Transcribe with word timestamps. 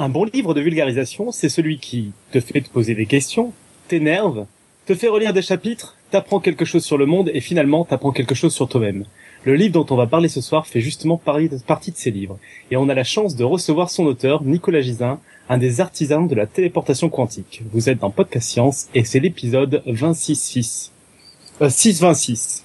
Un 0.00 0.08
bon 0.08 0.22
livre 0.32 0.54
de 0.54 0.60
vulgarisation, 0.60 1.32
c'est 1.32 1.48
celui 1.48 1.78
qui 1.78 2.12
te 2.30 2.38
fait 2.38 2.60
te 2.60 2.68
poser 2.68 2.94
des 2.94 3.06
questions, 3.06 3.52
t'énerve, 3.88 4.46
te 4.86 4.94
fait 4.94 5.08
relire 5.08 5.32
des 5.32 5.42
chapitres, 5.42 5.96
t'apprend 6.12 6.38
quelque 6.38 6.64
chose 6.64 6.84
sur 6.84 6.96
le 6.96 7.04
monde 7.04 7.32
et 7.34 7.40
finalement 7.40 7.84
t'apprend 7.84 8.12
quelque 8.12 8.36
chose 8.36 8.54
sur 8.54 8.68
toi-même. 8.68 9.06
Le 9.44 9.56
livre 9.56 9.72
dont 9.72 9.86
on 9.90 9.96
va 9.96 10.06
parler 10.06 10.28
ce 10.28 10.40
soir 10.40 10.68
fait 10.68 10.80
justement 10.80 11.16
partie 11.16 11.90
de 11.90 11.96
ces 11.96 12.12
livres. 12.12 12.38
Et 12.70 12.76
on 12.76 12.88
a 12.88 12.94
la 12.94 13.02
chance 13.02 13.34
de 13.34 13.42
recevoir 13.42 13.90
son 13.90 14.06
auteur, 14.06 14.44
Nicolas 14.44 14.82
Gisin, 14.82 15.18
un 15.48 15.58
des 15.58 15.80
artisans 15.80 16.28
de 16.28 16.34
la 16.36 16.46
téléportation 16.46 17.08
quantique. 17.08 17.62
Vous 17.72 17.88
êtes 17.88 17.98
dans 17.98 18.10
Podcast 18.10 18.48
Science 18.48 18.86
et 18.94 19.02
c'est 19.02 19.18
l'épisode 19.18 19.82
26.6. 19.84 20.90
Euh, 21.60 21.68
6.26. 21.68 22.62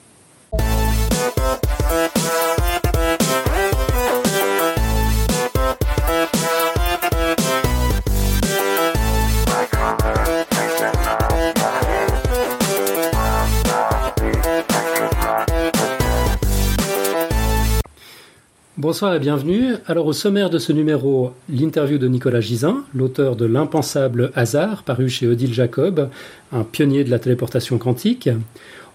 Bonsoir 18.84 19.16
et 19.16 19.20
bienvenue. 19.20 19.76
Alors 19.88 20.08
au 20.08 20.12
sommaire 20.12 20.50
de 20.50 20.60
ce 20.60 20.74
numéro, 20.74 21.32
l'interview 21.48 21.98
de 21.98 22.10
Nicolas 22.10 22.42
Gisin, 22.42 22.84
l'auteur 22.94 23.38
de 23.38 23.46
L'impensable 23.46 24.30
hasard, 24.36 24.84
paru 24.84 25.08
chez 25.08 25.26
Odile 25.26 25.54
Jacob, 25.54 26.10
un 26.52 26.66
pionnier 26.66 27.06
de 27.06 27.10
la 27.10 27.18
téléportation 27.18 27.78
quantique. 27.78 28.30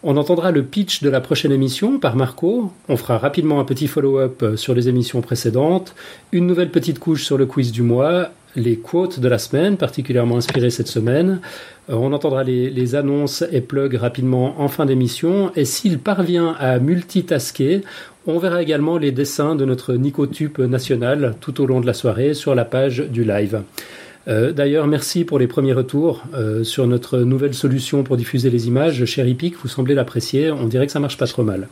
On 0.03 0.19
entendra 0.19 0.51
le 0.51 0.63
pitch 0.63 1.03
de 1.03 1.09
la 1.09 1.23
prochaine 1.23 1.53
émission 1.53 1.99
par 1.99 2.17
Marco. 2.17 2.71
On 2.91 2.99
fera 2.99 3.17
rapidement 3.17 3.61
un 3.61 3.65
petit 3.65 3.87
follow-up 3.87 4.45
sur 4.57 4.75
les 4.75 4.91
émissions 4.91 5.23
précédentes, 5.23 5.95
une 6.33 6.47
nouvelle 6.47 6.71
petite 6.71 6.99
couche 6.99 7.25
sur 7.25 7.39
le 7.39 7.47
quiz 7.47 7.73
du 7.73 7.81
mois, 7.81 8.29
les 8.57 8.77
quotes 8.77 9.21
de 9.21 9.29
la 9.29 9.39
semaine, 9.39 9.77
particulièrement 9.77 10.37
inspirées 10.37 10.71
cette 10.71 10.89
semaine. 10.89 11.41
Euh, 11.91 11.95
on 11.95 12.13
entendra 12.13 12.45
les, 12.45 12.71
les, 12.71 12.95
annonces 12.95 13.45
et 13.53 13.61
plugs 13.61 13.95
rapidement 13.95 14.61
en 14.61 14.69
fin 14.69 14.85
d'émission. 14.87 15.53
Et 15.57 15.65
s'il 15.65 15.99
parvient 15.99 16.55
à 16.59 16.79
multitasker, 16.79 17.83
on 18.29 18.39
verra 18.39 18.63
également 18.63 18.99
les 18.99 19.11
dessins 19.11 19.57
de 19.57 19.65
notre 19.65 19.95
Nicotube 19.95 20.61
national 20.61 21.35
tout 21.41 21.63
au 21.63 21.67
long 21.67 21.81
de 21.81 21.87
la 21.87 21.95
soirée 21.95 22.35
sur 22.35 22.55
la 22.55 22.67
page 22.67 22.99
du 22.99 23.25
live. 23.25 23.63
Euh, 24.29 24.53
D'ailleurs, 24.53 24.87
merci 24.87 25.25
pour 25.25 25.39
les 25.39 25.47
premiers 25.47 25.73
retours 25.73 26.25
euh, 26.35 26.65
sur 26.65 26.87
notre 26.87 27.19
nouvelle 27.21 27.55
solution 27.55 28.03
pour 28.03 28.17
diffuser 28.17 28.51
les 28.51 28.69
images. 28.69 29.05
Cher 29.05 29.27
Epic, 29.27 29.55
vous 29.63 29.69
semblez 29.69 29.95
l'apprécier. 29.95 30.51
On 30.51 30.67
dirait 30.67 30.87
que 30.87 30.93
ça 30.93 31.01
marche 31.01 31.17
pas 31.17 31.27
trop 31.27 31.43
mal. 31.43 31.69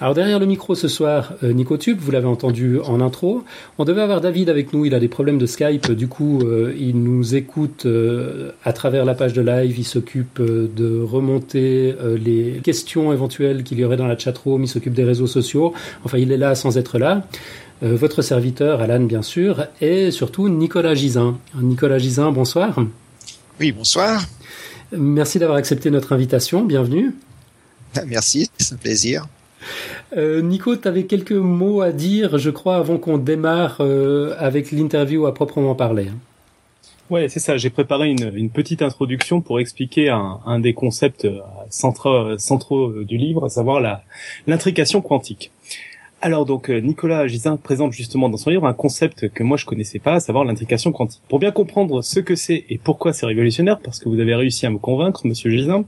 Alors 0.00 0.14
derrière 0.14 0.38
le 0.38 0.46
micro 0.46 0.74
ce 0.74 0.88
soir, 0.88 1.32
euh, 1.42 1.52
Nicotube, 1.52 1.98
vous 1.98 2.10
l'avez 2.10 2.26
entendu 2.26 2.78
en 2.80 3.00
intro. 3.00 3.44
On 3.78 3.84
devait 3.84 4.02
avoir 4.02 4.20
David 4.20 4.50
avec 4.50 4.72
nous. 4.72 4.84
Il 4.84 4.94
a 4.94 5.00
des 5.00 5.08
problèmes 5.08 5.38
de 5.38 5.46
Skype. 5.46 5.90
Du 5.92 6.08
coup, 6.08 6.40
euh, 6.42 6.74
il 6.78 7.02
nous 7.02 7.34
écoute 7.34 7.86
à 8.64 8.72
travers 8.72 9.04
la 9.04 9.14
page 9.14 9.32
de 9.32 9.42
live. 9.42 9.78
Il 9.78 9.84
s'occupe 9.84 10.40
de 10.40 11.00
remonter 11.00 11.94
les 12.22 12.60
questions 12.62 13.12
éventuelles 13.12 13.62
qu'il 13.62 13.78
y 13.78 13.84
aurait 13.84 13.96
dans 13.96 14.06
la 14.06 14.18
chatroom. 14.18 14.64
Il 14.64 14.68
s'occupe 14.68 14.94
des 14.94 15.04
réseaux 15.04 15.26
sociaux. 15.26 15.72
Enfin, 16.04 16.18
il 16.18 16.32
est 16.32 16.36
là 16.36 16.54
sans 16.54 16.78
être 16.78 16.98
là. 16.98 17.26
Euh, 17.82 17.94
votre 17.94 18.22
serviteur, 18.22 18.80
Alan, 18.80 19.00
bien 19.00 19.22
sûr, 19.22 19.66
et 19.82 20.10
surtout 20.10 20.48
Nicolas 20.48 20.94
Gisin. 20.94 21.38
Nicolas 21.54 21.98
Gisin, 21.98 22.32
bonsoir. 22.32 22.78
Oui, 23.60 23.72
bonsoir. 23.72 24.22
Merci 24.92 25.38
d'avoir 25.38 25.58
accepté 25.58 25.90
notre 25.90 26.14
invitation. 26.14 26.64
Bienvenue. 26.64 27.14
Merci, 28.06 28.48
c'est 28.56 28.74
un 28.74 28.78
plaisir. 28.78 29.26
Euh, 30.16 30.40
Nico, 30.40 30.76
tu 30.76 30.88
avais 30.88 31.04
quelques 31.04 31.32
mots 31.32 31.82
à 31.82 31.92
dire, 31.92 32.38
je 32.38 32.50
crois, 32.50 32.76
avant 32.76 32.96
qu'on 32.96 33.18
démarre 33.18 33.78
euh, 33.80 34.34
avec 34.38 34.72
l'interview 34.72 35.26
à 35.26 35.34
proprement 35.34 35.74
parler. 35.74 36.06
Ouais, 37.10 37.28
c'est 37.28 37.40
ça. 37.40 37.58
J'ai 37.58 37.70
préparé 37.70 38.08
une, 38.08 38.32
une, 38.34 38.50
petite 38.50 38.80
introduction 38.80 39.40
pour 39.40 39.60
expliquer 39.60 40.08
un, 40.08 40.40
un 40.46 40.60
des 40.60 40.72
concepts 40.72 41.28
centraux, 41.68 42.38
centraux 42.38 42.90
du 43.04 43.16
livre, 43.16 43.44
à 43.44 43.48
savoir 43.48 43.80
la 43.80 44.02
l'intrication 44.46 45.02
quantique. 45.02 45.52
Alors 46.26 46.44
donc 46.44 46.70
Nicolas 46.70 47.28
Gisin 47.28 47.56
présente 47.56 47.92
justement 47.92 48.28
dans 48.28 48.36
son 48.36 48.50
livre 48.50 48.66
un 48.66 48.72
concept 48.72 49.28
que 49.28 49.44
moi 49.44 49.56
je 49.56 49.64
connaissais 49.64 50.00
pas, 50.00 50.14
à 50.14 50.18
savoir 50.18 50.44
l'intrication 50.44 50.90
quantique. 50.90 51.22
Pour 51.28 51.38
bien 51.38 51.52
comprendre 51.52 52.02
ce 52.02 52.18
que 52.18 52.34
c'est 52.34 52.64
et 52.68 52.78
pourquoi 52.78 53.12
c'est 53.12 53.26
révolutionnaire, 53.26 53.78
parce 53.78 54.00
que 54.00 54.08
vous 54.08 54.18
avez 54.18 54.34
réussi 54.34 54.66
à 54.66 54.70
me 54.70 54.78
convaincre, 54.78 55.24
Monsieur 55.24 55.52
Gisin, 55.52 55.84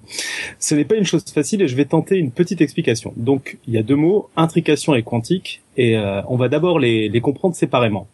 ce 0.60 0.76
n'est 0.76 0.84
pas 0.84 0.94
une 0.94 1.04
chose 1.04 1.24
facile 1.24 1.60
et 1.62 1.66
je 1.66 1.74
vais 1.74 1.86
tenter 1.86 2.18
une 2.18 2.30
petite 2.30 2.60
explication. 2.60 3.12
Donc 3.16 3.58
il 3.66 3.74
y 3.74 3.78
a 3.78 3.82
deux 3.82 3.96
mots, 3.96 4.30
intrication 4.36 4.94
et 4.94 5.02
quantique, 5.02 5.60
et 5.76 5.96
euh, 5.96 6.22
on 6.28 6.36
va 6.36 6.48
d'abord 6.48 6.78
les 6.78 7.20
comprendre 7.20 7.56
séparément. 7.56 8.06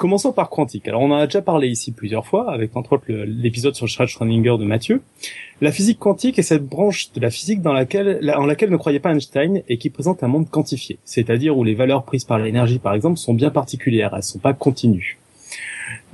Commençons 0.00 0.32
par 0.32 0.48
quantique. 0.48 0.88
Alors 0.88 1.02
on 1.02 1.10
en 1.10 1.18
a 1.18 1.26
déjà 1.26 1.42
parlé 1.42 1.68
ici 1.68 1.92
plusieurs 1.92 2.26
fois, 2.26 2.50
avec 2.50 2.74
entre 2.74 2.94
autres 2.94 3.12
l'épisode 3.12 3.74
sur 3.74 3.84
le 3.84 4.06
Schrödinger 4.06 4.56
de 4.58 4.64
Mathieu. 4.64 5.02
La 5.60 5.72
physique 5.72 5.98
quantique 5.98 6.38
est 6.38 6.42
cette 6.42 6.64
branche 6.64 7.12
de 7.12 7.20
la 7.20 7.28
physique 7.28 7.60
dans 7.60 7.74
laquelle, 7.74 8.32
en 8.34 8.46
laquelle 8.46 8.70
ne 8.70 8.78
croyait 8.78 8.98
pas 8.98 9.10
Einstein 9.10 9.60
et 9.68 9.76
qui 9.76 9.90
présente 9.90 10.22
un 10.22 10.28
monde 10.28 10.48
quantifié, 10.48 10.98
c'est-à-dire 11.04 11.54
où 11.58 11.64
les 11.64 11.74
valeurs 11.74 12.04
prises 12.04 12.24
par 12.24 12.38
l'énergie 12.38 12.78
par 12.78 12.94
exemple 12.94 13.18
sont 13.18 13.34
bien 13.34 13.50
particulières, 13.50 14.14
elles 14.16 14.22
sont 14.22 14.38
pas 14.38 14.54
continues. 14.54 15.18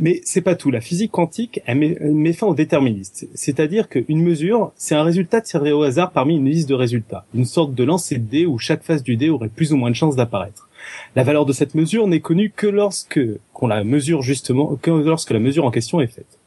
Mais 0.01 0.21
c'est 0.25 0.41
pas 0.41 0.57
tout. 0.57 0.73
La 0.73 0.81
physique 0.81 1.13
quantique, 1.13 1.61
elle 1.65 1.79
met, 1.79 1.97
met 2.01 2.33
fin 2.33 2.49
au 2.49 2.57
déterministe. 2.57 3.29
C'est-à-dire 3.35 3.89
qu'une 3.89 4.21
mesure, 4.21 4.73
c'est 4.75 4.97
un 4.97 5.05
résultat 5.05 5.43
tiré 5.43 5.71
au 5.71 5.85
hasard 5.85 6.11
parmi 6.11 6.35
une 6.35 6.51
liste 6.51 6.69
de 6.69 6.75
résultats. 6.75 7.25
Une 7.37 7.45
sorte 7.45 7.73
de 7.73 7.85
lancer 7.85 8.19
de 8.19 8.29
dés 8.29 8.47
où 8.47 8.59
chaque 8.59 8.83
face 8.83 9.05
du 9.05 9.17
dé 9.17 9.31
aurait 9.31 9.49
plus 9.49 9.73
ou 9.73 9.77
moins 9.77 9.91
de 9.91 9.95
chances 9.95 10.17
d'apparaître. 10.17 10.66
La 11.15 11.23
valeur 11.23 11.47
de 11.47 11.53
cette 11.53 11.75
mesure 11.75 12.07
n'est 12.07 12.21
connue 12.21 12.53
que 12.55 12.67
lorsque 12.67 13.21
qu'on 13.53 13.67
la 13.67 13.85
mesure 13.85 14.23
justement, 14.23 14.77
que 14.77 14.91
lorsque 14.91 15.31
la 15.31 15.39
mesure 15.39 15.65
en 15.65 15.71
question 15.71 16.01
est 16.01 16.07
faite. 16.07 16.39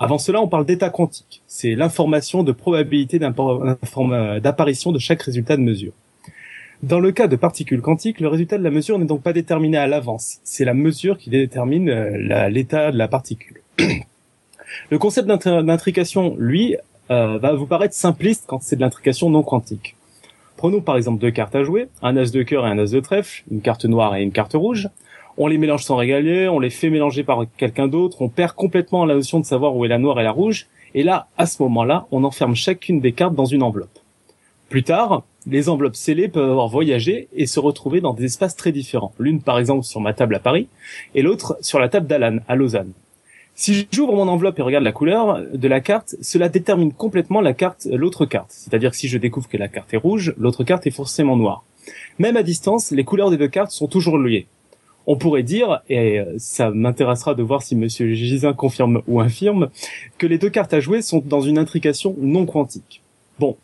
Avant 0.00 0.18
cela, 0.18 0.40
on 0.40 0.48
parle 0.48 0.64
d'état 0.64 0.90
quantique. 0.90 1.42
C'est 1.46 1.74
l'information 1.74 2.44
de 2.44 2.52
probabilité 2.52 3.18
d'apparition 3.18 4.92
de 4.92 4.98
chaque 4.98 5.22
résultat 5.22 5.56
de 5.56 5.62
mesure. 5.62 5.92
Dans 6.84 7.00
le 7.00 7.10
cas 7.10 7.26
de 7.26 7.34
particules 7.34 7.80
quantiques, 7.80 8.20
le 8.20 8.28
résultat 8.28 8.56
de 8.56 8.62
la 8.62 8.70
mesure 8.70 8.98
n'est 9.00 9.04
donc 9.04 9.22
pas 9.22 9.32
déterminé 9.32 9.76
à 9.76 9.88
l'avance. 9.88 10.38
C'est 10.44 10.64
la 10.64 10.74
mesure 10.74 11.18
qui 11.18 11.30
détermine 11.30 11.90
l'état 12.48 12.92
de 12.92 12.98
la 12.98 13.08
particule. 13.08 13.60
le 14.90 14.98
concept 14.98 15.26
d'intrication, 15.26 16.36
lui, 16.38 16.76
euh, 17.10 17.38
va 17.38 17.54
vous 17.54 17.66
paraître 17.66 17.94
simpliste 17.94 18.44
quand 18.46 18.62
c'est 18.62 18.76
de 18.76 18.80
l'intrication 18.80 19.30
non 19.30 19.42
quantique. 19.42 19.96
Prenons 20.58 20.80
par 20.80 20.96
exemple 20.96 21.20
deux 21.20 21.30
cartes 21.30 21.54
à 21.54 21.62
jouer, 21.62 21.86
un 22.02 22.16
as 22.16 22.32
de 22.32 22.42
cœur 22.42 22.66
et 22.66 22.70
un 22.70 22.78
as 22.80 22.90
de 22.90 22.98
trèfle, 22.98 23.44
une 23.48 23.60
carte 23.60 23.84
noire 23.84 24.16
et 24.16 24.24
une 24.24 24.32
carte 24.32 24.54
rouge. 24.54 24.88
On 25.36 25.46
les 25.46 25.56
mélange 25.56 25.84
sans 25.84 25.94
régaler, 25.94 26.48
on 26.48 26.58
les 26.58 26.68
fait 26.68 26.90
mélanger 26.90 27.22
par 27.22 27.44
quelqu'un 27.56 27.86
d'autre, 27.86 28.22
on 28.22 28.28
perd 28.28 28.54
complètement 28.54 29.04
la 29.04 29.14
notion 29.14 29.38
de 29.38 29.44
savoir 29.44 29.76
où 29.76 29.84
est 29.84 29.88
la 29.88 29.98
noire 29.98 30.18
et 30.18 30.24
la 30.24 30.32
rouge, 30.32 30.66
et 30.94 31.04
là, 31.04 31.28
à 31.38 31.46
ce 31.46 31.62
moment-là, 31.62 32.08
on 32.10 32.24
enferme 32.24 32.56
chacune 32.56 32.98
des 32.98 33.12
cartes 33.12 33.36
dans 33.36 33.44
une 33.44 33.62
enveloppe. 33.62 34.00
Plus 34.68 34.82
tard, 34.82 35.22
les 35.46 35.68
enveloppes 35.68 35.94
scellées 35.94 36.26
peuvent 36.26 36.50
avoir 36.50 36.66
voyagé 36.66 37.28
et 37.32 37.46
se 37.46 37.60
retrouver 37.60 38.00
dans 38.00 38.12
des 38.12 38.24
espaces 38.24 38.56
très 38.56 38.72
différents. 38.72 39.12
L'une 39.20 39.40
par 39.40 39.60
exemple 39.60 39.84
sur 39.84 40.00
ma 40.00 40.12
table 40.12 40.34
à 40.34 40.40
Paris, 40.40 40.66
et 41.14 41.22
l'autre 41.22 41.56
sur 41.60 41.78
la 41.78 41.88
table 41.88 42.08
d'Alan 42.08 42.38
à 42.48 42.56
Lausanne. 42.56 42.92
Si 43.60 43.88
j'ouvre 43.90 44.14
mon 44.14 44.28
enveloppe 44.28 44.60
et 44.60 44.62
regarde 44.62 44.84
la 44.84 44.92
couleur 44.92 45.42
de 45.52 45.66
la 45.66 45.80
carte, 45.80 46.14
cela 46.22 46.48
détermine 46.48 46.92
complètement 46.92 47.40
la 47.40 47.54
carte, 47.54 47.88
l'autre 47.90 48.24
carte. 48.24 48.52
C'est-à-dire 48.52 48.92
que 48.92 48.96
si 48.96 49.08
je 49.08 49.18
découvre 49.18 49.48
que 49.48 49.56
la 49.56 49.66
carte 49.66 49.92
est 49.92 49.96
rouge, 49.96 50.32
l'autre 50.38 50.62
carte 50.62 50.86
est 50.86 50.92
forcément 50.92 51.36
noire. 51.36 51.64
Même 52.20 52.36
à 52.36 52.44
distance, 52.44 52.92
les 52.92 53.02
couleurs 53.02 53.32
des 53.32 53.36
deux 53.36 53.48
cartes 53.48 53.72
sont 53.72 53.88
toujours 53.88 54.16
liées. 54.16 54.46
On 55.08 55.16
pourrait 55.16 55.42
dire, 55.42 55.80
et 55.88 56.20
ça 56.36 56.70
m'intéressera 56.70 57.34
de 57.34 57.42
voir 57.42 57.62
si 57.62 57.74
Monsieur 57.74 58.14
Gisin 58.14 58.52
confirme 58.52 59.02
ou 59.08 59.18
infirme, 59.20 59.70
que 60.18 60.28
les 60.28 60.38
deux 60.38 60.50
cartes 60.50 60.72
à 60.72 60.78
jouer 60.78 61.02
sont 61.02 61.20
dans 61.26 61.40
une 61.40 61.58
intrication 61.58 62.14
non 62.20 62.46
quantique. 62.46 63.02
Bon, 63.40 63.56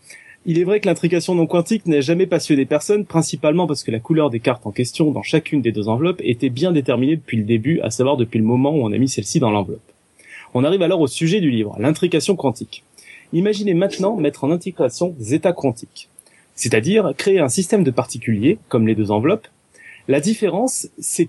il 0.46 0.58
est 0.58 0.64
vrai 0.64 0.80
que 0.80 0.86
l'intrication 0.86 1.34
non 1.34 1.46
quantique 1.46 1.86
n'a 1.86 2.00
jamais 2.00 2.26
passionné 2.26 2.66
personne, 2.66 3.06
principalement 3.06 3.66
parce 3.66 3.82
que 3.82 3.90
la 3.90 3.98
couleur 3.98 4.28
des 4.28 4.40
cartes 4.40 4.66
en 4.66 4.72
question 4.72 5.10
dans 5.10 5.22
chacune 5.22 5.62
des 5.62 5.72
deux 5.72 5.88
enveloppes 5.88 6.20
était 6.22 6.50
bien 6.50 6.70
déterminée 6.70 7.16
depuis 7.16 7.38
le 7.38 7.44
début, 7.44 7.80
à 7.80 7.90
savoir 7.90 8.18
depuis 8.18 8.38
le 8.38 8.44
moment 8.44 8.70
où 8.70 8.82
on 8.82 8.92
a 8.92 8.98
mis 8.98 9.08
celle-ci 9.08 9.40
dans 9.40 9.50
l'enveloppe. 9.50 9.80
On 10.52 10.62
arrive 10.62 10.82
alors 10.82 11.00
au 11.00 11.06
sujet 11.06 11.40
du 11.40 11.50
livre, 11.50 11.76
l'intrication 11.78 12.36
quantique. 12.36 12.84
Imaginez 13.32 13.74
maintenant 13.74 14.16
mettre 14.16 14.44
en 14.44 14.50
intégration 14.50 15.14
des 15.18 15.32
états 15.32 15.54
quantiques, 15.54 16.10
c'est-à-dire 16.54 17.14
créer 17.16 17.40
un 17.40 17.48
système 17.48 17.82
de 17.82 17.90
particuliers, 17.90 18.58
comme 18.68 18.86
les 18.86 18.94
deux 18.94 19.10
enveloppes. 19.10 19.48
La 20.08 20.20
différence, 20.20 20.88
c'est 20.98 21.28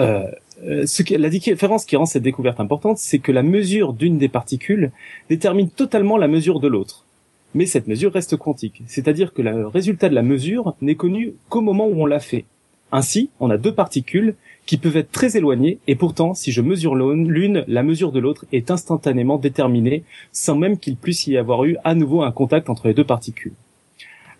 euh, 0.00 0.26
ce 0.58 1.02
que, 1.04 1.14
la 1.14 1.30
différence 1.30 1.84
qui 1.84 1.94
rend 1.94 2.06
cette 2.06 2.24
découverte 2.24 2.58
importante, 2.58 2.98
c'est 2.98 3.20
que 3.20 3.30
la 3.30 3.44
mesure 3.44 3.92
d'une 3.92 4.18
des 4.18 4.28
particules 4.28 4.90
détermine 5.30 5.70
totalement 5.70 6.18
la 6.18 6.26
mesure 6.26 6.58
de 6.58 6.66
l'autre 6.66 7.05
mais 7.54 7.66
cette 7.66 7.86
mesure 7.86 8.12
reste 8.12 8.36
quantique, 8.36 8.82
c'est-à-dire 8.86 9.32
que 9.32 9.42
le 9.42 9.66
résultat 9.66 10.08
de 10.08 10.14
la 10.14 10.22
mesure 10.22 10.74
n'est 10.80 10.94
connu 10.94 11.34
qu'au 11.48 11.60
moment 11.60 11.86
où 11.86 12.02
on 12.02 12.06
l'a 12.06 12.20
fait. 12.20 12.44
Ainsi, 12.92 13.30
on 13.40 13.50
a 13.50 13.58
deux 13.58 13.74
particules 13.74 14.34
qui 14.64 14.76
peuvent 14.76 14.96
être 14.96 15.10
très 15.10 15.36
éloignées, 15.36 15.78
et 15.86 15.96
pourtant, 15.96 16.34
si 16.34 16.52
je 16.52 16.60
mesure 16.60 16.94
l'une, 16.94 17.64
la 17.66 17.82
mesure 17.82 18.12
de 18.12 18.20
l'autre 18.20 18.46
est 18.52 18.70
instantanément 18.70 19.38
déterminée, 19.38 20.04
sans 20.32 20.56
même 20.56 20.78
qu'il 20.78 20.96
puisse 20.96 21.26
y 21.26 21.36
avoir 21.36 21.64
eu 21.64 21.76
à 21.84 21.94
nouveau 21.94 22.22
un 22.22 22.32
contact 22.32 22.68
entre 22.68 22.88
les 22.88 22.94
deux 22.94 23.04
particules. 23.04 23.54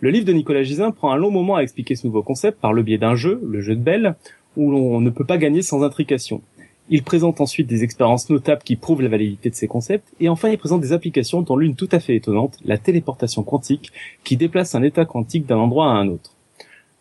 Le 0.00 0.11
livre 0.11 0.26
de 0.26 0.32
Nicolas 0.32 0.62
Gisin 0.62 0.91
prend 0.91 1.11
un 1.11 1.17
long 1.17 1.31
moment 1.31 1.56
à 1.56 1.62
expliquer 1.62 1.97
ce 1.97 2.06
nouveau 2.06 2.23
concept 2.23 2.61
par 2.61 2.73
le 2.73 2.82
biais 2.82 2.99
d'un 2.99 3.17
jeu, 3.17 3.41
le 3.44 3.61
jeu 3.61 3.75
de 3.75 3.81
Bell, 3.81 4.14
où 4.56 4.70
l'on 4.70 5.00
ne 5.00 5.11
peut 5.11 5.25
pas 5.25 5.38
gagner 5.38 5.62
sans 5.62 5.82
intrication. 5.82 6.43
Il 6.88 7.03
présente 7.03 7.41
ensuite 7.41 7.67
des 7.67 7.83
expériences 7.83 8.31
notables 8.31 8.62
qui 8.62 8.77
prouvent 8.77 9.03
la 9.03 9.09
validité 9.09 9.50
de 9.50 9.56
ces 9.56 9.67
concepts, 9.67 10.06
et 10.21 10.29
enfin 10.29 10.50
il 10.50 10.59
présente 10.59 10.81
des 10.81 10.93
applications 10.93 11.43
dont 11.43 11.56
l'une 11.56 11.75
tout 11.75 11.88
à 11.91 11.99
fait 11.99 12.15
étonnante, 12.15 12.59
la 12.65 12.79
téléportation 12.79 13.43
quantique, 13.43 13.91
qui 14.23 14.37
déplace 14.37 14.77
un 14.77 14.85
état 14.85 15.05
quantique 15.05 15.47
d'un 15.47 15.59
endroit 15.59 15.87
à 15.87 15.94
un 15.97 16.06
autre. 16.09 16.33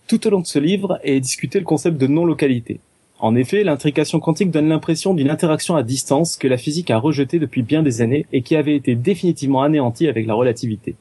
Tout 0.08 0.26
au 0.26 0.32
long 0.32 0.40
de 0.40 0.48
ce 0.48 0.58
livre 0.58 1.00
est 1.04 1.20
discuté 1.20 1.60
le 1.60 1.66
concept 1.66 1.98
de 1.98 2.08
non-localité. 2.08 2.80
En 3.20 3.36
effet, 3.36 3.64
l'intrication 3.64 4.20
quantique 4.20 4.52
donne 4.52 4.70
l'impression 4.70 5.14
d'une 5.14 5.30
interaction 5.30 5.76
à 5.76 5.84
distance 5.84 6.36
que 6.36 6.48
la 6.48 6.58
physique 6.58 6.92
a 6.92 6.98
rejetée 6.98 7.40
depuis 7.40 7.62
bien 7.62 7.84
des 7.84 8.02
années 8.02 8.26
et 8.34 8.42
qui 8.42 8.56
avait 8.56 8.76
été 8.76 8.96
définitivement 8.96 9.62
anéantie 9.62 10.08
avec 10.08 10.26
la 10.26 10.34
relativité. 10.34 10.96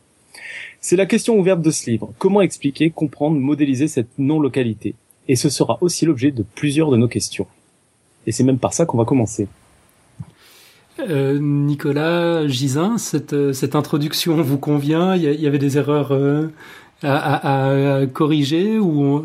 C'est 0.81 0.97
la 0.97 1.07
question 1.07 1.39
ouverte 1.39 1.63
de 1.63 1.71
ce 1.71 1.91
livre. 1.91 2.13
Comment 2.19 2.43
expliquer, 2.43 2.91
comprendre, 2.91 3.39
modéliser 3.39 3.89
cette 3.89 4.19
non-localité? 4.19 4.95
Et 5.27 5.37
ce 5.37 5.49
sera 5.49 5.79
aussi 5.81 6.05
l'objet 6.05 6.31
de 6.31 6.43
plusieurs 6.43 6.91
de 6.91 6.99
nos 6.99 7.09
questions. 7.09 7.47
Et 8.27 8.33
c'est 8.33 8.45
même 8.45 8.59
par 8.59 8.73
ça 8.73 8.87
qu'on 8.87 8.99
va 8.99 9.05
commencer. 9.05 9.49
Euh, 11.01 11.39
Nicolas 11.41 12.47
Gisin, 12.47 12.99
cette, 12.99 13.53
cette 13.53 13.75
introduction 13.75 14.41
vous 14.41 14.59
convient? 14.59 15.17
Il 15.17 15.23
y, 15.23 15.47
avait 15.47 15.59
des 15.59 15.77
erreurs 15.77 16.13
euh, 16.13 16.53
à, 17.03 17.97
à, 17.97 18.07
corriger 18.07 18.79
ou 18.79 19.25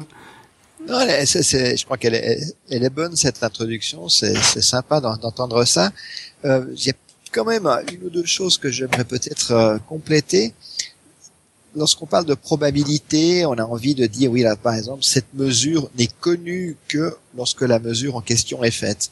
non, 0.88 1.06
c'est, 1.26 1.78
je 1.78 1.86
crois 1.86 1.98
qu'elle 1.98 2.16
est, 2.16 2.40
elle 2.70 2.84
est 2.84 2.90
bonne 2.90 3.16
cette 3.16 3.44
introduction. 3.44 4.08
C'est, 4.08 4.36
sympa 4.62 5.02
d'entendre 5.02 5.64
ça. 5.66 5.92
Euh, 6.46 6.66
il 6.76 6.88
y 6.88 6.90
a 6.90 6.94
quand 7.32 7.46
même 7.46 7.68
une 7.92 8.06
ou 8.06 8.10
deux 8.10 8.26
choses 8.26 8.58
que 8.58 8.70
j'aimerais 8.70 9.04
peut-être 9.04 9.52
euh, 9.52 9.78
compléter. 9.88 10.54
Lorsqu'on 11.80 12.08
parle 12.08 12.26
de 12.26 12.34
probabilité, 12.34 13.46
on 13.46 13.54
a 13.54 13.64
envie 13.64 13.96
de 13.96 14.06
dire 14.06 14.30
oui 14.30 14.42
là 14.42 14.58
par 14.58 14.76
exemple 14.76 15.02
cette 15.02 15.34
mesure 15.34 15.90
n'est 15.98 16.10
connue 16.20 16.76
que 16.90 17.16
lorsque 17.38 17.62
la 17.62 17.80
mesure 17.80 18.18
en 18.18 18.22
question 18.22 18.66
est 18.66 18.70
faite. 18.84 19.12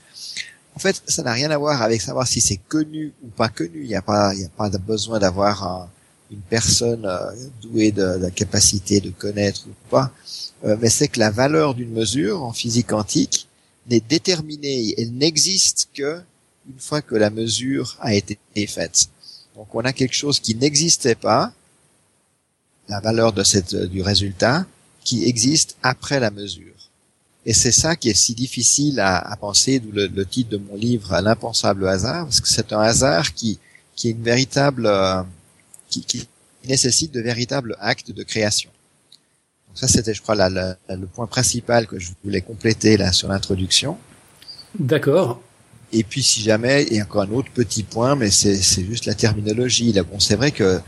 En 0.76 0.80
fait, 0.80 1.02
ça 1.08 1.24
n'a 1.24 1.32
rien 1.32 1.50
à 1.50 1.58
voir 1.58 1.82
avec 1.82 2.02
savoir 2.02 2.28
si 2.28 2.42
c'est 2.42 2.60
connu 2.68 3.14
ou 3.24 3.30
pas 3.30 3.48
connu. 3.48 3.84
Il 3.84 3.88
n'y 3.88 3.96
a 3.96 4.02
pas, 4.02 4.34
il 4.36 4.42
y 4.42 4.44
a 4.44 4.50
pas 4.50 4.70
besoin 4.70 5.18
d'avoir 5.18 5.88
une 6.30 6.42
personne 6.42 7.06
euh, 7.06 7.32
douée 7.62 7.94
de, 7.94 8.04
la 8.04 8.32
capacité 8.32 9.00
de 9.00 9.12
connaître 9.12 9.66
ou 9.68 9.90
pas. 9.90 10.12
Euh, 10.66 10.76
mais 10.82 10.90
c'est 10.90 11.08
que 11.08 11.20
la 11.22 11.32
valeur 11.32 11.74
d'une 11.74 11.94
mesure 11.94 12.44
en 12.44 12.52
physique 12.52 12.88
quantique 12.88 13.48
n'est 13.90 14.02
déterminée, 14.02 14.94
elle 14.98 15.14
n'existe 15.14 15.88
que 15.94 16.20
une 16.70 16.80
fois 16.80 17.02
que 17.02 17.16
la 17.16 17.30
mesure 17.30 17.96
a 18.02 18.14
été 18.14 18.38
faite. 18.68 19.08
Donc 19.56 19.74
on 19.74 19.80
a 19.80 19.94
quelque 19.94 20.16
chose 20.16 20.42
qui 20.42 20.54
n'existait 20.54 21.16
pas, 21.16 21.54
la 22.90 23.00
valeur 23.00 23.34
de 23.34 23.44
cette, 23.44 23.76
du 23.76 24.02
résultat, 24.02 24.66
qui 25.04 25.26
existe 25.26 25.78
après 25.84 26.20
la 26.20 26.32
mesure. 26.32 26.74
Et 27.46 27.54
c'est 27.54 27.72
ça 27.72 27.96
qui 27.96 28.10
est 28.10 28.14
si 28.14 28.36
difficile 28.36 29.00
à, 29.00 29.18
à 29.18 29.36
penser, 29.38 29.80
d'où 29.80 29.92
le, 29.94 30.26
titre 30.26 30.50
de 30.50 30.58
mon 30.58 30.76
livre, 30.76 31.20
L'impensable 31.22 31.88
hasard, 31.88 32.26
parce 32.26 32.42
que 32.42 32.50
c'est 32.50 32.74
un 32.74 32.82
hasard 32.82 33.34
qui, 33.34 33.58
qui 33.96 34.10
est 34.10 34.12
une 34.12 34.24
véritable, 34.24 34.86
euh, 34.86 35.24
qui, 35.90 36.02
qui 36.04 36.28
nécessite 36.68 37.14
de 37.14 37.22
véritables 37.22 37.78
actes 37.80 38.12
de 38.12 38.24
création. 38.24 38.70
Ça, 39.78 39.88
c'était, 39.88 40.14
je 40.16 40.24
crois, 40.24 40.36
le 40.50 41.06
point 41.06 41.28
principal 41.28 41.86
que 41.86 42.00
je 42.00 42.10
voulais 42.24 42.42
compléter 42.42 42.98
là 42.98 43.12
sur 43.12 43.28
l'introduction. 43.28 43.98
D'accord. 44.80 45.40
Et 45.94 46.04
puis, 46.04 46.24
si 46.24 46.42
jamais, 46.42 46.88
il 46.90 46.98
y 46.98 47.00
a 47.00 47.04
encore 47.04 47.22
un 47.22 47.32
autre 47.32 47.52
petit 47.54 47.84
point, 47.84 48.16
mais 48.16 48.32
c'est 48.32 48.84
juste 48.84 49.06
la 49.06 49.14
terminologie. 49.14 49.94
Là, 49.94 50.02
bon, 50.02 50.20
c'est 50.20 50.36
vrai 50.36 50.52
que 50.52 50.82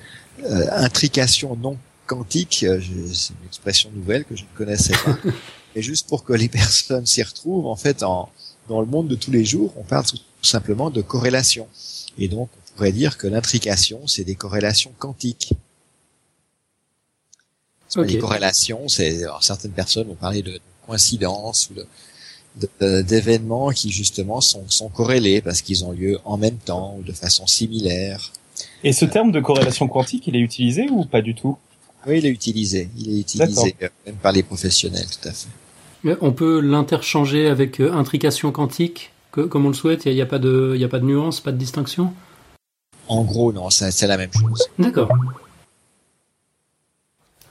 euh, 0.44 0.66
intrication 0.72 1.56
non 1.56 1.78
quantique, 2.10 2.64
euh, 2.64 2.82
c'est 3.14 3.34
une 3.34 3.48
expression 3.48 3.92
nouvelle 3.94 4.26
que 4.26 4.36
je 4.36 4.44
ne 4.44 4.58
connaissais 4.58 4.94
pas. 5.06 5.18
Et 5.76 5.84
juste 5.84 6.08
pour 6.08 6.24
que 6.24 6.34
les 6.34 6.50
personnes 6.50 7.06
s'y 7.06 7.22
retrouvent, 7.22 7.68
en 7.68 7.76
fait, 7.76 8.02
en, 8.02 8.30
dans 8.68 8.82
le 8.82 8.88
monde 8.88 9.08
de 9.08 9.16
tous 9.16 9.32
les 9.32 9.46
jours, 9.46 9.72
on 9.78 9.84
parle 9.84 10.06
tout 10.06 10.18
simplement 10.42 10.90
de 10.90 11.02
corrélation. 11.02 11.68
Et 12.18 12.28
donc, 12.28 12.50
on 12.56 12.76
pourrait 12.76 12.92
dire 12.92 13.18
que 13.20 13.28
l'intrication, 13.28 14.08
c'est 14.08 14.24
des 14.24 14.34
corrélations 14.34 14.92
quantiques. 14.98 15.54
Okay. 17.96 18.14
Les 18.14 18.20
corrélations, 18.20 18.88
c'est 18.88 19.22
certaines 19.42 19.72
personnes 19.72 20.08
vont 20.08 20.16
parler 20.16 20.42
de 20.42 20.60
coïncidence 20.88 21.70
ou 21.70 21.76
de, 21.76 23.02
d'événements 23.02 23.70
qui 23.70 23.92
justement 23.92 24.42
sont, 24.42 24.68
sont 24.70 24.90
corrélés 24.90 25.42
parce 25.42 25.62
qu'ils 25.62 25.86
ont 25.86 25.92
lieu 25.92 26.20
en 26.26 26.38
même 26.38 26.58
temps 26.58 26.96
ou 26.98 27.04
de 27.04 27.14
façon 27.14 27.46
similaire. 27.46 28.32
Et 28.84 28.94
ce 28.94 29.06
terme 29.06 29.32
de 29.32 29.40
corrélation 29.40 29.88
quantique, 29.88 30.26
il 30.28 30.36
est 30.36 30.40
utilisé 30.40 30.88
ou 30.90 31.06
pas 31.06 31.22
du 31.22 31.36
tout? 31.36 31.58
Oui, 32.08 32.20
il 32.20 32.26
est 32.26 32.30
utilisé. 32.30 32.90
Il 32.98 33.18
est 33.18 33.20
utilisé 33.22 33.76
euh, 33.82 33.90
même 34.06 34.16
par 34.16 34.32
les 34.32 34.44
professionnels, 34.44 35.06
tout 35.06 35.28
à 35.28 35.32
fait. 35.32 36.18
on 36.22 36.32
peut 36.32 36.60
l'interchanger 36.60 37.48
avec 37.48 37.80
euh, 37.80 37.92
intrication 37.94 38.52
quantique, 38.52 39.12
que, 39.32 39.42
comme 39.42 39.66
on 39.66 39.70
le 39.70 39.74
souhaite. 39.74 40.06
Il 40.06 40.14
n'y 40.14 40.22
a, 40.22 40.24
a, 40.24 40.28
pas 40.28 40.40
de, 40.40 40.74
il 40.76 40.82
y 40.82 40.86
a 40.86 40.90
pas 40.90 41.00
de 41.00 41.06
nuance, 41.06 41.42
pas 41.42 41.52
de 41.52 41.58
distinction? 41.58 42.14
En 43.08 43.24
gros, 43.24 43.52
non, 43.52 43.70
c'est 43.70 44.08
la 44.08 44.18
même 44.18 44.32
chose. 44.34 44.70
D'accord. 44.78 45.10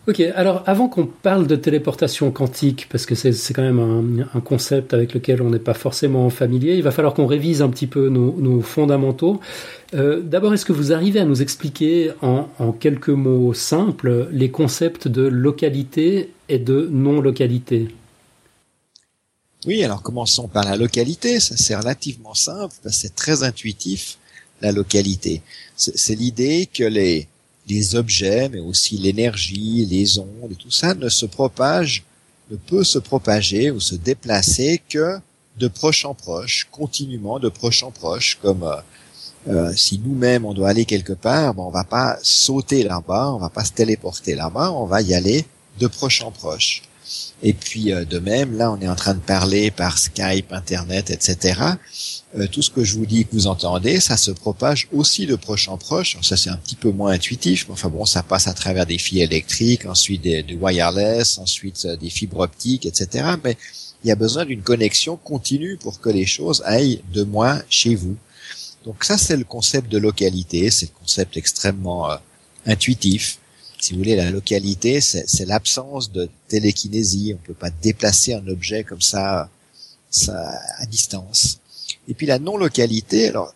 Ok, 0.09 0.21
alors 0.21 0.63
avant 0.65 0.89
qu'on 0.89 1.05
parle 1.05 1.47
de 1.47 1.55
téléportation 1.55 2.31
quantique, 2.31 2.89
parce 2.91 3.05
que 3.05 3.15
c'est 3.15 3.53
quand 3.53 3.61
même 3.61 4.27
un, 4.33 4.41
concept 4.41 4.95
avec 4.95 5.13
lequel 5.13 5.43
on 5.43 5.51
n'est 5.51 5.59
pas 5.59 5.75
forcément 5.75 6.31
familier, 6.31 6.77
il 6.77 6.83
va 6.83 6.93
falloir 6.93 7.13
qu'on 7.13 7.27
révise 7.27 7.61
un 7.61 7.69
petit 7.69 7.87
peu 7.87 8.09
nos, 8.09 8.63
fondamentaux. 8.63 9.39
Euh, 9.93 10.23
d'abord, 10.23 10.55
est-ce 10.55 10.65
que 10.65 10.73
vous 10.73 10.95
arrivez 10.95 11.21
à 11.21 11.27
nous 11.27 11.43
expliquer 11.43 12.13
en, 12.23 12.49
en, 12.59 12.73
quelques 12.73 13.11
mots 13.11 13.53
simples 13.53 14.29
les 14.33 14.51
concepts 14.51 15.09
de 15.09 15.27
localité 15.27 16.33
et 16.49 16.59
de 16.59 16.89
non-localité? 16.91 17.89
Oui, 19.67 19.85
alors 19.85 20.01
commençons 20.01 20.49
par 20.49 20.65
la 20.65 20.77
localité. 20.77 21.39
Ça 21.39 21.55
c'est 21.59 21.77
relativement 21.77 22.33
simple, 22.33 22.75
c'est 22.89 23.15
très 23.15 23.43
intuitif, 23.43 24.17
la 24.63 24.73
localité. 24.73 25.43
C'est 25.77 26.15
l'idée 26.15 26.67
que 26.73 26.85
les 26.85 27.29
les 27.69 27.95
objets, 27.95 28.49
mais 28.49 28.61
aussi 28.61 28.97
l'énergie, 28.97 29.87
les 29.87 30.19
ondes 30.19 30.53
et 30.53 30.57
tout 30.57 30.71
ça 30.71 30.95
ne 30.95 31.09
se 31.09 31.27
propage, 31.27 32.05
ne 32.51 32.57
peut 32.57 32.85
se 32.85 32.99
propager 32.99 33.71
ou 33.71 33.81
se 33.81 33.95
déplacer 33.95 34.81
que 34.89 35.19
de 35.59 35.69
proche 35.69 36.05
en 36.05 36.15
proche, 36.15 36.69
continuellement 36.71 37.39
de 37.39 37.49
proche 37.49 37.83
en 37.83 37.91
proche, 37.91 38.39
comme 38.41 38.63
euh, 38.63 38.77
euh, 39.49 39.73
si 39.75 39.99
nous-mêmes 39.99 40.45
on 40.45 40.55
doit 40.55 40.69
aller 40.71 40.85
quelque 40.85 41.13
part, 41.13 41.55
ben, 41.55 41.63
on 41.63 41.71
va 41.71 41.85
pas 41.85 42.19
sauter 42.23 42.83
là-bas, 42.83 43.33
on 43.33 43.39
va 43.39 43.49
pas 43.49 43.65
se 43.65 43.73
téléporter 43.73 44.35
là-bas, 44.35 44.73
on 44.73 44.87
va 44.87 45.03
y 45.03 45.15
aller 45.15 45.45
de 45.79 45.87
proche 45.87 46.23
en 46.23 46.31
proche. 46.31 46.83
Et 47.43 47.53
puis 47.53 47.93
euh, 47.93 48.05
de 48.05 48.19
même, 48.19 48.57
là 48.57 48.73
on 48.73 48.81
est 48.81 48.89
en 48.89 48.97
train 48.97 49.15
de 49.15 49.21
parler 49.21 49.71
par 49.71 49.99
Skype, 49.99 50.53
Internet, 50.53 51.11
etc. 51.11 51.61
Euh, 52.37 52.47
tout 52.49 52.63
ce 52.63 52.71
que 52.71 52.83
je 52.83 52.95
vous 52.95 53.07
dis 53.07 53.25
que 53.25 53.31
vous 53.33 53.47
entendez, 53.47 54.01
ça 54.01 54.17
se 54.17 54.33
propage 54.33 54.89
aussi 54.93 55.27
de 55.27 55.37
proche 55.37 55.69
en 55.69 55.79
proche. 55.79 56.17
ça 56.23 56.37
c'est 56.37 56.51
un 56.51 56.57
petit 56.57 56.75
peu 56.75 56.91
moins 56.91 57.13
intuitif, 57.13 57.67
mais 57.69 57.75
enfin 57.75 57.89
bon, 57.89 58.05
ça 58.05 58.23
passe 58.23 58.49
à 58.49 58.55
travers 58.55 58.87
des 58.87 58.99
fils 58.99 59.23
électriques, 59.23 59.87
ensuite 59.87 60.23
des, 60.23 60.45
wireless, 60.61 61.39
ensuite 61.39 61.85
euh, 61.85 61.97
des 61.97 62.11
fibres 62.11 62.41
optiques, 62.41 62.87
etc. 62.87 63.25
Mais 63.45 63.57
il 64.05 64.09
y 64.09 64.11
a 64.11 64.17
besoin 64.17 64.45
d'une 64.45 64.63
connexion 64.63 65.17
continue 65.17 65.77
pour 65.77 66.01
que 66.01 66.11
les 66.11 66.27
choses 66.27 66.63
aillent 66.67 67.03
de 67.13 67.23
moi 67.23 67.63
chez 67.69 67.95
vous. 67.95 68.17
Donc 68.85 69.05
ça 69.05 69.17
c'est 69.17 69.37
le 69.37 69.45
concept 69.45 69.91
de 69.91 69.99
localité, 69.99 70.71
c'est 70.71 70.87
le 70.87 70.99
concept 70.99 71.37
extrêmement 71.37 72.09
intuitif 72.67 73.39
si 73.81 73.93
vous 73.93 73.99
voulez, 73.99 74.17
la 74.17 74.31
localité, 74.31 75.01
c'est 75.01 75.45
l'absence 75.45 76.11
de 76.11 76.29
télékinésie. 76.49 77.35
On 77.35 77.47
peut 77.47 77.55
pas 77.55 77.71
déplacer 77.71 78.35
un 78.35 78.47
objet 78.49 78.85
comme 78.85 79.01
ça, 79.01 79.49
ça 80.11 80.61
à 80.79 80.87
distance. 80.87 81.61
Et 82.09 82.15
puis 82.15 82.27
la 82.27 82.39
non-localité, 82.39 83.29
alors 83.29 83.55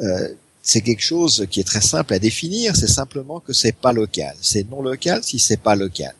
euh, 0.00 0.28
c'est 0.62 0.80
quelque 0.80 1.02
chose 1.02 1.46
qui 1.50 1.60
est 1.60 1.64
très 1.64 1.80
simple 1.80 2.14
à 2.14 2.18
définir. 2.18 2.76
C'est 2.76 2.88
simplement 2.88 3.40
que 3.40 3.52
c'est 3.52 3.74
pas 3.74 3.92
local. 3.92 4.36
C'est 4.40 4.68
non 4.70 4.82
local 4.82 5.22
si 5.24 5.38
c'est 5.38 5.56
pas 5.56 5.74
local. 5.74 6.14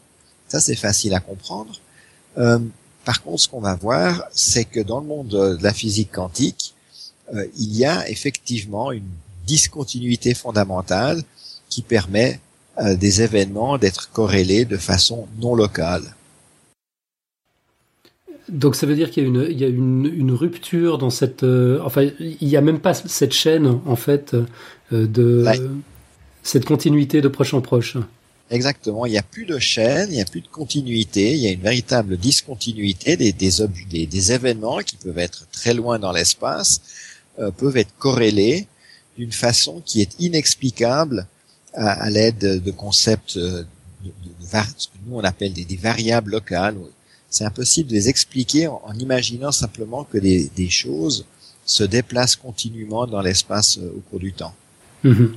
Ça 0.49 0.61
c'est 0.61 0.77
facile 0.77 1.15
à 1.15 1.21
comprendre. 1.21 1.79
Euh, 2.39 2.59
par 3.05 3.23
contre, 3.23 3.43
ce 3.43 3.49
qu'on 3.49 3.61
va 3.61 3.75
voir, 3.75 4.25
c'est 4.33 4.65
que 4.65 4.81
dans 4.81 5.01
le 5.01 5.07
monde 5.07 5.29
de 5.29 5.59
la 5.63 5.73
physique 5.73 6.13
quantique, 6.13 6.75
euh, 7.35 7.47
il 7.59 7.77
y 7.77 7.85
a 7.85 8.09
effectivement 8.09 8.93
une 8.93 9.09
discontinuité 9.47 10.35
fondamentale 10.35 11.23
qui 11.69 11.83
permet 11.83 12.41
euh, 12.79 12.97
des 12.97 13.21
événements 13.21 13.77
d'être 13.77 14.11
corrélés 14.13 14.65
de 14.65 14.79
façon 14.79 15.29
non 15.39 15.55
locale. 15.55 16.03
Donc 18.49 18.77
ça 18.77 18.87
veut 18.87 18.95
dire 18.95 19.11
qu'il 19.11 19.25
y 19.25 19.27
a 19.27 19.29
une, 19.29 19.47
il 19.51 19.61
y 19.61 19.65
a 19.65 19.69
une, 19.69 20.07
une 20.07 20.33
rupture 20.33 20.97
dans 20.97 21.11
cette, 21.11 21.43
euh, 21.43 21.81
enfin 21.85 22.09
il 22.19 22.49
n'y 22.49 22.57
a 22.57 22.63
même 22.63 22.81
pas 22.81 22.95
cette 22.95 23.35
chaîne 23.35 23.79
en 23.85 23.95
fait 23.95 24.35
euh, 24.35 25.07
de 25.07 25.45
cette 26.43 26.65
continuité 26.65 27.21
de 27.21 27.29
proche 27.29 27.53
en 27.53 27.61
proche. 27.61 27.99
Exactement, 28.51 29.05
il 29.05 29.13
n'y 29.13 29.19
a 29.19 29.23
plus 29.23 29.45
de 29.45 29.59
chaîne, 29.59 30.09
il 30.11 30.15
n'y 30.15 30.23
a 30.23 30.27
plus 30.27 30.41
de 30.41 30.49
continuité, 30.49 31.33
il 31.33 31.41
y 31.41 31.49
a 31.49 31.51
une 31.51 31.61
véritable 31.61 32.17
discontinuité 32.17 33.19
des, 33.19 33.33
des, 33.33 33.51
des, 33.91 34.07
des 34.07 34.33
événements 34.33 34.79
qui 34.79 34.97
peuvent 34.97 35.19
être 35.19 35.47
très 35.53 35.75
loin 35.75 35.99
dans 35.99 36.13
l'espace, 36.13 36.81
peuvent 37.59 37.77
être 37.77 37.95
corrélés 37.99 38.67
d'une 39.17 39.33
façon 39.33 39.83
qui 39.85 40.01
est 40.01 40.19
inexplicable 40.21 41.27
à, 41.75 42.11
l'aide 42.11 42.63
de 42.63 42.71
concepts 42.71 43.37
euh, 43.37 43.65
de, 44.05 44.09
de, 44.09 44.63
ce 44.77 44.89
que 44.89 44.93
nous 45.07 45.17
on 45.17 45.25
appelle 45.25 45.53
des, 45.53 45.77
variables 45.77 46.33
locales. 46.33 46.77
C'est 47.29 47.45
impossible 47.45 47.89
de 47.89 47.95
les 47.95 48.09
expliquer 48.09 48.67
en, 48.67 48.93
imaginant 48.99 49.53
simplement 49.53 50.05
que 50.05 50.19
des, 50.19 50.51
des, 50.55 50.69
choses 50.69 51.25
se 51.65 51.85
déplacent 51.85 52.37
continuellement 52.37 53.07
dans 53.07 53.23
l'espace 53.23 53.79
au 53.79 54.01
cours 54.11 54.21
du 54.21 54.33
temps. 54.33 54.55
Mhm. 55.05 55.35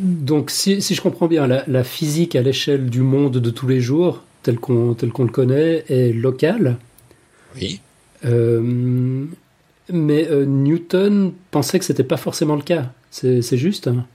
Donc, 0.00 0.50
si, 0.50 0.80
je 0.80 1.00
comprends 1.00 1.28
bien, 1.28 1.46
la, 1.46 1.84
physique 1.84 2.34
à 2.34 2.42
l'échelle 2.42 2.88
du 2.88 3.02
monde 3.02 3.38
de 3.38 3.50
tous 3.50 3.68
les 3.68 3.80
jours, 3.80 4.22
tel 4.42 4.58
qu'on 4.58 4.94
tel 4.94 5.10
qu'on 5.10 5.24
le 5.24 5.30
connaît, 5.30 5.84
est 5.88 6.12
locale. 6.12 6.78
Oui. 7.56 7.80
mais 9.92 10.28
Newton 10.46 11.32
pensait 11.50 11.78
que 11.78 11.84
c'était 11.84 12.04
pas 12.04 12.16
forcément 12.16 12.56
le 12.56 12.62
cas. 12.62 12.90
C'est 13.10 13.56
juste. 13.56 13.88
Hein 13.88 14.06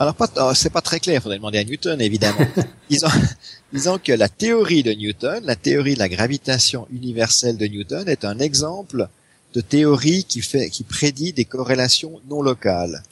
alors, 0.00 0.14
pas, 0.14 0.28
oh, 0.36 0.52
c'est 0.54 0.70
pas 0.70 0.80
très 0.80 1.00
clair. 1.00 1.16
Il 1.16 1.22
faudrait 1.22 1.38
demander 1.38 1.58
à 1.58 1.64
Newton, 1.64 2.00
évidemment. 2.00 2.46
disons, 2.90 3.08
disons 3.72 3.98
que 3.98 4.12
la 4.12 4.28
théorie 4.28 4.82
de 4.82 4.92
Newton, 4.92 5.42
la 5.44 5.56
théorie 5.56 5.94
de 5.94 5.98
la 5.98 6.08
gravitation 6.08 6.86
universelle 6.92 7.56
de 7.56 7.66
Newton, 7.66 8.08
est 8.08 8.24
un 8.24 8.38
exemple 8.38 9.08
de 9.54 9.60
théorie 9.60 10.24
qui 10.24 10.40
fait, 10.40 10.70
qui 10.70 10.84
prédit 10.84 11.32
des 11.32 11.44
corrélations 11.44 12.20
non 12.28 12.42
locales. 12.42 13.02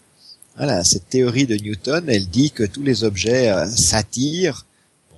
Voilà, 0.57 0.85
cette 0.85 1.09
théorie 1.09 1.47
de 1.47 1.57
Newton, 1.57 2.05
elle 2.09 2.29
dit 2.29 2.51
que 2.51 2.63
tous 2.63 2.83
les 2.83 3.05
objets 3.05 3.51
euh, 3.51 3.69
s'attirent. 3.69 4.65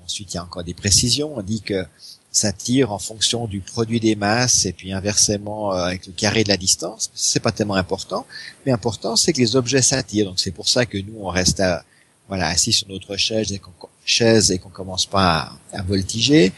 ensuite, 0.04 0.32
il 0.32 0.36
y 0.36 0.38
a 0.38 0.44
encore 0.44 0.64
des 0.64 0.74
précisions. 0.74 1.36
On 1.36 1.42
dit 1.42 1.60
que 1.60 1.84
s'attire 2.30 2.92
en 2.92 2.98
fonction 2.98 3.46
du 3.46 3.60
produit 3.60 4.00
des 4.00 4.16
masses 4.16 4.66
et 4.66 4.72
puis 4.72 4.92
inversement 4.92 5.72
euh, 5.72 5.84
avec 5.84 6.06
le 6.06 6.12
carré 6.12 6.44
de 6.44 6.48
la 6.48 6.56
distance. 6.56 7.10
C'est 7.14 7.40
pas 7.40 7.52
tellement 7.52 7.74
important, 7.74 8.26
mais 8.66 8.72
important 8.72 9.16
c'est 9.16 9.32
que 9.32 9.38
les 9.38 9.56
objets 9.56 9.82
s'attirent. 9.82 10.26
Donc 10.26 10.40
c'est 10.40 10.50
pour 10.50 10.68
ça 10.68 10.86
que 10.86 10.98
nous 10.98 11.18
on 11.20 11.28
reste 11.28 11.60
à, 11.60 11.84
voilà 12.28 12.48
assis 12.48 12.72
sur 12.72 12.88
notre 12.88 13.16
chaise 13.16 13.52
et 13.52 13.58
qu'on 13.58 13.72
chaise 14.04 14.58
commence 14.72 15.06
pas 15.06 15.52
à, 15.72 15.82
voltiger. 15.82 16.52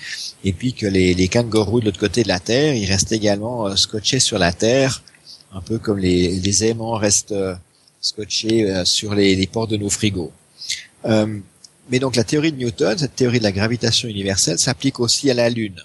Et 0.44 0.52
puis 0.52 0.72
que 0.72 0.86
les, 0.86 1.14
les 1.14 1.28
kangourous 1.28 1.80
de 1.80 1.86
l'autre 1.86 2.00
côté 2.00 2.22
de 2.22 2.28
la 2.28 2.40
terre, 2.40 2.74
ils 2.74 2.86
restent 2.86 3.12
également 3.12 3.66
euh, 3.66 3.76
scotchés 3.76 4.20
sur 4.20 4.38
la 4.38 4.52
terre, 4.52 5.02
un 5.52 5.60
peu 5.60 5.78
comme 5.78 5.98
les, 5.98 6.40
les 6.40 6.64
aimants 6.64 6.96
restent 6.96 7.32
euh, 7.32 7.54
scotchés 8.00 8.82
sur 8.86 9.14
les, 9.14 9.36
les 9.36 9.46
portes 9.46 9.70
de 9.70 9.76
nos 9.76 9.90
frigos. 9.90 10.32
Mais 11.90 11.98
donc 11.98 12.14
la 12.14 12.24
théorie 12.24 12.52
de 12.52 12.56
Newton, 12.56 12.96
cette 12.96 13.16
théorie 13.16 13.38
de 13.38 13.44
la 13.44 13.52
gravitation 13.52 14.08
universelle, 14.08 14.58
s'applique 14.58 15.00
aussi 15.00 15.28
à 15.30 15.34
la 15.34 15.50
Lune. 15.50 15.82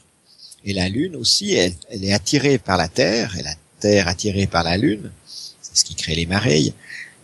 Et 0.64 0.74
la 0.74 0.88
Lune 0.88 1.16
aussi, 1.16 1.54
elle, 1.54 1.74
est 1.92 2.14
attirée 2.14 2.60
par 2.60 2.78
la 2.78 2.88
Terre, 2.88 3.36
et 3.38 3.44
la 3.44 3.56
Terre 3.80 4.08
attirée 4.08 4.46
par 4.46 4.64
la 4.64 4.78
Lune. 4.78 5.12
C'est 5.26 5.78
ce 5.78 5.84
qui 5.84 5.96
crée 5.96 6.16
les 6.16 6.28
marées. 6.28 6.74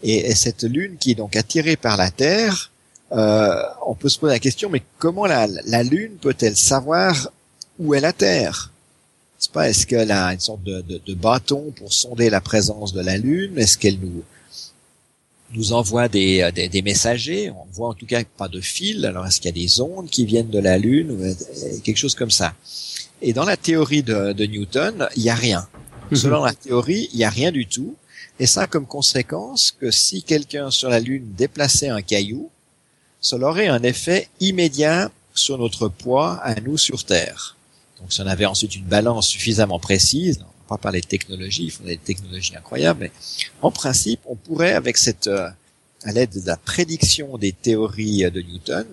Et, 0.03 0.33
cette 0.33 0.63
Lune 0.63 0.97
qui 0.99 1.11
est 1.11 1.15
donc 1.15 1.35
attirée 1.35 1.75
par 1.75 1.95
la 1.95 2.09
Terre, 2.09 2.71
euh, 3.11 3.61
on 3.85 3.93
peut 3.93 4.09
se 4.09 4.17
poser 4.17 4.33
la 4.33 4.39
question, 4.39 4.69
mais 4.69 4.81
comment 4.97 5.27
la, 5.27 5.47
Lune 5.83 6.13
peut-elle 6.19 6.57
savoir 6.57 7.31
où 7.77 7.93
est 7.93 7.99
la 7.99 8.13
Terre? 8.13 8.71
C'est 9.37 9.51
pas 9.51 9.69
est-ce 9.69 9.85
qu'elle 9.85 10.11
a 10.11 10.33
une 10.33 10.39
sorte 10.39 10.63
de, 10.63 10.81
de 10.81 11.13
bâton 11.13 11.71
pour 11.75 11.93
sonder 11.93 12.29
la 12.29 12.41
présence 12.41 12.93
de 12.93 13.01
la 13.01 13.17
Lune? 13.17 13.57
Est-ce 13.57 13.77
qu'elle 13.77 13.99
nous 13.99 14.23
nous 15.53 15.73
envoie 15.73 16.07
des, 16.07 16.41
euh, 16.41 16.51
des, 16.51 16.69
des, 16.69 16.81
messagers. 16.81 17.51
On 17.51 17.65
voit 17.71 17.89
en 17.89 17.93
tout 17.93 18.05
cas 18.05 18.23
pas 18.37 18.47
de 18.47 18.61
fil. 18.61 19.05
Alors 19.05 19.25
est-ce 19.25 19.39
qu'il 19.41 19.55
y 19.55 19.61
a 19.61 19.65
des 19.65 19.81
ondes 19.81 20.09
qui 20.09 20.25
viennent 20.25 20.49
de 20.49 20.59
la 20.59 20.77
Lune 20.77 21.11
ou 21.11 21.23
euh, 21.23 21.33
quelque 21.83 21.97
chose 21.97 22.15
comme 22.15 22.31
ça? 22.31 22.53
Et 23.21 23.33
dans 23.33 23.45
la 23.45 23.57
théorie 23.57 24.03
de, 24.03 24.33
de 24.33 24.45
Newton, 24.45 25.07
il 25.15 25.23
n'y 25.23 25.29
a 25.29 25.35
rien. 25.35 25.67
Mhm. 26.11 26.17
Selon 26.17 26.43
la 26.43 26.53
théorie, 26.53 27.09
il 27.13 27.17
n'y 27.17 27.23
a 27.23 27.29
rien 27.29 27.51
du 27.51 27.67
tout. 27.67 27.95
Et 28.39 28.47
ça 28.47 28.63
a 28.63 28.67
comme 28.67 28.87
conséquence 28.87 29.71
que 29.79 29.91
si 29.91 30.23
quelqu'un 30.23 30.71
sur 30.71 30.89
la 30.89 30.99
Lune 30.99 31.33
déplaçait 31.37 31.89
un 31.89 32.01
caillou, 32.01 32.49
cela 33.19 33.49
aurait 33.49 33.67
un 33.67 33.83
effet 33.83 34.29
immédiat 34.39 35.11
sur 35.35 35.57
notre 35.57 35.87
poids 35.87 36.39
à 36.43 36.59
nous 36.59 36.77
sur 36.77 37.03
Terre. 37.03 37.55
Donc 37.99 38.11
si 38.11 38.19
on 38.21 38.27
avait 38.27 38.47
ensuite 38.47 38.75
une 38.75 38.85
balance 38.85 39.27
suffisamment 39.27 39.79
précise, 39.79 40.43
pas 40.71 40.77
parler 40.77 41.01
de 41.01 41.07
technologie, 41.07 41.65
il 41.65 41.71
faudrait 41.71 41.97
des 41.97 42.07
technologies 42.13 42.55
incroyables, 42.55 43.01
mais 43.01 43.11
en 43.61 43.71
principe, 43.71 44.21
on 44.25 44.35
pourrait, 44.35 44.71
avec 44.73 44.97
cette, 44.97 45.27
euh, 45.27 45.49
à 46.03 46.11
l'aide 46.13 46.31
de 46.31 46.47
la 46.47 46.55
prédiction 46.55 47.37
des 47.37 47.51
théories 47.51 48.23
de 48.31 48.41
Newton, 48.41 48.87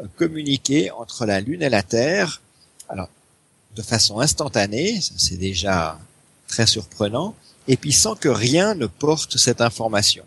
euh, 0.00 0.04
communiquer 0.16 0.90
entre 0.90 1.24
la 1.24 1.40
Lune 1.40 1.62
et 1.62 1.70
la 1.70 1.82
Terre, 1.82 2.42
alors 2.90 3.08
de 3.74 3.82
façon 3.82 4.20
instantanée, 4.20 5.00
c'est 5.16 5.38
déjà 5.38 5.98
très 6.46 6.66
surprenant, 6.66 7.34
et 7.68 7.78
puis 7.78 7.92
sans 7.92 8.14
que 8.14 8.28
rien 8.28 8.74
ne 8.74 8.86
porte 8.86 9.38
cette 9.38 9.62
information. 9.62 10.24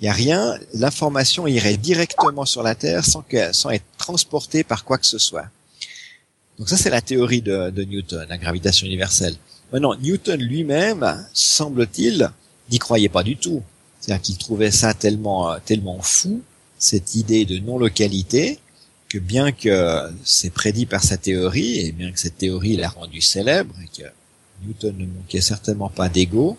Il 0.00 0.04
n'y 0.04 0.10
a 0.10 0.12
rien, 0.12 0.58
l'information 0.74 1.46
irait 1.46 1.78
directement 1.78 2.44
sur 2.44 2.62
la 2.62 2.74
Terre 2.74 3.04
sans, 3.04 3.22
que, 3.22 3.52
sans 3.54 3.70
être 3.70 3.84
transportée 3.96 4.62
par 4.62 4.84
quoi 4.84 4.98
que 4.98 5.06
ce 5.06 5.18
soit. 5.18 5.46
Donc 6.58 6.68
ça 6.68 6.76
c'est 6.76 6.90
la 6.90 7.00
théorie 7.00 7.40
de 7.40 7.84
Newton, 7.84 8.26
la 8.28 8.36
gravitation 8.36 8.86
universelle. 8.86 9.36
Maintenant, 9.72 9.94
Newton 9.96 10.40
lui-même, 10.40 11.26
semble-t-il, 11.32 12.30
n'y 12.70 12.78
croyait 12.78 13.08
pas 13.08 13.22
du 13.22 13.36
tout. 13.36 13.62
C'est-à-dire 14.00 14.22
qu'il 14.22 14.38
trouvait 14.38 14.70
ça 14.70 14.94
tellement, 14.94 15.52
euh, 15.52 15.58
tellement 15.64 16.00
fou, 16.02 16.42
cette 16.78 17.14
idée 17.14 17.44
de 17.44 17.58
non-localité, 17.58 18.58
que 19.08 19.18
bien 19.18 19.52
que 19.52 20.10
c'est 20.24 20.50
prédit 20.50 20.86
par 20.86 21.02
sa 21.02 21.16
théorie, 21.16 21.78
et 21.78 21.92
bien 21.92 22.10
que 22.12 22.18
cette 22.18 22.38
théorie 22.38 22.76
l'a 22.76 22.88
rendu 22.88 23.20
célèbre, 23.20 23.74
et 23.82 24.02
que 24.02 24.06
Newton 24.66 24.94
ne 24.98 25.06
manquait 25.06 25.40
certainement 25.40 25.88
pas 25.88 26.08
d'ego, 26.08 26.58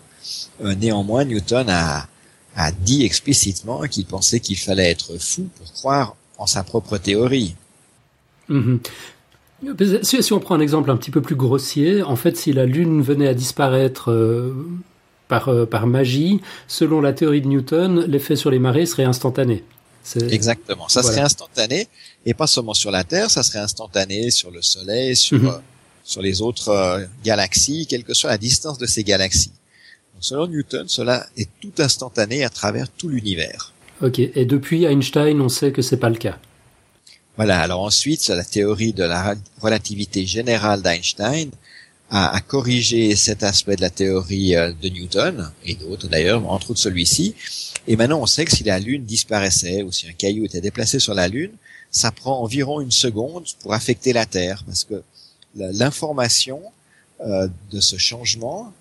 euh, 0.62 0.74
néanmoins, 0.74 1.24
Newton 1.24 1.68
a, 1.68 2.08
a 2.56 2.72
dit 2.72 3.04
explicitement 3.04 3.82
qu'il 3.82 4.06
pensait 4.06 4.40
qu'il 4.40 4.58
fallait 4.58 4.90
être 4.90 5.18
fou 5.18 5.48
pour 5.56 5.72
croire 5.72 6.16
en 6.38 6.46
sa 6.46 6.64
propre 6.64 6.98
théorie. 6.98 7.54
Mm-hmm. 8.48 8.78
Si, 10.02 10.32
on 10.32 10.40
prend 10.40 10.54
un 10.54 10.60
exemple 10.60 10.90
un 10.90 10.96
petit 10.96 11.10
peu 11.10 11.20
plus 11.20 11.36
grossier, 11.36 12.02
en 12.02 12.16
fait, 12.16 12.36
si 12.36 12.52
la 12.52 12.66
Lune 12.66 13.02
venait 13.02 13.28
à 13.28 13.34
disparaître 13.34 14.10
euh, 14.10 14.54
par, 15.28 15.48
euh, 15.48 15.66
par 15.66 15.86
magie, 15.86 16.40
selon 16.68 17.00
la 17.00 17.12
théorie 17.12 17.40
de 17.40 17.48
Newton, 17.48 18.04
l'effet 18.06 18.36
sur 18.36 18.50
les 18.50 18.58
marées 18.58 18.86
serait 18.86 19.04
instantané. 19.04 19.64
Exactement, 20.30 20.86
ça 20.88 21.02
serait 21.02 21.22
instantané, 21.22 21.88
et 22.26 22.34
pas 22.34 22.46
seulement 22.46 22.74
sur 22.74 22.90
la 22.90 23.04
Terre, 23.04 23.30
ça 23.30 23.42
serait 23.42 23.60
instantané 23.60 24.30
sur 24.30 24.50
le 24.50 24.60
Soleil, 24.60 25.16
sur, 25.16 25.38
mhm. 25.38 25.48
euh, 25.48 25.58
sur 26.02 26.20
les 26.20 26.42
autres 26.42 27.06
galaxies, 27.24 27.86
quelle 27.88 28.04
que 28.04 28.12
soit 28.12 28.30
la 28.30 28.38
distance 28.38 28.76
de 28.76 28.86
ces 28.86 29.02
galaxies. 29.02 29.52
selon 30.20 30.46
Newton, 30.46 30.84
cela 30.88 31.26
est 31.38 31.48
tout 31.60 31.72
instantané 31.78 32.44
à 32.44 32.50
travers 32.50 32.90
tout 32.90 33.08
l'univers. 33.08 33.72
Ok, 34.02 34.18
et 34.18 34.44
depuis 34.44 34.84
Einstein, 34.84 35.40
on 35.40 35.48
sait 35.48 35.72
que 35.72 35.80
c'est 35.80 35.96
pas 35.96 36.10
le 36.10 36.16
cas. 36.16 36.38
Voilà. 37.36 37.60
Alors 37.60 37.80
ensuite, 37.82 38.26
la 38.28 38.44
théorie 38.44 38.92
de 38.92 39.04
la 39.04 39.34
relativité 39.60 40.26
générale 40.26 40.82
d'Einstein 40.82 41.50
a, 42.10 42.40
corrigé 42.40 43.16
cet 43.16 43.42
aspect 43.42 43.76
de 43.76 43.80
la 43.80 43.90
théorie 43.90 44.54
euh, 44.54 44.72
de 44.80 44.88
Newton 44.88 45.50
et 45.64 45.74
d'autres 45.74 46.06
d'ailleurs, 46.06 46.48
entre 46.48 46.70
autres 46.70 46.80
celui-ci. 46.80 47.34
Et 47.88 47.96
maintenant, 47.96 48.20
on 48.20 48.26
sait 48.26 48.44
que 48.44 48.54
si 48.54 48.62
la 48.64 48.78
Lune 48.78 49.04
disparaissait 49.04 49.82
ou 49.82 49.90
si 49.90 50.08
un 50.08 50.12
caillou 50.12 50.44
était 50.44 50.60
déplacé 50.60 50.98
sur 50.98 51.14
la 51.14 51.28
Lune, 51.28 51.50
ça 51.90 52.10
prend 52.12 52.40
environ 52.40 52.80
une 52.80 52.90
seconde 52.90 53.46
pour 53.60 53.74
affecter 53.74 54.12
la 54.12 54.26
Terre, 54.26 54.62
parce 54.66 54.84
que 54.84 55.02
l'information 55.54 56.60
euh, 57.20 57.48
de 57.70 57.80
ce 57.80 57.96
changement, 57.96 58.72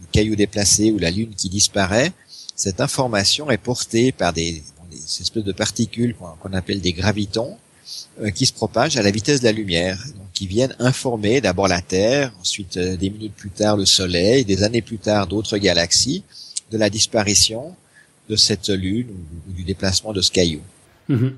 le 0.00 0.06
caillou 0.12 0.36
déplacé 0.36 0.90
ou 0.90 0.98
la 0.98 1.10
Lune 1.10 1.34
qui 1.36 1.48
disparaît, 1.48 2.12
cette 2.54 2.80
information 2.80 3.50
est 3.50 3.58
portée 3.58 4.12
par 4.12 4.32
des, 4.32 4.62
espèces 5.20 5.44
de 5.44 5.52
particules 5.52 6.14
qu'on 6.16 6.52
appelle 6.52 6.80
des 6.80 6.92
gravitons, 6.92 7.56
qui 8.34 8.46
se 8.46 8.52
propagent 8.52 8.96
à 8.96 9.02
la 9.02 9.10
vitesse 9.10 9.40
de 9.40 9.46
la 9.46 9.52
lumière, 9.52 9.98
donc 10.16 10.32
qui 10.32 10.46
viennent 10.46 10.74
informer 10.78 11.40
d'abord 11.40 11.68
la 11.68 11.80
Terre, 11.80 12.32
ensuite 12.40 12.76
euh, 12.76 12.96
des 12.96 13.10
minutes 13.10 13.34
plus 13.34 13.50
tard 13.50 13.76
le 13.76 13.86
Soleil, 13.86 14.44
des 14.44 14.62
années 14.62 14.82
plus 14.82 14.98
tard 14.98 15.26
d'autres 15.26 15.58
galaxies, 15.58 16.24
de 16.70 16.78
la 16.78 16.90
disparition 16.90 17.74
de 18.28 18.36
cette 18.36 18.68
lune 18.68 19.08
ou, 19.48 19.52
du 19.52 19.64
déplacement 19.64 20.12
de 20.12 20.20
ce 20.20 20.30
caillou. 20.30 20.60
Mhm. 21.08 21.34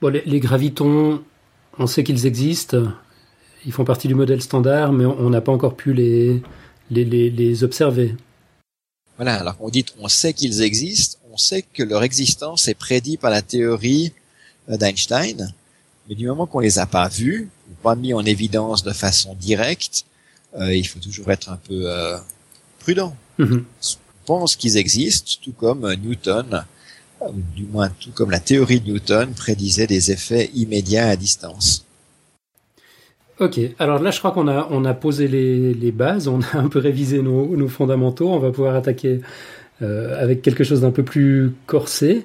Bon, 0.00 0.08
les, 0.08 0.40
gravitons, 0.40 1.22
on 1.78 1.86
sait 1.86 2.04
qu'ils 2.04 2.26
existent, 2.26 2.82
ils 3.66 3.72
font 3.72 3.84
partie 3.84 4.08
du 4.08 4.14
modèle 4.14 4.42
standard, 4.42 4.92
mais 4.92 5.04
on 5.04 5.30
n'a 5.30 5.40
pas 5.40 5.52
encore 5.52 5.76
pu 5.76 5.92
les, 5.92 6.42
les, 6.90 7.04
les, 7.04 7.30
les 7.30 7.64
observer. 7.64 8.14
Voilà, 9.16 9.36
alors 9.36 9.56
on 9.60 9.68
dit 9.68 9.84
on 9.98 10.08
sait 10.08 10.32
qu'ils 10.32 10.62
existent, 10.62 11.18
on 11.32 11.36
sait 11.36 11.62
que 11.62 11.82
leur 11.82 12.02
existence 12.02 12.68
est 12.68 12.74
prédite 12.74 13.20
par 13.20 13.30
la 13.30 13.42
théorie 13.42 14.12
euh, 14.68 14.76
d'Einstein, 14.76 15.52
mais 16.08 16.14
du 16.14 16.26
moment 16.26 16.46
qu'on 16.46 16.60
les 16.60 16.78
a 16.78 16.86
pas 16.86 17.08
vus, 17.08 17.48
ou 17.70 17.74
pas 17.82 17.94
mis 17.94 18.14
en 18.14 18.24
évidence 18.24 18.82
de 18.82 18.92
façon 18.92 19.34
directe, 19.34 20.04
euh, 20.58 20.74
il 20.74 20.86
faut 20.86 21.00
toujours 21.00 21.30
être 21.30 21.50
un 21.50 21.56
peu 21.56 21.90
euh, 21.90 22.16
prudent. 22.78 23.16
Mhm. 23.38 23.64
On 23.82 24.26
pense 24.26 24.56
qu'ils 24.56 24.76
existent, 24.76 25.32
tout 25.42 25.52
comme 25.52 25.92
Newton, 25.94 26.64
ou 27.20 27.40
du 27.54 27.64
moins 27.64 27.90
tout 28.00 28.10
comme 28.10 28.30
la 28.30 28.40
théorie 28.40 28.80
de 28.80 28.90
Newton 28.90 29.32
prédisait 29.34 29.86
des 29.86 30.10
effets 30.10 30.50
immédiats 30.54 31.08
à 31.08 31.16
distance. 31.16 31.84
Ok, 33.40 33.58
alors 33.80 34.00
là 34.00 34.12
je 34.12 34.18
crois 34.20 34.30
qu'on 34.30 34.46
a, 34.46 34.68
on 34.70 34.84
a 34.84 34.94
posé 34.94 35.26
les, 35.26 35.74
les, 35.74 35.90
bases, 35.90 36.28
on 36.28 36.40
a 36.40 36.56
un 36.56 36.68
peu 36.68 36.78
révisé 36.78 37.20
nos, 37.20 37.56
nos 37.56 37.68
fondamentaux, 37.68 38.28
on 38.28 38.38
va 38.38 38.52
pouvoir 38.52 38.76
attaquer 38.76 39.20
euh, 39.82 40.22
avec 40.22 40.40
quelque 40.40 40.62
chose 40.62 40.82
d'un 40.82 40.92
peu 40.92 41.02
plus 41.02 41.52
corsé. 41.66 42.24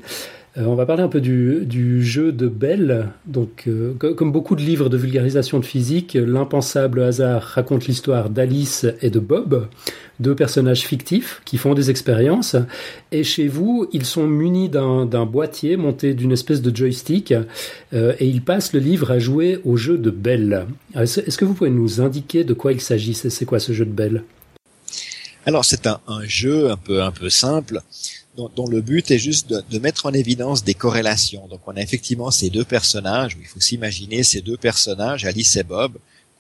Euh, 0.58 0.66
on 0.66 0.76
va 0.76 0.86
parler 0.86 1.04
un 1.04 1.08
peu 1.10 1.22
du, 1.22 1.66
du 1.66 2.04
jeu 2.04 2.32
de 2.32 2.48
Bell. 2.48 3.10
Donc, 3.26 3.66
euh, 3.68 3.94
comme 3.94 4.32
beaucoup 4.32 4.56
de 4.56 4.62
livres 4.62 4.90
de 4.90 4.98
vulgarisation 4.98 5.60
de 5.60 5.66
physique, 5.66 6.18
l'impensable 6.20 7.04
hasard 7.04 7.44
raconte 7.44 7.86
l'histoire 7.88 8.30
d'Alice 8.30 8.88
et 9.02 9.10
de 9.10 9.20
Bob, 9.20 9.68
deux 10.20 10.36
personnages 10.36 10.82
fictifs 10.82 11.42
qui 11.46 11.58
font 11.58 11.76
des 11.76 11.92
expériences. 11.92 12.56
Et 13.12 13.24
chez 13.24 13.48
vous, 13.48 13.88
ils 13.94 14.06
sont 14.06 14.28
munis 14.28 14.70
d'un 14.70 15.26
boîtier 15.26 15.78
monté 15.78 16.14
d'une 16.14 16.32
espèce 16.32 16.62
de 16.62 16.76
joystick 16.76 17.34
euh, 17.94 18.14
et 18.20 18.28
ils 18.28 18.42
passent 18.42 18.74
le 18.74 18.80
livre 18.80 19.12
à 19.12 19.20
jouer 19.20 19.62
au 19.66 19.78
jeu 19.78 19.98
de 19.98 20.10
Bell. 20.10 20.66
Est-ce 20.96 21.38
que 21.38 21.46
vous 21.46 21.54
pouvez 21.54 21.70
nous 21.70 22.02
indiquer 22.02 22.44
de 22.44 22.54
quoi 22.54 22.74
il 22.74 22.82
s'agit? 22.82 23.14
C'est 23.14 23.46
quoi 23.46 23.60
ce 23.60 23.72
jeu 23.72 23.86
de 23.86 23.92
Bell? 23.92 24.24
Alors 25.46 25.64
c'est 25.64 25.88
un, 25.88 26.00
un, 26.08 26.24
jeu 26.26 26.70
un 26.70 26.76
peu 26.76 27.02
un 27.02 27.12
peu 27.12 27.30
simple 27.30 27.82
dont, 28.48 28.68
le 28.68 28.82
but 28.82 29.12
est 29.12 29.18
juste 29.18 29.50
de, 29.50 29.80
mettre 29.80 30.06
en 30.06 30.14
évidence 30.14 30.64
des 30.64 30.74
corrélations. 30.74 31.48
Donc 31.48 31.62
on 31.68 31.76
a 31.76 31.82
effectivement 31.82 32.32
ces 32.32 32.50
deux 32.50 32.64
personnages, 32.64 33.38
il 33.40 33.48
faut 33.48 33.60
s'imaginer 33.60 34.24
ces 34.24 34.42
deux 34.42 34.58
personnages, 34.58 35.26
Alice 35.26 35.56
et 35.58 35.64
Bob. 35.64 35.94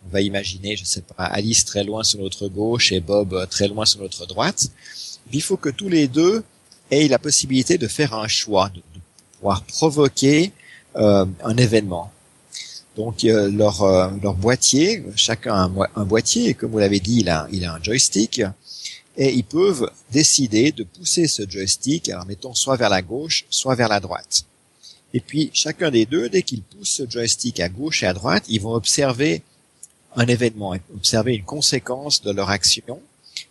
On 0.07 0.13
va 0.13 0.21
imaginer, 0.21 0.77
je 0.77 0.85
sais 0.85 1.01
pas, 1.01 1.25
Alice 1.25 1.65
très 1.65 1.83
loin 1.83 2.03
sur 2.03 2.19
notre 2.19 2.47
gauche 2.47 2.91
et 2.91 3.01
Bob 3.01 3.33
euh, 3.33 3.45
très 3.45 3.67
loin 3.67 3.85
sur 3.85 3.99
notre 4.01 4.25
droite. 4.25 4.69
Il 5.33 5.41
faut 5.41 5.57
que 5.57 5.69
tous 5.69 5.89
les 5.89 6.07
deux 6.07 6.43
aient 6.89 7.07
la 7.07 7.19
possibilité 7.19 7.77
de 7.77 7.87
faire 7.87 8.13
un 8.13 8.27
choix, 8.27 8.69
de, 8.69 8.81
pouvoir 9.37 9.63
provoquer 9.63 10.53
euh, 10.95 11.25
un 11.43 11.57
événement. 11.57 12.11
Donc 12.95 13.23
euh, 13.23 13.51
leur, 13.51 13.85
leur 14.21 14.33
boîtier, 14.33 15.03
chacun 15.15 15.53
a 15.53 15.71
un, 15.95 16.05
boîtier, 16.05 16.53
comme 16.53 16.71
vous 16.71 16.79
l'avez 16.79 16.99
dit, 16.99 17.19
il 17.19 17.29
a, 17.29 17.47
il 17.51 17.65
a 17.65 17.73
un 17.73 17.83
joystick 17.83 18.41
et 19.19 19.33
ils 19.33 19.43
peuvent 19.43 19.91
décider 20.11 20.71
de 20.71 20.85
pousser 20.85 21.27
ce 21.27 21.47
joystick, 21.47 22.07
alors 22.07 22.25
mettons 22.25 22.53
soit 22.53 22.77
vers 22.77 22.89
la 22.89 23.01
gauche, 23.01 23.45
soit 23.49 23.75
vers 23.75 23.89
la 23.89 23.99
droite. 23.99 24.45
Et 25.13 25.19
puis 25.19 25.51
chacun 25.53 25.91
des 25.91 26.05
deux, 26.05 26.29
dès 26.29 26.41
qu'ils 26.41 26.61
poussent 26.61 27.01
ce 27.01 27.09
joystick 27.09 27.59
à 27.59 27.67
gauche 27.67 28.01
et 28.01 28.07
à 28.07 28.13
droite, 28.13 28.45
ils 28.47 28.61
vont 28.61 28.73
observer 28.73 29.43
un 30.15 30.25
événement, 30.25 30.73
observer 30.95 31.35
une 31.35 31.43
conséquence 31.43 32.21
de 32.21 32.31
leur 32.31 32.49
action. 32.49 32.99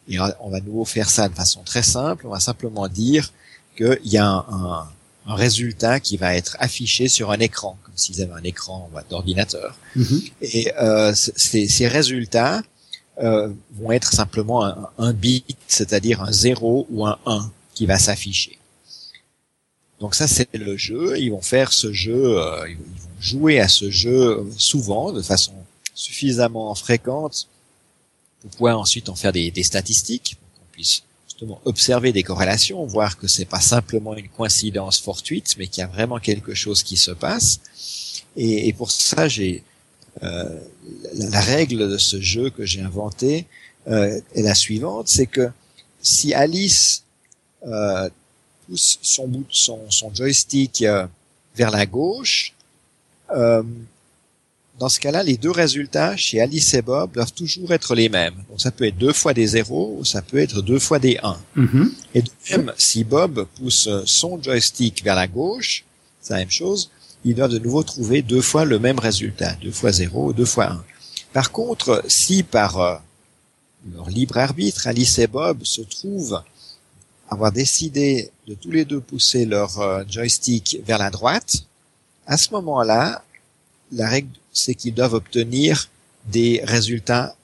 Et 0.09 0.19
on 0.19 0.49
va 0.49 0.61
nouveau 0.61 0.87
faire 0.87 1.11
ça 1.11 1.29
de 1.29 1.35
façon 1.35 1.61
très 1.65 1.83
simple. 1.83 2.27
On 2.27 2.31
va 2.31 2.41
simplement 2.41 2.89
dire 2.89 3.31
qu'il 3.77 4.01
y 4.05 4.17
a 4.17 4.27
un, 4.27 4.89
un, 5.27 5.35
résultat 5.35 6.01
qui 6.01 6.17
va 6.17 6.35
être 6.35 6.57
affiché 6.61 7.09
sur 7.09 7.31
un 7.31 7.39
écran, 7.41 7.77
comme 7.85 7.97
s'ils 7.97 8.23
avaient 8.23 8.33
un 8.33 8.45
écran 8.45 8.91
d'ordinateur. 9.11 9.77
Mm-hmm. 9.97 10.33
Et 10.41 10.73
euh, 10.81 11.13
ces 11.15 11.89
résultats, 11.89 12.63
euh, 13.21 13.49
vont 13.73 13.91
être 13.91 14.13
simplement 14.13 14.65
un, 14.99 15.13
bit, 15.13 15.45
c'est-à-dire 15.67 16.23
un 16.23 16.33
0 16.33 16.87
ou 16.91 17.07
un 17.07 17.19
1 17.27 17.51
qui 17.75 17.87
va 17.87 17.99
s'afficher. 17.99 18.59
Donc 20.01 20.15
ça 20.15 20.29
c'est 20.29 20.49
le 20.55 20.77
jeu, 20.77 21.19
ils 21.19 21.31
vont 21.31 21.41
faire 21.41 21.73
ce 21.73 21.93
jeu, 21.93 22.39
euh, 22.39 22.69
ils 22.69 22.77
vont 22.77 22.85
jouer 23.21 23.59
à 23.59 23.69
ce 23.69 23.91
jeu 23.91 24.47
souvent, 24.57 25.13
de 25.13 25.23
façon 25.23 25.53
suffisamment 25.95 26.73
fréquente 26.77 27.49
pour 28.41 28.51
pouvoir 28.51 28.79
ensuite 28.79 29.09
en 29.09 29.17
faire 29.17 29.33
des, 29.33 29.51
des 29.51 29.65
statistiques, 29.65 30.37
pour 30.41 30.61
qu'on 30.61 30.73
puisse 30.73 31.03
justement 31.27 31.61
observer 31.65 32.13
des 32.13 32.23
corrélations, 32.23 32.87
voir 32.87 33.19
que 33.19 33.27
c'est 33.27 33.45
pas 33.45 33.61
simplement 33.61 34.15
une 34.17 34.29
coïncidence 34.29 35.01
fortuite, 35.01 35.57
mais 35.59 35.67
qu'il 35.67 35.81
y 35.81 35.85
a 35.85 35.89
vraiment 35.89 36.21
quelque 36.21 36.55
chose 36.55 36.85
qui 36.85 36.97
se 36.97 37.11
passe. 37.11 37.59
Et, 38.37 38.69
et 38.69 38.73
pour 38.73 38.93
ça, 38.93 39.27
j'ai 39.27 39.65
euh, 40.23 40.61
la, 41.15 41.41
règle 41.41 41.89
de 41.91 41.99
ce 41.99 42.21
jeu 42.21 42.51
que 42.51 42.65
j'ai 42.65 42.81
inventé 42.81 43.47
euh, 43.89 44.21
est 44.35 44.43
la 44.43 44.55
suivante, 44.55 45.09
c'est 45.09 45.27
que 45.27 45.51
si 46.03 46.35
Alice 46.35 47.05
euh, 47.67 48.09
pousse 48.67 48.99
son, 49.03 49.29
bout, 49.29 49.47
son, 49.51 49.91
son 49.91 50.15
joystick 50.15 50.85
vers 51.57 51.71
la 51.71 51.87
gauche, 51.87 52.55
dans 53.31 54.89
ce 54.89 55.01
cas-là, 55.01 55.25
les 55.25 55.37
deux 55.37 55.51
résultats 55.51 56.17
chez 56.17 56.41
Alice 56.41 56.73
et 56.73 56.83
Bob 56.83 57.13
doivent 57.13 57.33
toujours 57.33 57.73
être 57.73 57.97
les 57.97 58.09
mêmes. 58.09 58.37
Donc 58.49 58.61
ça 58.61 58.71
peut 58.71 58.87
être 58.87 58.97
deux 58.97 59.13
fois 59.13 59.35
des 59.35 59.49
zéros 59.49 59.97
ou 59.99 60.05
ça 60.05 60.23
peut 60.23 60.39
être 60.39 60.63
deux 60.63 60.79
fois 60.79 61.01
des 61.01 61.19
1. 61.21 61.37
Mm-hmm. 61.57 61.89
Et 62.15 62.23
de 62.23 62.31
même, 62.51 62.73
si 62.79 63.03
Bob 63.03 63.47
pousse 63.57 63.89
son 64.05 64.41
joystick 64.41 65.03
vers 65.03 65.17
la 65.17 65.27
gauche, 65.27 65.85
c'est 66.21 66.35
la 66.35 66.41
même 66.41 66.51
chose 66.51 66.91
ils 67.29 67.35
doivent 67.35 67.51
de 67.51 67.59
nouveau 67.59 67.83
trouver 67.83 68.23
deux 68.23 68.41
fois 68.41 68.65
le 68.65 68.79
même 68.79 68.99
résultat, 68.99 69.53
deux 69.63 69.71
fois 69.71 69.93
0 69.93 70.29
ou 70.29 70.33
deux 70.33 70.45
fois 70.45 70.73
1. 70.73 70.85
Par 71.33 71.53
contre, 71.53 72.03
si 72.09 72.43
par 72.43 72.81
euh, 72.81 72.97
leur 73.93 74.09
libre 74.09 74.39
arbitre, 74.39 74.87
Alice 74.87 75.19
et 75.19 75.27
Bob 75.27 75.63
se 75.63 75.83
trouvent 75.83 76.43
avoir 77.29 77.53
décidé 77.53 78.31
de 78.47 78.55
tous 78.55 78.71
les 78.71 78.85
deux 78.85 79.01
pousser 79.01 79.45
leur 79.45 79.79
euh, 79.79 80.05
joystick 80.09 80.79
vers 80.87 80.99
la 80.99 81.11
droite, 81.11 81.65
à 82.27 82.37
ce 82.37 82.51
moment-là, 82.53 83.23
la 83.93 84.09
règle, 84.09 84.31
c'est 84.53 84.75
qu'ils 84.75 84.95
doivent 84.95 85.15
obtenir 85.15 85.89
des 86.27 86.61
résultats 86.65 87.37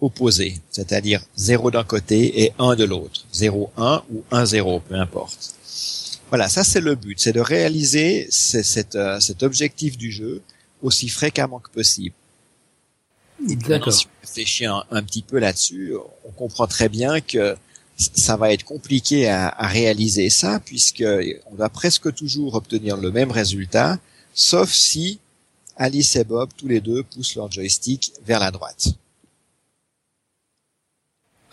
opposés, 0.00 0.60
c'est-à-dire 0.70 1.22
0 1.36 1.70
d'un 1.70 1.84
côté 1.84 2.42
et 2.42 2.52
1 2.58 2.76
de 2.76 2.84
l'autre, 2.84 3.24
0, 3.32 3.70
1 3.76 4.02
ou 4.12 4.22
1, 4.30 4.44
0, 4.46 4.80
peu 4.80 4.94
importe. 4.94 5.53
Voilà, 6.30 6.48
ça 6.48 6.64
c'est 6.64 6.80
le 6.80 6.94
but, 6.94 7.20
c'est 7.20 7.32
de 7.32 7.40
réaliser 7.40 8.26
cet, 8.30 8.96
euh, 8.96 9.20
cet 9.20 9.42
objectif 9.42 9.96
du 9.96 10.10
jeu 10.10 10.42
aussi 10.82 11.08
fréquemment 11.08 11.60
que 11.60 11.70
possible. 11.70 12.14
D'accord. 13.40 13.92
Si 13.92 14.06
on 14.06 14.26
réfléchit 14.26 14.66
un, 14.66 14.84
un 14.90 15.02
petit 15.02 15.22
peu 15.22 15.38
là-dessus, 15.38 15.94
on 16.24 16.30
comprend 16.32 16.66
très 16.66 16.88
bien 16.88 17.20
que 17.20 17.56
ça 17.96 18.36
va 18.36 18.52
être 18.52 18.64
compliqué 18.64 19.28
à, 19.28 19.48
à, 19.48 19.66
réaliser 19.68 20.30
ça 20.30 20.60
puisque 20.60 21.04
on 21.50 21.54
va 21.54 21.68
presque 21.68 22.12
toujours 22.14 22.54
obtenir 22.54 22.96
le 22.96 23.10
même 23.10 23.30
résultat, 23.30 23.98
sauf 24.32 24.70
si 24.70 25.20
Alice 25.76 26.16
et 26.16 26.24
Bob 26.24 26.50
tous 26.56 26.68
les 26.68 26.80
deux 26.80 27.02
poussent 27.02 27.36
leur 27.36 27.50
joystick 27.50 28.12
vers 28.24 28.40
la 28.40 28.50
droite. 28.50 28.94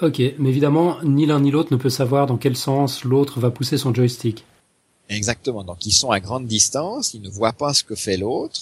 Ok, 0.02 0.20
mais 0.40 0.50
évidemment, 0.50 0.98
ni 1.04 1.28
l'un 1.28 1.40
ni 1.40 1.52
l'autre 1.52 1.72
ne 1.72 1.78
peut 1.78 1.92
savoir 1.92 2.26
dans 2.26 2.38
quel 2.38 2.58
sens 2.58 3.04
l'autre 3.04 3.40
va 3.40 3.52
pousser 3.52 3.78
son 3.78 3.94
joystick. 3.94 4.46
Exactement. 5.12 5.64
Donc 5.64 5.86
ils 5.86 5.92
sont 5.92 6.12
à 6.12 6.20
grande 6.20 6.48
distance, 6.48 7.14
ils 7.14 7.22
ne 7.22 7.30
voient 7.30 7.54
pas 7.54 7.74
ce 7.74 7.84
que 7.84 7.96
fait 7.96 8.18
l'autre, 8.18 8.62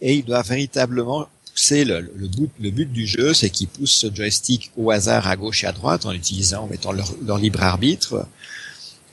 et 0.00 0.14
ils 0.14 0.24
doivent 0.24 0.48
véritablement 0.48 1.28
pousser 1.52 1.84
le, 1.84 2.00
le, 2.14 2.28
but, 2.28 2.50
le 2.60 2.70
but 2.70 2.90
du 2.90 3.06
jeu, 3.06 3.34
c'est 3.34 3.50
qu'ils 3.50 3.66
poussent 3.66 3.96
ce 3.96 4.14
joystick 4.14 4.70
au 4.76 4.92
hasard 4.92 5.26
à 5.26 5.36
gauche 5.36 5.64
et 5.64 5.66
à 5.66 5.72
droite 5.72 6.06
en 6.06 6.12
utilisant, 6.12 6.64
en 6.64 6.66
mettant 6.68 6.92
leur, 6.92 7.12
leur 7.26 7.38
libre 7.38 7.62
arbitre. 7.62 8.26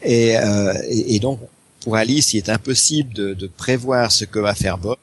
Et, 0.04 0.38
euh, 0.38 0.74
et, 0.88 1.19
donc 1.19 1.39
pour 1.82 1.95
Alice, 1.95 2.34
il 2.34 2.38
est 2.38 2.50
impossible 2.50 3.13
de, 3.13 3.34
de, 3.34 3.48
prévoir 3.48 4.12
ce 4.12 4.26
que 4.26 4.38
va 4.38 4.54
faire 4.54 4.78
Bob. 4.78 4.98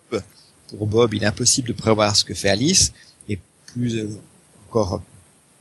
Pour 0.68 0.86
Bob, 0.86 1.14
il 1.14 1.24
est 1.24 1.26
impossible 1.26 1.68
de 1.68 1.72
prévoir 1.72 2.14
ce 2.14 2.24
que 2.24 2.34
fait 2.34 2.48
Alice. 2.48 2.92
Et 3.28 3.40
plus 3.66 4.06
encore 4.68 5.02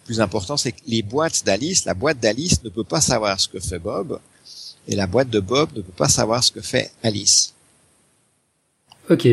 plus 0.06 0.20
important, 0.20 0.58
c'est 0.58 0.72
que 0.72 0.82
les 0.88 1.02
boîtes 1.02 1.44
d'Alice, 1.46 1.86
la 1.86 1.94
boîte 1.94 2.20
d'Alice 2.20 2.64
ne 2.64 2.70
peut 2.70 2.84
pas 2.84 3.02
savoir 3.02 3.40
ce 3.40 3.48
que 3.48 3.60
fait 3.60 3.80
Bob 3.80 4.20
et 4.88 4.96
la 4.96 5.08
boîte 5.08 5.30
de 5.30 5.40
Bob 5.40 5.70
ne 5.76 5.82
peut 5.82 5.92
pas 5.96 6.10
savoir 6.10 6.44
ce 6.44 6.52
que 6.52 6.62
fait 6.62 6.92
Alice. 7.04 7.54
Ok, 9.10 9.28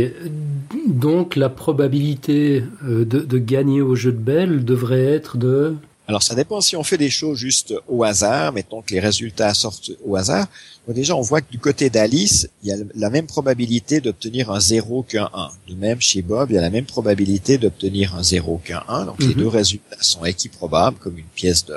donc 0.88 1.36
la 1.36 1.48
probabilité 1.48 2.64
euh, 2.84 3.04
de, 3.04 3.38
gagner 3.38 3.80
au 3.80 3.94
jeu 3.94 4.12
de 4.12 4.18
Belle 4.18 4.64
devrait 4.64 5.04
être 5.04 5.36
de... 5.36 5.76
Alors 6.08 6.22
ça 6.22 6.34
dépend 6.34 6.60
si 6.62 6.74
on 6.74 6.82
fait 6.82 6.96
des 6.96 7.10
choses 7.10 7.38
juste 7.38 7.74
au 7.86 8.02
hasard, 8.02 8.52
mettons 8.54 8.80
que 8.80 8.92
les 8.94 8.98
résultats 8.98 9.52
sortent 9.52 9.90
au 10.04 10.16
hasard. 10.16 10.46
déjà 10.88 11.14
on 11.14 11.20
voit 11.20 11.42
que 11.42 11.50
du 11.50 11.58
côté 11.58 11.90
d'Alice, 11.90 12.48
il 12.62 12.70
y 12.70 12.72
a 12.72 12.76
la 12.94 13.10
même 13.10 13.26
probabilité 13.26 14.00
d'obtenir 14.00 14.50
un 14.50 14.58
0 14.58 15.02
qu'un 15.02 15.28
1. 15.34 15.50
De 15.68 15.74
même 15.74 16.00
chez 16.00 16.22
Bob, 16.22 16.50
il 16.50 16.54
y 16.54 16.58
a 16.58 16.62
la 16.62 16.70
même 16.70 16.86
probabilité 16.86 17.58
d'obtenir 17.58 18.16
un 18.16 18.22
0 18.22 18.62
qu'un 18.64 18.82
1. 18.88 19.04
Donc 19.04 19.20
les 19.20 19.28
mhm. 19.28 19.34
deux 19.34 19.48
résultats 19.48 19.98
sont 20.00 20.24
équiprobables 20.24 20.96
comme 20.98 21.18
une 21.18 21.24
pièce 21.26 21.66
de, 21.66 21.76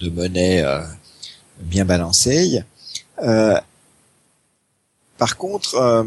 de 0.00 0.10
monnaie 0.10 0.62
euh, 0.62 0.80
bien 1.60 1.84
balancée. 1.84 2.62
Euh, 3.22 3.58
par 5.18 5.36
contre, 5.36 5.74
euh, 5.76 6.04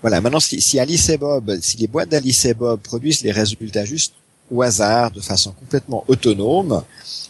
voilà, 0.00 0.20
maintenant 0.20 0.40
si, 0.40 0.78
Alice 0.78 1.08
et 1.08 1.16
Bob, 1.16 1.58
si 1.60 1.76
les 1.78 1.86
boîtes 1.86 2.10
d'Alice 2.10 2.44
et 2.44 2.54
Bob 2.54 2.80
produisent 2.80 3.22
les 3.22 3.32
résultats 3.32 3.84
juste 3.84 4.14
au 4.50 4.62
hasard, 4.62 5.10
de 5.10 5.20
façon 5.20 5.52
complètement 5.52 6.04
autonome, 6.08 6.82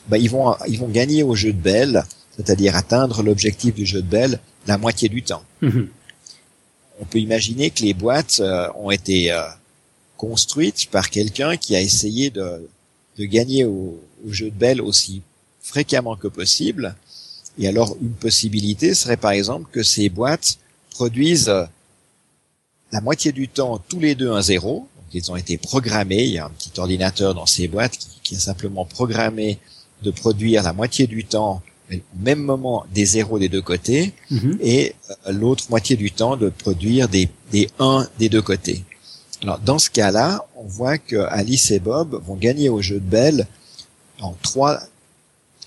bah, 0.08 0.18
ils 0.18 0.30
vont 0.30 0.56
ils 0.66 0.78
vont 0.78 0.88
gagner 0.88 1.22
au 1.22 1.34
jeu 1.34 1.52
de 1.52 1.60
Belle, 1.60 2.04
c'est-à-dire 2.36 2.74
atteindre 2.74 3.22
l'objectif 3.22 3.74
du 3.74 3.86
jeu 3.86 4.02
de 4.02 4.08
Belle 4.08 4.40
la 4.66 4.78
moitié 4.78 5.08
du 5.08 5.22
temps. 5.22 5.42
Mhm. 5.60 5.88
On 7.00 7.04
peut 7.04 7.18
imaginer 7.18 7.70
que 7.70 7.82
les 7.82 7.94
boîtes 7.94 8.40
euh, 8.40 8.68
ont 8.76 8.90
été 8.90 9.36
construites 10.16 10.88
par 10.90 11.10
quelqu'un 11.10 11.56
qui 11.56 11.74
a 11.74 11.80
essayé 11.80 12.30
de, 12.30 12.68
de 13.18 13.24
gagner 13.24 13.64
au, 13.64 14.00
au, 14.24 14.32
jeu 14.32 14.50
de 14.50 14.54
Belle 14.54 14.80
aussi 14.80 15.22
fréquemment 15.60 16.16
que 16.16 16.28
possible, 16.28 16.94
et 17.58 17.68
alors, 17.68 17.96
une 18.00 18.12
possibilité 18.12 18.94
serait 18.94 19.16
par 19.16 19.32
exemple 19.32 19.68
que 19.70 19.82
ces 19.82 20.08
boîtes 20.08 20.58
produisent 20.90 21.48
euh, 21.48 21.64
la 22.92 23.00
moitié 23.00 23.32
du 23.32 23.48
temps 23.48 23.78
tous 23.88 24.00
les 24.00 24.14
deux 24.14 24.30
un 24.30 24.42
zéro. 24.42 24.88
Donc, 24.96 25.06
ils 25.14 25.30
ont 25.30 25.36
été 25.36 25.58
programmés. 25.58 26.24
Il 26.24 26.32
y 26.32 26.38
a 26.38 26.46
un 26.46 26.50
petit 26.50 26.72
ordinateur 26.78 27.34
dans 27.34 27.46
ces 27.46 27.68
boîtes 27.68 27.96
qui, 27.96 28.08
qui 28.22 28.36
a 28.36 28.38
simplement 28.38 28.84
programmé 28.84 29.58
de 30.02 30.10
produire 30.10 30.62
la 30.62 30.72
moitié 30.72 31.06
du 31.06 31.24
temps 31.24 31.62
au 31.92 31.96
même 32.24 32.42
moment 32.42 32.86
des 32.94 33.04
zéros 33.04 33.38
des 33.38 33.50
deux 33.50 33.60
côtés 33.60 34.14
Mhm. 34.30 34.58
et 34.62 34.94
euh, 35.26 35.32
l'autre 35.32 35.64
moitié 35.68 35.96
du 35.96 36.10
temps 36.10 36.38
de 36.38 36.48
produire 36.48 37.08
des, 37.08 37.28
des 37.50 37.68
1 37.78 38.08
des 38.18 38.30
deux 38.30 38.40
côtés. 38.40 38.82
Alors 39.42 39.58
dans 39.58 39.78
ce 39.78 39.90
cas-là, 39.90 40.46
on 40.56 40.64
voit 40.64 40.96
que 40.96 41.16
Alice 41.16 41.70
et 41.70 41.80
Bob 41.80 42.22
vont 42.26 42.36
gagner 42.36 42.68
au 42.70 42.80
jeu 42.80 42.94
de 42.94 43.04
Belle 43.04 43.46
en 44.20 44.34
3 44.42 44.80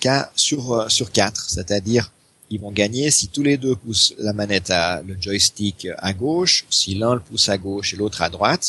cas 0.06 0.22
sur, 0.36 0.62
euh, 0.74 0.90
sur 0.90 1.12
4, 1.12 1.50
c'est-à-dire 1.50 2.12
ils 2.52 2.60
vont 2.62 2.72
gagner 2.72 3.10
si 3.18 3.28
tous 3.28 3.44
les 3.50 3.58
deux 3.58 3.76
poussent 3.76 4.14
la 4.20 4.34
manette 4.34 4.70
à 4.70 5.02
le 5.08 5.16
joystick 5.20 5.88
à 5.98 6.14
gauche, 6.14 6.66
si 6.70 6.94
l'un 6.96 7.14
le 7.16 7.20
pousse 7.28 7.50
à 7.50 7.58
gauche 7.58 7.94
et 7.94 7.98
l'autre 7.98 8.22
à 8.22 8.30
droite. 8.30 8.66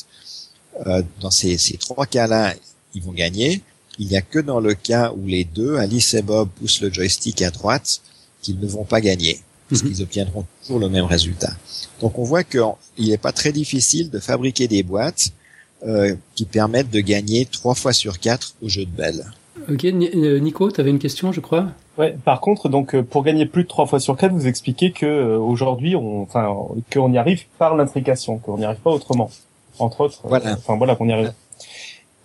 Euh, 0.87 1.03
dans 1.21 1.31
ces, 1.31 1.59
ces 1.59 1.77
trois 1.77 2.07
cas-là, 2.07 2.55
ils 2.95 3.03
vont 3.03 3.13
gagner. 3.13 3.51
Il 3.99 4.07
n'y 4.09 4.17
a 4.17 4.23
que 4.23 4.39
dans 4.51 4.61
le 4.61 4.75
cas 4.75 5.13
où 5.17 5.27
les 5.27 5.45
deux, 5.45 5.77
Alice 5.77 6.15
et 6.15 6.23
Bob, 6.23 6.49
poussent 6.57 6.81
le 6.81 6.91
joystick 6.93 7.43
à 7.43 7.51
droite, 7.51 8.01
qu'ils 8.43 8.59
ne 8.59 8.67
vont 8.67 8.85
pas 8.85 9.01
gagner, 9.01 9.41
parce 9.69 9.83
Mhm. 9.83 9.89
qu'ils 9.89 10.03
obtiendront 10.03 10.45
toujours 10.63 10.81
le 10.81 10.89
même 10.89 11.05
résultat. 11.17 11.55
Donc 12.01 12.19
on 12.19 12.25
voit 12.25 12.45
qu'il 12.45 13.09
n'est 13.11 13.19
pas 13.29 13.33
très 13.33 13.53
difficile 13.53 14.11
de 14.11 14.21
fabriquer 14.31 14.69
des 14.69 14.83
boîtes 14.83 15.31
euh, 15.87 16.15
qui 16.35 16.45
permettent 16.47 16.91
de 16.91 17.01
gagner 17.01 17.45
trois 17.59 17.75
fois 17.75 17.93
sur 17.93 18.15
quatre 18.27 18.55
au 18.63 18.69
jeu 18.69 18.85
de 18.87 18.91
belle. 19.03 19.23
Ok, 19.71 19.85
euh, 19.85 20.39
Nico, 20.39 20.71
tu 20.71 20.81
avais 20.81 20.91
une 20.91 20.99
question, 20.99 21.33
je 21.33 21.41
crois? 21.41 21.69
Ouais. 21.99 22.17
Par 22.25 22.41
contre, 22.41 22.69
donc 22.69 22.95
euh, 22.95 23.03
pour 23.03 23.25
gagner 23.25 23.47
plus 23.47 23.63
de 23.65 23.69
3 23.69 23.87
fois 23.87 24.01
sur 24.01 24.17
4, 24.17 24.33
vous 24.33 24.47
expliquez 24.47 24.93
que 24.93 25.07
euh, 25.07 25.39
aujourd'hui, 25.39 25.97
on, 25.97 26.23
enfin, 26.23 26.55
qu'on 26.93 27.13
y 27.13 27.19
arrive 27.19 27.45
par 27.59 27.75
l'intrication, 27.75 28.39
qu'on 28.39 28.59
n'y 28.59 28.65
arrive 28.65 28.81
pas 28.81 28.91
autrement. 28.91 29.31
Entre 29.79 30.01
autres. 30.03 30.21
Voilà. 30.25 30.55
Enfin 30.55 30.77
voilà, 30.77 30.95
qu'on 30.97 31.09
y 31.09 31.13
arrive. 31.13 31.33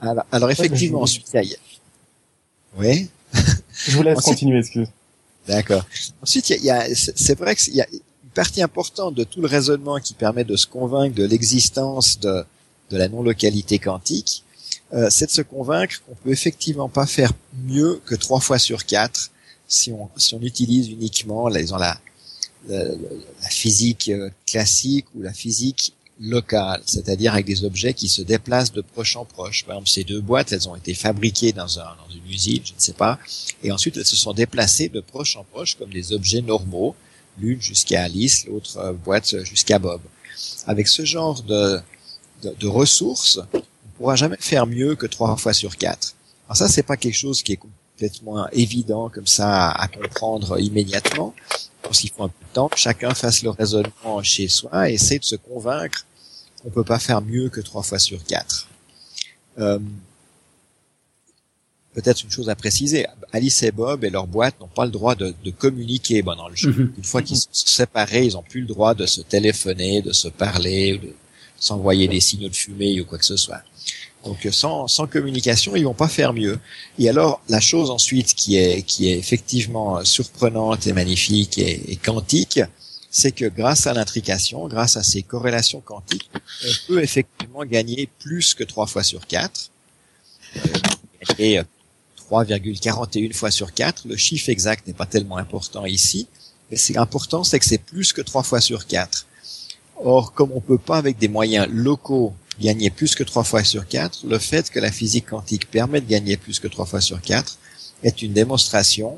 Alors, 0.01 0.23
alors 0.31 0.51
effectivement, 0.51 0.99
je- 0.99 1.03
ensuite, 1.03 1.29
il 1.33 1.49
y 1.51 1.53
a... 1.53 1.57
Oui, 2.77 3.09
Je 3.73 3.95
vous 3.97 4.03
laisse 4.03 4.17
Ensuite- 4.19 4.33
continuer, 4.35 4.59
excusez. 4.59 4.87
d'accord. 5.47 5.85
Ensuite, 6.21 6.49
il 6.49 6.63
y 6.63 6.69
a, 6.69 6.85
il 6.85 6.89
y 6.89 6.91
a- 6.91 6.95
c'est 6.95 7.17
c'est 7.17 7.37
vrai 7.37 7.55
qu'il 7.55 7.75
y 7.75 7.81
a 7.81 7.87
une 7.91 7.99
partie 8.33 8.61
importante 8.61 9.15
de 9.15 9.23
tout 9.23 9.41
le 9.41 9.47
raisonnement 9.47 9.97
qui 9.99 10.13
permet 10.13 10.43
de 10.43 10.55
se 10.55 10.67
convaincre 10.67 11.15
de 11.15 11.25
l'existence 11.25 12.19
de, 12.19 12.43
de 12.89 12.97
la 12.97 13.07
non-localité 13.09 13.79
quantique, 13.79 14.43
euh, 14.93 15.07
c'est 15.09 15.27
de 15.27 15.31
se 15.31 15.41
convaincre 15.41 16.01
qu'on 16.05 16.15
peut 16.15 16.31
effectivement 16.31 16.89
pas 16.89 17.05
faire 17.05 17.31
mieux 17.65 18.01
que 18.05 18.15
trois 18.15 18.39
fois 18.39 18.59
sur 18.59 18.85
quatre 18.85 19.31
si 19.67 19.91
on, 19.91 20.09
si 20.17 20.35
on 20.35 20.41
utilise 20.41 20.89
uniquement 20.89 21.47
la, 21.47 21.61
disons, 21.61 21.77
la, 21.77 21.97
la, 22.67 22.83
la 23.43 23.49
physique 23.49 24.09
euh, 24.09 24.29
classique 24.45 25.05
ou 25.15 25.21
la 25.21 25.33
physique 25.33 25.93
locale, 26.19 26.83
c'est-à-dire 26.85 27.33
avec 27.33 27.47
des 27.47 27.63
objets 27.63 27.93
qui 27.95 28.07
se 28.07 28.21
déplacent 28.21 28.73
de 28.73 28.81
proche 28.81 29.15
en 29.15 29.25
proche. 29.25 29.65
Par 29.65 29.75
exemple, 29.75 29.89
ces 29.89 30.03
deux 30.03 30.21
boîtes, 30.21 30.51
elles 30.51 30.69
ont 30.69 30.75
été 30.75 30.93
fabriquées 30.93 31.51
dans, 31.51 31.79
un, 31.79 31.83
dans 31.83 32.13
une 32.13 32.29
usine, 32.29 32.61
je 32.63 32.73
ne 32.73 32.79
sais 32.79 32.93
pas, 32.93 33.17
et 33.63 33.71
ensuite 33.71 33.97
elles 33.97 34.05
se 34.05 34.15
sont 34.15 34.33
déplacées 34.33 34.89
de 34.89 34.99
proche 34.99 35.35
en 35.35 35.43
proche 35.43 35.77
comme 35.77 35.89
des 35.91 36.13
objets 36.13 36.41
normaux, 36.41 36.95
l'une 37.39 37.61
jusqu'à 37.61 38.03
Alice, 38.03 38.45
l'autre 38.45 38.77
euh, 38.77 38.93
boîte 38.93 39.43
jusqu'à 39.43 39.79
Bob. 39.79 40.01
Avec 40.67 40.87
ce 40.87 41.05
genre 41.05 41.41
de, 41.43 41.79
de, 42.43 42.53
de 42.59 42.67
ressources, 42.67 43.39
pourra 44.01 44.15
jamais 44.15 44.37
faire 44.39 44.65
mieux 44.67 44.95
que 44.95 45.05
trois 45.05 45.35
fois 45.37 45.53
sur 45.53 45.77
quatre. 45.77 46.15
Alors 46.47 46.57
ça, 46.57 46.67
c'est 46.67 46.83
pas 46.83 46.97
quelque 46.97 47.15
chose 47.17 47.43
qui 47.43 47.53
est 47.53 47.57
complètement 47.57 48.47
évident 48.49 49.09
comme 49.09 49.27
ça 49.27 49.69
à, 49.69 49.83
à 49.83 49.87
comprendre 49.87 50.59
immédiatement. 50.59 51.33
Parce 51.81 51.99
qu'il 51.99 52.09
faut 52.11 52.23
un 52.23 52.29
peu 52.29 52.45
de 52.49 52.53
temps 52.53 52.69
que 52.69 52.77
chacun 52.77 53.13
fasse 53.13 53.43
le 53.43 53.49
raisonnement 53.49 54.21
chez 54.23 54.47
soi 54.47 54.89
et 54.89 54.93
essaie 54.93 55.19
de 55.19 55.23
se 55.23 55.35
convaincre 55.35 56.05
qu'on 56.61 56.69
peut 56.69 56.83
pas 56.83 56.99
faire 56.99 57.21
mieux 57.21 57.49
que 57.49 57.61
trois 57.61 57.83
fois 57.83 57.99
sur 57.99 58.23
quatre. 58.23 58.67
Euh, 59.59 59.79
Peut-être 61.93 62.23
une 62.23 62.31
chose 62.31 62.49
à 62.49 62.55
préciser, 62.55 63.05
Alice 63.33 63.63
et 63.63 63.71
Bob 63.71 64.05
et 64.05 64.09
leur 64.09 64.25
boîte 64.25 64.57
n'ont 64.61 64.67
pas 64.67 64.85
le 64.85 64.91
droit 64.91 65.13
de, 65.15 65.33
de 65.43 65.51
communiquer 65.51 66.23
pendant 66.23 66.47
le 66.47 66.55
jeu. 66.55 66.71
Mhm. 66.71 66.93
Une 66.97 67.03
fois 67.03 67.21
qu'ils 67.21 67.35
sont 67.35 67.49
séparés, 67.51 68.25
ils 68.27 68.33
n'ont 68.33 68.43
plus 68.43 68.61
le 68.61 68.67
droit 68.67 68.93
de 68.93 69.05
se 69.05 69.19
téléphoner, 69.19 70.01
de 70.01 70.13
se 70.13 70.29
parler, 70.29 70.93
ou 70.93 70.97
de 71.07 71.13
s'envoyer 71.59 72.07
des 72.07 72.21
signaux 72.21 72.47
de 72.47 72.55
fumée 72.55 73.01
ou 73.01 73.05
quoi 73.05 73.17
que 73.17 73.25
ce 73.25 73.35
soit. 73.35 73.61
Donc 74.23 74.45
euh, 74.45 74.51
sans, 74.51 74.87
sans 74.87 75.07
communication, 75.07 75.75
ils 75.75 75.85
vont 75.85 75.93
pas 75.93 76.07
faire 76.07 76.33
mieux. 76.33 76.59
Et 76.99 77.09
alors 77.09 77.41
la 77.49 77.59
chose 77.59 77.89
ensuite 77.89 78.35
qui 78.35 78.57
est 78.57 78.83
qui 78.83 79.09
est 79.09 79.17
effectivement 79.17 80.03
surprenante 80.05 80.85
et 80.87 80.93
magnifique 80.93 81.57
et, 81.57 81.91
et 81.91 81.95
quantique, 81.95 82.59
c'est 83.11 83.33
que 83.33 83.45
grâce 83.45 83.87
à 83.87 83.93
l'intrication, 83.93 84.67
grâce 84.69 84.95
à 84.95 85.03
ces 85.03 85.21
corrélations 85.21 85.81
quantiques, 85.81 86.31
on 86.35 86.87
peut 86.87 87.03
effectivement 87.03 87.65
gagner 87.65 88.09
plus 88.19 88.53
que 88.53 88.63
3 88.63 88.87
fois 88.87 89.03
sur 89.03 89.27
4. 89.27 89.69
Euh, 90.55 90.59
euh, 91.39 91.63
3,41 92.31 93.33
fois 93.33 93.51
sur 93.51 93.73
4. 93.73 94.07
Le 94.07 94.15
chiffre 94.15 94.47
exact 94.49 94.87
n'est 94.87 94.93
pas 94.93 95.05
tellement 95.05 95.35
important 95.35 95.85
ici, 95.85 96.27
mais 96.71 96.77
c'est 96.77 96.97
important, 96.97 97.43
c'est 97.43 97.59
que 97.59 97.65
c'est 97.65 97.77
plus 97.83 98.13
que 98.13 98.21
3 98.21 98.43
fois 98.43 98.61
sur 98.61 98.87
4. 98.87 99.27
Or, 100.03 100.33
comme 100.33 100.51
on 100.53 100.61
peut 100.61 100.77
pas 100.77 100.97
avec 100.97 101.17
des 101.17 101.27
moyens 101.27 101.67
locaux 101.69 102.33
gagner 102.59 102.89
plus 102.89 103.15
que 103.15 103.23
3 103.23 103.43
fois 103.43 103.63
sur 103.63 103.87
4, 103.87 104.25
le 104.27 104.39
fait 104.39 104.69
que 104.69 104.79
la 104.79 104.91
physique 104.91 105.27
quantique 105.27 105.69
permet 105.69 106.01
de 106.01 106.09
gagner 106.09 106.37
plus 106.37 106.59
que 106.59 106.67
3 106.67 106.85
fois 106.85 107.01
sur 107.01 107.21
4 107.21 107.57
est 108.03 108.21
une 108.21 108.33
démonstration, 108.33 109.17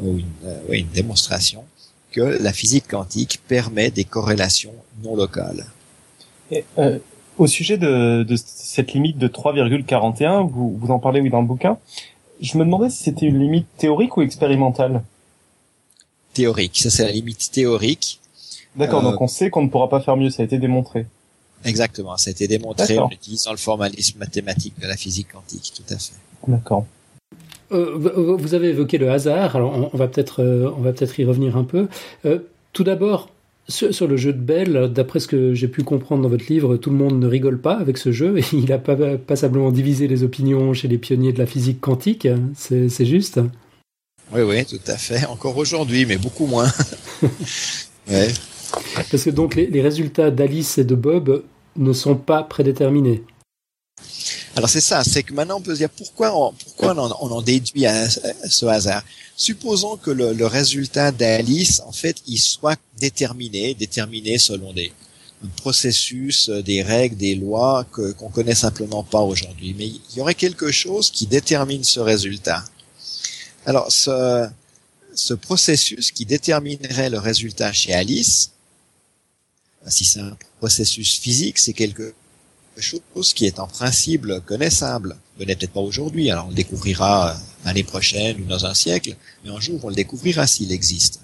ou 0.00 0.18
une, 0.18 0.26
euh, 0.44 0.60
oui, 0.68 0.80
une 0.80 0.88
démonstration 0.88 1.64
que 2.12 2.20
la 2.20 2.52
physique 2.52 2.88
quantique 2.88 3.40
permet 3.48 3.90
des 3.90 4.04
corrélations 4.04 4.74
non 5.02 5.16
locales. 5.16 5.66
Et, 6.50 6.64
euh, 6.78 6.98
au 7.38 7.46
sujet 7.46 7.78
de, 7.78 8.22
de 8.22 8.36
cette 8.36 8.92
limite 8.92 9.18
de 9.18 9.28
3,41, 9.28 10.46
vous, 10.48 10.76
vous 10.78 10.90
en 10.90 10.98
parlez 10.98 11.20
oui 11.20 11.30
dans 11.30 11.40
le 11.40 11.46
bouquin. 11.46 11.78
Je 12.40 12.58
me 12.58 12.64
demandais 12.64 12.90
si 12.90 13.04
c'était 13.04 13.26
une 13.26 13.38
limite 13.38 13.66
théorique 13.78 14.16
ou 14.16 14.22
expérimentale. 14.22 15.02
Théorique, 16.34 16.78
ça 16.78 16.90
c'est 16.90 17.04
la 17.04 17.12
limite 17.12 17.50
théorique. 17.50 18.20
D'accord, 18.76 19.00
Euh, 19.00 19.10
donc 19.10 19.20
on 19.20 19.28
sait 19.28 19.50
qu'on 19.50 19.62
ne 19.62 19.68
pourra 19.68 19.88
pas 19.88 20.00
faire 20.00 20.16
mieux, 20.16 20.30
ça 20.30 20.42
a 20.42 20.44
été 20.44 20.58
démontré. 20.58 21.06
Exactement, 21.64 22.16
ça 22.16 22.30
a 22.30 22.32
été 22.32 22.48
démontré 22.48 22.98
en 22.98 23.08
utilisant 23.10 23.52
le 23.52 23.56
formalisme 23.56 24.18
mathématique 24.18 24.74
de 24.80 24.86
la 24.86 24.96
physique 24.96 25.28
quantique, 25.32 25.72
tout 25.76 25.94
à 25.94 25.98
fait. 25.98 26.14
D'accord. 26.48 26.86
Euh, 27.72 27.94
vous- 28.36 28.54
avez 28.54 28.68
évoqué 28.68 28.98
le 28.98 29.10
hasard, 29.10 29.56
alors 29.56 29.90
on, 29.92 29.96
va 29.96 30.06
peut-être 30.06 30.42
euh, 30.42 30.70
on 30.76 30.82
va 30.82 30.92
peut-être 30.92 31.18
y 31.18 31.24
revenir 31.24 31.56
un 31.56 31.64
peu. 31.64 31.88
Euh, 32.26 32.40
tout 32.72 32.84
d'abord, 32.84 33.30
sur, 33.68 33.94
sur 33.94 34.06
le 34.06 34.16
jeu 34.16 34.32
de 34.32 34.40
Bell, 34.40 34.90
d'après 34.92 35.20
ce 35.20 35.26
que 35.26 35.54
j'ai 35.54 35.68
pu 35.68 35.82
comprendre 35.82 36.22
dans 36.22 36.28
votre 36.28 36.44
livre, 36.52 36.76
tout 36.76 36.90
le 36.90 36.96
monde 36.96 37.18
ne 37.18 37.26
rigole 37.26 37.58
pas 37.60 37.74
avec 37.74 37.96
ce 37.96 38.12
jeu. 38.12 38.38
et 38.38 38.44
Il 38.52 38.66
n'a 38.66 38.78
pas 38.78 38.96
passablement 39.16 39.70
divisé 39.70 40.06
les 40.06 40.22
opinions 40.22 40.74
chez 40.74 40.88
les 40.88 40.98
pionniers 40.98 41.32
de 41.32 41.38
la 41.38 41.46
physique 41.46 41.80
quantique. 41.80 42.28
C'est 42.56 42.88
c'est 42.90 43.06
juste 43.06 43.40
Oui, 44.34 44.42
oui, 44.42 44.66
tout 44.66 44.80
à 44.86 44.96
fait. 44.98 45.24
Encore 45.26 45.56
aujourd'hui, 45.56 46.04
mais 46.04 46.18
beaucoup 46.18 46.46
moins. 46.46 46.70
ouais. 48.10 48.28
Parce 49.10 49.24
que 49.24 49.30
donc 49.30 49.54
les, 49.54 49.82
résultats 49.82 50.30
d'Alice 50.30 50.78
et 50.78 50.84
de 50.84 50.94
Bob 50.94 51.44
ne 51.76 51.92
sont 51.92 52.16
pas 52.16 52.42
prédéterminés. 52.42 53.22
Alors 54.56 54.68
c'est 54.68 54.82
ça, 54.82 55.02
c'est 55.04 55.22
que 55.22 55.32
maintenant 55.32 55.58
on 55.58 55.62
peut 55.62 55.72
se 55.72 55.78
dire 55.78 55.90
pourquoi 55.90 56.34
on, 56.36 56.54
en, 56.88 57.42
déduit 57.42 57.84
ce 58.48 58.66
hasard? 58.66 59.02
Supposons 59.36 59.96
que 59.96 60.10
le, 60.10 60.46
résultat 60.46 61.10
d'Alice, 61.10 61.80
en 61.86 61.92
fait, 61.92 62.16
il 62.26 62.38
soit 62.38 62.78
déterminé, 62.98 63.74
déterminé 63.74 64.38
selon 64.38 64.72
des 64.72 64.92
processus, 65.56 66.50
des 66.50 66.82
règles, 66.82 67.16
des 67.16 67.34
lois 67.34 67.84
que 67.92 68.12
qu'on 68.12 68.28
connaît 68.28 68.54
simplement 68.54 69.02
pas 69.02 69.20
aujourd'hui. 69.20 69.74
Mais 69.76 69.86
il 69.86 70.00
y 70.16 70.20
aurait 70.20 70.34
quelque 70.34 70.70
chose 70.70 71.10
qui 71.10 71.26
détermine 71.26 71.82
ce 71.82 72.00
résultat. 72.00 72.62
Alors 73.64 73.90
ce 73.90 75.34
processus 75.34 76.10
qui 76.10 76.24
déterminerait 76.24 77.10
le 77.10 77.18
résultat 77.18 77.72
chez 77.72 77.92
Alice, 77.92 78.52
si 79.88 80.04
c'est 80.04 80.20
un 80.20 80.36
processus 80.58 81.18
physique, 81.18 81.58
c'est 81.58 81.72
quelque 81.72 82.14
chose 82.78 83.34
qui 83.34 83.46
est 83.46 83.58
en 83.58 83.66
principe 83.66 84.26
connaissable. 84.44 85.16
Ce 85.38 85.44
n'est 85.44 85.56
peut-être 85.56 85.72
pas 85.72 85.80
aujourd'hui, 85.80 86.30
alors 86.30 86.46
on 86.46 86.50
le 86.50 86.54
découvrira 86.54 87.36
l'année 87.64 87.82
prochaine 87.82 88.40
ou 88.40 88.44
dans 88.44 88.64
un 88.64 88.74
siècle, 88.74 89.16
mais 89.44 89.50
un 89.50 89.60
jour 89.60 89.80
on 89.84 89.88
le 89.88 89.94
découvrira 89.94 90.46
s'il 90.46 90.72
existe. 90.72 91.20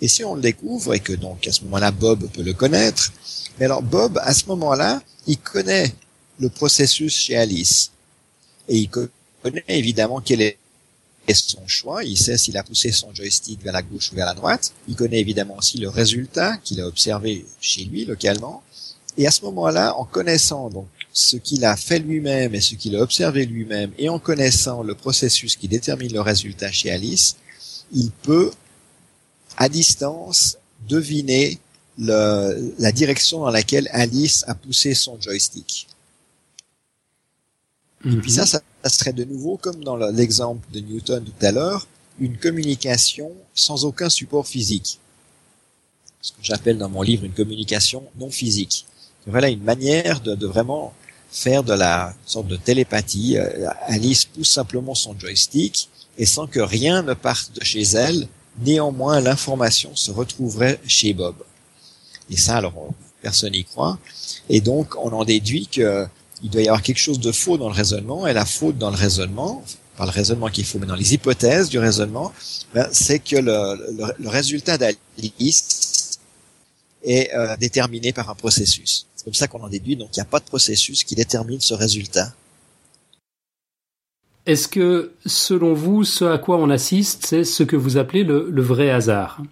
Et 0.00 0.08
si 0.08 0.24
on 0.24 0.34
le 0.34 0.40
découvre 0.40 0.94
et 0.94 1.00
que 1.00 1.12
donc 1.12 1.46
à 1.46 1.52
ce 1.52 1.62
moment-là 1.64 1.90
Bob 1.90 2.28
peut 2.30 2.42
le 2.42 2.54
connaître, 2.54 3.12
mais 3.58 3.66
alors 3.66 3.82
Bob 3.82 4.18
à 4.22 4.32
ce 4.32 4.46
moment-là, 4.46 5.02
il 5.26 5.38
connaît 5.38 5.94
le 6.38 6.48
processus 6.48 7.14
chez 7.16 7.36
Alice 7.36 7.90
et 8.68 8.78
il 8.78 8.88
connaît 8.88 9.64
évidemment 9.68 10.20
quel 10.20 10.40
est 10.40 10.58
son 11.34 11.66
choix, 11.66 12.04
il 12.04 12.16
sait 12.16 12.38
s'il 12.38 12.56
a 12.56 12.62
poussé 12.62 12.92
son 12.92 13.14
joystick 13.14 13.62
vers 13.62 13.72
la 13.72 13.82
gauche 13.82 14.12
ou 14.12 14.16
vers 14.16 14.26
la 14.26 14.34
droite, 14.34 14.72
il 14.88 14.94
connaît 14.94 15.20
évidemment 15.20 15.56
aussi 15.58 15.78
le 15.78 15.88
résultat 15.88 16.56
qu'il 16.58 16.80
a 16.80 16.86
observé 16.86 17.44
chez 17.60 17.84
lui 17.84 18.04
localement, 18.04 18.62
et 19.16 19.26
à 19.26 19.30
ce 19.30 19.42
moment-là, 19.42 19.96
en 19.96 20.04
connaissant 20.04 20.70
donc 20.70 20.86
ce 21.12 21.36
qu'il 21.36 21.64
a 21.64 21.76
fait 21.76 21.98
lui-même 21.98 22.54
et 22.54 22.60
ce 22.60 22.76
qu'il 22.76 22.94
a 22.94 23.00
observé 23.00 23.46
lui-même, 23.46 23.90
et 23.98 24.08
en 24.08 24.20
connaissant 24.20 24.82
le 24.82 24.94
processus 24.94 25.56
qui 25.56 25.66
détermine 25.66 26.12
le 26.12 26.20
résultat 26.20 26.70
chez 26.70 26.90
Alice, 26.90 27.36
il 27.92 28.10
peut, 28.10 28.52
à 29.56 29.68
distance, 29.68 30.58
deviner 30.88 31.58
la 31.98 32.92
direction 32.92 33.40
dans 33.40 33.50
laquelle 33.50 33.88
Alice 33.90 34.44
a 34.46 34.54
poussé 34.54 34.94
son 34.94 35.20
joystick. 35.20 35.87
Et 38.06 38.16
puis 38.16 38.30
ça, 38.30 38.46
ça, 38.46 38.60
ça 38.84 38.90
serait 38.90 39.12
de 39.12 39.24
nouveau 39.24 39.56
comme 39.56 39.82
dans 39.82 39.96
le- 39.96 40.10
l'exemple 40.12 40.64
de 40.72 40.80
Newton 40.80 41.24
tout 41.24 41.46
à 41.46 41.50
l'heure, 41.52 41.86
une 42.20 42.36
communication 42.36 43.32
sans 43.54 43.84
aucun 43.84 44.08
support 44.08 44.46
physique. 44.46 44.98
Ce 46.20 46.32
que 46.32 46.38
j'appelle 46.42 46.78
dans 46.78 46.88
mon 46.88 47.02
livre 47.02 47.24
une 47.24 47.32
communication 47.32 48.04
non 48.18 48.30
physique. 48.30 48.86
Voilà 49.26 49.48
une 49.48 49.62
manière 49.62 50.20
de, 50.20 50.34
de 50.34 50.46
vraiment 50.46 50.94
faire 51.30 51.62
de 51.62 51.74
la 51.74 52.14
sorte 52.24 52.46
de 52.48 52.56
télépathie. 52.56 53.36
Euh, 53.36 53.68
Alice 53.86 54.24
pousse 54.24 54.50
simplement 54.52 54.94
son 54.94 55.18
joystick 55.18 55.88
et 56.16 56.26
sans 56.26 56.46
que 56.46 56.60
rien 56.60 57.02
ne 57.02 57.14
parte 57.14 57.52
de 57.58 57.64
chez 57.64 57.82
elle, 57.82 58.26
néanmoins 58.60 59.20
l'information 59.20 59.94
se 59.94 60.10
retrouverait 60.10 60.80
chez 60.86 61.12
Bob. 61.14 61.36
Et 62.30 62.36
ça, 62.36 62.56
alors, 62.56 62.74
personne 63.22 63.52
n'y 63.52 63.64
croit. 63.64 63.98
Et 64.48 64.60
donc, 64.60 64.96
on 64.96 65.12
en 65.12 65.24
déduit 65.24 65.66
que 65.66 66.06
il 66.42 66.50
doit 66.50 66.62
y 66.62 66.68
avoir 66.68 66.82
quelque 66.82 66.98
chose 66.98 67.20
de 67.20 67.32
faux 67.32 67.58
dans 67.58 67.68
le 67.68 67.74
raisonnement, 67.74 68.26
et 68.26 68.32
la 68.32 68.44
faute 68.44 68.78
dans 68.78 68.90
le 68.90 68.96
raisonnement, 68.96 69.64
pas 69.96 70.04
le 70.04 70.10
raisonnement 70.10 70.48
qu'il 70.48 70.64
faut, 70.64 70.78
mais 70.78 70.86
dans 70.86 70.94
les 70.94 71.14
hypothèses 71.14 71.68
du 71.68 71.78
raisonnement, 71.78 72.32
ben, 72.74 72.88
c'est 72.92 73.18
que 73.18 73.36
le, 73.36 74.14
le, 74.18 74.28
résultat 74.28 74.78
d'Alice 74.78 76.18
est 77.02 77.34
euh, 77.34 77.56
déterminé 77.56 78.12
par 78.12 78.30
un 78.30 78.34
processus. 78.34 79.06
C'est 79.16 79.24
comme 79.24 79.34
ça 79.34 79.48
qu'on 79.48 79.62
en 79.62 79.68
déduit, 79.68 79.96
donc 79.96 80.10
il 80.12 80.20
n'y 80.20 80.22
a 80.22 80.26
pas 80.26 80.38
de 80.38 80.44
processus 80.44 81.02
qui 81.02 81.14
détermine 81.14 81.60
ce 81.60 81.74
résultat. 81.74 82.32
Est-ce 84.46 84.68
que, 84.68 85.12
selon 85.26 85.74
vous, 85.74 86.04
ce 86.04 86.24
à 86.24 86.38
quoi 86.38 86.56
on 86.58 86.70
assiste, 86.70 87.26
c'est 87.26 87.44
ce 87.44 87.64
que 87.64 87.76
vous 87.76 87.98
appelez 87.98 88.24
le, 88.24 88.48
le 88.50 88.62
vrai 88.62 88.90
hasard? 88.90 89.42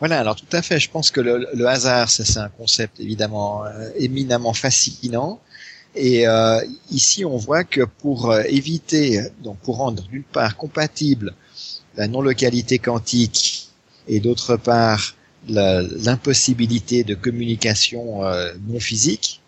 Voilà, 0.00 0.20
alors 0.20 0.36
tout 0.36 0.46
à 0.52 0.62
fait. 0.62 0.78
Je 0.78 0.90
pense 0.90 1.10
que 1.10 1.20
le, 1.20 1.66
hasard, 1.66 2.08
c'est 2.08 2.38
un 2.38 2.48
concept 2.48 3.00
évidemment 3.00 3.64
euh, 3.64 3.90
éminemment 3.96 4.52
fascinant. 4.52 5.40
Et 5.94 6.28
euh, 6.28 6.60
ici, 6.90 7.24
on 7.24 7.36
voit 7.36 7.64
que 7.64 7.82
pour 7.82 8.30
euh, 8.30 8.42
éviter, 8.48 9.22
donc 9.42 9.58
pour 9.58 9.78
rendre 9.78 10.02
d'une 10.04 10.22
part 10.22 10.56
compatible 10.56 11.34
la 11.96 12.06
non-localité 12.06 12.78
quantique 12.78 13.68
et 14.06 14.20
d'autre 14.20 14.56
part 14.56 15.14
l'impossibilité 15.48 17.04
de 17.04 17.14
communication 17.14 18.22
non 18.68 18.80
physique, 18.80 19.40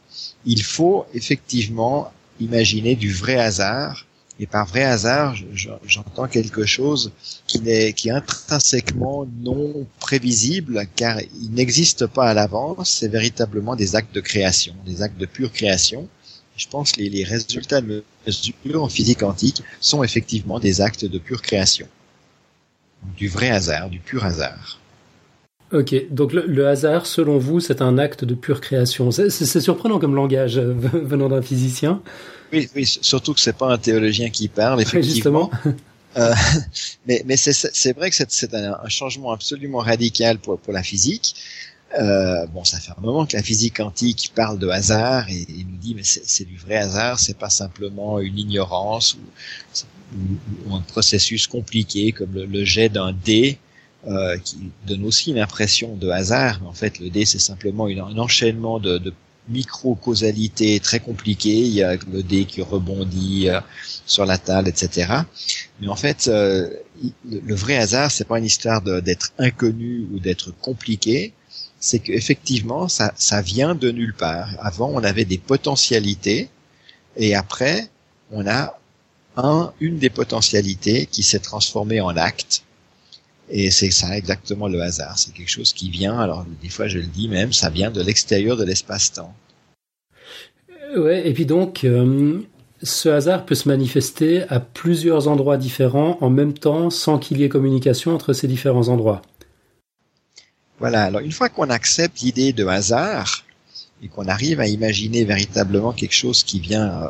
il 0.47 0.63
faut 0.63 1.05
effectivement 1.15 2.13
imaginer 2.41 2.95
du 2.95 3.13
vrai 3.13 3.37
hasard 3.37 4.07
et 4.41 4.47
par 4.47 4.65
vrai 4.65 4.85
hasard, 4.85 5.37
j'entends 5.85 6.27
quelque 6.27 6.65
chose 6.65 7.13
qui, 7.47 7.61
est, 7.69 8.11
intrinsèquement 8.11 9.29
non 9.43 9.87
prévisible, 9.99 10.87
car 10.97 11.21
il 11.21 11.51
n'existe 11.51 12.07
pas 12.07 12.31
à 12.31 12.33
l'avance, 12.33 12.91
c'est 12.91 13.09
véritablement 13.09 13.77
des 13.77 13.97
actes 13.97 14.15
de 14.15 14.21
création, 14.23 14.75
des 14.87 15.03
actes 15.03 15.19
de 15.19 15.27
pure 15.27 15.53
création. 15.53 16.09
Je 16.57 16.67
pense 16.69 16.93
que 16.93 17.01
les, 17.01 17.11
les 17.11 17.25
résultats 17.25 17.83
de 17.83 18.03
mesure 18.27 18.83
en 18.83 18.89
physique 18.89 19.21
quantique 19.21 19.63
sont 19.79 20.03
effectivement 20.03 20.59
des 20.59 20.81
actes 20.81 21.05
de 21.05 21.19
pure 21.19 21.43
création. 21.43 21.87
Du 23.19 23.29
vrai 23.29 23.51
hasard, 23.51 23.91
du 23.91 24.01
pur 24.01 24.25
hasard. 24.25 24.80
Ok, 25.73 25.95
donc 26.11 26.33
le, 26.33 26.67
hasard, 26.67 27.07
selon 27.07 27.39
vous, 27.39 27.61
c'est 27.61 27.81
un 27.81 27.97
acte 27.97 28.25
de 28.25 28.35
pure 28.35 28.61
création. 28.61 29.13
C'est 29.13 29.61
surprenant 29.61 30.01
comme 30.01 30.17
langage 30.17 30.59
euh, 30.59 30.73
venant 30.93 31.29
d'un 31.29 31.43
physicien. 31.43 32.03
Oui, 32.53 32.69
oui, 32.75 32.85
surtout 32.87 33.35
que 33.35 33.41
c'est 33.41 33.57
pas 33.57 33.73
un 33.73 33.79
théologien 33.79 34.31
qui 34.31 34.49
parle, 34.49 34.81
effectivement. 34.83 35.51
Euh, 36.17 36.35
mais 37.07 37.23
mais 37.25 37.37
c'est 37.37 37.93
vrai 37.97 38.11
que 38.11 38.17
c'est 38.17 38.53
un, 38.53 38.77
un, 38.83 38.89
changement 38.89 39.31
absolument 39.31 39.79
radical 39.79 40.39
pour, 40.39 40.59
pour 40.59 40.73
la 40.73 40.83
physique. 40.83 41.37
Euh, 42.01 42.47
bon, 42.49 42.65
ça 42.65 42.81
fait 42.81 42.91
un 42.91 43.01
moment 43.01 43.27
que 43.27 43.37
la 43.37 43.45
physique 43.45 43.77
quantique 43.77 44.33
parle 44.35 44.59
de 44.59 44.67
hasard 44.67 45.29
et, 45.29 45.47
nous 45.49 45.77
dit 45.77 45.95
mais 45.95 46.03
c'est 46.03 46.45
du 46.45 46.57
vrai 46.57 46.79
hasard, 46.79 47.21
c'est 47.21 47.39
pas 47.39 47.49
simplement 47.49 48.19
une 48.19 48.39
ignorance 48.39 49.15
ou, 49.15 50.19
ou, 50.67 50.75
un 50.75 50.81
processus 50.81 51.47
compliqué 51.47 52.11
comme 52.11 52.33
le, 52.35 52.45
le 52.45 52.65
jet 52.65 52.89
d'un 52.89 53.13
dé 53.13 53.61
euh, 54.07 54.37
qui 54.39 54.71
donne 54.87 55.05
aussi 55.05 55.31
une 55.31 55.39
impression 55.39 55.95
de 55.95 56.09
hasard. 56.09 56.61
En 56.67 56.73
fait, 56.73 56.99
le 56.99 57.11
dé 57.11 57.25
c'est 57.25 57.39
simplement 57.39 57.89
une, 57.89 58.01
un 58.01 58.19
enchaînement 58.19 58.79
de, 58.79 58.99
de 58.99 59.13
micro-causalité 59.49 60.81
très 60.81 61.01
compliquée. 61.01 61.59
Il 61.59 61.73
y 61.73 61.83
a 61.83 61.97
le 62.11 62.23
dé 62.23 62.45
qui 62.45 62.63
rebondit 62.63 63.49
euh, 63.49 63.61
sur 64.07 64.25
la 64.25 64.39
table, 64.39 64.69
etc. 64.69 65.13
Mais 65.81 65.89
en 65.89 65.97
fait, 65.97 66.29
euh, 66.29 66.71
le 67.31 67.55
vrai 67.55 67.77
hasard, 67.77 68.11
c'est 68.11 68.27
pas 68.27 68.39
une 68.39 68.45
histoire 68.45 68.81
d'être 68.83 69.33
inconnu 69.39 70.07
ou 70.13 70.19
d'être 70.19 70.53
compliqué. 70.61 71.33
C'est 71.79 71.99
qu'effectivement, 71.99 72.89
ça, 72.89 73.13
ça 73.17 73.41
vient 73.41 73.75
de 73.75 73.91
nulle 73.91 74.15
part. 74.15 74.49
Avant, 74.61 74.91
on 74.93 75.03
avait 75.03 75.25
des 75.25 75.39
potentialités, 75.39 76.51
et 77.17 77.35
après, 77.35 77.89
on 78.31 78.47
a 78.47 78.79
un, 79.37 79.73
une 79.81 79.99
des 79.99 80.11
potentialités 80.11 81.07
qui 81.07 81.23
s'est 81.23 81.39
transformée 81.39 82.01
en 82.01 82.17
acte. 82.17 82.63
Et 83.51 83.71
c'est 83.71 83.91
ça 83.91 84.17
exactement 84.17 84.69
le 84.69 84.81
hasard. 84.81 85.19
C'est 85.19 85.33
quelque 85.33 85.51
chose 85.51 85.73
qui 85.73 85.91
vient, 85.91 86.19
alors 86.19 86.47
des 86.63 86.69
fois 86.69 86.87
je 86.87 86.99
le 86.99 87.07
dis 87.07 87.29
même, 87.29 87.53
ça 87.53 87.69
vient 87.69 87.91
de 87.91 88.01
l'extérieur 88.01 88.57
de 88.57 88.65
l'espace-temps. 88.65 89.35
Ouais, 90.97 91.29
et 91.29 91.33
puis 91.33 91.47
donc, 91.47 91.85
euh, 91.85 92.41
ce 92.83 93.09
hasard 93.09 93.45
peut 93.45 93.55
se 93.55 93.69
manifester 93.69 94.43
à 94.49 94.61
plusieurs 94.61 95.29
endroits 95.29 95.57
différents 95.57 96.19
en 96.21 96.31
même 96.31 96.55
temps 96.55 96.91
sans 96.91 97.19
qu'il 97.19 97.39
y 97.39 97.45
ait 97.45 97.49
communication 97.49 98.15
entre 98.15 98.33
ces 98.33 98.49
différents 98.49 98.89
endroits. 98.89 99.23
Voilà, 100.79 101.05
alors 101.05 101.21
une 101.21 101.33
fois 101.33 101.49
qu'on 101.49 101.71
accepte 101.71 102.21
l'idée 102.21 102.53
de 102.53 102.65
hasard 102.67 103.45
et 104.03 104.09
qu'on 104.09 104.27
arrive 104.29 104.61
à 104.61 104.67
imaginer 104.67 105.25
véritablement 105.25 105.93
quelque 105.93 106.15
chose 106.15 106.43
qui 106.43 106.59
vient 106.59 106.89
euh, 106.89 107.09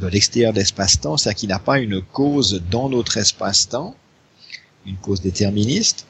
de 0.00 0.06
l'extérieur 0.06 0.52
de 0.52 0.58
l'espace-temps, 0.58 1.16
c'est-à-dire 1.16 1.38
qui 1.38 1.46
n'a 1.48 1.58
pas 1.58 1.80
une 1.80 2.00
cause 2.00 2.62
dans 2.70 2.88
notre 2.88 3.18
espace-temps, 3.18 3.94
une 4.86 4.96
cause 4.96 5.20
déterministe, 5.20 6.06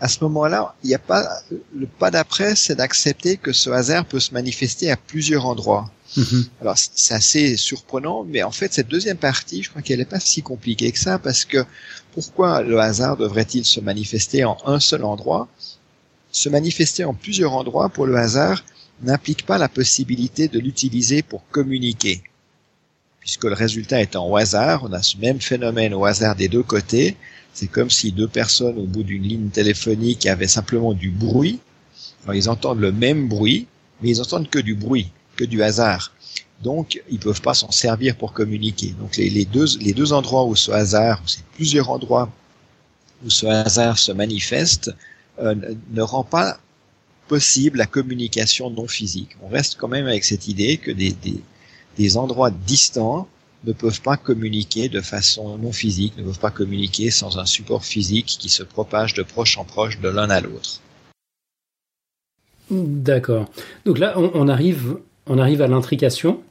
à 0.00 0.08
ce 0.08 0.22
moment-là, 0.24 0.74
il 0.82 0.88
n'y 0.88 0.94
a 0.94 0.98
pas 0.98 1.28
le 1.74 1.86
pas 1.86 2.10
d'après, 2.10 2.54
c'est 2.56 2.74
d'accepter 2.76 3.36
que 3.36 3.52
ce 3.52 3.70
hasard 3.70 4.04
peut 4.04 4.20
se 4.20 4.34
manifester 4.34 4.90
à 4.90 4.96
plusieurs 4.96 5.46
endroits. 5.46 5.90
Mm-hmm. 6.16 6.44
Alors 6.60 6.76
c'est 6.76 7.14
assez 7.14 7.56
surprenant, 7.56 8.24
mais 8.24 8.42
en 8.42 8.50
fait 8.50 8.72
cette 8.72 8.88
deuxième 8.88 9.16
partie, 9.16 9.62
je 9.62 9.70
crois 9.70 9.80
qu'elle 9.80 10.00
n'est 10.00 10.04
pas 10.04 10.20
si 10.20 10.42
compliquée 10.42 10.92
que 10.92 10.98
ça, 10.98 11.18
parce 11.18 11.44
que 11.44 11.64
pourquoi 12.12 12.62
le 12.62 12.78
hasard 12.78 13.16
devrait-il 13.16 13.64
se 13.64 13.80
manifester 13.80 14.44
en 14.44 14.58
un 14.66 14.78
seul 14.78 15.04
endroit? 15.04 15.48
Se 16.32 16.48
manifester 16.48 17.04
en 17.04 17.14
plusieurs 17.14 17.52
endroits 17.52 17.88
pour 17.88 18.06
le 18.06 18.16
hasard 18.16 18.62
n'implique 19.02 19.46
pas 19.46 19.58
la 19.58 19.68
possibilité 19.68 20.48
de 20.48 20.58
l'utiliser 20.58 21.22
pour 21.22 21.46
communiquer. 21.50 22.22
Puisque 23.20 23.44
le 23.44 23.54
résultat 23.54 24.02
étant 24.02 24.28
au 24.28 24.36
hasard, 24.36 24.82
on 24.84 24.92
a 24.92 25.02
ce 25.02 25.16
même 25.16 25.40
phénomène 25.40 25.94
au 25.94 26.04
hasard 26.04 26.36
des 26.36 26.48
deux 26.48 26.62
côtés, 26.62 27.16
c'est 27.54 27.66
comme 27.66 27.90
si 27.90 28.12
deux 28.12 28.28
personnes 28.28 28.78
au 28.78 28.86
bout 28.86 29.02
d'une 29.02 29.22
ligne 29.22 29.48
téléphonique 29.48 30.26
avaient 30.26 30.48
simplement 30.48 30.94
du 30.94 31.10
bruit. 31.10 31.60
Ils 32.32 32.48
entendent 32.48 32.80
le 32.80 32.92
même 32.92 33.28
bruit, 33.28 33.66
mais 34.00 34.10
ils 34.10 34.20
entendent 34.20 34.48
que 34.48 34.58
du 34.58 34.74
bruit, 34.74 35.10
que 35.36 35.44
du 35.44 35.62
hasard. 35.62 36.12
Donc, 36.62 37.02
ils 37.10 37.18
peuvent 37.18 37.42
pas 37.42 37.54
s'en 37.54 37.70
servir 37.70 38.16
pour 38.16 38.32
communiquer. 38.32 38.94
Donc, 39.00 39.16
les, 39.16 39.44
deux, 39.44 40.12
endroits 40.12 40.44
où 40.44 40.54
ce 40.54 40.70
hasard, 40.70 41.20
c'est 41.26 41.44
plusieurs 41.56 41.90
endroits 41.90 42.30
où 43.24 43.30
ce 43.30 43.46
hasard 43.46 43.98
se 43.98 44.12
manifeste, 44.12 44.94
euh, 45.40 45.54
ne 45.90 46.02
rend 46.02 46.24
pas 46.24 46.58
possible 47.28 47.78
la 47.78 47.86
communication 47.86 48.70
non 48.70 48.86
physique. 48.86 49.30
On 49.42 49.48
reste 49.48 49.76
quand 49.76 49.88
même 49.88 50.06
avec 50.06 50.24
cette 50.24 50.48
idée 50.48 50.76
que 50.76 50.90
des 50.90 52.16
endroits 52.16 52.50
distants 52.50 53.28
ne 53.64 53.72
peuvent 53.72 54.00
pas 54.00 54.16
communiquer 54.16 54.88
de 54.88 55.00
façon 55.00 55.56
non 55.58 55.72
physique, 55.72 56.16
ne 56.16 56.24
peuvent 56.24 56.38
pas 56.38 56.50
communiquer 56.50 57.10
sans 57.10 57.38
un 57.38 57.46
support 57.46 57.84
physique 57.84 58.36
qui 58.38 58.48
se 58.48 58.62
propage 58.62 59.14
de 59.14 59.22
proche 59.22 59.56
en 59.58 59.64
proche 59.64 60.00
de 60.00 60.08
l'un 60.08 60.30
à 60.30 60.40
l'autre. 60.40 60.80
D'accord. 62.70 63.50
Donc 63.84 63.98
là, 63.98 64.14
on, 64.16 64.48
arrive, 64.48 64.98
on 65.26 65.38
arrive 65.38 65.62
à 65.62 65.68
l'intrication. 65.68 66.42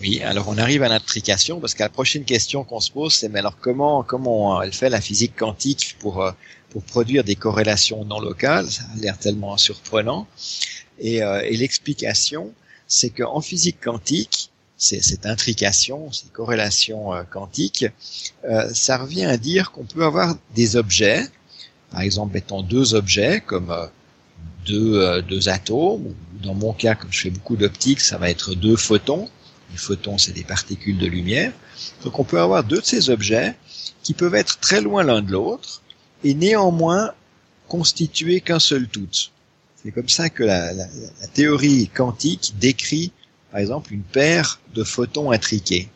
Oui, 0.00 0.22
alors 0.22 0.48
on 0.48 0.58
arrive 0.58 0.84
à 0.84 0.88
l'intrication 0.88 1.60
parce 1.60 1.74
que 1.74 1.82
la 1.82 1.88
prochaine 1.88 2.24
question 2.24 2.62
qu'on 2.62 2.80
se 2.80 2.90
pose, 2.90 3.14
c'est 3.14 3.28
mais 3.28 3.40
alors 3.40 3.58
comment 3.58 4.04
comment 4.04 4.62
elle 4.62 4.72
fait 4.72 4.90
la 4.90 5.00
physique 5.00 5.34
quantique 5.36 5.96
pour 5.98 6.22
euh, 6.22 6.30
pour 6.70 6.84
produire 6.84 7.24
des 7.24 7.34
corrélations 7.34 8.04
non 8.04 8.20
locales? 8.20 8.70
Ça 8.70 8.84
a 8.94 8.96
l'air 9.00 9.18
tellement 9.18 9.56
surprenant. 9.56 10.28
Et, 11.00 11.22
euh, 11.22 11.40
et 11.42 11.56
l'explication, 11.56 12.52
c'est 12.86 13.10
qu'en 13.10 13.40
physique 13.40 13.80
quantique, 13.82 14.50
cette 14.78 15.26
intrication, 15.26 16.10
ces 16.12 16.28
corrélations 16.28 17.12
euh, 17.12 17.22
quantiques, 17.24 17.86
euh, 18.44 18.70
ça 18.72 18.96
revient 18.96 19.24
à 19.24 19.36
dire 19.36 19.72
qu'on 19.72 19.84
peut 19.84 20.04
avoir 20.04 20.36
des 20.54 20.76
objets, 20.76 21.26
par 21.90 22.00
exemple, 22.02 22.34
mettons 22.34 22.62
deux 22.62 22.94
objets 22.94 23.40
comme 23.40 23.70
euh, 23.70 23.86
deux, 24.66 25.22
deux 25.22 25.48
atomes, 25.48 26.14
dans 26.42 26.54
mon 26.54 26.72
cas, 26.72 26.94
comme 26.94 27.12
je 27.12 27.22
fais 27.22 27.30
beaucoup 27.30 27.56
d'optique, 27.56 28.00
ça 28.00 28.18
va 28.18 28.30
être 28.30 28.54
deux 28.54 28.76
photons. 28.76 29.28
Les 29.72 29.78
photons, 29.78 30.18
c'est 30.18 30.32
des 30.32 30.44
particules 30.44 30.98
de 30.98 31.06
lumière. 31.06 31.52
Donc 32.04 32.18
on 32.18 32.24
peut 32.24 32.40
avoir 32.40 32.64
deux 32.64 32.80
de 32.80 32.84
ces 32.84 33.10
objets 33.10 33.56
qui 34.02 34.12
peuvent 34.14 34.34
être 34.34 34.60
très 34.60 34.80
loin 34.80 35.02
l'un 35.02 35.22
de 35.22 35.32
l'autre 35.32 35.82
et 36.22 36.34
néanmoins 36.34 37.12
constituer 37.66 38.40
qu'un 38.40 38.58
seul 38.58 38.88
tout. 38.88 39.08
C'est 39.82 39.90
comme 39.90 40.08
ça 40.08 40.28
que 40.28 40.44
la, 40.44 40.72
la, 40.72 40.86
théorie 41.32 41.88
quantique 41.88 42.54
décrit 42.58 43.12
par 43.50 43.60
exemple, 43.60 43.92
une 43.92 44.02
paire 44.02 44.60
de 44.74 44.84
photons 44.84 45.30
intriqués. 45.30 45.88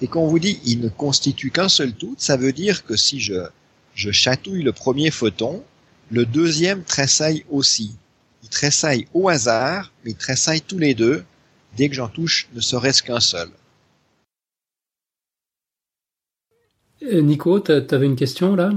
Et 0.00 0.06
quand 0.06 0.20
on 0.20 0.28
vous 0.28 0.38
dit 0.38 0.60
il 0.64 0.80
ne 0.80 0.88
constitue 0.88 1.50
qu'un 1.50 1.68
seul 1.68 1.92
tout, 1.92 2.14
ça 2.18 2.36
veut 2.36 2.52
dire 2.52 2.84
que 2.84 2.96
si 2.96 3.20
je, 3.20 3.48
je 3.94 4.10
chatouille 4.10 4.62
le 4.62 4.72
premier 4.72 5.10
photon, 5.10 5.62
le 6.10 6.24
deuxième 6.24 6.84
tressaille 6.84 7.44
aussi. 7.50 7.96
Il 8.42 8.48
tressaille 8.48 9.06
au 9.12 9.28
hasard, 9.28 9.92
mais 10.04 10.12
il 10.12 10.16
tressaille 10.16 10.62
tous 10.62 10.78
les 10.78 10.94
deux 10.94 11.24
dès 11.76 11.88
que 11.88 11.94
j'en 11.94 12.08
touche 12.08 12.48
ne 12.54 12.60
serait-ce 12.60 13.02
qu'un 13.02 13.20
seul. 13.20 13.50
Euh, 17.02 17.20
Nico, 17.20 17.60
tu 17.60 17.72
avais 17.72 18.06
une 18.06 18.16
question 18.16 18.56
là? 18.56 18.72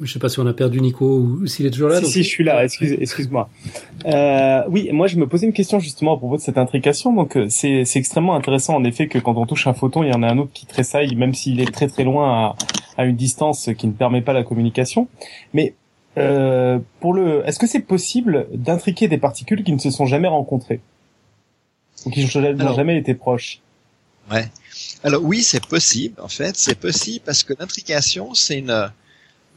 Je 0.00 0.12
sais 0.12 0.18
pas 0.18 0.28
si 0.28 0.40
on 0.40 0.46
a 0.46 0.52
perdu 0.52 0.80
Nico 0.80 1.06
ou 1.06 1.46
s'il 1.46 1.66
est 1.66 1.70
toujours 1.70 1.90
là. 1.90 2.00
Si, 2.00 2.06
si, 2.10 2.22
je 2.22 2.28
suis 2.28 2.44
là. 2.44 2.64
Excuse, 2.64 2.96
excuse-moi. 2.98 3.48
Euh, 4.06 4.62
oui, 4.68 4.88
moi, 4.92 5.06
je 5.06 5.16
me 5.16 5.26
posais 5.26 5.46
une 5.46 5.52
question 5.52 5.78
justement 5.78 6.14
à 6.14 6.16
propos 6.16 6.36
de 6.36 6.40
cette 6.40 6.58
intrication. 6.58 7.12
Donc, 7.12 7.36
euh, 7.36 7.46
c'est, 7.48 7.84
c'est 7.84 7.98
extrêmement 7.98 8.34
intéressant 8.34 8.76
en 8.76 8.84
effet 8.84 9.08
que 9.08 9.18
quand 9.18 9.36
on 9.36 9.46
touche 9.46 9.66
un 9.66 9.74
photon, 9.74 10.02
il 10.02 10.10
y 10.10 10.14
en 10.14 10.22
a 10.22 10.28
un 10.28 10.38
autre 10.38 10.52
qui 10.52 10.66
tressaille, 10.66 11.14
même 11.16 11.34
s'il 11.34 11.60
est 11.60 11.72
très 11.72 11.86
très 11.86 12.04
loin 12.04 12.56
à, 12.96 13.02
à, 13.02 13.04
une 13.04 13.16
distance 13.16 13.68
qui 13.76 13.86
ne 13.86 13.92
permet 13.92 14.22
pas 14.22 14.32
la 14.32 14.42
communication. 14.42 15.08
Mais 15.52 15.74
euh, 16.18 16.78
pour 17.00 17.14
le, 17.14 17.46
est-ce 17.46 17.58
que 17.58 17.66
c'est 17.66 17.80
possible 17.80 18.46
d'intriquer 18.54 19.06
des 19.06 19.18
particules 19.18 19.62
qui 19.62 19.72
ne 19.72 19.78
se 19.78 19.90
sont 19.90 20.06
jamais 20.06 20.28
rencontrées? 20.28 20.80
Ou 22.06 22.10
qui 22.10 22.22
n'ont 22.22 22.74
jamais 22.74 22.96
été 22.96 23.14
proches? 23.14 23.60
Ouais. 24.30 24.48
Alors 25.04 25.22
oui, 25.22 25.42
c'est 25.42 25.64
possible. 25.66 26.20
En 26.22 26.28
fait, 26.28 26.56
c'est 26.56 26.78
possible 26.78 27.22
parce 27.24 27.42
que 27.42 27.52
l'intrication, 27.58 28.32
c'est 28.32 28.58
une 28.58 28.90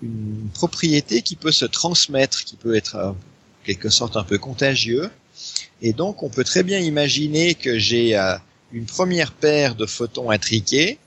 une 0.01 0.49
propriété 0.53 1.21
qui 1.21 1.35
peut 1.35 1.51
se 1.51 1.65
transmettre, 1.65 2.43
qui 2.43 2.55
peut 2.55 2.75
être 2.75 2.95
en 2.97 3.15
quelque 3.63 3.89
sorte 3.89 4.17
un 4.17 4.23
peu 4.23 4.37
contagieux. 4.37 5.09
Et 5.81 5.93
donc, 5.93 6.23
on 6.23 6.29
peut 6.29 6.43
très 6.43 6.63
bien 6.63 6.79
imaginer 6.79 7.55
que 7.55 7.77
j'ai 7.77 8.17
euh, 8.17 8.35
une 8.71 8.85
première 8.85 9.31
paire 9.31 9.75
de 9.75 9.85
photons 9.85 10.29
intriqués, 10.29 10.97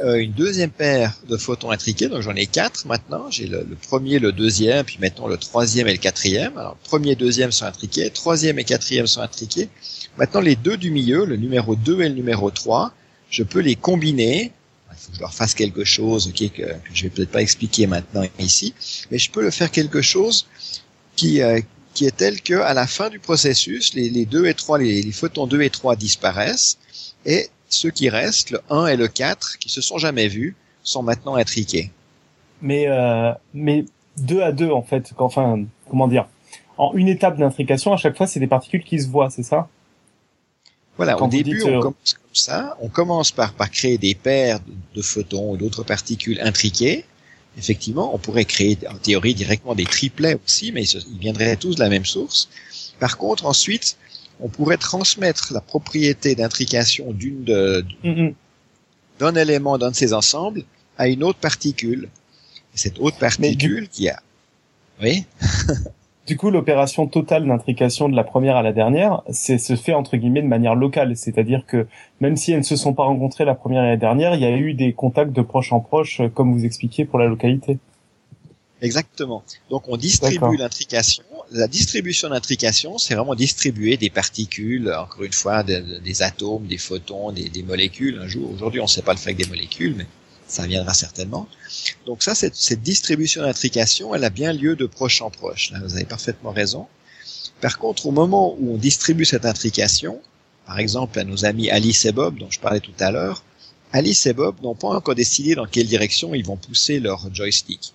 euh, 0.00 0.16
une 0.16 0.32
deuxième 0.32 0.70
paire 0.70 1.14
de 1.26 1.38
photons 1.38 1.70
intriqués, 1.70 2.08
donc 2.08 2.20
j'en 2.20 2.34
ai 2.34 2.46
quatre 2.46 2.86
maintenant. 2.86 3.30
J'ai 3.30 3.46
le, 3.46 3.64
premier, 3.88 4.18
le 4.18 4.30
deuxième, 4.30 4.84
puis 4.84 4.98
maintenant 5.00 5.26
le 5.26 5.38
troisième 5.38 5.88
et 5.88 5.92
le 5.92 5.98
quatrième. 5.98 6.56
Alors, 6.58 6.76
premier, 6.76 7.14
deuxième 7.14 7.50
sont 7.50 7.64
intriqués, 7.64 8.10
troisième 8.10 8.58
et 8.58 8.64
quatrième 8.64 9.06
sont 9.06 9.22
intriqués. 9.22 9.70
Maintenant, 10.18 10.40
les 10.40 10.56
deux 10.56 10.76
du 10.76 10.90
milieu, 10.90 11.24
le 11.24 11.36
numéro 11.36 11.76
2 11.76 12.02
et 12.02 12.08
le 12.08 12.14
numéro 12.14 12.50
3, 12.50 12.92
je 13.30 13.42
peux 13.42 13.60
les 13.60 13.74
combiner 13.74 14.52
faut 15.06 15.12
que 15.12 15.16
je 15.16 15.20
leur 15.20 15.34
fasse 15.34 15.54
quelque 15.54 15.84
chose, 15.84 16.28
ok, 16.28 16.52
que, 16.52 16.62
que 16.62 16.94
je 16.94 17.04
vais 17.04 17.10
peut-être 17.10 17.30
pas 17.30 17.42
expliquer 17.42 17.86
maintenant 17.86 18.24
ici, 18.38 18.74
mais 19.10 19.18
je 19.18 19.30
peux 19.30 19.42
le 19.42 19.50
faire 19.50 19.70
quelque 19.70 20.02
chose 20.02 20.46
qui 21.14 21.40
euh, 21.42 21.60
qui 21.94 22.04
est 22.04 22.16
tel 22.16 22.42
que 22.42 22.54
à 22.54 22.74
la 22.74 22.86
fin 22.86 23.08
du 23.08 23.18
processus, 23.18 23.94
les, 23.94 24.10
les 24.10 24.26
2 24.26 24.46
et 24.46 24.54
3, 24.54 24.78
les, 24.78 25.12
photons 25.12 25.46
2 25.46 25.62
et 25.62 25.70
3 25.70 25.96
disparaissent, 25.96 26.78
et 27.24 27.48
ceux 27.70 27.90
qui 27.90 28.10
restent, 28.10 28.50
le 28.50 28.60
1 28.68 28.88
et 28.88 28.96
le 28.96 29.08
4, 29.08 29.58
qui 29.58 29.70
se 29.70 29.80
sont 29.80 29.96
jamais 29.96 30.28
vus, 30.28 30.54
sont 30.82 31.02
maintenant 31.02 31.36
intriqués. 31.36 31.90
Mais 32.60 32.86
euh, 32.88 33.32
mais 33.54 33.86
2 34.18 34.42
à 34.42 34.52
2 34.52 34.70
en 34.70 34.82
fait, 34.82 35.12
enfin 35.16 35.64
comment 35.88 36.06
dire, 36.06 36.26
en 36.76 36.92
une 36.94 37.08
étape 37.08 37.38
d'intrication, 37.38 37.92
à 37.92 37.96
chaque 37.96 38.16
fois 38.16 38.26
c'est 38.26 38.40
des 38.40 38.46
particules 38.46 38.84
qui 38.84 39.00
se 39.00 39.08
voient, 39.08 39.30
c'est 39.30 39.42
ça? 39.42 39.68
Voilà, 40.96 41.20
au 41.20 41.28
début 41.28 41.62
on 41.62 41.78
euh, 41.78 41.80
commence 41.80 42.16
ça, 42.32 42.76
on 42.80 42.88
commence 42.88 43.32
par, 43.32 43.52
par 43.52 43.70
créer 43.70 43.98
des 43.98 44.14
paires 44.14 44.60
de, 44.94 45.02
photons 45.02 45.52
ou 45.52 45.56
d'autres 45.56 45.84
particules 45.84 46.40
intriquées. 46.40 47.04
Effectivement, 47.58 48.14
on 48.14 48.18
pourrait 48.18 48.44
créer 48.44 48.78
en 48.90 48.96
théorie 48.96 49.34
directement 49.34 49.74
des 49.74 49.84
triplets 49.84 50.38
aussi, 50.44 50.72
mais 50.72 50.84
ils, 50.84 51.18
viendraient 51.18 51.56
tous 51.56 51.76
de 51.76 51.80
la 51.80 51.88
même 51.88 52.04
source. 52.04 52.48
Par 53.00 53.16
contre, 53.16 53.46
ensuite, 53.46 53.96
on 54.40 54.48
pourrait 54.48 54.76
transmettre 54.76 55.52
la 55.52 55.62
propriété 55.62 56.34
d'intrication 56.34 57.12
d'une 57.12 57.44
mm-hmm. 57.44 58.34
d'un 59.18 59.34
élément 59.34 59.78
d'un 59.78 59.90
de 59.90 59.96
ces 59.96 60.12
ensembles 60.12 60.64
à 60.98 61.08
une 61.08 61.22
autre 61.22 61.38
particule. 61.38 62.08
Et 62.74 62.78
cette 62.78 62.98
autre 62.98 63.18
particule 63.18 63.88
qui 63.88 64.10
a, 64.10 64.20
oui. 65.02 65.24
Du 66.26 66.36
coup, 66.36 66.50
l'opération 66.50 67.06
totale 67.06 67.46
d'intrication 67.46 68.08
de 68.08 68.16
la 68.16 68.24
première 68.24 68.56
à 68.56 68.62
la 68.62 68.72
dernière, 68.72 69.22
c'est 69.30 69.58
se 69.58 69.76
fait 69.76 69.94
entre 69.94 70.16
guillemets 70.16 70.42
de 70.42 70.48
manière 70.48 70.74
locale, 70.74 71.16
c'est-à-dire 71.16 71.64
que 71.66 71.86
même 72.20 72.36
si 72.36 72.50
elles 72.50 72.58
ne 72.58 72.64
se 72.64 72.74
sont 72.74 72.94
pas 72.94 73.04
rencontrées 73.04 73.44
la 73.44 73.54
première 73.54 73.84
et 73.84 73.90
la 73.90 73.96
dernière, 73.96 74.34
il 74.34 74.40
y 74.40 74.44
a 74.44 74.50
eu 74.56 74.74
des 74.74 74.92
contacts 74.92 75.32
de 75.32 75.42
proche 75.42 75.72
en 75.72 75.78
proche, 75.78 76.20
euh, 76.20 76.28
comme 76.28 76.52
vous 76.52 76.64
expliquiez 76.64 77.04
pour 77.04 77.20
la 77.20 77.26
localité. 77.26 77.78
Exactement. 78.82 79.44
Donc 79.70 79.84
on 79.88 79.96
distribue 79.96 80.56
l'intrication. 80.56 81.22
La 81.52 81.68
distribution 81.68 82.28
d'intrication, 82.28 82.98
c'est 82.98 83.14
vraiment 83.14 83.36
distribuer 83.36 83.96
des 83.96 84.10
particules, 84.10 84.92
encore 84.92 85.22
une 85.22 85.32
fois, 85.32 85.62
des 85.62 86.22
atomes, 86.22 86.66
des 86.66 86.76
photons, 86.76 87.30
des, 87.30 87.48
des 87.48 87.62
molécules. 87.62 88.18
Un 88.20 88.26
jour, 88.26 88.50
aujourd'hui, 88.52 88.80
on 88.80 88.84
ne 88.84 88.88
sait 88.88 89.02
pas 89.02 89.12
le 89.12 89.18
faire 89.18 89.32
avec 89.32 89.44
des 89.44 89.48
molécules, 89.48 89.94
mais 89.96 90.06
ça 90.48 90.66
viendra 90.66 90.94
certainement. 90.94 91.48
Donc 92.06 92.22
ça, 92.22 92.34
cette, 92.34 92.56
cette 92.56 92.82
distribution 92.82 93.42
d'intrication, 93.42 94.14
elle 94.14 94.24
a 94.24 94.30
bien 94.30 94.52
lieu 94.52 94.76
de 94.76 94.86
proche 94.86 95.22
en 95.22 95.30
proche. 95.30 95.70
Là, 95.72 95.80
vous 95.82 95.94
avez 95.94 96.04
parfaitement 96.04 96.52
raison. 96.52 96.86
Par 97.60 97.78
contre, 97.78 98.06
au 98.06 98.10
moment 98.10 98.54
où 98.58 98.74
on 98.74 98.76
distribue 98.76 99.24
cette 99.24 99.46
intrication, 99.46 100.20
par 100.66 100.78
exemple 100.78 101.18
à 101.18 101.24
nos 101.24 101.44
amis 101.44 101.70
Alice 101.70 102.04
et 102.04 102.12
Bob, 102.12 102.38
dont 102.38 102.50
je 102.50 102.60
parlais 102.60 102.80
tout 102.80 102.92
à 102.98 103.10
l'heure, 103.10 103.42
Alice 103.92 104.26
et 104.26 104.32
Bob 104.32 104.56
n'ont 104.62 104.74
pas 104.74 104.88
encore 104.88 105.14
décidé 105.14 105.54
dans 105.54 105.66
quelle 105.66 105.86
direction 105.86 106.34
ils 106.34 106.44
vont 106.44 106.56
pousser 106.56 107.00
leur 107.00 107.32
joystick. 107.34 107.92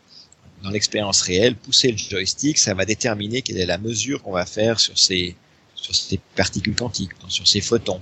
Dans 0.64 0.70
l'expérience 0.70 1.22
réelle, 1.22 1.56
pousser 1.56 1.92
le 1.92 1.98
joystick, 1.98 2.58
ça 2.58 2.74
va 2.74 2.86
déterminer 2.86 3.42
quelle 3.42 3.58
est 3.58 3.66
la 3.66 3.78
mesure 3.78 4.22
qu'on 4.22 4.32
va 4.32 4.46
faire 4.46 4.80
sur 4.80 4.98
ces, 4.98 5.36
sur 5.76 5.94
ces 5.94 6.20
particules 6.36 6.76
quantiques, 6.76 7.12
sur 7.28 7.48
ces 7.48 7.62
photons. 7.62 8.02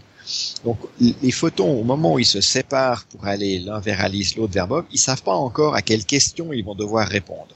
Donc 0.63 0.78
les 1.00 1.32
photons, 1.32 1.80
au 1.80 1.84
moment 1.84 2.13
où 2.13 2.20
ils 2.20 2.26
se 2.26 2.42
séparent 2.42 3.06
pour 3.06 3.26
aller 3.26 3.60
l'un 3.60 3.80
vers 3.80 4.02
Alice, 4.02 4.36
l'autre 4.36 4.54
vers 4.54 4.68
Bob, 4.68 4.86
ils 4.92 5.00
savent 5.00 5.24
pas 5.24 5.36
encore 5.36 5.76
à 5.76 5.82
quelles 5.82 6.06
questions 6.06 6.54
ils 6.54 6.63
vont 6.63 6.76
devoir 6.76 7.08
répondre. 7.08 7.56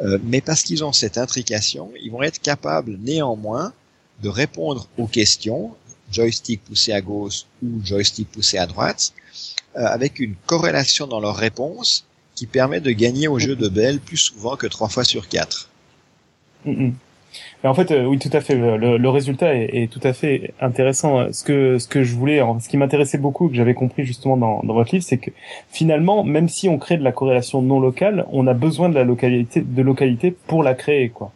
Euh, 0.00 0.18
mais 0.24 0.40
parce 0.40 0.62
qu'ils 0.62 0.84
ont 0.84 0.92
cette 0.92 1.18
intrication, 1.18 1.90
ils 2.02 2.10
vont 2.10 2.22
être 2.22 2.40
capables 2.40 2.98
néanmoins 2.98 3.72
de 4.22 4.28
répondre 4.28 4.88
aux 4.98 5.06
questions, 5.06 5.74
joystick 6.10 6.62
poussé 6.64 6.92
à 6.92 7.00
gauche 7.00 7.44
ou 7.62 7.84
joystick 7.84 8.30
poussé 8.30 8.58
à 8.58 8.66
droite, 8.66 9.12
euh, 9.76 9.86
avec 9.86 10.18
une 10.18 10.34
corrélation 10.46 11.06
dans 11.06 11.20
leur 11.20 11.36
réponse 11.36 12.04
qui 12.34 12.46
permet 12.46 12.80
de 12.80 12.90
gagner 12.90 13.28
au 13.28 13.38
jeu 13.38 13.56
de 13.56 13.68
Bell 13.68 14.00
plus 14.00 14.18
souvent 14.18 14.56
que 14.56 14.66
trois 14.66 14.88
fois 14.88 15.04
sur 15.04 15.28
quatre. 15.28 15.70
Mais 17.66 17.70
en 17.70 17.74
fait, 17.74 17.90
euh, 17.90 18.04
oui, 18.04 18.20
tout 18.20 18.30
à 18.32 18.40
fait. 18.40 18.54
Le, 18.54 18.96
le 18.96 19.10
résultat 19.10 19.52
est, 19.52 19.70
est, 19.72 19.90
tout 19.90 19.98
à 20.04 20.12
fait 20.12 20.54
intéressant. 20.60 21.32
Ce 21.32 21.42
que 21.42 21.80
ce 21.80 21.88
que 21.88 22.04
je 22.04 22.14
voulais, 22.14 22.40
ce 22.62 22.68
qui 22.68 22.76
m'intéressait 22.76 23.18
beaucoup, 23.18 23.48
que 23.48 23.56
j'avais 23.56 23.74
compris 23.74 24.04
justement 24.04 24.36
dans, 24.36 24.62
dans 24.62 24.72
votre 24.72 24.94
livre, 24.94 25.04
c'est 25.04 25.18
que 25.18 25.32
finalement, 25.68 26.22
même 26.22 26.48
si 26.48 26.68
on 26.68 26.78
crée 26.78 26.96
de 26.96 27.02
la 27.02 27.10
corrélation 27.10 27.62
non 27.62 27.80
locale, 27.80 28.24
on 28.30 28.46
a 28.46 28.54
besoin 28.54 28.88
de 28.88 28.94
la 28.94 29.02
localité, 29.02 29.62
de 29.62 29.82
localité 29.82 30.30
pour 30.46 30.62
la 30.62 30.74
créer, 30.74 31.08
quoi. 31.08 31.32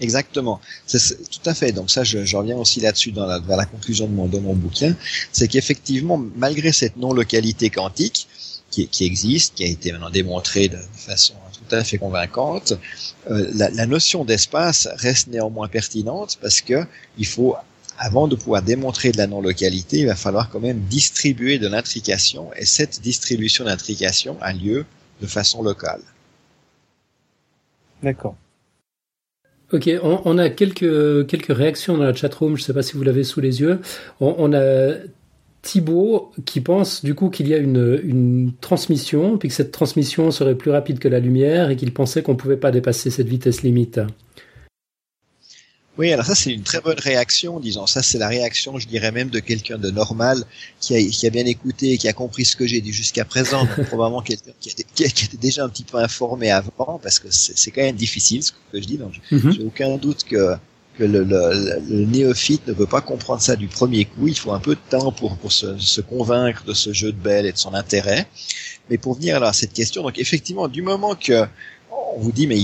Exactement, 0.00 0.58
c'est, 0.86 0.98
tout 1.30 1.50
à 1.50 1.52
fait. 1.52 1.72
Donc 1.72 1.90
ça, 1.90 2.02
je, 2.02 2.24
je 2.24 2.36
reviens 2.38 2.56
aussi 2.56 2.80
là-dessus 2.80 3.12
dans 3.12 3.26
la, 3.26 3.40
vers 3.40 3.58
la 3.58 3.66
conclusion 3.66 4.06
de 4.06 4.12
mon, 4.12 4.26
de 4.26 4.38
mon 4.38 4.54
bouquin, 4.54 4.96
c'est 5.32 5.48
qu'effectivement, 5.48 6.18
malgré 6.36 6.72
cette 6.72 6.96
non-localité 6.96 7.68
quantique 7.68 8.26
qui, 8.70 8.88
qui, 8.88 9.04
existe, 9.04 9.56
qui 9.56 9.64
a 9.64 9.68
été 9.68 9.92
maintenant 9.92 10.08
démontrée 10.08 10.68
de 10.68 10.78
façon 10.96 11.34
tout 11.68 11.76
à 11.76 11.84
fait 11.84 11.98
convaincante. 11.98 12.74
Euh, 13.30 13.50
la, 13.54 13.70
la, 13.70 13.86
notion 13.86 14.24
d'espace 14.24 14.88
reste 14.96 15.28
néanmoins 15.28 15.68
pertinente 15.68 16.38
parce 16.40 16.60
que 16.60 16.84
il 17.18 17.26
faut, 17.26 17.56
avant 17.98 18.28
de 18.28 18.36
pouvoir 18.36 18.62
démontrer 18.62 19.12
de 19.12 19.18
la 19.18 19.26
non-localité, 19.26 20.00
il 20.00 20.06
va 20.06 20.16
falloir 20.16 20.50
quand 20.50 20.60
même 20.60 20.80
distribuer 20.80 21.58
de 21.58 21.68
l'intrication 21.68 22.50
et 22.56 22.64
cette 22.64 23.00
distribution 23.00 23.64
d'intrication 23.64 24.36
a 24.40 24.52
lieu 24.52 24.84
de 25.20 25.26
façon 25.26 25.62
locale. 25.62 26.02
D'accord. 28.02 28.36
Ok, 29.72 29.90
on, 30.02 30.20
on, 30.24 30.38
a 30.38 30.50
quelques 30.50 31.26
quelques 31.26 31.56
réactions 31.56 31.96
dans 31.96 32.04
la 32.04 32.14
chatroom. 32.14 32.56
Je 32.56 32.62
ne 32.62 32.66
sais 32.66 32.74
pas 32.74 32.82
si 32.82 32.92
vous 32.92 33.02
l'avez 33.02 33.24
sous 33.24 33.40
les 33.40 33.60
yeux. 33.60 33.80
On, 34.20 34.34
on 34.38 34.52
a 34.52 34.94
Thibaut 35.64 36.30
qui 36.44 36.60
pense 36.60 37.02
du 37.02 37.14
coup 37.14 37.30
qu'il 37.30 37.48
y 37.48 37.54
a 37.54 37.56
une, 37.56 38.00
une, 38.04 38.52
transmission, 38.60 39.38
puis 39.38 39.48
que 39.48 39.54
cette 39.54 39.72
transmission 39.72 40.30
serait 40.30 40.54
plus 40.54 40.70
rapide 40.70 40.98
que 40.98 41.08
la 41.08 41.20
lumière 41.20 41.70
et 41.70 41.76
qu'il 41.76 41.92
pensait 41.92 42.22
qu'on 42.22 42.32
ne 42.32 42.36
pouvait 42.36 42.58
pas 42.58 42.70
dépasser 42.70 43.10
cette 43.10 43.28
vitesse 43.28 43.62
limite. 43.62 44.00
Oui, 45.96 46.12
alors 46.12 46.26
ça 46.26 46.34
c'est 46.34 46.52
une 46.52 46.64
très 46.64 46.80
bonne 46.80 46.98
réaction, 46.98 47.60
disons. 47.60 47.86
Ça 47.86 48.02
c'est 48.02 48.18
la 48.18 48.28
réaction, 48.28 48.78
je 48.78 48.86
dirais 48.86 49.10
même, 49.10 49.30
de 49.30 49.38
quelqu'un 49.38 49.78
de 49.78 49.90
normal 49.90 50.44
qui 50.80 50.96
a, 50.96 51.00
qui 51.00 51.26
a 51.26 51.30
bien 51.30 51.46
écouté, 51.46 51.96
qui 51.98 52.08
a 52.08 52.12
compris 52.12 52.44
ce 52.44 52.56
que 52.56 52.66
j'ai 52.66 52.80
dit 52.80 52.92
jusqu'à 52.92 53.24
présent. 53.24 53.66
probablement 53.86 54.20
quelqu'un 54.20 54.52
qui, 54.60 54.74
qui, 54.94 55.04
était 55.04 55.36
déjà 55.36 55.64
un 55.64 55.68
petit 55.68 55.84
peu 55.84 55.98
informé 55.98 56.50
avant, 56.50 57.00
parce 57.02 57.20
que 57.20 57.28
c'est 57.30 57.70
quand 57.70 57.82
même 57.82 57.96
difficile 57.96 58.42
ce 58.42 58.52
que 58.52 58.80
je 58.80 58.86
dis. 58.86 58.98
Donc 58.98 59.14
mm-hmm. 59.30 59.52
j'ai 59.52 59.62
aucun 59.62 59.96
doute 59.96 60.24
que 60.24 60.56
que 60.98 61.04
le, 61.04 61.24
le, 61.24 61.80
le, 61.88 62.04
néophyte 62.06 62.66
ne 62.66 62.72
peut 62.72 62.86
pas 62.86 63.00
comprendre 63.00 63.40
ça 63.42 63.56
du 63.56 63.68
premier 63.68 64.04
coup. 64.04 64.28
Il 64.28 64.38
faut 64.38 64.52
un 64.52 64.60
peu 64.60 64.74
de 64.74 64.80
temps 64.90 65.12
pour, 65.12 65.36
pour 65.36 65.52
se, 65.52 65.78
se 65.78 66.00
convaincre 66.00 66.64
de 66.64 66.72
ce 66.72 66.92
jeu 66.92 67.12
de 67.12 67.18
belle 67.18 67.46
et 67.46 67.52
de 67.52 67.58
son 67.58 67.74
intérêt. 67.74 68.28
Mais 68.90 68.98
pour 68.98 69.14
venir 69.14 69.42
à 69.42 69.52
cette 69.52 69.72
question, 69.72 70.02
donc 70.02 70.18
effectivement, 70.18 70.68
du 70.68 70.82
moment 70.82 71.14
que 71.14 71.46
on 72.16 72.20
vous 72.20 72.32
dit, 72.32 72.46
mais 72.46 72.58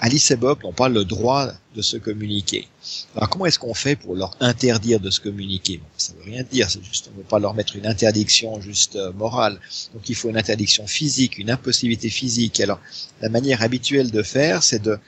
Alice 0.00 0.30
et 0.30 0.36
Bob 0.36 0.62
n'ont 0.62 0.72
pas 0.72 0.88
le 0.88 1.04
droit 1.04 1.52
de 1.74 1.82
se 1.82 1.96
communiquer. 1.96 2.68
Alors 3.14 3.28
comment 3.28 3.46
est-ce 3.46 3.58
qu'on 3.58 3.74
fait 3.74 3.96
pour 3.96 4.14
leur 4.14 4.36
interdire 4.40 5.00
de 5.00 5.10
se 5.10 5.20
communiquer? 5.20 5.80
Ça 5.96 6.12
veut 6.14 6.30
rien 6.30 6.44
dire, 6.50 6.70
c'est 6.70 6.82
juste, 6.82 7.08
on 7.08 7.12
ne 7.12 7.18
veut 7.18 7.28
pas 7.28 7.38
leur 7.38 7.54
mettre 7.54 7.76
une 7.76 7.86
interdiction 7.86 8.60
juste 8.60 8.96
euh, 8.96 9.12
morale. 9.12 9.60
Donc 9.92 10.08
il 10.08 10.14
faut 10.14 10.30
une 10.30 10.36
interdiction 10.36 10.86
physique, 10.86 11.38
une 11.38 11.50
impossibilité 11.50 12.08
physique. 12.08 12.60
Alors 12.60 12.80
la 13.20 13.28
manière 13.28 13.62
habituelle 13.62 14.10
de 14.10 14.22
faire, 14.22 14.62
c'est 14.62 14.82
de, 14.82 14.98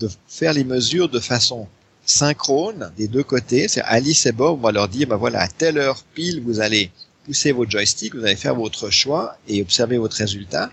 de 0.00 0.08
faire 0.28 0.52
les 0.52 0.64
mesures 0.64 1.08
de 1.08 1.20
façon 1.20 1.68
synchrone 2.06 2.92
des 2.96 3.08
deux 3.08 3.24
côtés. 3.24 3.68
C'est 3.68 3.82
Alice 3.82 4.24
et 4.26 4.32
Bob, 4.32 4.60
on 4.62 4.70
leur 4.70 4.88
dire, 4.88 5.08
ben 5.08 5.16
voilà, 5.16 5.42
à 5.42 5.48
telle 5.48 5.78
heure 5.78 6.02
pile, 6.14 6.40
vous 6.40 6.60
allez 6.60 6.90
pousser 7.24 7.52
votre 7.52 7.70
joystick, 7.70 8.14
vous 8.14 8.24
allez 8.24 8.36
faire 8.36 8.54
votre 8.54 8.88
choix 8.90 9.36
et 9.48 9.60
observer 9.60 9.98
votre 9.98 10.16
résultat. 10.16 10.70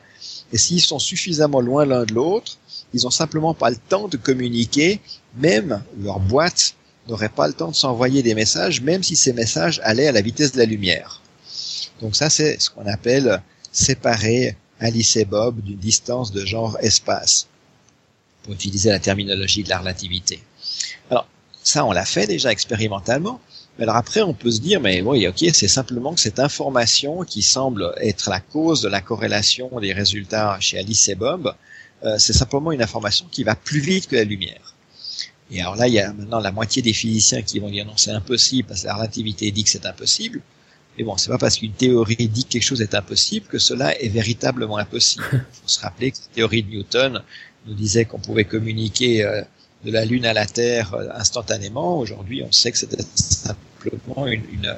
Et 0.54 0.58
s'ils 0.58 0.82
sont 0.82 1.00
suffisamment 1.00 1.60
loin 1.60 1.86
l'un 1.86 2.06
de 2.06 2.14
l'autre, 2.14 2.58
ils 2.94 3.08
ont 3.08 3.12
simplement 3.12 3.56
pas 3.56 3.72
le 3.72 3.76
temps 3.76 4.08
de 4.08 4.18
communiquer, 4.18 5.02
même 5.36 5.84
leur 6.00 6.20
boîte 6.20 6.76
n'aurait 7.10 7.30
pas 7.30 7.48
le 7.48 7.54
temps 7.54 7.72
de 7.72 7.76
s'envoyer 7.76 8.22
des 8.22 8.36
messages, 8.36 8.82
même 8.82 9.04
si 9.04 9.16
ces 9.16 9.34
messages 9.34 9.82
allaient 9.84 10.08
à 10.08 10.12
la 10.12 10.22
vitesse 10.22 10.54
de 10.54 10.60
la 10.60 10.66
lumière. 10.66 11.22
Donc 12.02 12.16
ça, 12.16 12.30
c'est 12.30 12.62
ce 12.62 12.70
qu'on 12.70 12.86
appelle 12.86 13.42
séparer 13.72 14.56
Alice 14.80 15.16
et 15.16 15.26
Bob 15.26 15.60
d'une 15.62 15.80
distance 15.80 16.32
de 16.32 16.46
genre 16.46 16.78
espace, 16.82 17.48
pour 18.44 18.54
utiliser 18.54 18.90
la 18.90 19.00
terminologie 19.00 19.64
de 19.64 19.70
la 19.70 19.80
relativité. 19.80 20.42
Alors, 21.10 21.28
ça, 21.64 21.86
on 21.86 21.92
l'a 21.92 22.06
fait 22.06 22.28
déjà 22.28 22.52
expérimentalement, 22.52 23.40
mais 23.78 23.84
alors 23.84 23.96
après, 23.96 24.22
on 24.22 24.34
peut 24.34 24.52
se 24.52 24.60
dire, 24.60 24.80
mais 24.82 25.02
oui, 25.02 25.28
ok, 25.28 25.46
c'est 25.54 25.68
simplement 25.68 26.14
que 26.14 26.20
cette 26.20 26.40
information 26.40 27.24
qui 27.24 27.42
semble 27.42 27.94
être 28.02 28.30
la 28.30 28.40
cause 28.40 28.82
de 28.82 28.90
la 28.90 29.02
corrélation 29.02 29.80
des 29.80 29.94
résultats 29.94 30.58
chez 30.60 30.78
Alice 30.78 31.08
et 31.10 31.16
Bob, 31.16 31.56
euh, 32.04 32.18
c'est 32.20 32.34
simplement 32.34 32.72
une 32.72 32.82
information 32.82 33.26
qui 33.32 33.44
va 33.44 33.56
plus 33.56 33.80
vite 33.80 34.08
que 34.08 34.16
la 34.16 34.26
lumière. 34.26 34.76
Et 35.52 35.62
alors 35.62 35.76
là, 35.76 35.88
il 35.88 35.94
y 35.94 36.00
a 36.00 36.12
maintenant 36.12 36.40
la 36.40 36.52
moitié 36.52 36.82
des 36.82 36.94
physiciens 36.94 37.42
qui 37.42 37.60
vont 37.60 37.70
dire 37.70 37.86
non, 37.86 37.94
c'est 37.96 38.12
impossible 38.12 38.68
parce 38.68 38.82
que 38.82 38.88
la 38.88 38.96
relativité 38.96 39.52
dit 39.52 39.64
que 39.64 39.70
c'est 39.70 39.86
impossible. 39.86 40.42
Mais 40.98 41.04
bon, 41.04 41.18
c'est 41.18 41.30
pas 41.30 41.38
parce 41.38 41.58
qu'une 41.58 41.74
théorie 41.74 42.28
dit 42.28 42.46
que 42.46 42.50
quelque 42.50 42.64
chose 42.64 42.82
est 42.82 42.94
impossible 42.94 43.48
que 43.48 43.58
cela 43.58 44.00
est 44.00 44.10
véritablement 44.10 44.78
impossible. 44.78 45.26
Il 45.32 45.40
faut 45.62 45.68
se 45.68 45.80
rappeler 45.80 46.12
que 46.12 46.18
la 46.18 46.36
théorie 46.36 46.64
de 46.64 46.70
Newton 46.70 47.24
nous 47.66 47.74
disait 47.74 48.06
qu'on 48.06 48.20
pouvait 48.20 48.46
communiquer 48.46 49.24
euh, 49.24 49.42
de 49.84 49.92
la 49.92 50.06
Lune 50.06 50.26
à 50.26 50.34
la 50.34 50.46
Terre 50.46 50.94
euh, 50.94 51.10
instantanément. 51.14 52.00
Aujourd'hui, 52.00 52.44
on 52.44 52.52
sait 52.52 52.72
que 52.72 52.78
c'était 52.78 53.04
simplement 53.16 54.28
une, 54.28 54.76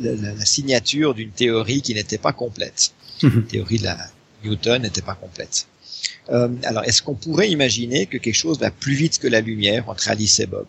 la, 0.00 0.44
signature 0.44 1.14
d'une 1.14 1.30
théorie 1.30 1.82
qui 1.82 1.94
n'était 1.94 2.18
pas 2.18 2.32
complète. 2.32 2.92
Mhm. 3.22 3.40
La 3.40 3.42
théorie 3.42 3.78
de 3.78 3.84
la 3.84 3.98
Newton 4.44 4.82
n'était 4.82 5.02
pas 5.02 5.14
complète. 5.14 5.66
Euh, 6.30 6.48
alors, 6.64 6.84
est-ce 6.84 7.02
qu'on 7.02 7.14
pourrait 7.14 7.50
imaginer 7.50 8.06
que 8.06 8.18
quelque 8.18 8.34
chose 8.34 8.58
va 8.58 8.70
plus 8.70 8.94
vite 8.94 9.18
que 9.18 9.28
la 9.28 9.40
lumière 9.40 9.88
entre 9.88 10.08
Alice 10.08 10.40
et 10.40 10.46
Bob? 10.46 10.66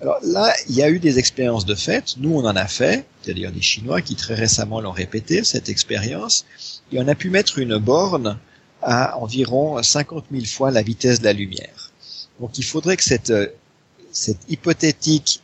Alors 0.00 0.18
là, 0.22 0.52
il 0.68 0.74
y 0.74 0.82
a 0.82 0.90
eu 0.90 0.98
des 0.98 1.18
expériences 1.18 1.64
de 1.64 1.74
fait. 1.74 2.16
Nous, 2.18 2.34
on 2.34 2.44
en 2.44 2.56
a 2.56 2.66
fait. 2.66 3.06
C'est-à-dire 3.22 3.52
des 3.52 3.62
Chinois 3.62 4.02
qui 4.02 4.16
très 4.16 4.34
récemment 4.34 4.80
l'ont 4.80 4.92
répété, 4.92 5.44
cette 5.44 5.68
expérience. 5.68 6.44
Et 6.92 6.98
on 6.98 7.08
a 7.08 7.14
pu 7.14 7.30
mettre 7.30 7.58
une 7.58 7.78
borne 7.78 8.38
à 8.82 9.18
environ 9.18 9.82
50 9.82 10.26
000 10.30 10.44
fois 10.44 10.70
la 10.70 10.82
vitesse 10.82 11.20
de 11.20 11.24
la 11.24 11.32
lumière. 11.32 11.83
Donc 12.40 12.58
il 12.58 12.64
faudrait 12.64 12.96
que 12.96 13.04
cette, 13.04 13.30
euh, 13.30 13.48
hypothétique 14.48 15.40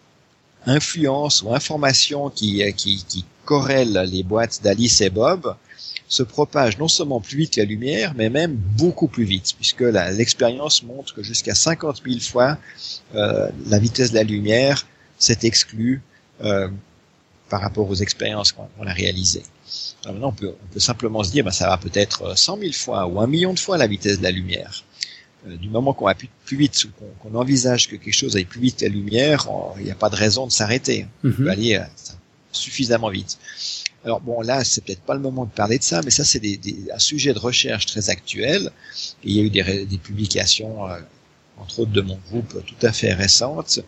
influence 0.66 1.42
ou 1.42 1.54
information 1.54 2.30
qui, 2.30 2.62
euh, 2.62 2.72
qui, 2.72 3.24
corrèle 3.44 4.08
les 4.08 4.22
boîtes 4.22 4.60
d'Alice 4.62 5.00
et 5.00 5.10
Bob 5.10 5.56
se 6.06 6.22
propage 6.22 6.78
non 6.78 6.86
seulement 6.86 7.20
plus 7.20 7.36
vite 7.38 7.54
que 7.54 7.60
la 7.60 7.66
lumière, 7.66 8.14
mais 8.14 8.30
même 8.30 8.54
beaucoup 8.54 9.08
plus 9.08 9.24
vite, 9.24 9.54
puisque 9.56 9.80
l'expérience 9.80 10.84
montre 10.84 11.14
que 11.14 11.24
jusqu'à 11.24 11.56
50 11.56 12.02
000 12.06 12.20
fois 12.20 12.58
euh, 13.16 13.48
la 13.66 13.80
vitesse 13.80 14.12
de 14.12 14.16
la 14.16 14.22
lumière 14.22 14.86
s'est 15.18 15.38
exclue 15.42 16.00
par 17.48 17.60
rapport 17.60 17.90
aux 17.90 17.96
expériences 17.96 18.52
qu'on 18.52 18.86
a 18.86 18.92
réalisées. 18.92 19.42
Maintenant, 20.06 20.28
on 20.28 20.32
peut, 20.32 20.54
on 20.62 20.72
peut 20.72 20.80
simplement 20.80 21.22
se 21.22 21.30
dire, 21.32 21.44
ben, 21.44 21.50
ça 21.50 21.66
va 21.68 21.76
peut-être 21.76 22.38
100 22.38 22.58
000 22.58 22.72
fois 22.72 23.06
ou 23.06 23.20
un 23.20 23.26
million 23.26 23.52
de 23.52 23.58
fois 23.58 23.76
la 23.76 23.86
vitesse 23.86 24.18
de 24.18 24.22
la 24.22 24.30
lumière. 24.30 24.84
Euh, 25.48 25.56
du 25.56 25.68
moment 25.68 25.92
qu'on 25.94 26.06
va 26.06 26.14
plus, 26.14 26.56
vite, 26.56 26.86
qu'on 27.20 27.34
envisage 27.34 27.88
que 27.88 27.96
quelque 27.96 28.14
chose 28.14 28.36
aille 28.36 28.44
plus 28.44 28.60
vite 28.60 28.78
que 28.78 28.84
la 28.84 28.90
lumière, 28.90 29.48
il 29.78 29.84
n'y 29.84 29.90
a 29.90 29.94
pas 29.94 30.10
de 30.10 30.16
raison 30.16 30.46
de 30.46 30.52
s'arrêter. 30.52 31.06
On 31.24 31.28
mhm. 31.28 31.34
peut 31.34 31.50
aller 31.50 31.76
euh, 31.76 31.84
suffisamment 32.52 33.08
vite. 33.08 33.38
Alors 34.04 34.20
bon, 34.20 34.40
là, 34.40 34.64
c'est 34.64 34.82
peut-être 34.84 35.02
pas 35.02 35.14
le 35.14 35.20
moment 35.20 35.44
de 35.44 35.50
parler 35.50 35.78
de 35.78 35.82
ça, 35.82 36.00
mais 36.02 36.10
ça, 36.10 36.24
c'est 36.24 36.40
des, 36.40 36.56
des, 36.56 36.90
un 36.92 36.98
sujet 36.98 37.32
de 37.34 37.38
recherche 37.38 37.86
très 37.86 38.10
actuel. 38.10 38.70
il 39.24 39.32
y 39.32 39.40
a 39.40 39.42
eu 39.42 39.50
des, 39.50 39.86
des 39.86 39.98
publications, 39.98 40.88
euh, 40.88 40.98
entre 41.58 41.80
autres 41.80 41.92
de 41.92 42.00
mon 42.00 42.18
groupe, 42.28 42.62
tout 42.64 42.86
à 42.86 42.92
fait 42.92 43.12
récentes, 43.12 43.80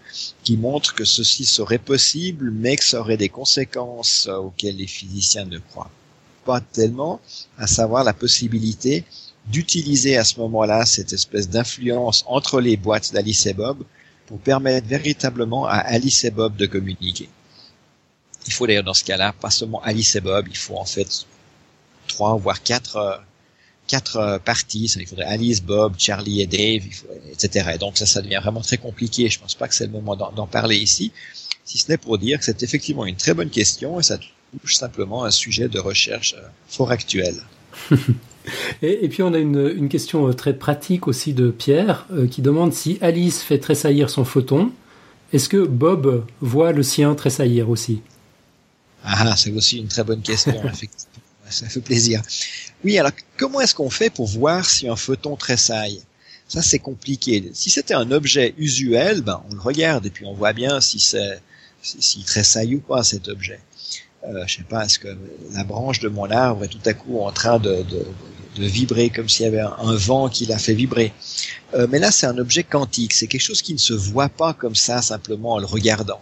qui 0.45 0.57
montrent 0.57 0.95
que 0.95 1.05
ceci 1.05 1.45
serait 1.45 1.79
possible, 1.79 2.51
mais 2.51 2.77
que 2.77 2.85
ça 2.85 3.01
aurait 3.01 3.17
des 3.17 3.31
conséquences 3.31 4.29
auxquelles 4.29 4.77
les 4.77 4.87
physiciens 4.87 5.47
ne 5.47 5.59
croient 5.59 5.91
pas 6.45 6.61
tellement, 6.61 7.21
à 7.57 7.67
savoir 7.67 8.05
la 8.05 8.13
possibilité 8.13 9.05
d'utiliser 9.47 10.17
à 10.17 10.25
ce 10.25 10.39
moment-là 10.41 10.87
cette 10.87 11.13
espèce 11.13 11.49
d'influence 11.49 12.25
entre 12.27 12.61
les 12.61 12.77
boîtes 12.77 13.13
d'Alice 13.13 13.47
et 13.47 13.55
Bob 13.55 13.79
pour 14.27 14.39
permettre 14.39 14.87
véritablement 14.87 15.67
à 15.67 15.77
Alice 15.77 16.25
et 16.25 16.31
Bob 16.31 16.57
de 16.57 16.67
communiquer. 16.67 17.29
Il 18.47 18.53
faut 18.53 18.67
d'ailleurs 18.67 18.85
dans 18.85 18.95
ce 18.95 19.05
cas-là 19.05 19.33
pas 19.33 19.51
seulement 19.51 19.83
Alice 19.83 20.15
et 20.17 20.21
Bob, 20.21 20.47
il 20.49 20.57
faut 20.57 20.77
en 20.77 20.85
fait 20.85 21.27
trois 22.09 22.37
voire 22.37 22.63
quatre 22.63 22.97
euh, 22.97 23.17
quatre 23.87 24.17
euh, 24.17 24.39
parties. 24.39 24.91
Il 24.97 25.07
faudrait 25.07 25.27
Alice, 25.27 25.63
Bob, 25.63 25.95
Charlie 25.99 26.41
et 26.41 26.47
Dave, 26.47 26.83
etc. 27.33 27.73
Et 27.75 27.79
donc 27.79 27.99
ça, 27.99 28.07
ça 28.07 28.23
devient 28.23 28.41
vraiment 28.43 28.61
très 28.61 28.79
compliqué. 28.79 29.29
Je 29.29 29.39
pense 29.39 29.55
pas 29.55 29.69
que 29.69 29.75
c'est 29.75 29.87
le 29.87 29.93
moment 29.93 30.17
d'en 30.17 30.47
parler 30.47 30.77
ici, 30.77 31.13
si 31.65 31.79
ce 31.79 31.91
n'est 31.91 31.99
pour 31.99 32.19
dire 32.19 32.39
que 32.39 32.45
c'est 32.45 32.63
effectivement 32.63 33.07
une 33.07 33.17
très 33.17 33.35
bonne 33.35 33.51
question 33.51 34.01
et 34.01 34.03
ça 34.03 34.19
touche 34.61 34.77
simplement 34.77 35.25
un 35.25 35.31
sujet 35.31 35.69
de 35.69 35.79
recherche 35.79 36.35
euh, 36.39 36.49
fort 36.69 36.91
actuel. 36.91 37.35
Et, 38.83 39.09
puis 39.09 39.23
on 39.23 39.33
a 39.35 39.39
une, 39.39 39.89
question 39.89 40.29
euh, 40.29 40.33
très 40.33 40.55
pratique 40.55 41.09
aussi 41.09 41.33
de 41.33 41.51
Pierre 41.51 42.07
euh, 42.13 42.27
qui 42.27 42.43
demande 42.43 42.73
si 42.73 42.99
Alice 43.01 43.43
fait 43.43 43.59
tressaillir 43.59 44.11
son 44.11 44.25
photon, 44.25 44.73
est-ce 45.33 45.49
que 45.49 45.65
Bob 45.65 46.27
voit 46.41 46.73
le 46.73 46.83
sien 46.83 47.15
tressaillir 47.15 47.71
aussi? 47.71 48.03
Ah, 49.05 49.35
c'est 49.37 49.53
aussi 49.53 49.79
une 49.79 49.89
très 49.89 50.05
bonne 50.05 50.23
question, 50.23 50.53
effectivement. 50.65 51.09
Ça 51.49 51.69
fait 51.69 51.81
plaisir. 51.81 52.23
Oui, 52.85 52.99
alors 52.99 53.13
comment 53.37 53.61
est-ce 53.61 53.75
qu'on 53.75 53.91
fait 53.91 54.11
pour 54.11 54.27
voir 54.27 54.65
si 54.65 54.89
un 54.89 54.97
photon 54.97 55.37
tressaille? 55.37 56.03
Ça, 56.49 56.63
c'est 56.63 56.79
compliqué. 56.79 57.51
Si 57.55 57.71
c'était 57.71 57.95
un 57.95 58.11
objet 58.11 58.55
usuel, 58.59 59.23
ben, 59.23 59.43
on 59.51 59.55
le 59.55 59.61
regarde 59.61 60.07
et 60.07 60.11
puis 60.11 60.25
on 60.25 60.35
voit 60.35 60.53
bien 60.53 60.81
si 60.81 60.99
c'est 60.99 61.41
s'il 61.83 62.25
tressaille 62.25 62.77
ou 62.77 62.81
pas 62.81 63.03
cet 63.03 63.27
objet 63.29 63.59
euh, 64.25 64.45
je 64.47 64.57
sais 64.57 64.63
pas, 64.63 64.85
est-ce 64.85 64.99
que 64.99 65.09
la 65.53 65.65
branche 65.65 66.01
de 66.01 66.09
mon 66.09 66.31
arbre 66.31 66.65
est 66.65 66.69
tout 66.69 66.79
à 66.85 66.95
coup 66.95 67.21
en 67.21 67.33
train 67.33 67.59
de, 67.59 67.83
de, 67.83 68.07
de 68.57 68.65
vibrer 68.65 69.11
comme 69.11 69.29
s'il 69.29 69.45
y 69.45 69.49
avait 69.49 69.61
un, 69.61 69.97
vent 69.97 70.29
qui 70.29 70.47
l'a 70.47 70.59
fait 70.59 70.75
vibrer. 70.75 71.13
Euh, 71.75 71.87
mais 71.89 71.99
là, 71.99 72.11
c'est 72.11 72.27
un 72.27 72.39
objet 72.39 72.65
quantique, 72.65 73.13
c'est 73.15 73.27
quelque 73.27 73.43
chose 73.43 73.63
qui 73.63 73.73
ne 73.73 73.79
se 73.79 73.95
voit 73.95 74.29
pas 74.29 74.53
comme 74.53 74.75
ça 74.75 75.01
simplement 75.03 75.55
en 75.55 75.59
le 75.59 75.67
regardant. 75.67 76.21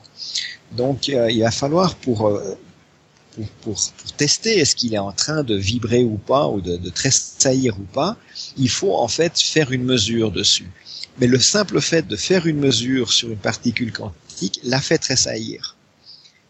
Donc, 0.72 1.08
euh, 1.08 1.30
il 1.30 1.40
va 1.40 1.50
falloir 1.50 1.96
pour, 1.96 2.28
euh, 2.28 2.56
pour, 3.34 3.46
pour, 3.62 3.80
tester 4.16 4.58
est-ce 4.58 4.76
qu'il 4.76 4.94
est 4.94 4.98
en 4.98 5.12
train 5.12 5.42
de 5.42 5.56
vibrer 5.56 6.04
ou 6.04 6.16
pas, 6.16 6.46
ou 6.46 6.60
de, 6.60 6.76
de 6.76 6.90
tressaillir 6.90 7.78
ou 7.78 7.84
pas, 7.84 8.16
il 8.56 8.70
faut 8.70 8.94
en 8.96 9.08
fait 9.08 9.38
faire 9.40 9.72
une 9.72 9.84
mesure 9.84 10.30
dessus. 10.30 10.70
Mais 11.18 11.26
le 11.26 11.40
simple 11.40 11.80
fait 11.80 12.06
de 12.06 12.16
faire 12.16 12.46
une 12.46 12.58
mesure 12.58 13.12
sur 13.12 13.30
une 13.30 13.38
particule 13.38 13.92
quantique 13.92 14.60
l'a 14.62 14.80
fait 14.80 14.98
tressaillir. 14.98 15.76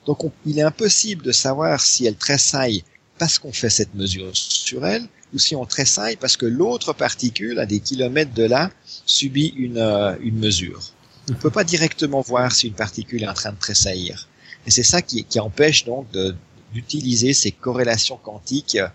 Donc 0.06 0.20
il 0.46 0.58
est 0.58 0.62
impossible 0.62 1.24
de 1.24 1.32
savoir 1.32 1.80
si 1.80 2.06
elle 2.06 2.16
tressaille 2.16 2.84
parce 3.18 3.38
qu'on 3.38 3.52
fait 3.52 3.70
cette 3.70 3.94
mesure 3.94 4.30
sur 4.32 4.86
elle, 4.86 5.06
ou 5.34 5.38
si 5.38 5.54
on 5.56 5.64
tressaille 5.64 6.16
parce 6.16 6.36
que 6.36 6.46
l'autre 6.46 6.92
particule, 6.92 7.58
à 7.58 7.66
des 7.66 7.80
kilomètres 7.80 8.34
de 8.34 8.44
là, 8.44 8.70
subit 9.06 9.52
une, 9.56 9.78
euh, 9.78 10.14
une 10.20 10.38
mesure. 10.38 10.80
On 11.28 11.32
ne 11.32 11.38
peut 11.38 11.50
pas 11.50 11.64
directement 11.64 12.20
voir 12.20 12.52
si 12.52 12.68
une 12.68 12.74
particule 12.74 13.22
est 13.22 13.28
en 13.28 13.34
train 13.34 13.52
de 13.52 13.58
tressaillir. 13.58 14.28
Et 14.66 14.70
c'est 14.70 14.82
ça 14.82 15.02
qui, 15.02 15.24
qui, 15.24 15.40
empêche 15.40 15.84
donc 15.84 16.06
d'utiliser 16.72 17.32
ces 17.32 17.50
corrélations 17.50 18.18
quantiques 18.22 18.76
euh, 18.76 18.88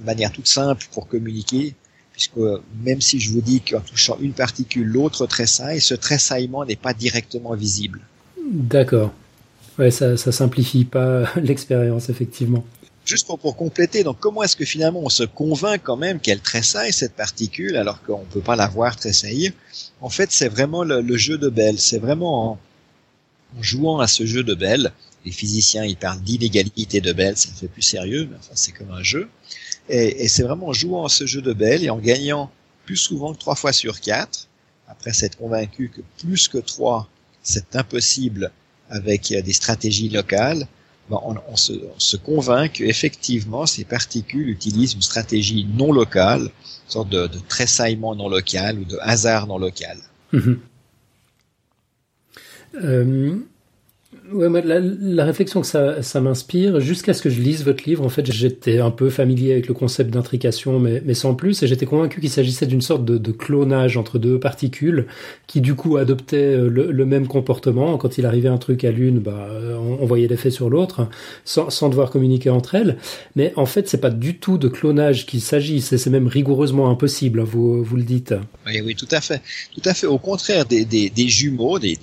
de 0.00 0.04
manière 0.04 0.32
toute 0.32 0.46
simple 0.46 0.86
pour 0.92 1.06
communiquer, 1.06 1.74
puisque 2.12 2.38
même 2.82 3.00
si 3.00 3.20
je 3.20 3.30
vous 3.30 3.42
dis 3.42 3.60
qu'en 3.60 3.80
touchant 3.80 4.16
une 4.20 4.32
particule, 4.32 4.86
l'autre 4.86 5.26
tressaille, 5.26 5.80
ce 5.80 5.94
tressaillement 5.94 6.64
n'est 6.64 6.76
pas 6.76 6.94
directement 6.94 7.54
visible. 7.54 8.00
D'accord. 8.50 9.12
Ouais, 9.78 9.90
ça, 9.90 10.16
ça 10.16 10.32
simplifie 10.32 10.84
pas 10.84 11.30
l'expérience, 11.36 12.08
effectivement. 12.08 12.64
Juste 13.06 13.28
pour, 13.28 13.38
pour 13.38 13.56
compléter, 13.56 14.02
donc 14.02 14.18
comment 14.18 14.42
est-ce 14.42 14.56
que 14.56 14.64
finalement 14.64 15.00
on 15.00 15.08
se 15.08 15.22
convainc 15.22 15.80
quand 15.84 15.96
même 15.96 16.18
qu'elle 16.18 16.40
tressaille 16.40 16.92
cette 16.92 17.14
particule 17.14 17.76
alors 17.76 18.02
qu'on 18.02 18.24
peut 18.24 18.40
pas 18.40 18.56
la 18.56 18.66
voir 18.66 18.96
tressaillir? 18.96 19.52
En 20.00 20.08
fait, 20.08 20.32
c'est 20.32 20.48
vraiment 20.48 20.82
le, 20.82 21.16
jeu 21.16 21.38
de 21.38 21.48
Bell. 21.48 21.78
C'est 21.78 21.98
vraiment 21.98 22.50
en, 22.52 22.58
jouant 23.60 24.00
à 24.00 24.08
ce 24.08 24.26
jeu 24.26 24.42
de 24.42 24.54
Bell. 24.54 24.92
Les 25.24 25.30
physiciens, 25.30 25.84
ils 25.84 25.96
parlent 25.96 26.20
d'inégalité 26.20 27.00
de 27.00 27.12
Bell, 27.12 27.36
ça 27.36 27.48
fait 27.54 27.68
plus 27.68 27.82
sérieux, 27.82 28.26
mais 28.28 28.36
enfin 28.38 28.52
c'est 28.54 28.72
comme 28.72 28.90
un 28.90 29.04
jeu. 29.04 29.28
Et, 29.88 30.26
c'est 30.26 30.42
vraiment 30.42 30.66
en 30.66 30.72
jouant 30.72 31.04
à 31.04 31.08
ce 31.08 31.26
jeu 31.26 31.42
de 31.42 31.52
Bell 31.52 31.84
et 31.84 31.90
en 31.90 31.98
gagnant 31.98 32.50
plus 32.86 32.96
souvent 32.96 33.34
que 33.34 33.38
trois 33.38 33.54
fois 33.54 33.72
sur 33.72 34.00
quatre, 34.00 34.48
après 34.88 35.12
s'être 35.12 35.38
convaincu 35.38 35.90
que 35.90 36.00
plus 36.20 36.48
que 36.48 36.58
trois, 36.58 37.08
c'est 37.44 37.76
impossible 37.76 38.50
avec 38.90 39.32
des 39.32 39.52
stratégies 39.52 40.08
locales, 40.08 40.66
ben, 41.10 41.20
on, 41.24 41.56
se, 41.56 41.72
on, 41.72 41.98
se, 41.98 42.16
convainc 42.16 42.72
qu'effectivement 42.72 43.66
ces 43.66 43.84
particules 43.84 44.48
utilisent 44.48 44.94
une 44.94 45.02
stratégie 45.02 45.66
non 45.74 45.92
locale, 45.92 46.42
une 46.42 46.50
sorte 46.88 47.08
de, 47.08 47.26
de 47.26 47.38
tressaillement 47.48 48.14
non 48.14 48.28
local 48.28 48.78
ou 48.78 48.84
de 48.84 48.98
hasard 49.00 49.46
non 49.46 49.58
local. 49.58 49.98
Mhm. 50.32 50.60
Euh, 52.74 53.38
Ouais, 54.32 54.48
la, 54.62 54.80
la, 54.80 55.24
réflexion 55.24 55.60
que 55.60 55.66
ça, 55.66 56.02
ça 56.02 56.20
m'inspire, 56.20 56.80
jusqu'à 56.80 57.14
ce 57.14 57.22
que 57.22 57.30
je 57.30 57.40
lise 57.40 57.64
votre 57.64 57.84
livre, 57.84 58.04
en 58.04 58.08
fait, 58.08 58.30
j'étais 58.30 58.78
un 58.78 58.90
peu 58.90 59.08
familier 59.08 59.52
avec 59.52 59.68
le 59.68 59.74
concept 59.74 60.10
d'intrication, 60.10 60.80
mais, 60.80 61.02
mais 61.04 61.14
sans 61.14 61.34
plus, 61.34 61.62
et 61.62 61.66
j'étais 61.66 61.86
convaincu 61.86 62.20
qu'il 62.20 62.30
s'agissait 62.30 62.66
d'une 62.66 62.80
sorte 62.80 63.04
de, 63.04 63.18
de, 63.18 63.32
clonage 63.32 63.96
entre 63.96 64.18
deux 64.18 64.40
particules 64.40 65.06
qui, 65.46 65.60
du 65.60 65.74
coup, 65.74 65.96
adoptaient 65.96 66.56
euh, 66.56 66.68
le, 66.68 66.90
le 66.90 67.06
même 67.06 67.28
comportement. 67.28 67.98
Quand 67.98 68.18
il 68.18 68.26
arrivait 68.26 68.48
un 68.48 68.58
truc 68.58 68.84
à 68.84 68.90
l'une, 68.90 69.20
bah, 69.20 69.48
on, 70.00 70.06
voyait 70.06 70.28
l'effet 70.28 70.50
sur 70.50 70.70
l'autre, 70.70 71.08
sans, 71.44 71.70
sans 71.70 71.88
devoir 71.88 72.10
communiquer 72.10 72.50
entre 72.50 72.74
elles. 72.74 72.96
Mais 73.36 73.52
en 73.56 73.66
fait, 73.66 73.88
c'est 73.88 74.00
pas 74.00 74.10
du 74.10 74.38
tout 74.38 74.58
de 74.58 74.68
clonage 74.68 75.26
qu'il 75.26 75.40
s'agit, 75.40 75.80
c'est 75.80 76.04
même 76.10 76.26
rigoureusement 76.26 76.90
impossible, 76.90 77.40
vous, 77.42 77.84
vous 77.84 77.96
le 77.96 78.02
dites. 78.02 78.34
Oui, 78.66 78.80
oui, 78.84 78.94
tout 78.94 79.08
à 79.10 79.20
fait. 79.20 79.40
Tout 79.74 79.88
à 79.88 79.94
fait. 79.94 80.06
Au 80.06 80.18
contraire, 80.18 80.64
des, 80.64 80.84
des, 80.84 81.10
des 81.10 81.28
jumeaux, 81.28 81.78
des 81.78 81.96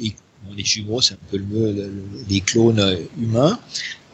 les 0.56 0.64
jumeaux, 0.64 1.02
c'est 1.02 1.16
un 1.16 1.26
peu 1.32 1.38
le, 1.38 1.92
les 2.30 2.42
clones 2.42 2.80
euh, 2.80 2.98
humains. 3.20 3.60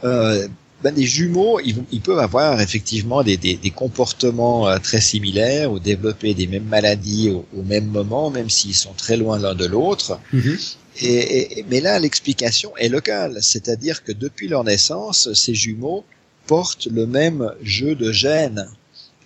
Euh, 0.04 0.48
ben, 0.82 0.94
des 0.94 1.06
jumeaux, 1.06 1.60
ils, 1.60 1.76
ils, 1.92 2.00
peuvent 2.00 2.20
avoir 2.20 2.62
effectivement 2.62 3.22
des, 3.22 3.36
des, 3.36 3.56
des 3.56 3.72
comportements 3.72 4.70
euh, 4.70 4.78
très 4.78 5.02
similaires 5.02 5.72
ou 5.72 5.80
développer 5.80 6.34
des 6.34 6.48
mêmes 6.48 6.64
maladies 6.64 7.30
au, 7.30 7.46
au 7.58 7.64
même 7.64 7.88
moment, 7.88 8.30
même 8.30 8.50
s'ils 8.50 8.76
sont 8.76 8.94
très 8.94 9.18
loin 9.18 9.38
l'un 9.40 9.56
de 9.56 9.66
l'autre. 9.66 10.20
Mm-hmm. 10.34 10.76
Et, 11.02 11.60
et, 11.60 11.66
mais 11.70 11.82
là, 11.82 12.00
l'explication 12.00 12.76
est 12.78 12.90
locale, 12.90 13.40
c'est-à-dire 13.42 14.04
que 14.04 14.12
depuis 14.12 14.48
leur 14.48 14.64
naissance, 14.64 15.32
ces 15.34 15.54
jumeaux 15.54 16.06
portent 16.48 16.88
le 16.88 17.06
même 17.06 17.52
jeu 17.62 17.96
de 17.96 18.12
gènes. 18.12 18.70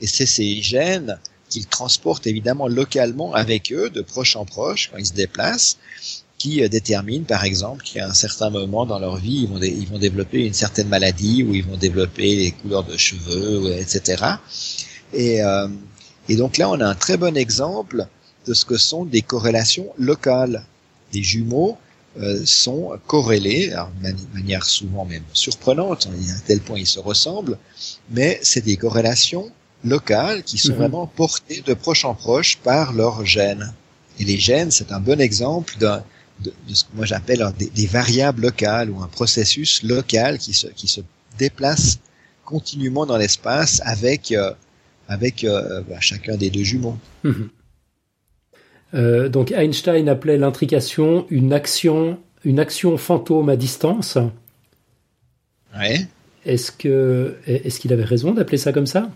Et 0.01 0.07
c'est 0.07 0.25
ces 0.25 0.61
gènes 0.61 1.19
qu'ils 1.49 1.67
transportent 1.67 2.27
évidemment 2.27 2.67
localement 2.67 3.33
avec 3.33 3.71
eux, 3.71 3.89
de 3.89 4.01
proche 4.01 4.35
en 4.35 4.43
proche, 4.43 4.89
quand 4.91 4.97
ils 4.97 5.05
se 5.05 5.13
déplacent, 5.13 5.77
qui 6.43 6.61
euh, 6.61 6.67
déterminent, 6.67 7.23
par 7.23 7.45
exemple, 7.45 7.85
qu'à 7.85 8.05
un 8.05 8.13
certain 8.13 8.49
moment 8.49 8.85
dans 8.85 8.99
leur 8.99 9.15
vie, 9.15 9.43
ils 9.43 9.47
vont, 9.47 9.61
ils 9.61 9.87
vont 9.87 9.97
développer 9.97 10.45
une 10.45 10.53
certaine 10.53 10.89
maladie 10.89 11.41
ou 11.41 11.53
ils 11.53 11.63
vont 11.63 11.77
développer 11.77 12.35
des 12.35 12.51
couleurs 12.51 12.83
de 12.83 12.97
cheveux, 12.97 13.71
etc. 13.77 14.25
Et, 15.13 15.41
euh, 15.41 15.69
et 16.27 16.35
donc 16.35 16.57
là, 16.57 16.69
on 16.69 16.81
a 16.81 16.85
un 16.85 16.95
très 16.95 17.15
bon 17.15 17.37
exemple 17.37 18.05
de 18.45 18.53
ce 18.53 18.65
que 18.65 18.75
sont 18.75 19.05
des 19.05 19.21
corrélations 19.21 19.87
locales. 19.97 20.65
Des 21.13 21.23
jumeaux 21.23 21.77
euh, 22.19 22.41
sont 22.45 22.99
corrélés, 23.07 23.69
de 24.03 24.37
manière 24.37 24.65
souvent 24.65 25.05
même 25.05 25.23
surprenante, 25.31 26.07
à 26.07 26.41
tel 26.45 26.59
point 26.59 26.77
ils 26.77 26.87
se 26.87 26.99
ressemblent, 26.99 27.57
mais 28.11 28.37
c'est 28.43 28.65
des 28.65 28.75
corrélations 28.75 29.49
locales 29.85 30.43
qui 30.43 30.57
sont 30.57 30.73
mhm. 30.73 30.79
vraiment 30.79 31.07
portées 31.07 31.63
de 31.65 31.73
proche 31.73 32.03
en 32.03 32.15
proche 32.15 32.57
par 32.57 32.91
leurs 32.91 33.25
gènes. 33.25 33.71
Et 34.19 34.25
les 34.25 34.37
gènes, 34.37 34.71
c'est 34.71 34.91
un 34.91 34.99
bon 34.99 35.21
exemple 35.21 35.77
d'un 35.79 36.03
de, 36.39 36.53
ce 36.73 36.83
que 36.83 36.89
moi 36.93 37.05
j'appelle 37.05 37.45
des, 37.57 37.87
variables 37.87 38.41
locales 38.41 38.89
ou 38.89 39.01
un 39.01 39.07
processus 39.07 39.83
local 39.83 40.37
qui 40.37 40.53
se, 40.53 40.67
qui 40.67 40.87
se 40.87 41.01
déplace 41.37 41.99
continuellement 42.45 43.05
dans 43.05 43.17
l'espace 43.17 43.81
avec, 43.85 44.31
euh, 44.31 44.51
avec 45.07 45.43
euh, 45.43 45.81
bah, 45.87 45.99
chacun 45.99 46.37
des 46.37 46.49
deux 46.49 46.63
jumeaux. 46.63 46.97
Mhm. 47.23 47.49
Euh, 48.95 49.27
donc 49.27 49.51
Einstein 49.51 50.07
appelait 50.07 50.37
l'intrication 50.37 51.25
une 51.29 51.51
action, 51.51 52.19
une 52.43 52.59
action 52.59 52.97
fantôme 52.97 53.49
à 53.49 53.55
distance. 53.55 54.17
Ouais. 55.75 56.07
Est-ce 56.45 56.71
que 56.71 57.37
est-ce 57.47 57.79
qu'il 57.79 57.91
avait 57.93 58.03
raison 58.03 58.33
d'appeler 58.33 58.57
ça 58.57 58.71
comme 58.71 58.85
ça? 58.85 59.09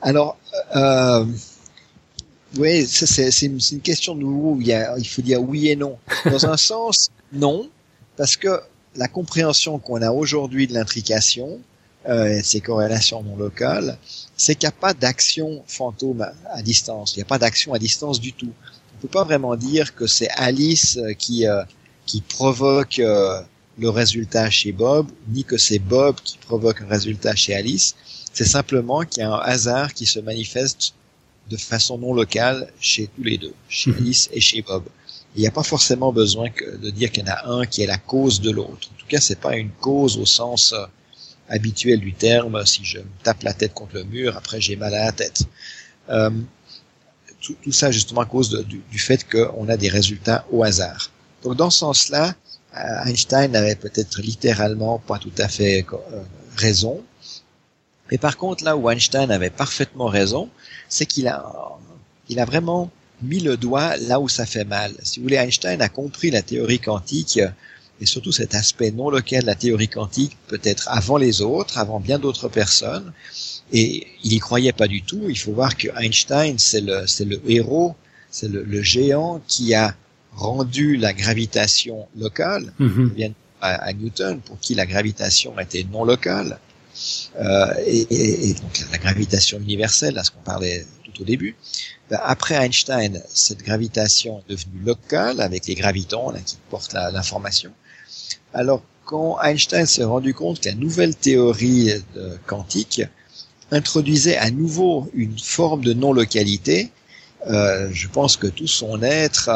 Alors, 0.00 0.38
oui, 2.58 2.86
c'est 2.86 3.28
une, 3.42 3.80
question 3.80 4.14
de 4.14 4.24
où 4.24 4.58
il, 4.60 4.66
y 4.66 4.72
a, 4.72 4.98
il 4.98 5.06
faut 5.06 5.22
dire 5.22 5.40
oui 5.40 5.68
et 5.68 5.76
non. 5.76 5.98
Dans 6.24 6.46
un 6.46 6.56
sens, 6.70 7.10
non, 7.32 7.68
parce 8.16 8.36
que 8.36 8.60
la 8.96 9.08
compréhension 9.08 9.78
qu'on 9.78 10.02
a 10.02 10.10
aujourd'hui 10.10 10.66
de 10.66 10.74
l'intrication, 10.74 11.60
euh, 12.08 12.40
ces 12.42 12.60
corrélations 12.60 13.22
non 13.22 13.36
locales, 13.36 13.98
c'est 14.36 14.54
qu'il 14.54 14.66
n'y 14.66 14.74
a 14.74 14.80
pas 14.80 14.94
d'action 14.94 15.62
fantôme 15.66 16.26
à, 16.50 16.62
distance. 16.62 17.14
Il 17.14 17.18
n'y 17.18 17.22
a 17.22 17.26
pas 17.26 17.38
d'action 17.38 17.72
à 17.72 17.78
distance 17.78 18.20
du 18.20 18.32
tout. 18.32 18.52
On 18.96 19.02
peut 19.02 19.08
pas 19.08 19.24
vraiment 19.24 19.54
dire 19.54 19.94
que 19.94 20.06
c'est 20.06 20.30
Alice 20.30 20.96
euh, 20.96 21.12
qui 21.12 21.46
euh, 21.46 21.62
qui 22.06 22.22
provoque 22.22 22.98
euh, 22.98 23.40
le 23.78 23.88
résultat 23.88 24.50
chez 24.50 24.72
Bob, 24.72 25.06
ni 25.28 25.44
que 25.44 25.56
c'est 25.56 25.78
Bob 25.78 26.16
qui 26.24 26.38
provoque 26.38 26.80
un 26.82 26.88
résultat 26.88 27.36
chez 27.36 27.54
Alice. 27.54 27.94
C'est 28.32 28.44
simplement 28.44 29.02
qu'il 29.02 29.22
y 29.22 29.26
a 29.26 29.30
un 29.30 29.38
hasard 29.38 29.94
qui 29.94 30.06
se 30.06 30.18
manifeste 30.18 30.94
de 31.50 31.56
façon 31.56 31.98
non 31.98 32.14
locale 32.14 32.72
chez 32.80 33.08
tous 33.08 33.24
les 33.24 33.36
deux, 33.36 33.54
chez 33.68 33.90
mhm. 33.90 33.96
Alice 33.98 34.30
et 34.32 34.40
chez 34.40 34.62
Bob. 34.62 34.84
Il 35.36 35.42
n'y 35.42 35.46
a 35.46 35.50
pas 35.50 35.62
forcément 35.62 36.12
besoin 36.12 36.48
de 36.82 36.90
dire 36.90 37.10
qu'il 37.12 37.24
y 37.24 37.30
en 37.30 37.32
a 37.32 37.46
un 37.46 37.66
qui 37.66 37.82
est 37.82 37.86
la 37.86 37.98
cause 37.98 38.40
de 38.40 38.50
l'autre. 38.50 38.88
En 38.92 38.98
tout 38.98 39.06
cas, 39.08 39.20
c'est 39.20 39.38
pas 39.38 39.56
une 39.56 39.70
cause 39.70 40.16
au 40.16 40.26
sens 40.26 40.72
euh, 40.72 40.84
habituel 41.48 42.00
du 42.00 42.14
terme. 42.14 42.64
Si 42.66 42.84
je 42.84 42.98
me 42.98 43.04
tape 43.22 43.42
la 43.42 43.54
tête 43.54 43.74
contre 43.74 43.94
le 43.94 44.04
mur, 44.04 44.36
après 44.36 44.60
j'ai 44.60 44.76
mal 44.76 44.94
à 44.94 45.04
la 45.06 45.12
tête. 45.12 45.42
Euh, 46.08 46.30
tout, 47.40 47.56
tout, 47.62 47.72
ça 47.72 47.90
justement 47.90 48.22
à 48.22 48.26
cause 48.26 48.50
de, 48.50 48.62
du, 48.62 48.82
du, 48.90 48.98
fait 48.98 49.24
qu'on 49.28 49.68
a 49.68 49.76
des 49.76 49.88
résultats 49.88 50.44
au 50.50 50.64
hasard. 50.64 51.10
Donc 51.42 51.56
dans 51.56 51.70
ce 51.70 51.78
sens-là, 51.78 52.34
euh, 52.76 53.04
Einstein 53.06 53.52
n'avait 53.52 53.76
peut-être 53.76 54.20
littéralement 54.20 54.98
pas 54.98 55.18
tout 55.18 55.32
à 55.38 55.48
fait 55.48 55.86
raison. 56.56 57.02
Mais 58.10 58.18
par 58.18 58.36
contre, 58.36 58.64
là 58.64 58.76
où 58.76 58.90
Einstein 58.90 59.30
avait 59.30 59.50
parfaitement 59.50 60.06
raison, 60.06 60.50
c'est 60.90 61.06
qu'il 61.06 61.26
a, 61.28 61.42
il 62.28 62.38
a 62.38 62.44
vraiment 62.44 62.90
mis 63.22 63.40
le 63.40 63.56
doigt 63.56 63.96
là 63.96 64.20
où 64.20 64.28
ça 64.28 64.44
fait 64.44 64.64
mal. 64.64 64.94
Si 65.02 65.18
vous 65.18 65.24
voulez, 65.24 65.36
Einstein 65.36 65.80
a 65.80 65.88
compris 65.88 66.30
la 66.30 66.42
théorie 66.42 66.78
quantique 66.78 67.40
et 68.00 68.06
surtout 68.06 68.32
cet 68.32 68.54
aspect 68.54 68.90
non 68.90 69.10
local 69.10 69.42
de 69.42 69.46
la 69.46 69.54
théorie 69.54 69.88
quantique 69.88 70.36
peut-être 70.48 70.88
avant 70.88 71.16
les 71.16 71.42
autres, 71.42 71.78
avant 71.78 72.00
bien 72.00 72.18
d'autres 72.18 72.48
personnes. 72.48 73.12
Et 73.72 74.06
il 74.24 74.32
y 74.32 74.38
croyait 74.38 74.72
pas 74.72 74.88
du 74.88 75.02
tout. 75.02 75.22
Il 75.28 75.38
faut 75.38 75.52
voir 75.52 75.76
que 75.76 75.88
Einstein, 75.98 76.58
c'est 76.58 76.80
le, 76.80 77.06
c'est 77.06 77.24
le 77.24 77.40
héros, 77.48 77.94
c'est 78.30 78.48
le, 78.48 78.82
géant 78.82 79.40
qui 79.46 79.74
a 79.74 79.94
rendu 80.32 80.96
la 80.96 81.12
gravitation 81.12 82.08
locale. 82.16 82.72
Mm 82.78 83.32
à, 83.60 83.92
Newton, 83.92 84.40
pour 84.40 84.58
qui 84.58 84.74
la 84.74 84.86
gravitation 84.86 85.58
était 85.60 85.84
non 85.92 86.04
locale. 86.04 86.58
Euh, 87.38 87.74
et, 87.86 88.54
donc 88.54 88.84
la 88.90 88.98
gravitation 88.98 89.58
universelle, 89.58 90.18
à 90.18 90.24
ce 90.24 90.30
qu'on 90.30 90.40
parlait 90.40 90.86
tout 91.04 91.22
au 91.22 91.24
début. 91.24 91.56
Ben, 92.10 92.20
après 92.22 92.54
Einstein, 92.56 93.22
cette 93.28 93.62
gravitation 93.62 94.40
est 94.40 94.50
devenue 94.50 94.80
locale 94.84 95.40
avec 95.40 95.66
les 95.66 95.74
gravitons 95.74 96.32
qui 96.44 96.56
portent 96.70 96.92
l'information. 96.92 97.72
Alors 98.52 98.82
quand 99.04 99.40
Einstein 99.42 99.86
s'est 99.86 100.04
rendu 100.04 100.34
compte 100.34 100.60
que 100.60 100.68
la 100.68 100.74
nouvelle 100.74 101.14
théorie 101.14 101.90
quantique 102.46 103.02
introduisait 103.70 104.36
à 104.36 104.50
nouveau 104.50 105.10
une 105.14 105.38
forme 105.38 105.84
de 105.84 105.92
non-localité, 105.92 106.90
euh, 107.46 107.88
je 107.92 108.08
pense 108.08 108.36
que 108.36 108.46
tout 108.46 108.66
son 108.66 109.02
être 109.02 109.50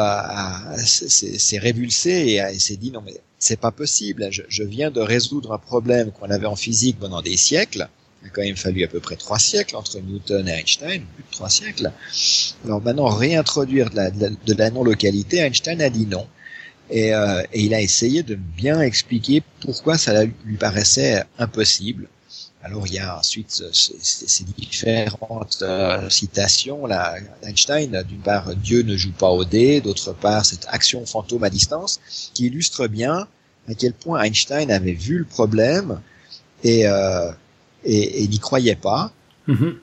s'est 0.77 1.59
révulsé 1.59 2.41
et 2.51 2.59
s'est 2.59 2.77
dit 2.77 2.91
non 2.91 3.01
mais 3.05 3.13
c'est 3.37 3.59
pas 3.59 3.71
possible. 3.71 4.27
Je, 4.31 4.41
je, 4.47 4.63
viens 4.63 4.89
de 4.89 5.01
résoudre 5.01 5.53
un 5.53 5.57
problème 5.59 6.11
qu'on 6.11 6.29
avait 6.31 6.47
en 6.47 6.55
physique 6.55 6.97
pendant 6.99 7.21
des 7.21 7.37
siècles. 7.37 7.87
Il 8.23 8.27
a 8.27 8.31
quand 8.31 8.41
même 8.41 8.55
fallu 8.55 8.83
à 8.83 8.87
peu 8.87 8.99
près 8.99 9.15
trois 9.15 9.37
siècles 9.37 9.75
entre 9.75 9.99
Newton 9.99 10.47
et 10.47 10.53
Einstein, 10.53 11.03
plus 11.13 11.23
de 11.23 11.31
trois 11.31 11.49
siècles. 11.49 11.91
Alors 12.65 12.81
maintenant, 12.81 13.07
réintroduire 13.07 13.91
de 13.91 13.97
la, 13.97 14.09
de 14.09 14.53
la, 14.57 14.71
non-localité, 14.71 15.37
Einstein 15.37 15.79
a 15.81 15.91
dit 15.91 16.07
non. 16.07 16.25
Et, 16.89 17.13
euh, 17.13 17.43
et, 17.53 17.61
il 17.61 17.73
a 17.73 17.81
essayé 17.81 18.23
de 18.23 18.35
bien 18.35 18.81
expliquer 18.81 19.43
pourquoi 19.59 19.97
ça 19.97 20.23
lui 20.23 20.57
paraissait 20.57 21.23
impossible. 21.37 22.07
Alors 22.65 22.87
il 22.87 22.95
y 22.95 22.99
a 22.99 23.19
ensuite 23.19 23.63
ces 23.71 24.43
différentes 24.57 25.59
euh, 25.61 26.09
citations 26.09 26.87
là, 26.87 27.13
d'Einstein. 27.43 28.03
D'une 28.07 28.21
part, 28.21 28.55
Dieu 28.55 28.81
ne 28.81 28.97
joue 28.97 29.11
pas 29.11 29.29
au 29.29 29.45
dé. 29.45 29.81
D'autre 29.81 30.13
part, 30.13 30.43
cette 30.43 30.65
action 30.69 31.05
fantôme 31.05 31.43
à 31.43 31.51
distance 31.51 31.99
qui 32.33 32.47
illustre 32.47 32.87
bien 32.87 33.27
à 33.69 33.75
quel 33.75 33.93
point 33.93 34.23
Einstein 34.23 34.71
avait 34.71 34.93
vu 34.93 35.19
le 35.19 35.25
problème 35.25 36.01
et, 36.63 36.87
euh, 36.87 37.31
et, 37.83 38.23
et 38.23 38.27
n'y 38.27 38.39
croyait 38.39 38.75
pas. 38.75 39.13
Mm-hmm. 39.47 39.75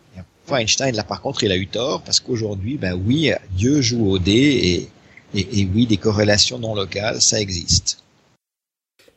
Einstein, 0.51 0.97
là 0.97 1.05
par 1.05 1.23
contre, 1.23 1.45
il 1.45 1.53
a 1.53 1.57
eu 1.57 1.69
tort 1.69 2.03
parce 2.03 2.19
qu'aujourd'hui, 2.19 2.79
ben 2.79 2.95
oui, 3.07 3.31
Dieu 3.53 3.81
joue 3.81 4.11
au 4.11 4.19
dé 4.19 4.33
et, 5.35 5.39
et, 5.39 5.61
et 5.61 5.69
oui, 5.73 5.87
des 5.87 5.99
corrélations 5.99 6.59
non 6.59 6.75
locales, 6.75 7.23
ça 7.23 7.41
existe. 7.41 7.99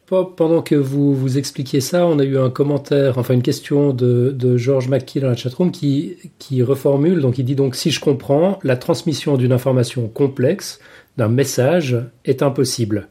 Pendant 0.07 0.61
que 0.61 0.75
vous 0.75 1.15
vous 1.15 1.37
expliquiez 1.37 1.81
ça, 1.81 2.05
on 2.05 2.19
a 2.19 2.23
eu 2.23 2.37
un 2.37 2.49
commentaire, 2.49 3.17
enfin 3.17 3.33
une 3.33 3.41
question 3.41 3.91
de, 3.91 4.31
de 4.31 4.55
Georges 4.55 4.87
McKee 4.87 5.19
dans 5.19 5.29
la 5.29 5.35
chatroom 5.35 5.71
qui, 5.71 6.17
qui 6.37 6.61
reformule. 6.61 7.21
Donc 7.21 7.39
il 7.39 7.45
dit 7.45 7.55
donc 7.55 7.75
si 7.75 7.91
je 7.91 7.99
comprends, 7.99 8.59
la 8.63 8.77
transmission 8.77 9.37
d'une 9.37 9.51
information 9.51 10.07
complexe, 10.07 10.79
d'un 11.17 11.29
message, 11.29 11.97
est 12.23 12.43
impossible. 12.43 13.07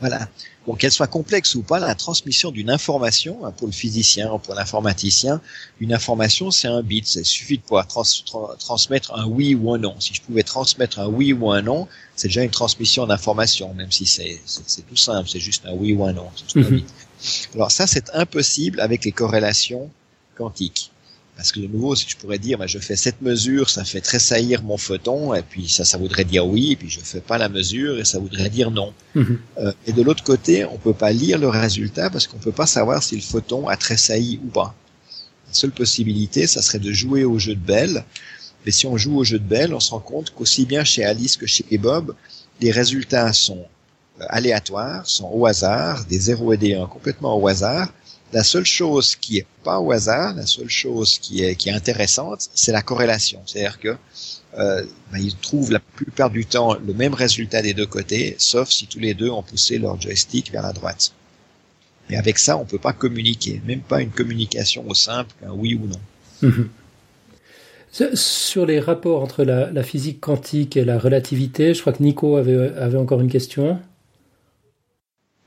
Voilà. 0.00 0.28
Bon, 0.66 0.74
qu'elle 0.74 0.92
soit 0.92 1.06
complexe 1.06 1.54
ou 1.54 1.62
pas, 1.62 1.78
la 1.78 1.94
transmission 1.94 2.50
d'une 2.50 2.70
information, 2.70 3.44
hein, 3.44 3.52
pour 3.52 3.66
le 3.66 3.72
physicien 3.72 4.30
ou 4.32 4.38
pour 4.38 4.54
l'informaticien, 4.54 5.40
une 5.80 5.92
information, 5.92 6.50
c'est 6.50 6.68
un 6.68 6.82
bit. 6.82 7.14
Il 7.16 7.24
suffit 7.24 7.56
de 7.56 7.62
pouvoir 7.62 7.86
transmettre 7.88 9.14
un 9.14 9.26
oui 9.26 9.54
ou 9.54 9.72
un 9.72 9.78
non. 9.78 9.98
Si 9.98 10.14
je 10.14 10.20
pouvais 10.22 10.42
transmettre 10.42 11.00
un 11.00 11.08
oui 11.08 11.32
ou 11.32 11.50
un 11.50 11.62
non, 11.62 11.88
c'est 12.16 12.28
déjà 12.28 12.44
une 12.44 12.50
transmission 12.50 13.06
d'information, 13.06 13.74
même 13.74 13.90
si 13.90 14.06
c'est 14.06 14.40
tout 14.88 14.96
simple, 14.96 15.28
c'est 15.28 15.40
juste 15.40 15.64
un 15.66 15.72
oui 15.72 15.94
ou 15.94 16.04
un 16.04 16.12
non. 16.12 16.28
Mhm. 16.54 16.82
Alors 17.54 17.70
ça, 17.72 17.86
c'est 17.86 18.10
impossible 18.14 18.80
avec 18.80 19.04
les 19.04 19.12
corrélations 19.12 19.90
quantiques. 20.36 20.92
Parce 21.38 21.52
que 21.52 21.60
de 21.60 21.68
nouveau, 21.68 21.94
si 21.94 22.04
je 22.08 22.16
pourrais 22.16 22.40
dire, 22.40 22.58
bah, 22.58 22.66
je 22.66 22.80
fais 22.80 22.96
cette 22.96 23.22
mesure, 23.22 23.70
ça 23.70 23.84
fait 23.84 24.00
tressaillir 24.00 24.64
mon 24.64 24.76
photon, 24.76 25.32
et 25.34 25.42
puis 25.42 25.68
ça, 25.68 25.84
ça 25.84 25.96
voudrait 25.96 26.24
dire 26.24 26.44
oui, 26.44 26.72
et 26.72 26.76
puis 26.76 26.90
je 26.90 26.98
fais 26.98 27.20
pas 27.20 27.38
la 27.38 27.48
mesure, 27.48 27.96
et 27.96 28.04
ça 28.04 28.18
voudrait 28.18 28.50
dire 28.50 28.72
non. 28.72 28.92
Mhm. 29.14 29.38
Euh, 29.58 29.72
et 29.86 29.92
de 29.92 30.02
l'autre 30.02 30.24
côté, 30.24 30.64
on 30.64 30.78
peut 30.78 30.92
pas 30.92 31.12
lire 31.12 31.38
le 31.38 31.48
résultat 31.48 32.10
parce 32.10 32.26
qu'on 32.26 32.38
peut 32.38 32.50
pas 32.50 32.66
savoir 32.66 33.04
si 33.04 33.14
le 33.14 33.22
photon 33.22 33.68
a 33.68 33.76
tressailli 33.76 34.40
ou 34.44 34.48
pas. 34.48 34.74
La 35.46 35.54
seule 35.54 35.70
possibilité, 35.70 36.48
ça 36.48 36.60
serait 36.60 36.80
de 36.80 36.92
jouer 36.92 37.22
au 37.22 37.38
jeu 37.38 37.54
de 37.54 37.64
Bell. 37.64 38.04
Mais 38.66 38.72
si 38.72 38.88
on 38.88 38.96
joue 38.96 39.16
au 39.16 39.22
jeu 39.22 39.38
de 39.38 39.44
Bell, 39.44 39.72
on 39.72 39.80
se 39.80 39.92
rend 39.92 40.00
compte 40.00 40.30
qu'aussi 40.34 40.66
bien 40.66 40.82
chez 40.82 41.04
Alice 41.04 41.36
que 41.36 41.46
chez 41.46 41.78
Bob, 41.78 42.16
les 42.60 42.72
résultats 42.72 43.32
sont 43.32 43.64
euh, 44.20 44.24
aléatoires, 44.28 45.06
sont 45.06 45.30
au 45.32 45.46
hasard, 45.46 46.04
des 46.06 46.18
0 46.18 46.54
et 46.54 46.56
des 46.56 46.74
1 46.74 46.86
complètement 46.86 47.38
au 47.38 47.46
hasard, 47.46 47.92
la 48.32 48.44
seule 48.44 48.66
chose 48.66 49.16
qui 49.16 49.38
est 49.38 49.46
pas 49.64 49.80
au 49.80 49.92
hasard, 49.92 50.34
la 50.34 50.46
seule 50.46 50.68
chose 50.68 51.18
qui 51.18 51.42
est, 51.42 51.54
qui 51.54 51.68
est 51.68 51.72
intéressante, 51.72 52.48
c'est 52.54 52.72
la 52.72 52.82
corrélation. 52.82 53.40
C'est-à-dire 53.46 53.78
que 53.78 53.96
euh, 54.58 54.84
ben, 55.12 55.18
ils 55.18 55.36
trouvent 55.36 55.72
la 55.72 55.80
plupart 55.80 56.30
du 56.30 56.44
temps 56.44 56.74
le 56.74 56.94
même 56.94 57.14
résultat 57.14 57.62
des 57.62 57.74
deux 57.74 57.86
côtés, 57.86 58.34
sauf 58.38 58.68
si 58.70 58.86
tous 58.86 58.98
les 58.98 59.14
deux 59.14 59.30
ont 59.30 59.42
poussé 59.42 59.78
leur 59.78 60.00
joystick 60.00 60.52
vers 60.52 60.62
la 60.62 60.72
droite. 60.72 61.12
Mais 62.08 62.16
avec 62.16 62.38
ça, 62.38 62.56
on 62.56 62.64
peut 62.64 62.78
pas 62.78 62.92
communiquer, 62.92 63.60
même 63.66 63.80
pas 63.80 64.00
une 64.00 64.10
communication 64.10 64.84
au 64.88 64.94
simple, 64.94 65.34
un 65.46 65.52
oui 65.52 65.74
ou 65.74 65.86
non. 65.86 66.00
Mhm. 66.42 66.68
Sur 68.14 68.66
les 68.66 68.80
rapports 68.80 69.22
entre 69.22 69.44
la, 69.44 69.70
la, 69.70 69.82
physique 69.82 70.20
quantique 70.20 70.76
et 70.76 70.84
la 70.84 70.98
relativité, 70.98 71.74
je 71.74 71.80
crois 71.80 71.92
que 71.92 72.02
Nico 72.02 72.36
avait, 72.36 72.72
avait 72.76 72.98
encore 72.98 73.20
une 73.20 73.30
question. 73.30 73.80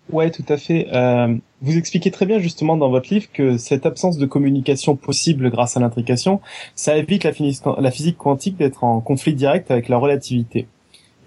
Ouais, 0.10 0.32
tout 0.32 0.46
à 0.50 0.58
fait. 0.58 0.88
Euh, 0.92 1.36
vous 1.62 1.78
expliquez 1.78 2.12
très 2.12 2.26
bien 2.26 2.40
justement 2.40 2.76
dans 2.78 2.90
votre 2.90 3.14
livre 3.14 3.28
que 3.32 3.58
cette 3.58 3.86
absence 3.86 4.18
de 4.18 4.26
communication 4.26 4.96
possible 4.96 5.50
grâce 5.50 5.78
à 5.78 5.80
l'intrication, 5.80 6.42
ça 6.76 6.98
évite 6.98 7.24
la, 7.24 7.32
la 7.80 7.92
physique 7.92 8.18
quantique 8.18 8.58
d'être 8.58 8.84
en 8.84 9.00
conflit 9.00 9.34
direct 9.34 9.70
avec 9.72 9.88
la 9.90 9.98
relativité. 9.98 10.68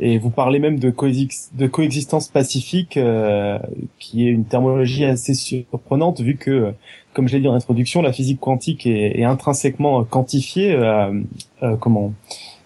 Et 0.01 0.19
vous 0.19 0.31
parlez 0.31 0.59
même 0.59 0.81
de, 0.81 0.91
coexistence 0.91 2.29
pacifique, 2.29 2.97
euh, 2.97 3.59
qui 4.01 4.27
est 4.27 4.31
une 4.31 4.45
terminologie 4.45 5.05
assez 5.05 5.35
surprenante 5.35 6.21
vu 6.21 6.37
que, 6.37 6.73
comme 7.13 7.29
je 7.29 7.37
l'ai 7.37 7.41
dit 7.41 7.49
en 7.49 7.55
introduction, 7.55 8.03
la 8.03 8.13
physique 8.13 8.41
quantique 8.41 8.87
est, 8.87 9.23
intrinsèquement 9.23 10.03
quantifiée. 10.05 10.73
Euh, 10.73 11.21
euh 11.63 11.77
comment 11.77 12.13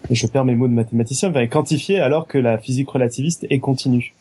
je 0.09 0.25
perds 0.27 0.45
mes 0.45 0.55
mots 0.55 0.67
de 0.67 0.73
mathématicien, 0.73 1.31
être 1.31 1.51
quantifiée 1.51 1.99
alors 1.99 2.25
que 2.25 2.37
la 2.37 2.57
physique 2.57 2.89
relativiste 2.89 3.45
est 3.49 3.59
continue. 3.59 4.13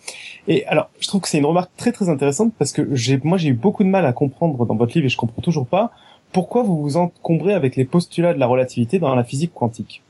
Et 0.49 0.67
alors, 0.67 0.89
je 0.99 1.07
trouve 1.07 1.21
que 1.21 1.29
c'est 1.29 1.39
une 1.39 1.47
remarque 1.47 1.71
très 1.77 1.93
très 1.93 2.09
intéressante 2.09 2.55
parce 2.59 2.73
que 2.73 2.95
j'ai, 2.95 3.21
moi 3.23 3.37
j'ai 3.37 3.51
eu 3.51 3.55
beaucoup 3.55 3.85
de 3.85 3.89
mal 3.89 4.07
à 4.07 4.15
comprendre 4.15 4.65
dans 4.65 4.75
votre 4.75 4.95
livre 4.95 5.05
et 5.05 5.11
je 5.11 5.17
comprends 5.17 5.43
toujours 5.43 5.67
pas 5.67 5.93
pourquoi 6.33 6.63
vous 6.63 6.81
vous 6.81 6.97
encombrez 6.97 7.53
avec 7.53 7.77
les 7.77 7.85
postulats 7.85 8.33
de 8.33 8.39
la 8.39 8.47
relativité 8.47 8.99
dans 8.99 9.15
la 9.15 9.25
physique 9.25 9.53
quantique. 9.55 10.03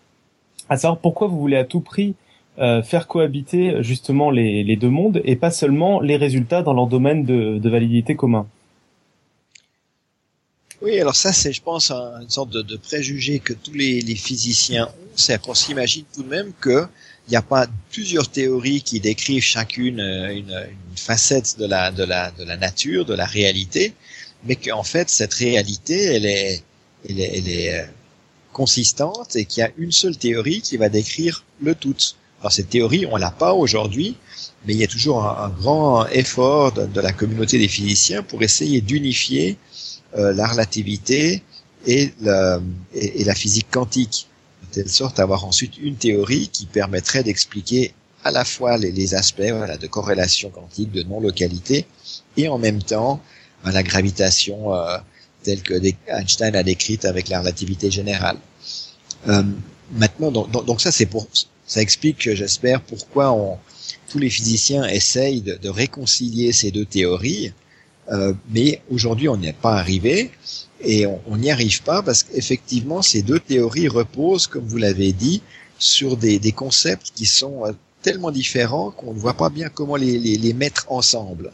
À 0.68 0.76
savoir 0.76 1.00
pourquoi 1.00 1.26
vous 1.26 1.38
voulez 1.38 1.56
à 1.56 1.64
tout 1.64 1.80
prix 1.80 2.14
euh, 2.58 2.82
faire 2.82 3.08
cohabiter 3.08 3.82
justement 3.82 4.30
les, 4.30 4.62
les, 4.62 4.76
deux 4.76 4.90
mondes 4.90 5.20
et 5.24 5.36
pas 5.36 5.50
seulement 5.50 6.00
les 6.00 6.16
résultats 6.16 6.62
dans 6.62 6.72
leur 6.72 6.86
domaine 6.86 7.24
de, 7.24 7.58
de 7.58 7.70
validité 7.70 8.14
commun? 8.14 8.46
Oui, 10.80 11.00
alors 11.00 11.16
ça, 11.16 11.32
c'est, 11.32 11.52
je 11.52 11.62
pense, 11.62 11.90
une 11.90 12.28
sorte 12.28 12.50
de, 12.50 12.62
de, 12.62 12.76
préjugé 12.76 13.40
que 13.40 13.52
tous 13.52 13.72
les, 13.72 14.00
les 14.00 14.14
physiciens 14.14 14.86
ont, 14.86 15.08
c'est 15.16 15.40
qu'on 15.40 15.54
s'imagine 15.54 16.04
tout 16.14 16.22
de 16.22 16.28
même 16.28 16.52
que 16.60 16.86
il 17.28 17.32
n'y 17.32 17.36
a 17.36 17.42
pas 17.42 17.66
plusieurs 17.90 18.28
théories 18.30 18.80
qui 18.80 19.00
décrivent 19.00 19.42
chacune 19.42 20.00
euh, 20.00 20.30
une, 20.32 20.50
une, 20.50 20.96
facette 20.96 21.58
de 21.58 21.66
la, 21.66 21.90
de, 21.90 22.02
la, 22.02 22.30
de 22.30 22.42
la 22.42 22.56
nature, 22.56 23.04
de 23.04 23.14
la 23.14 23.26
réalité, 23.26 23.92
mais 24.44 24.56
qu'en 24.56 24.82
fait, 24.82 25.10
cette 25.10 25.34
réalité, 25.34 26.04
elle 26.04 26.26
est, 26.26 26.62
elle 27.08 27.20
est, 27.20 27.38
elle 27.38 27.48
est 27.48 27.74
euh, 27.74 27.84
consistante 28.52 29.36
et 29.36 29.44
qu'il 29.44 29.60
y 29.60 29.64
a 29.64 29.70
une 29.76 29.92
seule 29.92 30.16
théorie 30.16 30.62
qui 30.62 30.76
va 30.78 30.88
décrire 30.88 31.44
le 31.60 31.74
tout. 31.74 31.94
Alors 32.40 32.52
cette 32.52 32.70
théorie, 32.70 33.04
on 33.06 33.16
l'a 33.16 33.30
pas 33.30 33.52
aujourd'hui, 33.52 34.16
mais 34.66 34.72
il 34.72 34.80
y 34.80 34.84
a 34.84 34.86
toujours 34.86 35.24
un, 35.24 35.48
grand 35.48 36.06
effort 36.08 36.72
de, 36.72 37.00
la 37.00 37.12
communauté 37.12 37.58
des 37.58 37.68
physiciens 37.68 38.22
pour 38.22 38.42
essayer 38.42 38.80
d'unifier 38.80 39.58
euh, 40.16 40.32
la 40.32 40.46
relativité 40.46 41.42
et, 41.86 42.12
la, 42.20 42.60
physique 43.34 43.68
quantique, 43.70 44.28
telle 44.70 44.88
sorte 44.88 45.18
à 45.18 45.22
avoir 45.22 45.44
ensuite 45.44 45.78
une 45.78 45.96
théorie 45.96 46.48
qui 46.48 46.66
permettrait 46.66 47.22
d'expliquer 47.22 47.92
à 48.24 48.30
la 48.30 48.44
fois 48.44 48.76
les, 48.76 49.14
aspects 49.14 49.40
de 49.40 49.86
corrélation 49.86 50.50
quantique, 50.50 50.90
de 50.92 51.02
non-localité, 51.02 51.86
et 52.36 52.48
en 52.48 52.58
même 52.58 52.82
temps 52.82 53.20
ben, 53.64 53.70
la 53.70 53.82
gravitation 53.82 54.74
euh, 54.74 54.98
telle 55.44 55.62
que 55.62 55.74
Einstein 56.08 56.54
a 56.56 56.62
décrite 56.62 57.04
avec 57.04 57.28
la 57.28 57.40
relativité 57.40 57.90
générale. 57.90 58.36
Euh, 59.28 59.42
maintenant, 59.92 60.30
donc, 60.30 60.80
ça 60.80 60.92
c'est 60.92 61.06
pour 61.06 61.26
ça 61.66 61.80
explique, 61.82 62.34
j'espère, 62.34 62.80
pourquoi 62.80 63.32
on, 63.32 63.58
tous 64.08 64.18
les 64.18 64.30
physiciens 64.30 64.86
essayent 64.86 65.42
de, 65.42 65.54
de 65.56 65.68
réconcilier 65.68 66.52
ces 66.52 66.70
deux 66.70 66.86
théories 66.86 67.52
euh, 68.10 68.32
mais 68.50 68.80
aujourd'hui, 68.90 69.28
on 69.28 69.36
n'y 69.36 69.48
est 69.48 69.52
pas 69.52 69.74
arrivé 69.74 70.30
et 70.80 71.06
on 71.06 71.36
n'y 71.36 71.50
arrive 71.50 71.82
pas 71.82 72.02
parce 72.02 72.22
qu'effectivement, 72.22 73.02
ces 73.02 73.22
deux 73.22 73.40
théories 73.40 73.88
reposent, 73.88 74.46
comme 74.46 74.66
vous 74.66 74.78
l'avez 74.78 75.12
dit, 75.12 75.42
sur 75.78 76.16
des, 76.16 76.38
des, 76.38 76.52
concepts 76.52 77.12
qui 77.14 77.26
sont 77.26 77.64
euh, 77.66 77.72
tellement 78.02 78.30
différents 78.30 78.90
qu'on 78.90 79.14
ne 79.14 79.18
voit 79.18 79.34
pas 79.34 79.50
bien 79.50 79.68
comment 79.68 79.96
les, 79.96 80.18
les, 80.18 80.36
les 80.36 80.52
mettre 80.52 80.86
ensemble. 80.90 81.52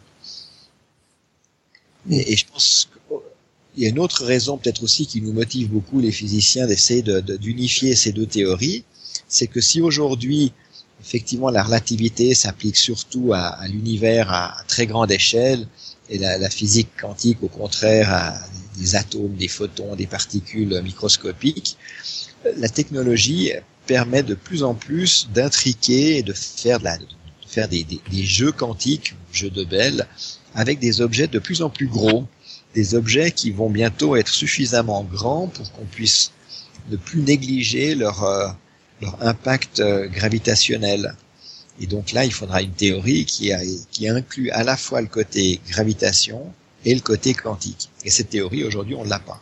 Et, 2.11 2.37
je 2.37 2.45
pense 2.51 2.89
qu'il 3.09 3.83
y 3.83 3.87
a 3.87 3.89
une 3.89 3.99
autre 3.99 4.25
raison 4.25 4.59
peut-être 4.59 4.83
aussi 4.83 5.07
qui 5.07 5.21
nous 5.21 5.33
motive 5.33 5.71
beaucoup 5.71 6.01
les 6.01 6.13
physiciens 6.13 6.67
d'essayer 6.67 7.03
d'unifier 7.03 7.95
ces 7.97 8.13
deux 8.13 8.27
théories, 8.27 8.85
c'est 9.29 9.47
que 9.47 9.61
si 9.61 9.81
aujourd'hui 9.81 10.53
effectivement 11.01 11.51
la 11.51 11.63
relativité 11.63 12.35
s'applique 12.35 12.77
surtout 12.77 13.33
à, 13.35 13.41
à 13.41 13.69
l'univers 13.69 14.33
à, 14.33 14.57
très 14.69 14.87
grande 14.87 15.11
échelle 15.11 15.67
et 16.09 16.19
la, 16.19 16.39
la, 16.39 16.51
physique 16.51 16.89
quantique 16.99 17.43
au 17.43 17.49
contraire 17.49 18.13
à 18.13 18.39
des 18.77 18.97
atomes, 18.97 19.35
des 19.35 19.49
photons, 19.49 19.97
des 19.97 20.07
particules 20.07 20.81
microscopiques, 20.83 21.77
la 22.57 22.69
technologie 22.69 23.53
permet 23.87 24.23
de 24.23 24.35
plus 24.35 24.63
en 24.63 24.75
plus 24.75 25.29
d'intriquer 25.33 26.19
et 26.19 26.23
de 26.23 26.33
faire, 26.33 26.79
de, 26.79 26.85
la, 26.85 26.99
de 26.99 27.07
faire 27.47 27.69
des, 27.69 27.85
des, 27.85 28.25
jeux 28.25 28.53
quantiques, 28.53 29.15
jeux 29.33 29.51
de 29.51 29.65
Bell, 29.65 30.07
avec 30.55 30.79
des 30.79 31.01
objets 31.01 31.27
de 31.27 31.39
plus 31.39 31.63
en 31.63 31.71
plus 31.71 31.87
gros, 31.87 32.27
des 32.75 32.95
objets 32.95 33.31
qui 33.31 33.51
vont 33.51 33.71
bientôt 33.71 34.17
être 34.17 34.29
suffisamment 34.29 35.05
grands 35.05 35.49
pour 35.49 35.71
qu'on 35.73 35.85
puisse 35.85 36.33
ne 36.91 36.97
plus 36.97 37.21
négliger 37.21 37.95
leur, 37.95 38.25
euh, 38.25 38.49
leur 39.01 39.23
impact 39.23 39.81
euh, 39.81 40.07
gravitationnel. 40.09 41.15
Et 41.81 41.87
donc 41.87 42.13
là, 42.13 42.25
il 42.25 42.33
faudra 42.33 42.63
une 42.63 42.73
théorie 42.73 43.25
qui, 43.25 43.53
a, 43.53 43.61
qui 43.91 44.09
inclut 44.09 44.51
à 44.51 44.63
la 44.65 44.77
fois 44.77 45.01
le 45.01 45.09
côté 45.09 45.61
gravitation 45.69 46.53
et 46.85 46.95
le 46.95 47.01
côté 47.01 47.35
quantique. 47.35 47.89
Et 48.05 48.11
cette 48.11 48.31
théorie, 48.31 48.65
aujourd'hui, 48.65 48.95
on 48.95 49.05
ne 49.05 49.11
l'a 49.11 49.19
pas. 49.19 49.41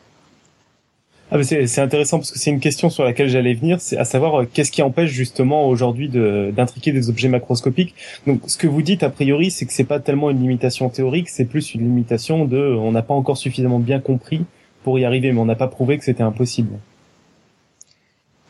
Ah 1.35 1.43
c'est 1.43 1.79
intéressant 1.79 2.19
parce 2.19 2.31
que 2.31 2.39
c'est 2.39 2.51
une 2.51 2.61
question 2.61 2.91
sur 2.91 3.05
laquelle 3.05 3.31
j'allais 3.31 3.55
venir, 3.55 3.81
c'est 3.81 3.97
à 3.97 4.05
savoir 4.05 4.43
euh, 4.43 4.45
qu'est-ce 4.53 4.71
qui 4.71 4.83
empêche 4.83 5.11
justement 5.11 5.67
aujourd'hui 5.67 6.11
d'intriquer 6.11 6.93
des 6.93 7.09
objets 7.09 7.29
macroscopiques. 7.29 7.95
Donc 8.27 8.43
ce 8.49 8.59
que 8.59 8.67
vous 8.67 8.83
dites 8.83 9.03
a 9.03 9.09
priori, 9.09 9.51
c'est 9.51 9.65
que 9.65 9.73
c'est 9.73 9.85
pas 9.85 9.99
tellement 9.99 10.29
une 10.29 10.43
limitation 10.43 10.91
théorique, 10.91 11.31
c'est 11.31 11.47
plus 11.47 11.75
une 11.75 11.85
limitation 11.85 12.45
de 12.45 12.59
on 12.59 12.93
n'a 12.93 13.01
pas 13.01 13.15
encore 13.15 13.39
suffisamment 13.39 13.79
bien 13.79 13.99
compris 13.99 14.45
pour 14.85 14.99
y 14.99 15.07
arriver, 15.07 15.33
mais 15.33 15.41
on 15.41 15.47
n'a 15.47 15.55
pas 15.55 15.69
prouvé 15.69 15.97
que 15.97 16.05
c'était 16.05 16.23
impossible. 16.23 16.79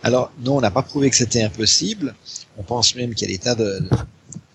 Alors, 0.03 0.33
non, 0.45 0.57
on 0.57 0.61
n'a 0.61 0.73
pas 0.73 0.83
prouvé 0.83 1.09
que 1.09 1.15
c'était 1.17 1.43
impossible. 1.43 2.17
On 2.59 2.65
pense 2.65 2.97
même 2.97 3.15
qu'il 3.15 3.31
y 3.31 3.33
a 3.33 3.37
des 3.37 3.43
tas 3.43 3.55
de, 3.55 3.79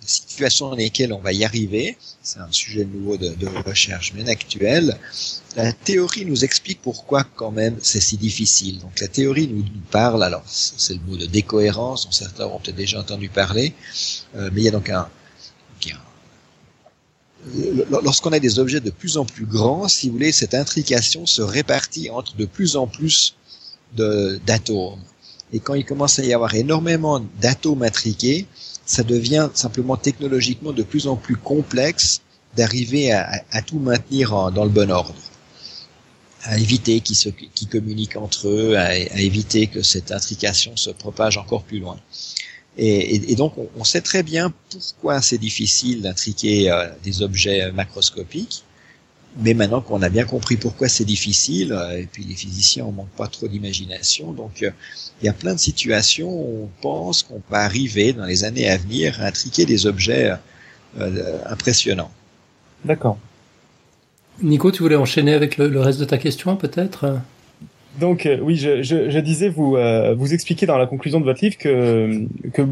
situations 0.07 0.69
dans 0.69 0.75
lesquelles 0.75 1.13
on 1.13 1.19
va 1.19 1.33
y 1.33 1.45
arriver. 1.45 1.97
C'est 2.23 2.39
un 2.39 2.51
sujet 2.51 2.85
nouveau 2.85 3.17
de, 3.17 3.35
recherche, 3.65 4.13
mais 4.15 4.27
actuel. 4.29 4.97
La 5.55 5.71
théorie 5.73 6.25
nous 6.25 6.43
explique 6.43 6.81
pourquoi 6.81 7.23
quand 7.23 7.51
même 7.51 7.77
c'est 7.81 8.01
si 8.01 8.17
difficile. 8.17 8.79
Donc 8.79 8.99
la 8.99 9.07
théorie 9.07 9.47
nous 9.47 9.63
parle, 9.91 10.23
alors 10.23 10.43
c'est 10.47 10.93
le 10.93 11.01
mot 11.07 11.17
de 11.17 11.25
décohérence, 11.25 12.05
dont 12.05 12.11
certains 12.11 12.45
ont 12.45 12.59
peut-être 12.59 12.75
déjà 12.75 12.99
entendu 12.99 13.29
parler, 13.29 13.73
euh, 14.35 14.49
mais 14.53 14.61
il 14.61 14.63
y 14.65 14.69
a 14.69 14.71
donc 14.71 14.89
un, 14.89 15.07
lorsqu'on 17.89 18.31
a 18.31 18.39
des 18.39 18.59
objets 18.59 18.79
de 18.79 18.89
plus 18.89 19.17
en 19.17 19.25
plus 19.25 19.45
grands, 19.45 19.87
si 19.87 20.07
vous 20.07 20.13
voulez, 20.13 20.31
cette 20.31 20.53
intrication 20.53 21.25
se 21.25 21.41
répartit 21.41 22.09
entre 22.09 22.35
de 22.35 22.45
plus 22.45 22.75
en 22.75 22.87
plus 22.87 23.35
d'atomes. 23.95 24.99
Et 25.53 25.59
quand 25.59 25.73
il 25.73 25.85
commence 25.85 26.19
à 26.19 26.25
y 26.25 26.33
avoir 26.33 26.55
énormément 26.55 27.25
d'atomes 27.41 27.83
intriqués, 27.83 28.47
ça 28.87 29.03
devient 29.03 29.49
simplement 29.53 29.97
technologiquement 29.97 30.71
de 30.71 30.81
plus 30.81 31.07
en 31.07 31.17
plus 31.17 31.35
complexe 31.35 32.21
d'arriver 32.55 33.11
à, 33.11 33.61
tout 33.61 33.77
maintenir 33.77 34.51
dans 34.51 34.63
le 34.63 34.71
bon 34.71 34.89
ordre, 34.89 35.13
à 36.43 36.57
éviter 36.57 37.01
qu'ils 37.01 37.67
communiquent 37.69 38.15
entre 38.15 38.47
eux, 38.47 38.75
à, 38.77 38.95
éviter 39.19 39.67
que 39.67 39.83
cette 39.83 40.11
intrication 40.11 40.75
se 40.75 40.89
propage 40.89 41.37
encore 41.37 41.63
plus 41.63 41.79
loin. 41.79 41.99
Et, 42.79 43.35
donc, 43.35 43.55
on, 43.77 43.83
sait 43.83 44.01
très 44.01 44.23
bien 44.23 44.53
pourquoi 44.69 45.21
c'est 45.21 45.39
difficile 45.39 46.01
d'intriquer 46.01 46.71
euh, 46.71 46.87
des 47.03 47.23
objets 47.23 47.71
macroscopiques. 47.71 48.63
Mais 49.39 49.53
maintenant 49.53 49.81
qu'on 49.81 50.01
a 50.01 50.09
bien 50.09 50.25
compris 50.25 50.57
pourquoi 50.57 50.89
c'est 50.89 51.05
difficile, 51.05 51.71
euh, 51.73 51.99
et 52.01 52.07
puis 52.11 52.23
les 52.23 52.35
physiciens 52.35 52.85
en 52.85 52.91
manquent 52.91 53.15
pas 53.17 53.27
trop 53.27 53.47
d'imagination, 53.47 54.31
donc 54.31 54.63
euh, 54.63 54.71
il 55.21 55.25
y 55.25 55.29
a 55.29 55.33
plein 55.33 55.53
de 55.53 55.59
situations 55.59 56.29
où 56.29 56.63
on 56.63 56.81
pense 56.81 57.23
qu'on 57.23 57.41
va 57.49 57.59
arriver 57.59 58.13
dans 58.13 58.25
les 58.25 58.43
années 58.43 58.69
à 58.69 58.77
venir 58.77 59.21
à 59.21 59.25
intriquer 59.25 59.65
des 59.65 59.85
objets 59.85 60.33
impressionnants. 61.45 62.11
D'accord. 62.85 63.17
Nico, 64.41 64.71
tu 64.71 64.83
voulais 64.83 64.95
enchaîner 64.95 65.33
avec 65.33 65.57
le, 65.57 65.67
le 65.67 65.79
reste 65.79 65.99
de 65.99 66.05
ta 66.05 66.17
question, 66.17 66.55
peut-être? 66.55 67.19
Donc 67.99 68.25
euh, 68.25 68.37
oui, 68.41 68.55
je, 68.57 68.83
je, 68.83 69.09
je, 69.09 69.19
disais 69.19 69.49
vous 69.49 69.75
euh, 69.75 70.13
vous 70.15 70.33
expliquez 70.33 70.65
dans 70.65 70.77
la 70.77 70.85
conclusion 70.85 71.19
de 71.19 71.25
votre 71.25 71.43
livre 71.43 71.57
que, 71.57 72.27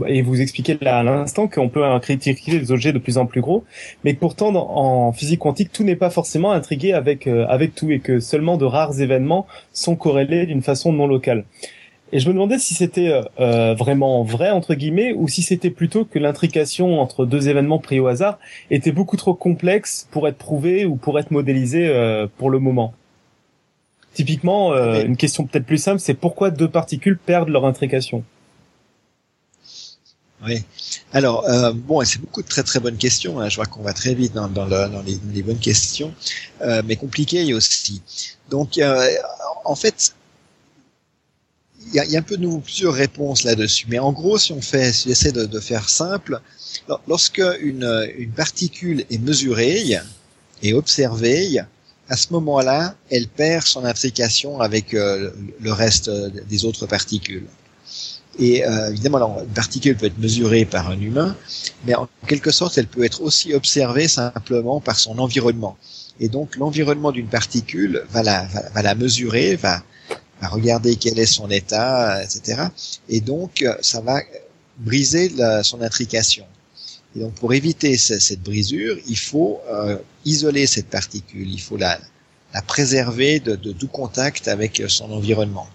et 0.07 0.21
vous 0.21 0.39
expliquez 0.39 0.77
là 0.81 0.99
à 0.99 1.03
l'instant 1.03 1.47
qu'on 1.47 1.69
peut 1.69 1.81
critiquer 1.99 2.59
des 2.59 2.71
objets 2.71 2.93
de 2.93 2.99
plus 2.99 3.17
en 3.17 3.25
plus 3.25 3.41
gros, 3.41 3.63
mais 4.03 4.13
que 4.13 4.19
pourtant 4.19 4.53
en 4.55 5.11
physique 5.13 5.39
quantique 5.39 5.71
tout 5.71 5.83
n'est 5.83 5.95
pas 5.95 6.11
forcément 6.11 6.51
intrigué 6.51 6.93
avec 6.93 7.25
euh, 7.27 7.45
avec 7.47 7.73
tout 7.73 7.89
et 7.91 7.99
que 7.99 8.19
seulement 8.19 8.57
de 8.57 8.65
rares 8.65 9.01
événements 9.01 9.47
sont 9.73 9.95
corrélés 9.95 10.45
d'une 10.45 10.61
façon 10.61 10.93
non 10.93 11.07
locale. 11.07 11.45
Et 12.11 12.19
je 12.19 12.27
me 12.27 12.33
demandais 12.33 12.59
si 12.59 12.75
c'était 12.75 13.11
vraiment 13.37 14.23
vrai 14.23 14.51
entre 14.51 14.75
guillemets 14.75 15.11
ou 15.13 15.27
si 15.27 15.41
c'était 15.41 15.71
plutôt 15.71 16.05
que 16.05 16.19
l'intrication 16.19 17.01
entre 17.01 17.25
deux 17.25 17.49
événements 17.49 17.79
pris 17.79 17.99
au 17.99 18.07
hasard 18.07 18.37
était 18.69 18.91
beaucoup 18.91 19.17
trop 19.17 19.33
complexe 19.33 20.07
pour 20.11 20.27
être 20.27 20.37
prouvé 20.37 20.85
ou 20.85 20.97
pour 20.97 21.19
être 21.19 21.31
modélisé 21.31 21.91
pour 22.37 22.51
le 22.51 22.59
moment. 22.59 22.93
Typiquement, 24.15 24.71
euh, 24.71 25.03
une 25.03 25.17
question 25.17 25.45
peut-être 25.45 25.65
plus 25.65 25.77
simple, 25.77 25.99
c'est 25.99 26.13
pourquoi 26.13 26.49
deux 26.49 26.69
particules 26.69 27.17
perdent 27.17 27.49
leur 27.49 27.65
intrication 27.65 28.23
Oui. 30.47 30.63
Alors, 31.11 31.45
euh, 31.49 31.73
bon, 31.73 32.01
c'est 32.05 32.21
beaucoup 32.21 32.41
de 32.41 32.47
très 32.47 32.63
très 32.63 32.79
bonnes 32.79 32.95
questions. 32.95 33.41
Hein. 33.41 33.49
Je 33.49 33.57
vois 33.57 33.65
qu'on 33.65 33.81
va 33.81 33.91
très 33.91 34.13
vite 34.13 34.31
dans, 34.31 34.47
dans, 34.47 34.63
le, 34.63 34.87
dans 34.87 35.01
les, 35.01 35.19
les, 35.33 35.43
bonnes 35.43 35.59
questions, 35.59 36.13
euh, 36.61 36.81
mais 36.85 36.95
compliquées 36.95 37.53
aussi. 37.53 38.01
Donc, 38.49 38.77
euh, 38.77 39.05
en 39.65 39.75
fait, 39.75 40.15
il 41.87 41.95
y 41.95 41.99
a, 41.99 42.05
y 42.05 42.15
a, 42.15 42.19
un 42.19 42.21
peu 42.21 42.37
de 42.37 42.57
plusieurs 42.59 42.93
réponses 42.93 43.43
là-dessus. 43.43 43.85
Mais 43.89 43.99
en 43.99 44.13
gros, 44.13 44.37
si 44.37 44.53
on 44.53 44.61
fait, 44.61 44.93
si 44.93 45.09
on 45.09 45.11
essaie 45.11 45.33
de, 45.33 45.45
de 45.45 45.59
faire 45.59 45.89
simple, 45.89 46.39
lorsque 47.05 47.43
une, 47.59 48.09
une 48.17 48.31
particule 48.31 49.03
est 49.11 49.17
mesurée 49.17 49.99
et 50.63 50.73
observée, 50.73 51.59
à 52.09 52.17
ce 52.17 52.31
moment-là, 52.33 52.95
elle 53.09 53.27
perd 53.27 53.65
son 53.65 53.83
intrication 53.85 54.59
avec 54.59 54.93
euh, 54.93 55.31
le 55.59 55.73
reste 55.73 56.09
des 56.09 56.65
autres 56.65 56.85
particules. 56.85 57.47
Et 58.37 58.65
euh, 58.65 58.89
évidemment, 58.89 59.39
une 59.39 59.53
particule 59.53 59.95
peut 59.95 60.07
être 60.07 60.17
mesurée 60.17 60.65
par 60.65 60.89
un 60.89 60.99
humain, 60.99 61.35
mais 61.85 61.95
en 61.95 62.07
quelque 62.27 62.51
sorte, 62.51 62.77
elle 62.77 62.87
peut 62.87 63.03
être 63.03 63.21
aussi 63.21 63.53
observée 63.53 64.07
simplement 64.07 64.81
par 64.81 64.99
son 64.99 65.17
environnement. 65.19 65.77
Et 66.19 66.27
donc, 66.27 66.57
l'environnement 66.57 67.11
d'une 67.11 67.27
particule 67.27 68.03
va 68.11 68.23
la, 68.23 68.47
va, 68.73 68.81
la 68.81 68.95
mesurer, 68.95 69.55
va, 69.55 69.83
regarder 70.41 70.95
quel 70.97 71.17
est 71.17 71.25
son 71.25 71.49
état, 71.49 72.21
etc. 72.23 72.67
Et 73.09 73.19
donc, 73.19 73.65
ça 73.81 74.01
va 74.01 74.21
briser 74.77 75.31
son 75.63 75.81
intrication. 75.81 76.45
Et 77.15 77.19
donc, 77.19 77.33
pour 77.35 77.53
éviter 77.53 77.97
cette 77.97 78.41
brisure, 78.41 78.97
il 79.07 79.17
faut 79.17 79.61
euh, 79.69 79.97
isoler 80.25 80.67
cette 80.67 80.87
particule, 80.87 81.49
il 81.49 81.61
faut 81.61 81.77
la, 81.77 81.99
la 82.53 82.61
préserver 82.61 83.39
de, 83.39 83.55
de, 83.55 83.71
tout 83.71 83.87
contact 83.87 84.47
avec 84.47 84.83
son 84.87 85.11
environnement. 85.11 85.67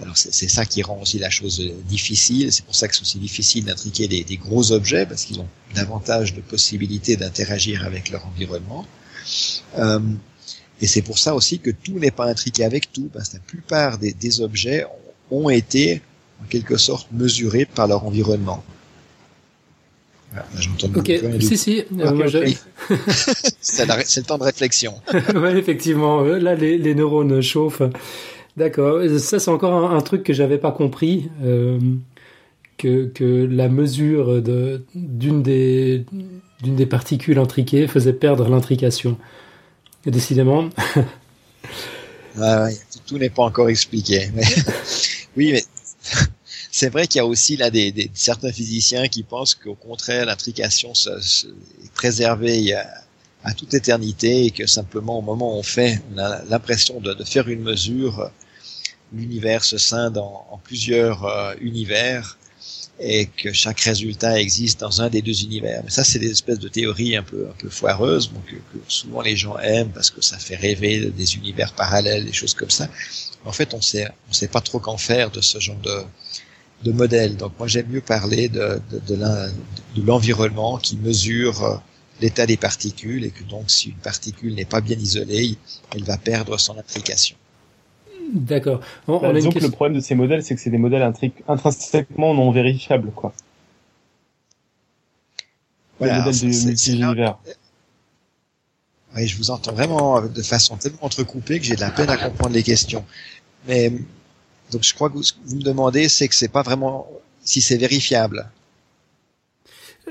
Alors 0.00 0.16
c'est 0.16 0.48
ça 0.48 0.64
qui 0.64 0.82
rend 0.82 1.00
aussi 1.02 1.18
la 1.18 1.30
chose 1.30 1.60
difficile, 1.88 2.52
c'est 2.52 2.64
pour 2.64 2.76
ça 2.76 2.86
que 2.86 2.94
c'est 2.94 3.02
aussi 3.02 3.18
difficile 3.18 3.64
d'intriquer 3.64 4.06
des, 4.06 4.22
des, 4.22 4.36
gros 4.36 4.70
objets, 4.70 5.04
parce 5.06 5.24
qu'ils 5.24 5.40
ont 5.40 5.48
davantage 5.74 6.34
de 6.34 6.40
possibilités 6.40 7.16
d'interagir 7.16 7.84
avec 7.84 8.10
leur 8.10 8.24
environnement. 8.24 8.86
Euh, 9.78 9.98
et 10.80 10.86
c'est 10.86 11.02
pour 11.02 11.18
ça 11.18 11.34
aussi 11.34 11.58
que 11.58 11.70
tout 11.70 11.98
n'est 11.98 12.12
pas 12.12 12.26
intriqué 12.26 12.64
avec 12.64 12.92
tout, 12.92 13.10
parce 13.12 13.30
que 13.30 13.38
la 13.38 13.42
plupart 13.42 13.98
des, 13.98 14.12
des 14.12 14.40
objets 14.40 14.86
ont 15.32 15.50
été 15.50 16.00
en 16.40 16.46
quelque 16.46 16.76
sorte 16.76 17.08
mesurés 17.10 17.64
par 17.64 17.88
leur 17.88 18.04
environnement. 18.04 18.62
Ok, 20.94 21.10
si, 21.40 21.56
si. 21.56 21.84
Euh, 21.98 22.28
c'est 23.60 23.86
le 23.86 24.22
temps 24.22 24.38
de 24.38 24.44
réflexion. 24.44 24.94
ouais, 25.34 25.56
effectivement. 25.58 26.22
Là, 26.22 26.54
les, 26.54 26.78
les 26.78 26.94
neurones 26.94 27.40
chauffent. 27.40 27.82
D'accord. 28.56 29.00
Ça, 29.18 29.38
c'est 29.38 29.50
encore 29.50 29.90
un, 29.90 30.00
truc 30.00 30.22
que 30.22 30.32
j'avais 30.32 30.58
pas 30.58 30.72
compris. 30.72 31.30
Euh, 31.44 31.78
que, 32.76 33.06
que 33.06 33.48
la 33.50 33.68
mesure 33.68 34.40
de, 34.40 34.84
d'une 34.94 35.42
des, 35.42 36.04
d'une 36.62 36.76
des 36.76 36.86
particules 36.86 37.38
intriquées 37.38 37.88
faisait 37.88 38.12
perdre 38.12 38.48
l'intrication. 38.48 39.18
Décidément. 40.06 40.68
ouais, 42.38 42.76
tout 43.06 43.18
n'est 43.18 43.30
pas 43.30 43.42
encore 43.42 43.68
expliqué. 43.68 44.30
Mais... 44.34 44.44
oui, 45.36 45.50
mais 45.52 45.64
c'est 46.78 46.90
vrai 46.90 47.08
qu'il 47.08 47.18
y 47.18 47.20
a 47.20 47.26
aussi 47.26 47.56
là 47.56 47.70
des, 47.70 47.90
des, 47.90 48.08
certains 48.14 48.52
physiciens 48.52 49.08
qui 49.08 49.24
pensent 49.24 49.56
qu'au 49.56 49.74
contraire 49.74 50.26
l'intrication 50.26 50.92
est 50.92 51.92
préservée 51.92 52.72
à, 52.72 52.86
à, 53.42 53.52
toute 53.52 53.74
éternité 53.74 54.44
et 54.44 54.52
que 54.52 54.64
simplement 54.66 55.18
au 55.18 55.22
moment 55.22 55.56
où 55.56 55.58
on 55.58 55.64
fait, 55.64 56.00
on 56.14 56.18
a 56.18 56.40
l'impression 56.44 57.00
de, 57.00 57.14
de, 57.14 57.24
faire 57.24 57.48
une 57.48 57.62
mesure, 57.62 58.30
l'univers 59.12 59.64
se 59.64 59.76
scinde 59.76 60.18
en, 60.18 60.46
en 60.52 60.58
plusieurs 60.58 61.24
euh, 61.24 61.54
univers 61.60 62.38
et 63.00 63.26
que 63.26 63.52
chaque 63.52 63.80
résultat 63.80 64.40
existe 64.40 64.78
dans 64.78 65.02
un 65.02 65.08
des 65.08 65.22
deux 65.22 65.42
univers. 65.42 65.82
Mais 65.84 65.90
ça, 65.90 66.04
c'est 66.04 66.20
des 66.20 66.30
espèces 66.30 66.60
de 66.60 66.68
théories 66.68 67.16
un 67.16 67.22
peu 67.24 67.48
un 67.48 67.56
peu 67.58 67.70
foireuses, 67.70 68.32
donc 68.32 68.44
que, 68.46 68.54
que, 68.54 68.78
souvent 68.86 69.22
les 69.22 69.36
gens 69.36 69.58
aiment 69.58 69.90
parce 69.90 70.10
que 70.10 70.20
ça 70.20 70.38
fait 70.38 70.56
rêver 70.56 71.10
des 71.10 71.34
univers 71.34 71.72
parallèles, 71.72 72.24
des 72.24 72.32
choses 72.32 72.54
comme 72.54 72.70
ça. 72.70 72.88
En 73.44 73.52
fait, 73.52 73.74
on 73.74 73.80
sait 73.80 74.08
on 74.30 74.32
sait 74.32 74.48
pas 74.48 74.60
trop 74.60 74.78
qu'en 74.78 74.96
faire 74.96 75.30
de 75.32 75.40
ce 75.40 75.58
genre 75.58 75.82
de 75.90 75.96
de 76.84 76.92
modèle. 76.92 77.36
Donc 77.36 77.52
moi 77.58 77.66
j'aime 77.66 77.88
mieux 77.88 78.00
parler 78.00 78.48
de, 78.48 78.80
de, 78.90 79.16
de 79.16 80.02
l'environnement 80.06 80.78
qui 80.78 80.96
mesure 80.96 81.64
euh, 81.64 81.76
l'état 82.20 82.46
des 82.46 82.56
particules 82.56 83.24
et 83.24 83.30
que 83.30 83.44
donc 83.44 83.70
si 83.70 83.90
une 83.90 83.96
particule 83.96 84.54
n'est 84.54 84.64
pas 84.64 84.80
bien 84.80 84.96
isolée, 84.96 85.56
elle 85.94 86.04
va 86.04 86.16
perdre 86.16 86.58
son 86.58 86.78
application. 86.78 87.36
D'accord. 88.32 88.80
On, 89.06 89.20
bah, 89.20 89.32
que 89.32 89.58
le 89.58 89.70
problème 89.70 89.96
de 89.96 90.02
ces 90.02 90.14
modèles, 90.14 90.42
c'est 90.42 90.54
que 90.54 90.60
c'est 90.60 90.70
des 90.70 90.78
modèles 90.78 91.02
intrinsèquement 91.48 92.34
non 92.34 92.50
vérifiables, 92.50 93.10
quoi. 93.12 93.32
Voilà, 95.98 96.18
les 96.18 96.24
modèles 96.24 96.50
du 96.50 96.66
multi-univers. 96.66 97.38
Oui, 99.16 99.26
je 99.26 99.36
vous 99.38 99.50
entends 99.50 99.72
vraiment 99.72 100.20
de 100.20 100.42
façon 100.42 100.76
tellement 100.76 101.04
entrecoupée 101.04 101.58
que 101.58 101.64
j'ai 101.64 101.74
de 101.74 101.80
la 101.80 101.90
peine 101.90 102.10
à 102.10 102.18
comprendre 102.18 102.54
les 102.54 102.62
questions. 102.62 103.04
Mais 103.66 103.92
donc 104.70 104.82
je 104.84 104.94
crois 104.94 105.10
que 105.10 105.22
ce 105.22 105.32
que 105.32 105.38
vous 105.44 105.56
me 105.56 105.62
demandez, 105.62 106.08
c'est 106.08 106.28
que 106.28 106.34
c'est 106.34 106.48
pas 106.48 106.62
vraiment 106.62 107.08
si 107.42 107.60
c'est 107.60 107.76
vérifiable. 107.76 108.50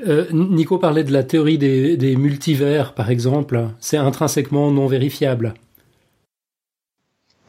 Euh, 0.05 0.28
Nico 0.32 0.78
parlait 0.78 1.03
de 1.03 1.12
la 1.12 1.24
théorie 1.24 1.58
des, 1.58 1.97
des 1.97 2.16
multivers, 2.16 2.93
par 2.93 3.10
exemple. 3.10 3.70
C'est 3.80 3.97
intrinsèquement 3.97 4.72
non 4.72 4.88
vérifiable. 4.88 5.55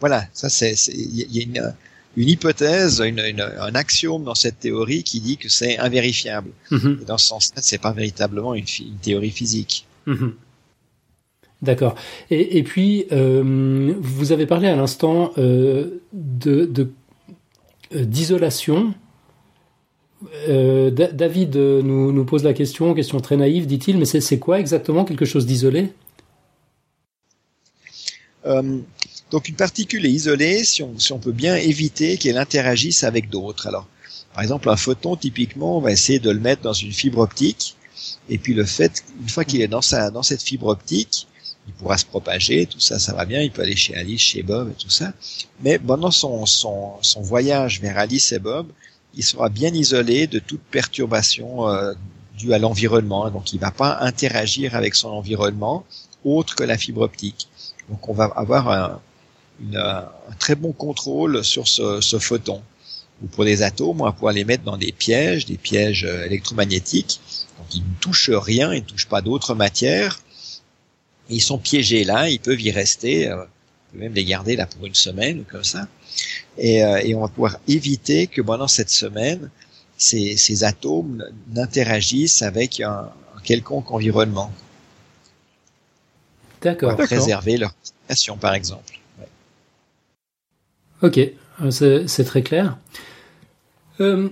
Voilà, 0.01 0.27
ça 0.33 0.49
c'est 0.49 0.75
il 0.89 1.37
y 1.37 1.41
a 1.41 1.43
une, 1.43 1.75
une 2.17 2.29
hypothèse, 2.29 3.03
une, 3.05 3.19
une, 3.21 3.41
un 3.41 3.75
axiome 3.75 4.25
dans 4.25 4.35
cette 4.35 4.61
théorie 4.61 5.03
qui 5.03 5.21
dit 5.21 5.37
que 5.37 5.49
c'est 5.49 5.79
invérifiable. 5.79 6.51
Et 6.73 7.05
dans 7.05 7.19
ce 7.19 7.27
sens-là, 7.27 7.63
c'est 7.63 7.79
pas 7.79 7.93
véritablement 7.93 8.55
une, 8.55 8.65
une 8.81 8.99
théorie 8.99 9.31
physique. 9.31 9.87
Mm-hmm. 10.07 10.33
D'accord. 11.61 11.97
Et, 12.31 12.59
et, 12.59 12.63
puis, 12.63 13.07
euh, 13.11 13.93
vous 13.99 14.31
avez 14.31 14.47
parlé 14.47 14.69
à 14.69 14.77
l'instant 14.77 15.33
euh, 15.39 16.01
de, 16.13 16.65
de 16.67 16.89
d'isolation. 17.93 18.95
Euh, 20.49 20.91
David 20.91 21.57
nous, 21.57 22.13
nous, 22.13 22.25
pose 22.25 22.45
la 22.45 22.53
question, 22.53 22.95
question 22.95 23.21
très 23.21 23.37
naïve, 23.37 23.67
dit-il, 23.67 23.99
mais 23.99 24.05
c'est 24.05 24.39
quoi 24.39 24.59
exactement 24.59 25.05
quelque 25.05 25.25
chose 25.25 25.47
d'isolé? 25.47 25.93
Euh, 28.47 28.79
Donc 29.31 29.49
une 29.49 29.55
particule 29.55 30.07
est 30.07 30.11
isolée 30.11 30.65
si 30.65 30.83
on, 30.83 30.99
si 30.99 31.13
peut 31.19 31.33
bien 31.33 31.57
éviter 31.57 32.17
qu'elle 32.17 32.39
interagisse 32.39 33.05
avec 33.05 33.29
d'autres. 33.29 33.67
Alors, 33.67 33.87
par 34.35 34.43
exemple, 34.43 34.69
un 34.71 34.77
photon, 34.77 35.17
typiquement, 35.17 35.79
on 35.79 35.81
va 35.81 35.93
essayer 35.93 36.19
de 36.19 36.31
le 36.31 36.41
mettre 36.41 36.63
dans 36.63 36.73
une 36.73 36.93
fibre 36.93 37.19
optique 37.19 37.77
Et 38.29 38.39
puis 38.39 38.55
le 38.55 38.65
fait, 38.65 39.05
une 39.21 39.29
fois 39.29 39.45
qu'il 39.45 39.61
est 39.61 39.69
dans 39.69 39.83
cette 39.83 40.43
fibre 40.43 40.69
optique, 40.69 41.27
il 41.69 41.75
pourra 41.75 41.99
se 41.99 42.07
propager, 42.07 42.67
tout 42.67 42.81
ça, 42.81 42.99
ça 42.99 43.13
va 43.13 43.27
bien. 43.27 43.43
Il 43.43 43.51
peut 43.51 43.63
aller 43.63 43.77
chez 43.77 43.95
Alice, 43.95 44.23
chez 44.23 44.43
Bob 44.43 44.71
et 44.71 44.83
tout 44.83 44.91
ça. 44.91 45.13
Mais 45.63 45.79
pendant 45.79 46.11
son, 46.11 46.47
voyage 47.21 47.81
vers 47.81 47.99
Alice 47.99 48.33
et 48.33 48.39
Bob, 48.39 48.69
il 49.15 49.23
sera 49.23 49.51
bien 49.51 49.73
isolé 49.75 50.27
de 50.27 50.39
toute 50.39 50.63
perturbation 50.63 51.69
euh, 51.69 51.93
due 52.37 52.55
à 52.55 52.59
l'environnement. 52.59 53.31
Donc, 53.31 53.53
il 53.53 53.61
va 53.61 53.71
pas 53.71 53.99
interagir 54.01 54.75
avec 54.75 54.95
son 54.95 55.11
environnement 55.11 55.85
autre 56.25 56.57
que 56.57 56.65
la 56.65 56.79
fibre 56.79 57.03
optique. 57.03 57.49
Donc, 57.91 58.09
on 58.09 58.15
va 58.15 58.25
avoir 58.25 58.71
un, 58.71 59.01
très 60.39 60.55
bon 60.55 60.73
contrôle 60.73 61.45
sur 61.45 61.69
ce, 61.69 62.01
ce 62.01 62.19
photon. 62.19 62.63
Ou 63.23 63.27
pour 63.27 63.45
les 63.45 63.63
atomes, 63.63 64.01
on 64.01 64.05
va 64.05 64.13
pouvoir 64.13 64.33
les 64.33 64.45
mettre 64.45 64.65
dans 64.65 64.77
des 64.79 64.93
pièges, 64.93 65.45
des 65.45 65.59
pièges 65.59 66.05
euh, 66.05 66.25
électromagnétiques. 66.25 67.21
Donc, 67.59 67.75
ils 67.75 67.83
ne 67.83 67.95
touchent 68.01 68.31
rien, 68.31 68.73
ils 68.73 68.83
ne 68.83 68.89
touchent 68.89 69.09
pas 69.09 69.21
d'autres 69.21 69.55
matières 69.55 70.19
ils 71.29 71.43
sont 71.43 71.59
piégés 71.59 72.05
là, 72.05 72.29
ils 72.29 72.41
peuvent 72.41 72.61
y 72.61 72.71
rester, 72.71 73.29
euh, 73.29 73.43
on 73.43 73.93
peut 73.93 73.99
même 73.99 74.15
les 74.15 74.25
garder 74.25 74.57
là 74.57 74.67
pour 74.67 74.87
une 74.87 74.95
semaine 74.95 75.41
ou 75.41 75.45
comme 75.45 75.65
ça. 75.65 75.89
Et, 76.57 76.85
euh, 76.85 77.01
et 77.05 77.15
on 77.15 77.21
va 77.21 77.29
pouvoir 77.29 77.59
éviter 77.69 78.27
que 78.27 78.41
pendant 78.43 78.69
cette 78.69 78.91
semaine, 78.91 79.51
ces, 79.97 80.37
ces 80.37 80.65
atomes 80.65 81.25
n'interagissent 81.53 82.43
avec 82.43 82.81
un, 82.81 83.11
un, 83.37 83.41
quelconque 83.43 83.91
environnement. 83.91 84.53
D'accord. 86.63 86.97
Pour 86.97 87.07
préserver 87.07 87.57
leur 87.57 87.73
situation, 87.83 88.37
par 88.37 88.55
exemple. 88.55 88.99
Ouais. 89.21 89.29
Ok, 91.03 91.21
euh, 91.63 92.07
c'est 92.07 92.25
très 92.25 92.43
clair. 92.43 92.77
Euh, 94.01 94.29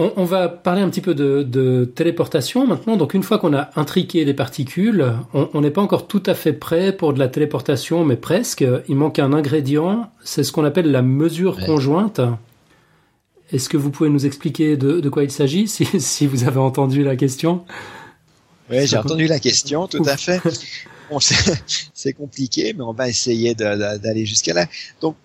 on, 0.00 0.12
on, 0.16 0.24
va 0.24 0.48
parler 0.48 0.82
un 0.82 0.88
petit 0.88 1.00
peu 1.00 1.14
de, 1.14 1.42
de, 1.42 1.84
téléportation 1.84 2.66
maintenant. 2.66 2.96
Donc 2.96 3.14
une 3.14 3.22
fois 3.22 3.38
qu'on 3.38 3.54
a 3.54 3.70
intriqué 3.76 4.24
les 4.24 4.34
particules, 4.34 5.12
on 5.32 5.60
n'est 5.60 5.70
pas 5.70 5.82
encore 5.82 6.06
tout 6.06 6.22
à 6.26 6.34
fait 6.34 6.52
prêt 6.52 6.92
pour 6.92 7.12
de 7.12 7.18
la 7.18 7.28
téléportation, 7.28 8.04
mais 8.04 8.16
presque. 8.16 8.64
Il 8.88 8.96
manque 8.96 9.18
un 9.18 9.32
ingrédient, 9.32 10.10
c'est 10.24 10.42
ce 10.42 10.52
qu'on 10.52 10.64
appelle 10.64 10.90
la 10.90 11.02
mesure 11.02 11.58
ouais. 11.58 11.66
conjointe. 11.66 12.20
Est-ce 13.52 13.68
que 13.68 13.76
vous 13.76 13.90
pouvez 13.90 14.10
nous 14.10 14.26
expliquer 14.26 14.76
de, 14.76 15.00
de 15.00 15.08
quoi 15.08 15.24
il 15.24 15.30
s'agit, 15.30 15.68
si, 15.68 15.84
si, 16.00 16.26
vous 16.26 16.44
avez 16.44 16.60
entendu 16.60 17.02
la 17.02 17.16
question? 17.16 17.64
Oui, 18.70 18.86
j'ai 18.86 18.96
entendu 18.96 19.26
la 19.26 19.40
question, 19.40 19.86
tout 19.88 19.98
Ouf. 19.98 20.08
à 20.08 20.16
fait. 20.16 20.40
Bon, 21.10 21.18
c'est 21.94 22.12
compliqué, 22.12 22.72
mais 22.72 22.84
on 22.84 22.92
va 22.92 23.08
essayer 23.08 23.54
d'aller 23.54 24.24
jusqu'à 24.24 24.54
là. 24.54 24.66
Donc, 25.00 25.16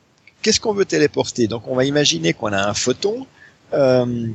qu'est-ce 0.41 0.59
qu'on 0.59 0.73
veut 0.73 0.86
téléporter? 0.86 1.47
Donc, 1.47 1.67
on 1.67 1.76
va 1.76 1.86
imaginer 1.86 2.34
qu'on 2.34 2.51
a 2.51 2.67
un 2.67 2.73
photon. 2.73 3.28
Euh, 3.73 4.28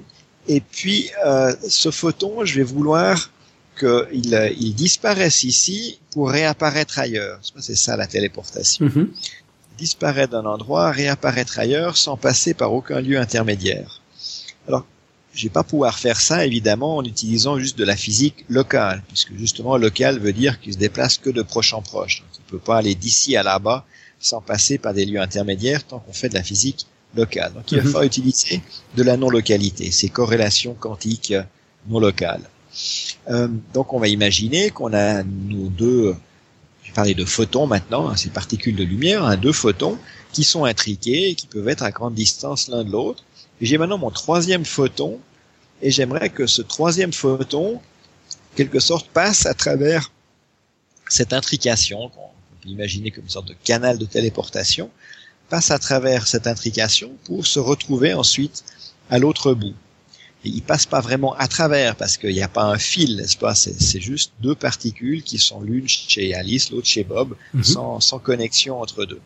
et 0.49 0.61
puis, 0.61 1.11
euh, 1.25 1.55
ce 1.69 1.91
photon, 1.91 2.45
je 2.45 2.57
vais 2.57 2.65
vouloir 2.65 3.31
qu'il 3.79 4.55
il 4.59 4.75
disparaisse 4.75 5.43
ici 5.45 6.01
pour 6.11 6.31
réapparaître 6.31 6.99
ailleurs. 6.99 7.41
C'est 7.59 7.77
ça 7.77 7.97
la 7.97 8.07
téléportation. 8.07 8.87
Mm 8.87 8.89
-hmm. 8.89 9.07
Disparaître 9.79 10.33
d'un 10.33 10.45
endroit, 10.45 10.91
réapparaître 10.91 11.59
ailleurs 11.59 11.97
sans 11.97 12.17
passer 12.17 12.53
par 12.55 12.71
aucun 12.73 13.01
lieu 13.01 13.19
intermédiaire. 13.19 13.91
Alors, 14.69 14.85
je 15.33 15.43
vais 15.45 15.55
pas 15.61 15.63
pouvoir 15.63 15.99
faire 15.99 16.21
ça 16.21 16.45
évidemment 16.45 16.97
en 16.99 17.05
utilisant 17.05 17.59
juste 17.59 17.79
de 17.79 17.85
la 17.85 17.97
physique 17.97 18.45
locale, 18.49 19.03
puisque 19.09 19.35
justement 19.45 19.77
local 19.77 20.19
veut 20.19 20.37
dire 20.43 20.61
qu'il 20.61 20.73
se 20.75 20.79
déplace 20.79 21.17
que 21.17 21.31
de 21.31 21.43
proche 21.43 21.73
en 21.79 21.83
proche. 21.93 22.17
Donc, 22.21 22.33
il 22.39 22.45
peut 22.55 22.65
pas 22.71 22.79
aller 22.79 22.95
d'ici 22.95 23.31
à 23.37 23.43
là-bas 23.43 23.81
sans 24.19 24.41
passer 24.53 24.77
par 24.85 24.93
des 24.93 25.07
lieux 25.07 25.23
intermédiaires 25.29 25.83
tant 25.91 25.99
qu'on 26.01 26.13
fait 26.13 26.29
de 26.29 26.35
la 26.35 26.43
physique 26.43 26.87
locale. 27.15 27.53
Donc 27.53 27.71
il 27.73 27.79
va 27.79 27.85
falloir 27.85 28.03
utiliser 28.05 28.63
de 28.97 29.03
la 29.03 29.17
non-localité, 29.17 29.91
ces 29.91 30.09
corrélations 30.09 30.75
quantiques 30.75 31.35
non 31.89 32.01
locales. 32.01 32.49
Euh, 33.29 33.49
donc 33.75 33.93
on 33.93 33.99
va 33.99 34.09
imaginer 34.09 34.71
qu'on 34.71 34.93
a 34.93 35.23
nos 35.23 35.69
deux, 35.69 36.15
je 36.83 36.89
vais 36.89 36.95
parler 36.95 37.15
de 37.15 37.25
photons 37.25 37.67
maintenant, 37.67 38.09
hein, 38.09 38.17
ces 38.17 38.31
particules 38.31 38.77
de 38.77 38.85
lumière, 38.85 39.25
hein, 39.25 39.37
deux 39.37 39.53
photons 39.53 39.99
qui 40.33 40.45
sont 40.45 40.65
intriqués 40.65 41.31
et 41.31 41.35
qui 41.35 41.47
peuvent 41.47 41.69
être 41.69 41.83
à 41.83 41.91
grande 41.91 42.15
distance 42.15 42.69
l'un 42.69 42.85
de 42.85 42.91
l'autre. 42.91 43.25
J'ai 43.61 43.77
maintenant 43.77 43.99
mon 43.99 44.11
troisième 44.11 44.65
photon 44.65 45.19
et 45.83 45.91
j'aimerais 45.91 46.31
que 46.31 46.47
ce 46.47 46.63
troisième 46.63 47.13
photon, 47.13 47.81
quelque 48.55 48.81
sorte, 48.81 49.09
passe 49.09 49.47
à 49.47 49.55
travers 49.55 50.13
cette 51.09 51.33
intrication 51.33 52.09
qu'on 52.11 52.29
peut 52.63 52.69
imaginer 52.69 53.11
comme 53.11 53.25
une 53.25 53.31
sorte 53.31 53.49
de 53.49 53.57
canal 53.65 53.99
de 53.99 54.07
téléportation 54.07 54.91
passe 55.51 55.71
à 55.71 55.79
travers 55.79 56.27
cette 56.27 56.47
intrication 56.47 57.11
pour 57.25 57.47
se 57.47 57.59
retrouver 57.59 58.15
ensuite 58.15 58.65
à 59.11 59.19
l'autre 59.19 59.53
bout. 59.53 59.75
Et 60.45 60.49
il 60.49 60.63
passe 60.63 60.87
pas 60.87 61.01
vraiment 61.01 61.35
à 61.35 61.49
travers 61.49 61.97
parce 61.97 62.17
qu'il 62.17 62.33
n'y 62.33 62.41
a 62.43 62.49
pas 62.49 62.65
un 62.65 62.79
fil, 62.79 63.17
n'est-ce 63.17 63.37
pas? 63.37 63.55
C'est 63.55 64.01
juste 64.01 64.33
deux 64.41 64.55
particules 64.55 65.23
qui 65.23 65.39
sont 65.39 65.61
l'une 65.61 65.89
chez 65.89 66.35
Alice, 66.35 66.71
l'autre 66.71 66.87
chez 66.87 67.05
Bob, 67.05 67.29
mm 67.53 67.61
-hmm. 67.61 67.73
sans, 67.73 68.01
sans 68.01 68.21
connexion 68.31 68.75
entre 68.85 69.05
deux. 69.05 69.21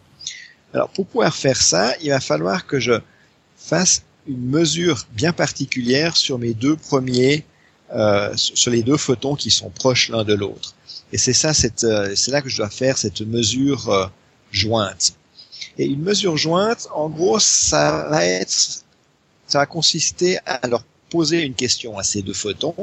Alors 0.73 0.89
pour 0.95 1.07
pouvoir 1.07 1.35
faire 1.45 1.61
ça, 1.73 1.85
il 2.03 2.11
va 2.11 2.21
falloir 2.33 2.67
que 2.71 2.81
je 2.81 2.97
fasse 3.57 3.95
une 4.27 4.47
mesure 4.59 4.99
bien 5.23 5.33
particulière 5.45 6.13
sur 6.17 6.37
mes 6.45 6.55
deux 6.65 6.77
premiers, 6.91 7.45
euh, 7.93 8.33
sur 8.37 8.71
les 8.77 8.83
deux 8.83 9.01
photons 9.07 9.37
qui 9.43 9.51
sont 9.51 9.71
proches 9.83 10.07
l'un 10.13 10.25
de 10.25 10.35
l'autre. 10.43 10.69
Et 11.13 11.19
c'est 11.25 11.39
ça, 11.43 11.51
c'est 11.55 12.31
là 12.35 12.41
que 12.43 12.49
je 12.53 12.57
dois 12.57 12.71
faire 12.83 12.97
cette 13.05 13.21
mesure 13.37 13.83
euh, 13.89 14.07
jointe. 14.51 15.07
Et 15.79 15.87
une 15.87 16.03
mesure 16.03 16.37
jointe, 16.37 16.89
en 16.95 17.09
gros, 17.09 17.39
ça 17.39 18.07
va 18.09 18.25
être, 18.25 18.51
ça 19.47 19.59
va 19.59 19.67
consister 19.67 20.39
à 20.47 20.67
leur 20.69 20.85
poser 21.11 21.43
une 21.43 21.55
question 21.55 21.99
à 21.99 22.05
ces 22.05 22.23
deux 22.23 22.35
photons. 22.35 22.75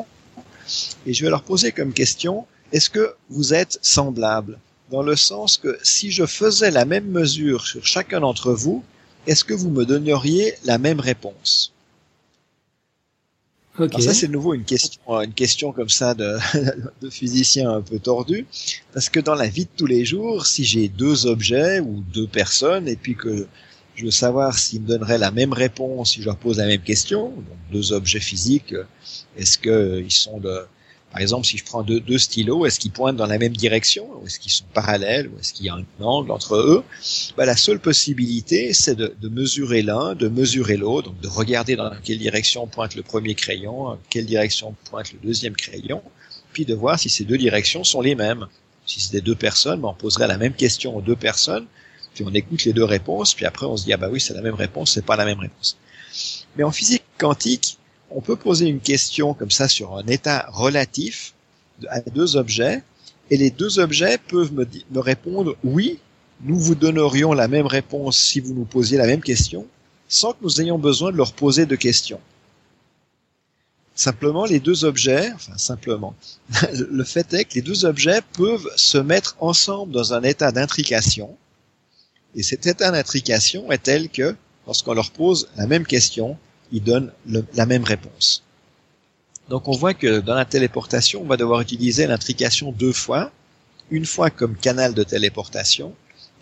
Et 1.06 1.14
je 1.14 1.24
vais 1.24 1.30
leur 1.30 1.44
poser 1.44 1.72
comme 1.72 1.94
question, 1.94 2.46
est-ce 2.72 2.90
que 2.90 3.16
vous 3.30 3.54
êtes 3.54 3.80
semblables? 3.82 4.60
Dans 4.90 5.04
le 5.04 5.16
sens 5.16 5.58
que 5.58 5.78
si 5.84 6.12
je 6.12 6.26
faisais 6.26 6.72
la 6.72 6.86
même 6.86 7.08
mesure 7.08 7.66
sur 7.66 7.86
chacun 7.86 8.20
d'entre 8.20 8.54
vous, 8.54 8.84
est-ce 9.28 9.44
que 9.44 9.54
vous 9.54 9.70
me 9.70 9.86
donneriez 9.86 10.56
la 10.66 10.78
même 10.78 11.00
réponse? 11.00 11.74
Alors 13.78 14.02
ça, 14.02 14.14
c'est 14.14 14.28
de 14.28 14.34
nouveau 14.34 14.54
une 14.54 14.66
question, 14.66 15.02
une 15.22 15.34
question 15.34 15.72
comme 15.72 15.90
ça 15.90 16.14
de, 16.14 16.38
de 17.02 17.10
physicien 17.10 17.72
un 17.72 17.82
peu 17.82 18.00
tordu, 18.00 18.46
parce 18.94 19.10
que 19.10 19.20
dans 19.20 19.36
la 19.36 19.48
vie 19.48 19.66
de 19.66 19.70
tous 19.76 19.86
les 19.86 20.04
jours, 20.04 20.46
si 20.46 20.66
j'ai 20.66 20.90
deux 20.90 21.26
objets 21.26 21.80
ou 21.80 22.04
deux 22.14 22.28
personnes, 22.28 22.88
et 22.88 22.98
puis 22.98 23.16
que 23.16 23.48
je 23.96 24.06
veux 24.06 24.12
savoir 24.12 24.58
s'ils 24.58 24.82
me 24.82 24.88
donneraient 24.88 25.18
la 25.18 25.32
même 25.32 25.54
réponse 25.54 26.12
si 26.12 26.22
je 26.22 26.26
leur 26.26 26.38
pose 26.38 26.58
la 26.58 26.68
même 26.68 26.82
question, 26.82 27.30
donc 27.30 27.58
deux 27.72 27.94
objets 27.94 28.20
physiques, 28.20 28.76
est-ce 29.38 29.58
qu'ils 29.58 30.12
sont 30.12 30.40
de, 30.40 30.66
par 31.12 31.22
exemple, 31.22 31.46
si 31.46 31.58
je 31.58 31.66
prends 31.66 31.84
deux, 31.84 32.18
stylos, 32.18 32.66
est-ce 32.66 32.80
qu'ils 32.80 32.92
pointent 32.92 33.18
dans 33.18 33.26
la 33.26 33.38
même 33.38 33.56
direction, 33.56 34.08
ou 34.22 34.28
est-ce 34.28 34.40
qu'ils 34.40 34.52
sont 34.52 34.64
parallèles, 34.74 35.28
ou 35.28 35.40
est-ce 35.40 35.52
qu'il 35.54 35.66
y 35.66 35.70
a 35.70 35.76
un 35.76 35.84
angle 36.04 36.32
entre 36.32 36.56
eux? 36.56 36.84
Ben, 37.36 37.46
La 37.46 37.58
seule 37.58 37.80
possibilité, 37.80 38.72
c'est 38.74 38.96
de, 38.96 39.14
mesurer 39.28 39.82
l'un, 39.82 40.16
de 40.16 40.30
mesurer 40.30 40.78
l'autre, 40.78 41.10
donc 41.10 41.20
de 41.20 41.28
regarder 41.28 41.76
dans 41.76 41.92
quelle 42.02 42.18
direction 42.18 42.66
pointe 42.66 42.96
le 42.96 43.04
premier 43.04 43.36
crayon, 43.36 43.98
quelle 44.10 44.26
direction 44.26 44.74
pointe 44.90 45.12
le 45.12 45.20
deuxième 45.20 45.56
crayon, 45.56 46.02
puis 46.54 46.64
de 46.64 46.74
voir 46.74 46.98
si 46.98 47.10
ces 47.10 47.26
deux 47.26 47.38
directions 47.38 47.84
sont 47.84 48.02
les 48.02 48.16
mêmes. 48.16 48.48
Si 48.86 49.02
c'était 49.02 49.22
deux 49.22 49.36
personnes, 49.36 49.82
ben, 49.82 49.90
on 49.90 49.94
poserait 49.94 50.28
la 50.28 50.38
même 50.38 50.54
question 50.54 50.96
aux 50.96 51.02
deux 51.02 51.18
personnes, 51.18 51.68
puis 52.14 52.24
on 52.26 52.34
écoute 52.34 52.64
les 52.64 52.74
deux 52.74 52.86
réponses, 52.86 53.34
puis 53.34 53.46
après 53.46 53.66
on 53.66 53.76
se 53.76 53.84
dit 53.84 53.94
ah 53.94 53.98
bah 53.98 54.10
oui 54.10 54.20
c'est 54.20 54.34
la 54.34 54.42
même 54.42 54.56
réponse, 54.56 54.94
c'est 54.94 55.06
pas 55.06 55.16
la 55.18 55.26
même 55.26 55.40
réponse. 55.40 55.78
Mais 56.56 56.64
en 56.64 56.72
physique 56.72 57.04
quantique, 57.18 57.78
on 58.14 58.22
peut 58.22 58.36
poser 58.36 58.68
une 58.68 58.80
question 58.80 59.34
comme 59.34 59.52
ça 59.52 59.68
sur 59.68 59.98
un 59.98 60.06
état 60.08 60.48
relatif 60.52 61.34
à 61.90 62.02
deux 62.02 62.36
objets, 62.36 62.84
et 63.30 63.38
les 63.38 63.50
deux 63.50 63.80
objets 63.80 64.18
peuvent 64.18 64.54
me, 64.54 64.66
répondre 65.00 65.56
oui, 65.64 66.00
nous 66.44 66.60
vous 66.60 66.76
donnerions 66.76 67.34
la 67.34 67.48
même 67.48 67.66
réponse 67.66 68.20
si 68.20 68.40
vous 68.40 68.54
nous 68.54 68.66
posiez 68.66 68.98
la 68.98 69.08
même 69.08 69.22
question, 69.22 69.68
sans 70.08 70.34
que 70.34 70.40
nous 70.42 70.62
ayons 70.62 70.78
besoin 70.78 71.12
de 71.12 71.18
leur 71.18 71.34
poser 71.34 71.66
de 71.66 71.76
questions. 71.76 72.20
Simplement, 73.96 74.46
les 74.46 74.60
deux 74.60 74.84
objets, 74.86 75.32
enfin 75.34 75.58
simplement, 75.58 76.16
le 76.74 77.04
fait 77.04 77.34
est 77.34 77.46
que 77.46 77.56
les 77.56 77.62
deux 77.62 77.86
objets 77.86 78.22
peuvent 78.34 78.70
se 78.76 78.98
mettre 78.98 79.36
ensemble 79.40 79.92
dans 79.92 80.14
un 80.14 80.24
état 80.24 80.52
d'intrication, 80.52 81.38
et 82.36 82.44
cet 82.44 82.66
état 82.68 82.92
d'intrication 82.92 83.72
est 83.72 83.84
tel 83.84 84.10
que, 84.10 84.36
lorsqu'on 84.66 84.94
leur 84.94 85.12
pose 85.12 85.50
la 85.58 85.68
même 85.68 85.86
question, 85.86 86.38
ils 86.72 86.84
donnent 86.84 87.12
le, 87.28 87.46
la 87.54 87.66
même 87.66 87.84
réponse. 87.84 88.44
Donc 89.50 89.68
on 89.68 89.74
voit 89.74 89.94
que 89.94 90.20
dans 90.20 90.36
la 90.36 90.46
téléportation, 90.46 91.22
on 91.22 91.26
va 91.28 91.38
devoir 91.38 91.62
utiliser 91.62 92.08
l'intrication 92.08 92.72
deux 92.72 92.94
fois, 92.94 93.32
une 93.90 94.06
fois 94.06 94.30
comme 94.30 94.56
canal 94.56 94.94
de 94.94 95.04
téléportation, 95.04 95.94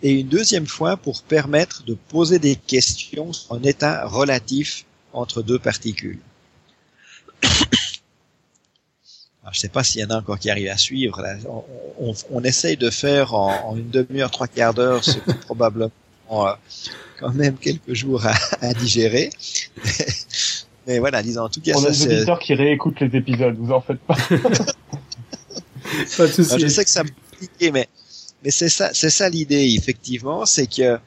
et 0.02 0.12
une 0.12 0.28
deuxième 0.28 0.66
fois 0.66 0.96
pour 0.96 1.22
permettre 1.22 1.82
de 1.84 1.94
poser 1.94 2.38
des 2.38 2.56
questions 2.56 3.32
un 3.50 3.62
état 3.62 4.06
relatif 4.06 4.84
entre 5.12 5.42
deux 5.42 5.58
particules. 5.58 6.20
Je 9.52 9.56
ne 9.56 9.60
sais 9.62 9.68
pas 9.68 9.82
s'il 9.82 10.00
y 10.00 10.04
en 10.04 10.10
a 10.10 10.18
encore 10.18 10.38
qui 10.38 10.48
arrivent 10.48 10.70
à 10.70 10.76
suivre. 10.76 11.20
Là. 11.22 11.34
On, 11.48 11.64
on, 11.98 12.14
on, 12.30 12.44
essaye 12.44 12.76
de 12.76 12.88
faire 12.88 13.34
en, 13.34 13.70
en 13.70 13.76
une 13.76 13.90
demi-heure, 13.90 14.30
trois 14.30 14.46
quarts 14.46 14.74
d'heure 14.74 15.02
ce 15.02 15.18
que 15.18 15.32
probablement 15.32 15.90
euh, 16.30 16.52
quand 17.20 17.32
même 17.34 17.56
quelques 17.56 17.94
jours 17.94 18.26
à, 18.26 18.34
à 18.60 18.74
digérer. 18.74 19.30
Mais 20.86 20.98
voilà, 20.98 21.22
disons 21.22 21.42
en 21.42 21.48
tout 21.48 21.60
cas, 21.60 21.72
On 21.76 21.84
a 21.84 21.92
ça, 21.92 22.06
des 22.06 22.16
auditeurs 22.16 22.38
qui 22.38 22.54
réécoutent 22.54 23.00
les 23.00 23.16
épisodes, 23.16 23.54
vous 23.58 23.70
en 23.70 23.80
faites 23.80 24.00
pas. 24.00 24.16
Pas 26.16 26.26
de 26.26 26.32
souci. 26.32 26.54
Alors, 26.54 26.58
je 26.58 26.68
sais 26.68 26.84
que 26.84 26.90
ça 26.90 27.04
me 27.04 27.10
compliqué, 27.30 27.70
mais 27.70 27.88
mais 28.42 28.50
c'est 28.50 28.68
ça, 28.68 28.90
c'est 28.92 29.10
ça 29.10 29.28
l'idée 29.28 29.74
effectivement, 29.76 30.46
c'est 30.46 30.66
que 30.66 30.98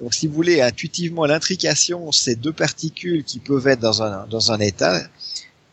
donc 0.00 0.14
si 0.14 0.26
vous 0.26 0.34
voulez 0.34 0.60
intuitivement 0.60 1.24
l'intrication, 1.24 2.12
c'est 2.12 2.36
deux 2.36 2.52
particules 2.52 3.24
qui 3.24 3.38
peuvent 3.38 3.66
être 3.66 3.80
dans 3.80 4.02
un 4.02 4.26
dans 4.26 4.52
un 4.52 4.60
état 4.60 5.00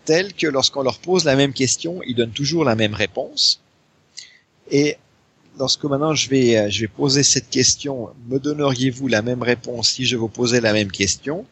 tel 0.06 0.34
que 0.34 0.48
lorsqu'on 0.48 0.84
leur 0.84 1.00
pose 1.00 1.26
la 1.26 1.36
même 1.36 1.54
question, 1.54 2.02
ils 2.06 2.16
donnent 2.16 2.32
toujours 2.32 2.64
la 2.66 2.76
même 2.76 2.94
réponse. 2.94 3.62
Et 4.72 4.98
lorsque 5.58 5.84
maintenant 5.84 6.16
je 6.16 6.30
vais 6.30 6.58
euh, 6.58 6.70
je 6.70 6.82
vais 6.82 6.88
poser 6.88 7.24
cette 7.24 7.50
question, 7.50 8.10
me 8.30 8.40
donneriez-vous 8.40 9.08
la 9.08 9.22
même 9.22 9.44
réponse 9.44 9.90
si 9.90 10.06
je 10.06 10.18
vous 10.18 10.28
posais 10.28 10.62
la 10.62 10.74
même 10.74 10.92
question? 10.92 11.46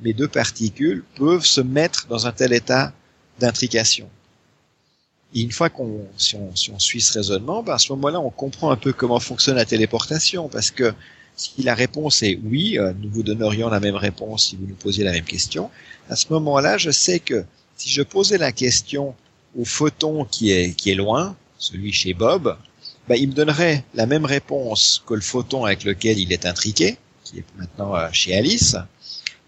Mes 0.00 0.12
deux 0.12 0.28
particules 0.28 1.04
peuvent 1.16 1.44
se 1.44 1.60
mettre 1.60 2.06
dans 2.08 2.26
un 2.26 2.32
tel 2.32 2.52
état 2.52 2.92
d'intrication. 3.40 4.08
Et 5.34 5.42
une 5.42 5.50
fois 5.52 5.68
qu'on, 5.68 6.06
si 6.16 6.36
on, 6.36 6.54
si 6.56 6.70
on 6.70 6.78
suit 6.78 7.00
ce 7.00 7.12
raisonnement, 7.12 7.62
ben 7.62 7.74
à 7.74 7.78
ce 7.78 7.92
moment-là, 7.92 8.20
on 8.20 8.30
comprend 8.30 8.70
un 8.70 8.76
peu 8.76 8.92
comment 8.92 9.20
fonctionne 9.20 9.56
la 9.56 9.66
téléportation, 9.66 10.48
parce 10.48 10.70
que 10.70 10.94
si 11.36 11.62
la 11.62 11.74
réponse 11.74 12.22
est 12.22 12.38
oui, 12.44 12.78
euh, 12.78 12.92
nous 13.00 13.10
vous 13.10 13.22
donnerions 13.22 13.68
la 13.68 13.80
même 13.80 13.94
réponse 13.94 14.46
si 14.46 14.56
vous 14.56 14.66
nous 14.66 14.74
posiez 14.74 15.04
la 15.04 15.12
même 15.12 15.24
question. 15.24 15.70
À 16.08 16.16
ce 16.16 16.32
moment-là, 16.32 16.78
je 16.78 16.90
sais 16.90 17.20
que 17.20 17.44
si 17.76 17.90
je 17.90 18.02
posais 18.02 18.38
la 18.38 18.52
question 18.52 19.14
au 19.58 19.64
photon 19.64 20.24
qui 20.24 20.50
est 20.50 20.74
qui 20.74 20.90
est 20.90 20.94
loin, 20.94 21.36
celui 21.58 21.92
chez 21.92 22.14
Bob, 22.14 22.56
ben, 23.08 23.16
il 23.18 23.28
me 23.28 23.32
donnerait 23.32 23.84
la 23.94 24.06
même 24.06 24.26
réponse 24.26 25.02
que 25.06 25.14
le 25.14 25.20
photon 25.20 25.64
avec 25.64 25.84
lequel 25.84 26.18
il 26.18 26.32
est 26.32 26.44
intriqué, 26.44 26.98
qui 27.24 27.38
est 27.38 27.44
maintenant 27.58 27.96
euh, 27.96 28.08
chez 28.12 28.36
Alice. 28.36 28.76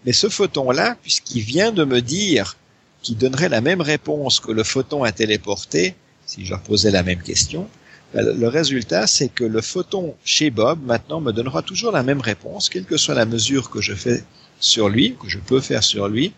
Mais 0.06 0.12
ce 0.12 0.28
photon-là, 0.28 0.96
puisqu'il 1.02 1.42
vient 1.42 1.72
de 1.72 1.84
me 1.84 2.00
dire 2.00 2.56
qui 3.02 3.14
donnerait 3.14 3.48
la 3.48 3.60
même 3.60 3.80
réponse 3.80 4.40
que 4.40 4.52
le 4.52 4.64
photon 4.64 5.04
a 5.04 5.12
téléporté, 5.12 5.94
si 6.26 6.44
je 6.44 6.50
leur 6.50 6.62
posais 6.62 6.90
la 6.90 7.02
même 7.02 7.22
question, 7.22 7.68
ben, 8.14 8.26
le 8.26 8.48
résultat, 8.48 9.06
c'est 9.06 9.28
que 9.28 9.44
le 9.44 9.60
photon 9.60 10.14
chez 10.24 10.50
Bob, 10.50 10.80
maintenant, 10.84 11.20
me 11.20 11.32
donnera 11.32 11.62
toujours 11.62 11.92
la 11.92 12.02
même 12.02 12.20
réponse, 12.20 12.70
quelle 12.70 12.84
que 12.84 12.96
soit 12.96 13.14
la 13.14 13.26
mesure 13.26 13.70
que 13.70 13.80
je 13.80 13.94
fais 13.94 14.24
sur 14.58 14.88
lui, 14.88 15.16
que 15.22 15.28
je 15.28 15.38
peux 15.38 15.60
faire 15.60 15.84
sur 15.84 16.08
lui, 16.08 16.32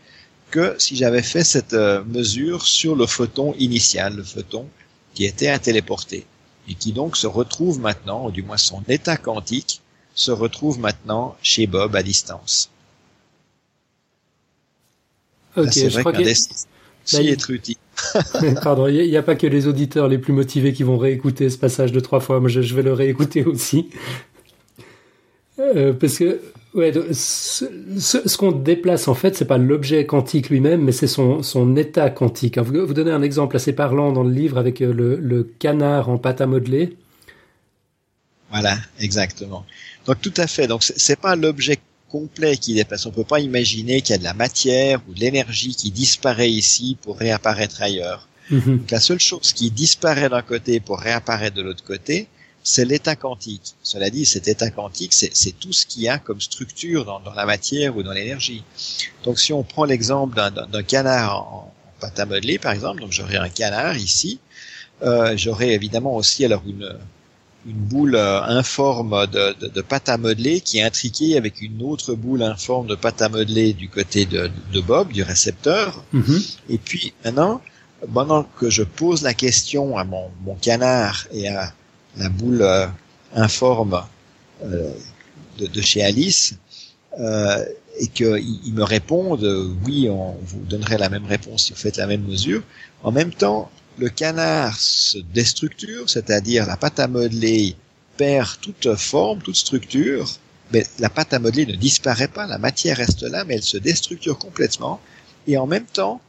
que 0.51 0.75
si 0.79 0.97
j'avais 0.97 1.23
fait 1.23 1.45
cette 1.45 1.73
euh, 1.73 2.03
mesure 2.05 2.67
sur 2.67 2.95
le 2.97 3.07
photon 3.07 3.55
initial, 3.59 4.17
le 4.17 4.25
photon 4.25 4.69
qui 5.15 5.25
était 5.25 5.49
à 5.49 5.59
téléporter, 5.59 6.27
et 6.69 6.75
qui 6.75 6.93
donc 6.93 7.17
se 7.17 7.27
retrouve 7.27 7.81
maintenant, 7.81 8.27
ou 8.27 8.31
du 8.31 8.43
moins 8.43 8.57
son 8.57 8.83
état 8.89 9.17
quantique, 9.17 9.81
se 10.15 10.31
retrouve 10.31 10.79
maintenant 10.79 11.37
chez 11.43 11.67
Bob 11.67 11.97
à 11.97 12.03
distance. 12.03 12.71
Là, 15.57 15.65
ok, 15.65 15.73
c'est 15.73 15.89
je 15.89 15.95
vrai 15.95 16.03
crois 16.03 16.13
qu'un 16.13 16.23
dessin 16.23 16.55
Là, 17.13 17.21
il- 17.21 17.29
être 17.31 17.51
utile. 17.51 17.77
Pardon, 18.63 18.87
il 18.87 19.09
n'y 19.09 19.17
a, 19.17 19.23
pas 19.23 19.35
que 19.35 19.47
les 19.47 19.67
auditeurs 19.67 20.09
les 20.09 20.19
plus 20.19 20.33
motivés 20.33 20.73
qui 20.73 20.83
vont 20.83 20.99
réécouter 20.99 21.51
ce 21.51 21.59
passage 21.59 21.93
de 21.93 22.01
trois 22.01 22.21
fois. 22.21 22.41
Moi, 22.41 22.49
je, 22.49 22.63
je 22.63 22.75
vais 22.75 22.83
le 22.83 22.93
réécouter 22.93 23.45
aussi. 23.47 23.91
Euh, 25.59 25.93
parce 25.93 26.19
que 26.19 26.41
ouais, 26.75 26.93
ce, 27.13 27.65
ce- 27.99 28.29
ce 28.29 28.37
qu'on 28.37 28.53
déplace, 28.53 29.09
en 29.09 29.15
fait, 29.15 29.37
c'est 29.37 29.45
pas 29.45 29.59
l'objet 29.59 30.07
quantique 30.07 30.49
lui-même, 30.51 30.83
mais 30.83 30.93
c'est 30.93 31.07
son, 31.07 31.43
son 31.43 31.77
état 31.77 32.11
quantique. 32.11 32.59
Vous, 32.59 32.87
vous 32.87 32.95
donnez 32.95 33.11
un 33.11 33.23
exemple 33.23 33.57
assez 33.57 33.73
parlant 33.73 34.13
dans 34.13 34.23
le 34.23 34.33
livre 34.33 34.59
avec 34.59 34.81
euh, 34.83 34.93
le, 34.93 35.17
le 35.17 35.45
canard 35.59 36.09
en 36.09 36.19
pâte 36.19 36.41
à 36.41 36.47
modeler. 36.47 36.97
Voilà, 38.51 38.77
exactement. 39.01 39.65
Donc 40.07 40.21
tout 40.21 40.35
à 40.37 40.47
fait. 40.47 40.67
Donc 40.67 40.83
c'est- 40.83 41.17
pas 41.17 41.37
l'objet 41.37 41.79
complet 42.11 42.57
qui 42.59 42.75
dépasse. 42.75 43.07
On 43.07 43.11
peut 43.11 43.25
pas 43.25 43.41
imaginer 43.41 44.03
qu'il 44.03 44.13
y 44.13 44.17
a 44.17 44.19
de 44.19 44.25
la 44.25 44.35
matière 44.35 45.01
ou 45.09 45.15
de 45.15 45.21
l'énergie 45.21 45.75
qui 45.75 45.91
disparaît 45.91 46.51
ici 46.51 46.99
pour 47.03 47.17
réapparaître 47.19 47.81
ailleurs. 47.81 48.29
Mhm. 48.51 48.79
Donc 48.79 48.91
la 48.91 49.01
seule 49.01 49.21
chose 49.21 49.53
qui 49.55 49.71
disparaît 49.71 50.29
d'un 50.29 50.43
côté 50.43 50.81
pour 50.81 50.99
réapparaître 51.01 51.57
de 51.57 51.63
l'autre 51.63 51.85
côté, 51.85 52.27
c'est 52.63 52.85
l'état 52.85 53.17
quantique. 53.17 53.75
Cela 53.83 54.09
dit, 54.11 54.25
cet 54.25 54.47
état 54.49 54.71
quantique, 54.71 55.13
c'est 55.13 55.53
tout 55.59 55.73
ce 55.73 55.87
qu'il 55.87 56.03
y 56.03 56.09
a 56.09 56.19
comme 56.19 56.41
structure 56.41 57.05
dans, 57.05 57.21
dans 57.21 57.35
la 57.35 57.45
matière 57.47 57.97
ou 57.97 58.03
dans 58.03 58.13
l'énergie. 58.13 58.63
Donc 59.25 59.39
si 59.41 59.53
on 59.53 59.63
prend 59.63 59.85
l'exemple 59.85 60.35
d'un- 60.37 60.83
canard 60.83 61.41
en, 61.43 61.75
en 61.87 62.01
pâte 62.01 62.19
à 62.21 62.27
modeler, 62.27 62.59
par 62.59 62.73
exemple, 62.73 63.01
donc 63.01 63.13
j'aurais 63.13 63.37
un 63.37 63.49
canard 63.49 63.97
ici, 63.97 64.39
euh, 65.03 65.37
j'aurais 65.37 65.71
évidemment 65.71 66.15
aussi 66.17 66.45
alors 66.45 66.63
une 66.67 66.97
une 67.65 67.77
boule 67.77 68.17
euh, 68.17 68.43
informe 68.43 69.29
de, 69.29 69.55
de, 69.61 69.69
de 69.69 69.81
pâte 69.83 70.09
à 70.09 70.17
modeler 70.19 70.61
qui 70.61 70.79
est 70.79 70.83
intriquée 70.83 71.37
avec 71.37 71.61
une 71.63 71.81
autre 71.83 72.15
boule 72.15 72.43
informe 72.43 72.89
de 72.89 72.97
pâte 72.97 73.23
à 73.23 73.29
modeler 73.29 73.73
du 73.73 73.89
côté 73.89 74.27
de, 74.27 74.51
de 74.73 74.81
Bob, 74.81 75.13
du 75.13 75.23
récepteur. 75.23 76.03
Mhm. 76.13 76.43
Et 76.71 76.79
puis 76.79 77.13
maintenant, 77.25 77.63
pendant 78.13 78.43
que 78.59 78.69
je 78.69 78.83
pose 78.83 79.23
la 79.23 79.33
question 79.33 79.97
à 79.97 80.03
mon, 80.03 80.29
mon 80.45 80.57
canard 80.57 81.29
et 81.33 81.47
à 81.49 81.73
la 82.17 82.29
boule 82.29 82.63
euh, 82.63 82.87
informe 83.35 84.03
euh, 84.65 84.93
de, 85.59 85.81
chez 85.81 86.03
Alice, 86.03 86.55
euh, 87.19 87.65
et 87.99 88.07
qu'ils 88.09 88.61
ils 88.65 88.73
me 88.73 88.85
répondent 88.85 89.45
oui, 89.85 90.09
on 90.09 90.37
vous 90.43 90.61
donnerait 90.61 90.99
la 90.99 91.09
même 91.09 91.27
réponse 91.27 91.65
si 91.65 91.73
vous 91.73 91.79
faites 91.79 91.99
la 91.99 92.07
même 92.07 92.25
mesure. 92.25 92.63
En 93.03 93.13
même 93.13 93.33
temps, 93.33 93.71
le 93.99 94.09
canard 94.09 94.79
se 94.79 95.19
déstructure, 95.19 96.09
c'est-à-dire 96.09 96.67
la 96.67 96.77
pâte 96.77 97.01
à 97.01 97.09
modeler 97.09 97.77
perd 98.17 98.49
toute 98.61 98.95
forme, 98.97 99.41
toute 99.43 99.57
structure, 99.57 100.27
mais 100.73 100.85
la 100.99 101.11
pâte 101.11 101.35
à 101.35 101.39
modeler 101.39 101.67
ne 101.67 101.75
disparaît 101.75 102.29
pas, 102.29 102.47
la 102.47 102.59
matière 102.59 102.97
reste 102.97 103.23
là, 103.23 103.45
mais 103.45 103.57
elle 103.57 103.63
se 103.63 103.77
déstructure 103.77 104.39
complètement. 104.39 105.01
Et 105.47 105.59
en 105.59 105.67
même 105.67 105.85
temps, 105.85 106.21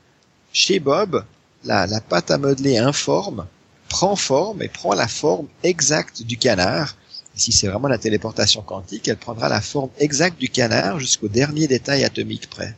chez 0.51 0.79
Bob, 0.79 1.23
la 1.63 1.87
pâte 2.01 2.29
à 2.31 2.37
modeler 2.37 2.77
informe 2.77 3.45
prend 3.93 4.15
forme 4.15 4.63
et 4.63 4.69
prend 4.69 4.93
la 4.95 5.07
forme 5.07 5.47
exacte 5.61 6.23
du 6.23 6.37
canard. 6.37 6.95
Si 7.35 7.51
c'est 7.51 7.67
vraiment 7.67 7.87
la 7.87 7.99
téléportation 7.99 8.61
quantique, 8.63 9.07
elle 9.07 9.17
prendra 9.17 9.49
la 9.49 9.61
forme 9.61 9.91
exacte 9.99 10.39
du 10.39 10.49
canard 10.49 10.99
jusqu'au 10.99 11.27
dernier 11.27 11.67
détail 11.67 12.03
atomique 12.03 12.49
près. 12.49 12.75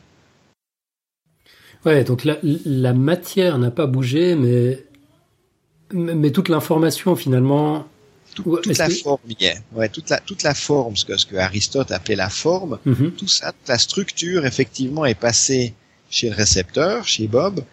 Ouais, 1.86 2.04
donc 2.04 2.24
la, 2.24 2.36
la 2.42 2.92
matière 2.92 3.58
n'a 3.58 3.70
pas 3.70 3.86
bougé, 3.86 4.34
mais, 4.34 4.84
mais 5.92 6.30
toute 6.32 6.48
l'information 6.50 7.16
finalement. 7.16 7.86
Tout- 8.34 8.42
Ouais, 8.50 8.60
toute 8.62 8.76
la 8.76 8.88
que- 8.88 8.94
forme 8.94 9.20
y 9.40 9.44
est. 9.46 9.58
Ouais, 9.74 9.88
toute 9.88 10.10
la, 10.10 10.18
toute 10.20 10.42
la 10.42 10.54
forme, 10.54 10.96
ce 10.96 11.06
que, 11.06 11.16
ce 11.16 11.24
que 11.24 11.36
Aristote 11.36 11.90
appelait 11.92 12.16
la 12.16 12.28
forme, 12.28 12.78
Mhm. 12.84 13.12
tout 13.12 13.28
ça, 13.28 13.52
toute 13.52 13.68
la 13.68 13.78
structure 13.78 14.44
effectivement 14.44 15.06
est 15.06 15.14
passée 15.28 15.72
chez 16.10 16.28
le 16.28 16.34
récepteur, 16.36 17.06
chez 17.06 17.26
Bob. 17.28 17.64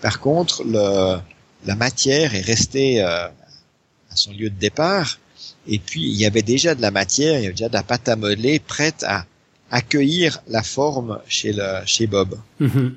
Par 0.00 0.18
contre, 0.18 0.64
le, 0.64 1.18
la 1.66 1.76
matière 1.76 2.34
est 2.34 2.40
restée 2.40 3.02
euh, 3.02 3.26
à 3.26 4.16
son 4.16 4.32
lieu 4.32 4.50
de 4.50 4.58
départ. 4.58 5.18
Et 5.66 5.78
puis, 5.78 6.02
il 6.02 6.14
y 6.14 6.26
avait 6.26 6.42
déjà 6.42 6.74
de 6.74 6.82
la 6.82 6.90
matière, 6.90 7.38
il 7.38 7.42
y 7.42 7.46
avait 7.46 7.54
déjà 7.54 7.68
de 7.68 7.74
la 7.74 7.82
pâte 7.82 8.08
à 8.08 8.16
modeler 8.16 8.58
prête 8.58 9.04
à 9.04 9.26
accueillir 9.70 10.42
la 10.48 10.62
forme 10.62 11.20
chez, 11.28 11.52
le, 11.52 11.80
chez 11.84 12.06
Bob. 12.06 12.38
Mhm. 12.58 12.96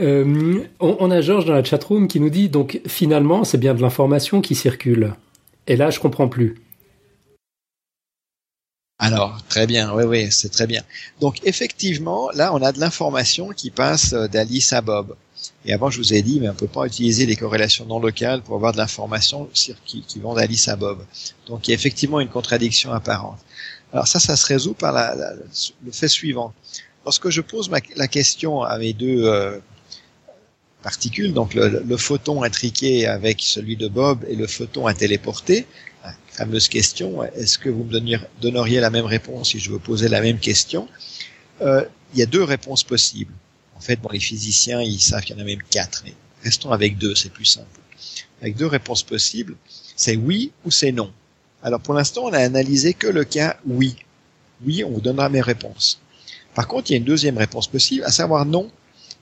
Euh, 0.00 0.64
on, 0.78 0.96
on 1.00 1.10
a 1.10 1.20
Georges 1.20 1.46
dans 1.46 1.54
la 1.54 1.64
chatroom 1.64 2.06
qui 2.06 2.20
nous 2.20 2.30
dit 2.30 2.48
donc 2.48 2.80
finalement 2.86 3.42
c'est 3.42 3.58
bien 3.58 3.74
de 3.74 3.82
l'information 3.82 4.40
qui 4.40 4.54
circule. 4.54 5.14
Et 5.66 5.74
là 5.74 5.90
je 5.90 5.98
comprends 5.98 6.28
plus. 6.28 6.54
Alors, 9.00 9.40
très 9.48 9.66
bien, 9.66 9.94
oui, 9.94 10.04
oui, 10.04 10.26
c'est 10.30 10.48
très 10.48 10.66
bien. 10.66 10.82
Donc, 11.20 11.38
effectivement, 11.44 12.30
là, 12.34 12.52
on 12.52 12.60
a 12.62 12.72
de 12.72 12.80
l'information 12.80 13.50
qui 13.50 13.70
passe 13.70 14.12
euh, 14.12 14.26
d'Alice 14.26 14.72
à 14.72 14.80
Bob. 14.80 15.14
Et 15.64 15.72
avant, 15.72 15.90
je 15.90 15.98
vous 15.98 16.14
ai 16.14 16.22
dit, 16.22 16.40
mais 16.40 16.48
on 16.48 16.54
peut 16.54 16.66
pas 16.68 16.86
utiliser 16.86 17.26
les 17.26 17.36
corrélations 17.36 17.84
non 17.86 17.98
locales 18.00 18.42
pour 18.42 18.54
avoir 18.56 18.72
de 18.72 18.78
l'information 18.78 19.48
qui, 19.52 20.02
qui 20.02 20.18
vont 20.20 20.34
d'Alice 20.34 20.68
à 20.68 20.76
Bob. 20.76 21.04
Donc, 21.46 21.66
il 21.66 21.72
y 21.72 21.74
a 21.74 21.76
effectivement 21.76 22.20
une 22.20 22.28
contradiction 22.28 22.92
apparente. 22.92 23.38
Alors 23.92 24.06
ça, 24.06 24.18
ça 24.20 24.36
se 24.36 24.46
résout 24.46 24.74
par 24.74 24.92
la- 24.92 25.14
la- 25.14 25.32
le 25.34 25.92
fait 25.92 26.08
suivant. 26.08 26.52
Lorsque 27.04 27.30
je 27.30 27.40
pose 27.40 27.68
ma- 27.70 27.80
la 27.96 28.06
question 28.08 28.62
à 28.62 28.78
mes 28.78 28.92
deux 28.92 29.24
euh, 29.24 29.58
particules, 30.82 31.32
donc 31.32 31.54
le, 31.54 31.82
le 31.86 31.96
photon 31.96 32.42
intriqué 32.42 33.06
avec 33.06 33.40
celui 33.42 33.76
de 33.76 33.88
Bob 33.88 34.24
et 34.28 34.36
le 34.36 34.46
photon 34.46 34.86
à 34.86 34.94
téléporter, 34.94 35.66
fameuse 36.30 36.68
question, 36.68 37.24
est-ce 37.24 37.58
que 37.58 37.68
vous 37.68 37.82
me 37.84 37.98
donneriez 38.40 38.78
la 38.80 38.90
même 38.90 39.04
réponse 39.06 39.50
si 39.50 39.58
je 39.58 39.70
vous 39.70 39.80
posais 39.80 40.08
la 40.08 40.20
même 40.20 40.38
question 40.38 40.88
Euh, 41.60 41.84
Il 42.14 42.20
y 42.20 42.22
a 42.22 42.26
deux 42.26 42.44
réponses 42.44 42.84
possibles. 42.84 43.32
En 43.78 43.80
fait, 43.80 43.96
bon, 43.96 44.08
les 44.12 44.18
physiciens, 44.18 44.82
ils 44.82 45.00
savent 45.00 45.22
qu'il 45.22 45.36
y 45.36 45.38
en 45.38 45.42
a 45.42 45.46
même 45.46 45.62
quatre, 45.70 46.04
restons 46.42 46.72
avec 46.72 46.98
deux, 46.98 47.14
c'est 47.14 47.32
plus 47.32 47.44
simple. 47.44 47.66
Avec 48.42 48.56
deux 48.56 48.66
réponses 48.66 49.04
possibles, 49.04 49.56
c'est 49.94 50.16
oui 50.16 50.50
ou 50.64 50.72
c'est 50.72 50.90
non. 50.90 51.12
Alors 51.62 51.80
pour 51.80 51.94
l'instant, 51.94 52.24
on 52.24 52.32
a 52.32 52.38
analysé 52.38 52.92
que 52.92 53.06
le 53.06 53.24
cas 53.24 53.56
oui. 53.66 53.96
Oui, 54.64 54.82
on 54.82 54.90
vous 54.90 55.00
donnera 55.00 55.28
mes 55.28 55.40
réponses. 55.40 56.00
Par 56.54 56.66
contre, 56.66 56.90
il 56.90 56.94
y 56.94 56.96
a 56.96 56.98
une 56.98 57.04
deuxième 57.04 57.38
réponse 57.38 57.68
possible, 57.68 58.04
à 58.04 58.10
savoir 58.10 58.44
non. 58.44 58.68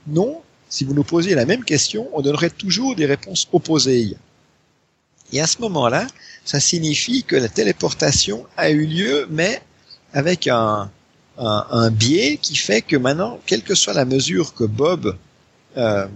Non, 0.07 0.41
si 0.69 0.85
vous 0.85 0.95
nous 0.95 1.03
posiez 1.03 1.35
la 1.35 1.45
même 1.45 1.63
question, 1.63 2.09
on 2.13 2.21
donnerait 2.21 2.49
toujours 2.49 2.95
des 2.95 3.05
réponses 3.05 3.47
opposées. 3.51 4.17
Et 5.31 5.39
à 5.39 5.45
ce 5.45 5.61
moment-là, 5.61 6.07
ça 6.45 6.59
signifie 6.59 7.23
que 7.23 7.35
la 7.35 7.49
téléportation 7.49 8.47
a 8.55 8.71
eu 8.71 8.85
lieu, 8.87 9.27
mais 9.29 9.61
avec 10.13 10.47
un, 10.47 10.89
un, 11.37 11.91
biais 11.91 12.37
qui 12.41 12.55
fait 12.55 12.81
que 12.81 12.95
maintenant, 12.95 13.39
quelle 13.45 13.63
que 13.63 13.75
soit 13.75 13.93
la 13.93 14.05
mesure 14.05 14.53
que 14.53 14.63
Bob 14.63 15.15
euh, 15.77 16.07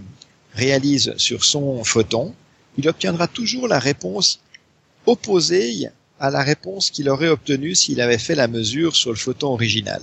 réalise 0.53 1.13
sur 1.17 1.43
son 1.43 1.83
photon, 1.83 2.33
il 2.77 2.87
obtiendra 2.87 3.27
toujours 3.27 3.67
la 3.67 3.79
réponse 3.79 4.39
opposée 5.05 5.89
à 6.19 6.29
la 6.29 6.43
réponse 6.43 6.89
qu'il 6.91 7.09
aurait 7.09 7.27
obtenue 7.27 7.75
s'il 7.75 8.01
avait 8.01 8.17
fait 8.17 8.35
la 8.35 8.47
mesure 8.47 8.95
sur 8.95 9.11
le 9.11 9.15
photon 9.15 9.49
original. 9.49 10.01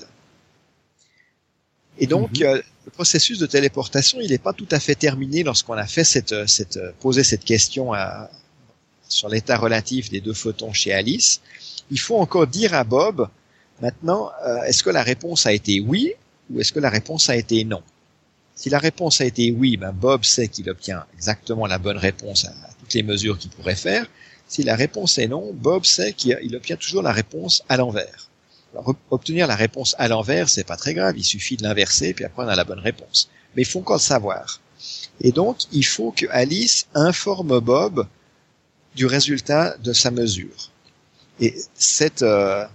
Et 1.99 2.07
donc, 2.07 2.39
mhm. 2.39 2.47
euh, 2.47 2.63
le 2.87 2.91
processus 2.91 3.39
de 3.39 3.47
téléportation, 3.47 4.19
il 4.21 4.31
n'est 4.31 4.39
pas 4.39 4.53
tout 4.53 4.69
à 4.71 4.81
fait 4.81 4.95
terminé 4.95 5.43
lorsqu'on 5.43 5.75
a 5.75 5.87
fait 5.87 6.05
cette, 6.05 6.47
cette, 6.49 6.79
posé 7.01 7.25
cette 7.25 7.45
question 7.45 7.93
à, 7.93 8.31
sur 9.09 9.29
l'état 9.29 9.57
relatif 9.57 10.11
des 10.11 10.21
deux 10.21 10.35
photons 10.35 10.73
chez 10.73 10.93
Alice. 10.93 11.41
Il 11.91 11.99
faut 11.99 12.17
encore 12.17 12.47
dire 12.47 12.75
à 12.75 12.85
Bob, 12.85 13.29
maintenant, 13.81 14.31
euh, 14.45 14.63
est-ce 14.63 14.83
que 14.83 14.91
la 14.91 15.03
réponse 15.03 15.47
a 15.47 15.53
été 15.53 15.81
oui 15.81 16.13
ou 16.51 16.61
est-ce 16.61 16.73
que 16.73 16.81
la 16.81 16.91
réponse 16.91 17.29
a 17.29 17.37
été 17.37 17.65
non? 17.65 17.83
Si 18.55 18.71
la 18.71 18.79
réponse 18.79 19.21
a 19.21 19.25
été 19.25 19.53
oui, 19.53 19.77
ben 19.77 19.93
Bob 19.93 20.25
sait 20.25 20.49
qu'il 20.49 20.69
obtient 20.69 21.05
exactement 21.15 21.67
la 21.67 21.79
bonne 21.79 21.97
réponse 21.97 22.45
à, 22.45 22.53
toutes 22.81 22.95
les 22.95 23.05
mesures 23.05 23.39
qu'il 23.39 23.51
pourrait 23.51 23.77
faire. 23.77 24.07
Si 24.49 24.65
la 24.65 24.75
réponse 24.75 25.19
est 25.19 25.29
non, 25.29 25.53
Bob 25.53 25.85
sait 25.85 26.13
qu'il 26.13 26.57
obtient 26.57 26.77
toujours 26.77 27.03
la 27.03 27.13
réponse 27.13 27.63
à 27.69 27.77
l'envers. 27.77 28.29
obtenir 29.11 29.47
la 29.47 29.55
réponse 29.55 29.95
à 29.99 30.09
l'envers, 30.09 30.49
c'est 30.49 30.65
pas 30.65 30.77
très 30.77 30.95
grave, 30.95 31.15
il 31.17 31.25
suffit 31.25 31.57
de 31.57 31.63
l'inverser 31.63 32.15
puis 32.15 32.25
après 32.25 32.45
on 32.45 32.49
a 32.49 32.57
la 32.57 32.65
bonne 32.65 32.81
réponse. 32.81 33.29
Mais 33.55 33.63
il 33.63 33.65
faut 33.65 33.81
encore 33.81 33.97
le 33.97 34.03
savoir. 34.03 34.61
Et 35.21 35.33
donc, 35.33 35.59
il 35.73 35.85
faut 35.85 36.13
que 36.13 36.27
Alice 36.31 36.87
informe 36.95 37.61
Bob 37.61 38.07
du 38.95 39.07
résultat 39.07 39.77
de 39.79 39.93
sa 39.93 40.11
mesure. 40.11 40.71
Et 41.41 41.55
cette, 41.75 42.23
euh, 42.23 42.67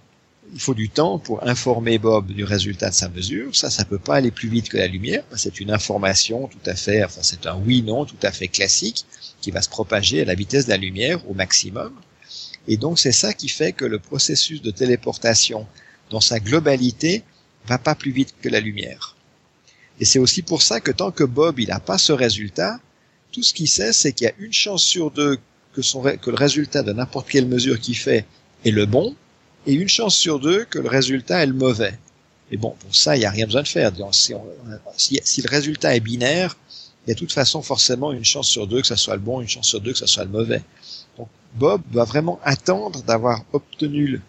il 0.54 0.60
faut 0.60 0.76
du 0.76 0.89
temps 0.89 1.18
pour 1.18 1.45
informer 1.47 1.97
Bob 1.97 2.28
du 2.28 2.43
résultat 2.43 2.89
de 2.91 2.95
sa 2.95 3.10
mesure. 3.10 3.56
Ça, 3.56 3.72
ça 3.72 3.86
peut 3.86 3.97
pas 3.97 4.16
aller 4.16 4.30
plus 4.30 4.49
vite 4.49 4.70
que 4.70 4.78
la 4.78 4.88
lumière. 4.88 5.24
C'est 5.36 5.60
une 5.60 5.72
information 5.72 6.47
tout 6.47 6.70
à 6.70 6.76
fait, 6.76 7.04
enfin, 7.04 7.22
c'est 7.24 7.47
un 7.47 7.56
oui/non 7.56 8.06
tout 8.06 8.22
à 8.22 8.32
fait 8.32 8.47
classique 8.47 9.06
qui 9.41 9.49
va 9.49 9.62
se 9.62 9.70
propager 9.70 10.22
à 10.22 10.26
la 10.26 10.36
vitesse 10.36 10.66
de 10.66 10.70
la 10.70 10.78
lumière 10.78 11.28
au 11.30 11.34
maximum. 11.34 11.91
Et 12.68 12.78
donc, 12.78 12.99
c'est 12.99 13.12
ça 13.12 13.34
qui 13.34 13.49
fait 13.49 13.74
que 13.74 13.86
le 13.86 13.99
processus 13.99 14.62
de 14.62 14.72
téléportation, 14.72 15.68
dans 16.12 16.22
sa 16.22 16.39
globalité, 16.39 17.24
va 17.66 17.78
pas 17.78 17.95
plus 17.95 18.12
vite 18.12 18.36
que 18.41 18.49
la 18.49 18.60
lumière. 18.60 19.16
Et 19.99 20.06
c'est 20.06 20.20
aussi 20.20 20.43
pour 20.43 20.62
ça 20.62 20.80
que 20.80 20.91
tant 20.91 21.12
que 21.12 21.24
Bob, 21.24 21.60
il 21.60 21.70
n'a 21.70 21.80
pas 21.80 21.97
ce 21.97 22.14
résultat, 22.14 22.80
tout 23.32 23.43
ce 23.43 23.54
qu'il 23.54 23.68
sait, 23.68 23.91
c'est 23.91 24.14
qu'il 24.14 24.26
y 24.26 24.30
a 24.30 24.34
une 24.38 24.54
chance 24.54 24.84
sur 24.84 25.10
deux 25.10 25.39
que 25.74 26.30
le 26.30 26.36
résultat 26.36 26.84
de 26.84 26.93
n'importe 26.93 27.28
quelle 27.28 27.47
mesure 27.47 27.80
qu'il 27.80 27.97
fait 27.97 28.26
est 28.64 28.72
le 28.72 28.86
bon, 28.86 29.16
et 29.66 29.74
une 29.74 29.88
chance 29.88 30.16
sur 30.16 30.39
deux 30.39 30.66
que 30.66 30.80
le 30.80 30.89
résultat 30.89 31.43
est 31.43 31.47
le 31.47 31.53
mauvais. 31.53 31.97
Et 32.51 32.57
bon, 32.57 32.76
pour 32.80 32.95
ça, 32.95 33.16
il 33.16 33.20
n'y 33.20 33.26
a 33.26 33.32
rien 33.32 33.45
besoin 33.45 33.64
de 33.64 33.68
faire. 33.68 33.91
Si, 34.11 35.41
le 35.41 35.49
résultat 35.49 35.95
est 35.95 35.99
binaire, 35.99 36.57
il 37.05 37.09
y 37.09 37.11
a 37.11 37.16
de 37.16 37.20
toute 37.20 37.32
façon 37.32 37.61
forcément 37.61 38.11
une 38.11 38.26
chance 38.26 38.47
sur 38.47 38.68
deux 38.68 38.82
que 38.82 38.88
ça 38.88 38.97
soit 38.97 39.16
le 39.16 39.22
bon, 39.22 39.41
une 39.41 39.47
chance 39.47 39.68
sur 39.68 39.82
deux 39.82 39.91
que 39.91 39.97
ça 39.97 40.07
soit 40.07 40.24
le 40.24 40.30
mauvais. 40.30 40.61
Donc 41.18 41.28
Bob 41.55 41.82
doit 41.91 42.05
vraiment 42.05 42.39
attendre 42.43 43.01
d'avoir 43.03 43.43
obtenu 43.53 44.22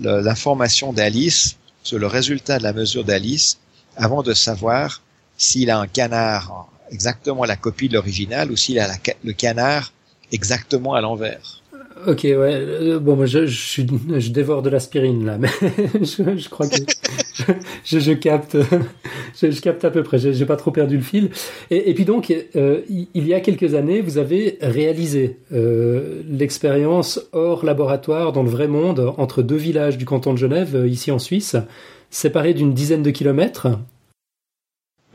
l'information 0.00 0.92
d'Alice 0.92 1.56
sur 1.82 1.98
le 1.98 2.06
résultat 2.06 2.58
de 2.58 2.64
la 2.64 2.72
mesure 2.72 3.04
d'Alice 3.04 3.58
avant 3.96 4.22
de 4.22 4.34
savoir 4.34 5.02
s'il 5.36 5.70
a 5.70 5.78
un 5.78 5.86
canard 5.86 6.68
exactement 6.90 7.44
la 7.44 7.56
copie 7.56 7.88
de 7.88 7.94
l'original 7.94 8.50
ou 8.50 8.56
s'il 8.56 8.78
a 8.78 8.88
le 9.24 9.32
canard 9.32 9.92
exactement 10.32 10.94
à 10.94 11.00
l'envers. 11.00 11.62
Ok, 12.06 12.20
ouais. 12.24 12.34
Euh, 12.34 12.98
bon, 12.98 13.24
je, 13.24 13.46
je, 13.46 13.82
je 14.18 14.30
dévore 14.30 14.60
de 14.62 14.68
l'aspirine 14.68 15.24
là, 15.24 15.38
mais 15.38 15.48
je, 15.94 16.36
je, 16.36 16.48
crois 16.50 16.68
que 16.68 16.76
je, 17.84 17.98
je, 17.98 18.12
capte, 18.12 18.56
je, 19.40 19.60
capte 19.60 19.84
à 19.84 19.90
peu 19.90 20.02
près. 20.02 20.18
J'ai 20.18 20.44
pas 20.44 20.56
trop 20.56 20.70
perdu 20.70 20.96
le 20.96 21.02
fil. 21.02 21.30
Et, 21.70 21.90
et 21.90 21.94
puis 21.94 22.04
donc, 22.04 22.32
euh, 22.54 22.82
il 22.88 23.26
y 23.26 23.32
a 23.32 23.40
quelques 23.40 23.74
années, 23.74 24.02
vous 24.02 24.18
avez 24.18 24.58
réalisé 24.60 25.38
euh, 25.52 26.22
l'expérience 26.28 27.20
hors 27.32 27.64
laboratoire 27.64 28.32
dans 28.32 28.42
le 28.42 28.50
vrai 28.50 28.68
monde 28.68 29.14
entre 29.16 29.42
deux 29.42 29.56
villages 29.56 29.96
du 29.96 30.04
canton 30.04 30.34
de 30.34 30.38
Genève, 30.38 30.84
ici 30.86 31.10
en 31.10 31.18
Suisse, 31.18 31.56
séparés 32.10 32.52
d'une 32.52 32.74
dizaine 32.74 33.02
de 33.02 33.10
kilomètres. 33.10 33.68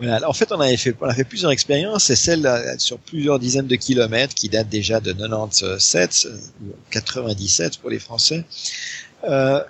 En 0.03 0.33
fait, 0.33 0.51
on 0.51 0.59
a 0.59 0.75
fait 0.77 1.23
plusieurs 1.23 1.51
expériences, 1.51 2.09
et 2.09 2.15
celle 2.15 2.49
sur 2.77 2.97
plusieurs 2.97 3.39
dizaines 3.39 3.67
de 3.67 3.75
kilomètres 3.75 4.33
qui 4.33 4.49
date 4.49 4.67
déjà 4.69 4.99
de 4.99 5.13
97 5.13 6.27
ou 6.63 6.71
97 6.89 7.77
pour 7.77 7.89
les 7.89 7.99
Français. 7.99 8.43
Euh, 9.23 9.63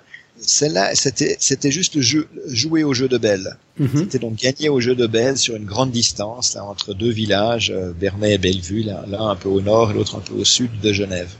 celle-là, 0.44 0.94
c'était, 0.94 1.36
c'était 1.38 1.70
juste 1.70 2.00
jeu, 2.00 2.28
jouer 2.46 2.84
au 2.84 2.94
jeu 2.94 3.08
de 3.08 3.18
Belle. 3.18 3.56
Mhm. 3.78 3.90
C'était 3.94 4.18
donc 4.18 4.36
gagner 4.36 4.68
au 4.68 4.80
jeu 4.80 4.94
de 4.94 5.06
Belle 5.06 5.38
sur 5.38 5.56
une 5.56 5.64
grande 5.64 5.90
distance, 5.90 6.54
là, 6.54 6.64
entre 6.64 6.94
deux 6.94 7.10
villages, 7.10 7.70
euh, 7.74 7.92
Bernay 7.92 8.34
et 8.34 8.38
Bellevue, 8.38 8.82
l'un 8.82 9.28
un 9.28 9.36
peu 9.36 9.48
au 9.48 9.60
nord 9.60 9.90
et 9.90 9.94
l'autre 9.94 10.16
un 10.16 10.20
peu 10.20 10.34
au 10.34 10.44
sud 10.44 10.70
de 10.80 10.92
Genève. 10.92 11.30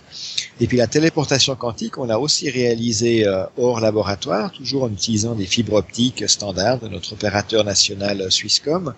Et 0.60 0.66
puis 0.66 0.76
la 0.76 0.86
téléportation 0.86 1.56
quantique, 1.56 1.98
on 1.98 2.04
l'a 2.04 2.18
aussi 2.18 2.48
réalisé 2.50 3.26
euh, 3.26 3.44
hors 3.56 3.80
laboratoire, 3.80 4.52
toujours 4.52 4.84
en 4.84 4.92
utilisant 4.92 5.34
des 5.34 5.46
fibres 5.46 5.74
optiques 5.74 6.28
standards 6.28 6.78
de 6.80 6.88
notre 6.88 7.14
opérateur 7.14 7.64
national 7.64 8.20
euh, 8.20 8.30
Swisscom. 8.30 8.94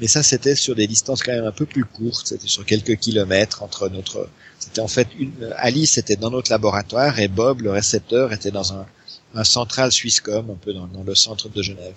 Mais 0.00 0.08
ça, 0.08 0.22
c'était 0.22 0.56
sur 0.56 0.74
des 0.74 0.86
distances 0.86 1.22
quand 1.22 1.32
même 1.32 1.44
un 1.44 1.52
peu 1.52 1.66
plus 1.66 1.84
courtes. 1.84 2.26
C'était 2.26 2.48
sur 2.48 2.64
quelques 2.64 2.96
kilomètres 2.96 3.62
entre 3.62 3.88
notre. 3.88 4.28
C'était 4.58 4.80
en 4.80 4.88
fait 4.88 5.08
une. 5.18 5.54
Alice 5.56 5.98
était 5.98 6.16
dans 6.16 6.30
notre 6.30 6.50
laboratoire 6.50 7.20
et 7.20 7.28
Bob, 7.28 7.60
le 7.60 7.70
récepteur, 7.70 8.32
était 8.32 8.50
dans 8.50 8.72
un, 8.72 8.86
un 9.34 9.44
central 9.44 9.92
Swisscom, 9.92 10.50
un 10.50 10.54
peu 10.54 10.72
dans, 10.72 10.86
dans 10.86 11.02
le 11.02 11.14
centre 11.14 11.48
de 11.48 11.62
Genève. 11.62 11.94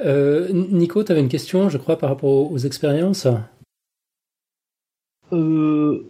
Euh, 0.00 0.48
Nico, 0.52 1.04
tu 1.04 1.12
avais 1.12 1.20
une 1.20 1.28
question, 1.28 1.68
je 1.68 1.78
crois, 1.78 1.98
par 1.98 2.08
rapport 2.10 2.30
aux, 2.30 2.50
aux 2.50 2.58
expériences? 2.58 3.26
Euh, 5.32 6.04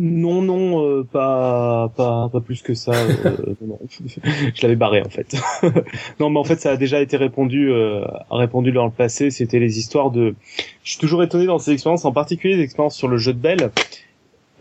non, 0.00 0.42
non, 0.42 0.86
euh, 0.86 1.02
pas, 1.02 1.92
pas, 1.96 2.28
pas 2.28 2.40
plus 2.40 2.62
que 2.62 2.74
ça. 2.74 2.92
Euh, 2.92 3.36
non, 3.60 3.78
je 3.90 4.62
l'avais 4.62 4.76
barré 4.76 5.02
en 5.02 5.08
fait. 5.08 5.34
non, 6.20 6.30
mais 6.30 6.38
en 6.38 6.44
fait, 6.44 6.60
ça 6.60 6.70
a 6.70 6.76
déjà 6.76 7.00
été 7.00 7.16
répondu, 7.16 7.72
euh, 7.72 8.04
répondu 8.30 8.70
dans 8.70 8.84
le 8.84 8.92
passé. 8.92 9.30
C'était 9.30 9.58
les 9.58 9.78
histoires 9.78 10.12
de. 10.12 10.36
Je 10.84 10.92
suis 10.92 11.00
toujours 11.00 11.22
étonné 11.24 11.46
dans 11.46 11.58
ces 11.58 11.72
expériences, 11.72 12.04
en 12.04 12.12
particulier 12.12 12.56
les 12.56 12.62
expériences 12.62 12.96
sur 12.96 13.08
le 13.08 13.16
jeu 13.16 13.32
de 13.32 13.40
Belle, 13.40 13.72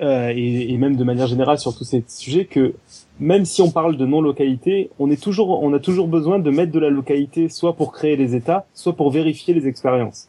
euh, 0.01 0.31
et, 0.35 0.73
et, 0.73 0.77
même 0.77 0.95
de 0.95 1.03
manière 1.03 1.27
générale 1.27 1.57
sur 1.57 1.75
tous 1.75 1.83
ces 1.83 2.03
sujets, 2.07 2.45
que 2.45 2.73
même 3.19 3.45
si 3.45 3.61
on 3.61 3.71
parle 3.71 3.97
de 3.97 4.05
non-localité, 4.05 4.89
on 4.99 5.09
est 5.09 5.21
toujours, 5.21 5.63
on 5.63 5.73
a 5.73 5.79
toujours 5.79 6.07
besoin 6.07 6.39
de 6.39 6.51
mettre 6.51 6.71
de 6.71 6.79
la 6.79 6.89
localité, 6.89 7.49
soit 7.49 7.75
pour 7.75 7.91
créer 7.91 8.15
les 8.15 8.35
états, 8.35 8.65
soit 8.73 8.93
pour 8.93 9.11
vérifier 9.11 9.53
les 9.53 9.67
expériences. 9.67 10.27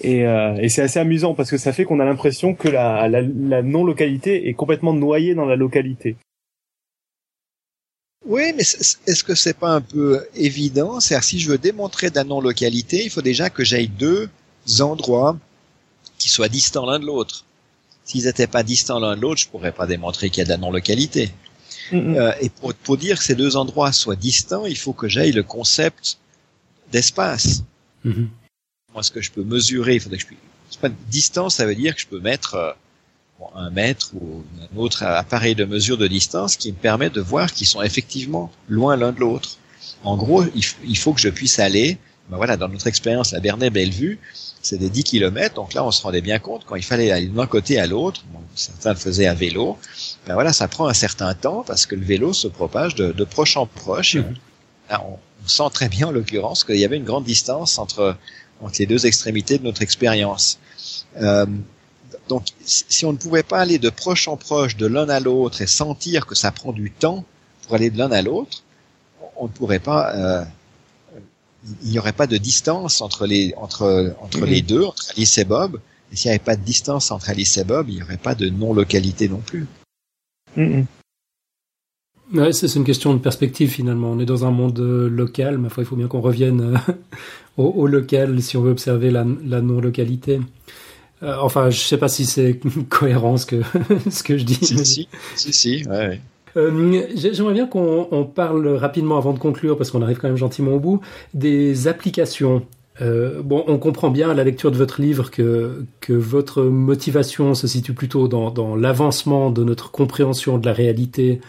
Et, 0.00 0.26
euh, 0.26 0.56
et 0.56 0.68
c'est 0.68 0.82
assez 0.82 0.98
amusant 0.98 1.34
parce 1.34 1.50
que 1.50 1.58
ça 1.58 1.72
fait 1.72 1.84
qu'on 1.84 2.00
a 2.00 2.04
l'impression 2.04 2.54
que 2.54 2.68
la, 2.68 3.08
la, 3.08 3.22
la 3.22 3.62
non-localité 3.62 4.48
est 4.48 4.54
complètement 4.54 4.92
noyée 4.92 5.34
dans 5.34 5.46
la 5.46 5.56
localité. 5.56 6.16
Oui, 8.26 8.52
mais 8.54 8.62
est-ce 8.62 9.24
que 9.24 9.34
c'est 9.34 9.56
pas 9.56 9.70
un 9.70 9.80
peu 9.80 10.26
évident? 10.34 11.00
C'est-à-dire, 11.00 11.24
si 11.24 11.38
je 11.38 11.48
veux 11.50 11.58
démontrer 11.58 12.10
de 12.10 12.16
la 12.16 12.24
non-localité, 12.24 13.02
il 13.04 13.10
faut 13.10 13.22
déjà 13.22 13.48
que 13.48 13.64
j'aille 13.64 13.88
deux 13.88 14.28
endroits 14.80 15.36
qui 16.18 16.28
soient 16.28 16.48
distants 16.48 16.84
l'un 16.84 16.98
de 16.98 17.06
l'autre. 17.06 17.44
S'ils 18.08 18.24
n'étaient 18.24 18.48
pas 18.48 18.64
distants 18.64 18.98
l'un 18.98 19.14
de 19.16 19.20
l'autre, 19.20 19.40
je 19.40 19.48
pourrais 19.48 19.72
pas 19.72 19.86
démontrer 19.86 20.30
qu'il 20.30 20.38
y 20.38 20.42
a 20.42 20.44
de 20.44 20.50
la 20.50 20.56
non-localité. 20.56 21.30
Euh, 21.92 22.32
et 22.40 22.48
pour, 22.48 22.74
pour, 22.74 22.96
dire 22.96 23.18
que 23.18 23.24
ces 23.24 23.34
deux 23.34 23.56
endroits 23.56 23.92
soient 23.92 24.16
distants, 24.16 24.66
il 24.66 24.76
faut 24.76 24.92
que 24.92 25.08
j'aille 25.08 25.32
le 25.32 25.42
concept 25.42 26.18
d'espace. 26.90 27.62
Mm-hmm 28.04 28.26
est-ce 28.98 29.10
que 29.10 29.20
je 29.20 29.30
peux 29.30 29.44
mesurer 29.44 29.94
Il 29.96 30.00
faudrait 30.00 30.18
que 30.18 30.22
je 30.22 30.26
puisse. 30.26 30.38
Pas 30.80 30.90
distance, 31.10 31.56
ça 31.56 31.66
veut 31.66 31.74
dire 31.74 31.94
que 31.94 32.00
je 32.00 32.06
peux 32.06 32.20
mettre 32.20 32.54
euh, 32.54 32.72
un 33.54 33.70
mètre 33.70 34.10
ou 34.14 34.44
un 34.60 34.76
autre 34.76 35.02
appareil 35.02 35.54
de 35.54 35.64
mesure 35.64 35.96
de 35.96 36.06
distance 36.06 36.56
qui 36.56 36.70
me 36.72 36.76
permet 36.76 37.10
de 37.10 37.20
voir 37.20 37.52
qu'ils 37.52 37.66
sont 37.66 37.82
effectivement 37.82 38.52
loin 38.68 38.96
l'un 38.96 39.12
de 39.12 39.20
l'autre. 39.20 39.56
En 40.04 40.16
gros, 40.16 40.44
il, 40.54 40.96
faut 40.96 41.12
que 41.12 41.20
je 41.20 41.28
puisse 41.28 41.58
aller. 41.58 41.98
Ben 42.28 42.36
voilà, 42.36 42.56
dans 42.56 42.68
notre 42.68 42.86
expérience, 42.86 43.32
la 43.32 43.40
Bernay-Bellevue, 43.40 44.18
c'est 44.68 44.78
des 44.78 44.90
10 44.90 45.04
km. 45.04 45.54
Donc 45.54 45.74
là, 45.74 45.84
on 45.84 45.90
se 45.90 46.02
rendait 46.02 46.20
bien 46.20 46.38
compte 46.38 46.62
quand 46.66 46.76
il 46.76 46.84
fallait 46.84 47.10
aller 47.10 47.26
d'un 47.26 47.46
côté 47.46 47.78
à 47.78 47.86
l'autre. 47.86 48.22
certains 48.54 48.90
le 48.90 48.98
faisaient 48.98 49.26
à 49.26 49.34
vélo. 49.34 49.78
Ben 50.26 50.34
voilà, 50.34 50.52
ça 50.52 50.68
prend 50.68 50.88
un 50.88 50.94
certain 50.94 51.34
temps 51.34 51.64
parce 51.66 51.86
que 51.86 51.94
le 51.94 52.04
vélo 52.04 52.32
se 52.32 52.48
propage 52.48 52.94
de, 52.94 53.24
proche 53.24 53.56
en 53.56 53.66
proche. 53.66 54.16
Mmh. 54.16 54.34
on, 54.90 54.94
on, 54.94 55.48
sent 55.48 55.70
très 55.72 55.88
bien, 55.88 56.08
en 56.08 56.10
l'occurrence, 56.10 56.64
qu'il 56.64 56.76
y 56.76 56.84
avait 56.84 56.98
une 56.98 57.04
grande 57.04 57.24
distance 57.24 57.78
entre 57.78 58.16
entre 58.60 58.76
les 58.78 58.86
deux 58.86 59.06
extrémités 59.06 59.58
de 59.58 59.64
notre 59.64 59.82
expérience. 59.82 60.58
Euh, 61.20 61.46
donc, 62.28 62.46
si 62.64 63.06
on 63.06 63.12
ne 63.12 63.16
pouvait 63.16 63.42
pas 63.42 63.60
aller 63.60 63.78
de 63.78 63.90
proche 63.90 64.28
en 64.28 64.36
proche, 64.36 64.76
de 64.76 64.86
l'un 64.86 65.08
à 65.08 65.20
l'autre, 65.20 65.62
et 65.62 65.66
sentir 65.66 66.26
que 66.26 66.34
ça 66.34 66.50
prend 66.50 66.72
du 66.72 66.90
temps 66.90 67.24
pour 67.62 67.76
aller 67.76 67.90
de 67.90 67.98
l'un 67.98 68.10
à 68.10 68.22
l'autre, 68.22 68.62
on 69.36 69.44
ne 69.44 69.48
pourrait 69.48 69.78
pas. 69.78 70.14
Euh, 70.14 70.44
il 71.82 71.90
n'y 71.90 71.98
aurait 71.98 72.12
pas 72.12 72.26
de 72.26 72.36
distance 72.36 73.00
entre 73.00 73.26
les 73.26 73.54
entre 73.56 74.14
entre 74.20 74.44
les 74.44 74.62
deux, 74.62 74.84
entre 74.84 75.10
Alice 75.10 75.38
et 75.38 75.44
Bob. 75.44 75.80
Et 76.12 76.16
s'il 76.16 76.30
n'y 76.30 76.36
avait 76.36 76.44
pas 76.44 76.56
de 76.56 76.64
distance 76.64 77.10
entre 77.10 77.30
Alice 77.30 77.56
et 77.58 77.64
Bob, 77.64 77.88
il 77.88 77.96
n'y 77.96 78.02
aurait 78.02 78.16
pas 78.16 78.34
de 78.34 78.48
non-localité 78.48 79.28
non 79.28 79.42
plus. 79.44 79.66
Ouais, 82.32 82.52
c'est 82.52 82.74
une 82.74 82.84
question 82.84 83.14
de 83.14 83.18
perspective 83.18 83.70
finalement. 83.70 84.10
On 84.10 84.20
est 84.20 84.26
dans 84.26 84.44
un 84.44 84.50
monde 84.50 84.78
euh, 84.80 85.08
local, 85.08 85.58
mais 85.58 85.68
il 85.76 85.84
faut 85.84 85.96
bien 85.96 86.08
qu'on 86.08 86.20
revienne 86.20 86.76
euh, 86.76 86.92
au, 87.56 87.86
local 87.86 88.40
si 88.42 88.56
on 88.56 88.62
veut 88.62 88.70
observer 88.70 89.10
la, 89.10 89.24
non-localité. 89.24 90.40
Euh, 91.22 91.36
enfin, 91.40 91.70
je 91.70 91.78
sais 91.78 91.96
pas 91.96 92.08
si 92.08 92.26
c'est 92.26 92.60
cohérent 92.88 93.38
ce 93.38 93.46
que, 93.46 93.62
ce 94.10 94.22
que 94.22 94.36
je 94.36 94.44
dis. 94.44 94.54
Si, 94.54 94.84
si, 94.84 95.08
si, 95.36 95.52
si, 95.52 95.86
ouais. 95.88 96.20
J'aimerais 97.14 97.54
bien 97.54 97.66
qu'on 97.66 98.30
parle 98.34 98.68
rapidement 98.68 99.16
avant 99.16 99.32
de 99.32 99.38
conclure, 99.38 99.76
parce 99.76 99.90
qu'on 99.90 100.02
arrive 100.02 100.18
quand 100.18 100.28
même 100.28 100.36
gentiment 100.36 100.72
au 100.72 100.80
bout, 100.80 101.00
des 101.34 101.88
applications. 101.88 102.62
bon, 103.00 103.64
on 103.66 103.78
comprend 103.78 104.10
bien 104.10 104.30
à 104.30 104.34
la 104.34 104.44
lecture 104.44 104.70
de 104.70 104.76
votre 104.76 105.00
livre 105.00 105.30
que, 105.30 105.84
votre 106.08 106.62
motivation 106.62 107.54
se 107.54 107.66
situe 107.66 107.92
plutôt 107.92 108.28
dans, 108.28 108.76
l'avancement 108.76 109.50
de 109.50 109.62
notre 109.64 109.90
compréhension 109.90 110.58
de 110.58 110.66
la 110.66 110.72
réalité 110.72 111.40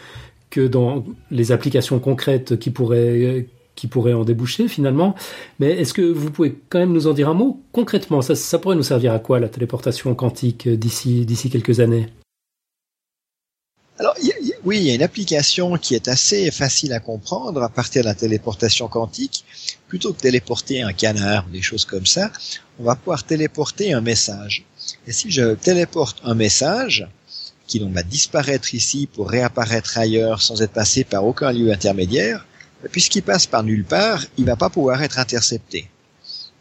que 0.50 0.68
dans 0.68 1.06
les 1.32 1.52
applications 1.52 2.00
concrètes 2.00 2.58
qui 2.58 2.72
pourraient 2.72 3.48
qui 3.80 3.88
pourraient 3.88 4.14
en 4.14 4.26
déboucher 4.26 4.68
finalement. 4.68 5.16
Mais 5.60 5.72
est-ce 5.72 5.94
que 5.94 6.02
vous 6.02 6.32
pouvez 6.32 6.56
quand 6.68 6.80
même 6.80 6.92
nous 6.92 7.08
en 7.08 7.14
dire 7.14 7.30
un 7.30 7.34
mot 7.34 7.62
concrètement? 7.72 8.22
Ça, 8.22 8.60
pourrait 8.60 8.76
nous 8.76 8.84
servir 8.84 9.14
à 9.14 9.20
quoi 9.20 9.40
la 9.40 9.48
téléportation 9.48 10.14
quantique 10.16 10.68
d'ici 10.68 11.26
d'ici 11.26 11.50
quelques 11.50 11.80
années? 11.80 12.08
Oui, 14.64 14.78
il 14.78 14.84
y 14.84 14.92
a 14.92 14.96
une 14.96 15.04
application 15.04 15.78
qui 15.78 15.96
est 15.96 16.08
assez 16.08 16.52
facile 16.52 16.94
à 16.94 17.00
comprendre 17.00 17.64
à 17.64 17.70
partir 17.70 18.04
de 18.04 18.08
la 18.08 18.16
téléportation 18.16 18.88
quantique. 18.88 19.46
Plutôt 19.88 20.14
que 20.14 20.20
téléporter 20.20 20.82
un 20.82 20.94
canard 20.94 21.46
ou 21.48 21.52
des 21.52 21.62
choses 21.62 21.86
comme 21.86 22.06
ça, 22.06 22.32
on 22.80 22.84
va 22.84 22.96
pouvoir 22.96 23.24
téléporter 23.24 23.94
un 23.94 24.02
message. 24.02 24.66
Et 25.08 25.12
si 25.12 25.32
je 25.32 25.56
téléporte 25.56 26.20
un 26.24 26.36
message, 26.36 27.08
qui 27.68 27.80
donc 27.80 27.94
va 27.94 28.04
disparaître 28.04 28.74
ici 28.74 29.08
pour 29.08 29.30
réapparaître 29.30 29.98
ailleurs 29.98 30.42
sans 30.42 30.62
être 30.62 30.74
passé 30.74 31.04
par 31.04 31.24
aucun 31.24 31.52
lieu 31.52 31.72
intermédiaire, 31.72 32.46
puisqu'il 32.92 33.22
passe 33.22 33.46
par 33.46 33.64
nulle 33.64 33.86
part, 33.86 34.26
il 34.38 34.46
va 34.46 34.56
pas 34.56 34.70
pouvoir 34.70 35.04
être 35.04 35.20
intercepté. 35.20 35.88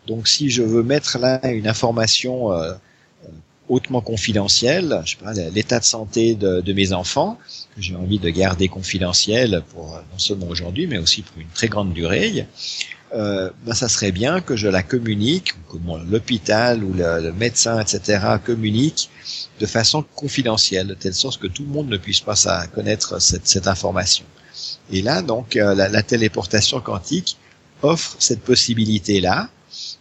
Donc 0.07 0.29
si 0.29 0.51
je 0.51 0.63
veux 0.63 0.83
mettre 0.83 1.19
là 1.19 1.41
une 1.51 1.67
information 1.67 2.53
euh, 2.53 2.75
hautement 3.69 4.01
confidentielle, 4.01 5.03
je 5.05 5.13
sais 5.13 5.17
pas, 5.23 5.33
l'état 5.33 5.79
de 5.79 5.85
santé 5.85 6.35
de, 6.35 6.61
de, 6.61 6.73
mes 6.73 6.93
enfants, 6.93 7.39
que 7.77 7.83
j'ai 7.83 7.95
envie 7.95 8.19
de 8.19 8.31
garder 8.31 8.69
confidentiel 8.69 9.63
pour 9.73 9.95
euh, 9.95 10.01
non 10.13 10.19
seulement 10.19 10.49
aujourd'hui, 10.49 10.87
mais 10.87 10.99
aussi 10.99 11.23
pour 11.23 11.39
une 11.41 11.49
très 11.49 11.69
grande 11.69 11.93
durée, 11.93 12.47
euh, 13.15 13.51
ben 13.65 13.73
ça 13.73 13.89
serait 13.89 14.13
bien 14.13 14.41
que 14.41 14.55
je 14.57 14.69
la 14.69 14.83
communique, 14.83 15.53
que 15.71 15.77
l'hôpital 16.11 16.85
ou 16.85 16.93
le, 16.93 17.21
le, 17.23 17.33
médecin, 17.33 17.81
etc., 17.81 18.21
communique 18.45 19.09
de 19.61 19.67
façon 19.67 20.05
confidentielle, 20.15 20.87
de 20.89 20.95
telle 20.95 21.15
sorte 21.15 21.41
que 21.41 21.47
tout 21.47 21.63
le 21.63 21.71
monde 21.71 21.89
ne 21.89 21.97
puisse 21.97 22.21
pas 22.21 22.37
connaître 22.75 23.21
cette, 23.21 23.49
cette 23.49 23.67
information. 23.67 24.25
Et 24.91 25.03
là, 25.03 25.23
donc, 25.23 25.57
euh, 25.57 25.75
la, 25.75 25.89
la, 25.89 26.03
téléportation 26.03 26.81
quantique 26.81 27.37
offre 27.83 28.17
cette 28.19 28.41
possibilité-là, 28.41 29.49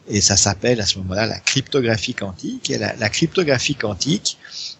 et 0.09 0.21
ça 0.21 0.37
s'appelle 0.37 0.79
à 0.79 0.85
ce 0.85 0.97
moment-là 0.99 1.25
la 1.25 1.39
cryptographie 1.39 2.13
quantique. 2.13 2.69
Et 2.69 2.77
la, 2.77 2.95
la 2.95 3.09
cryptographie 3.09 3.75
quantique, 3.75 4.37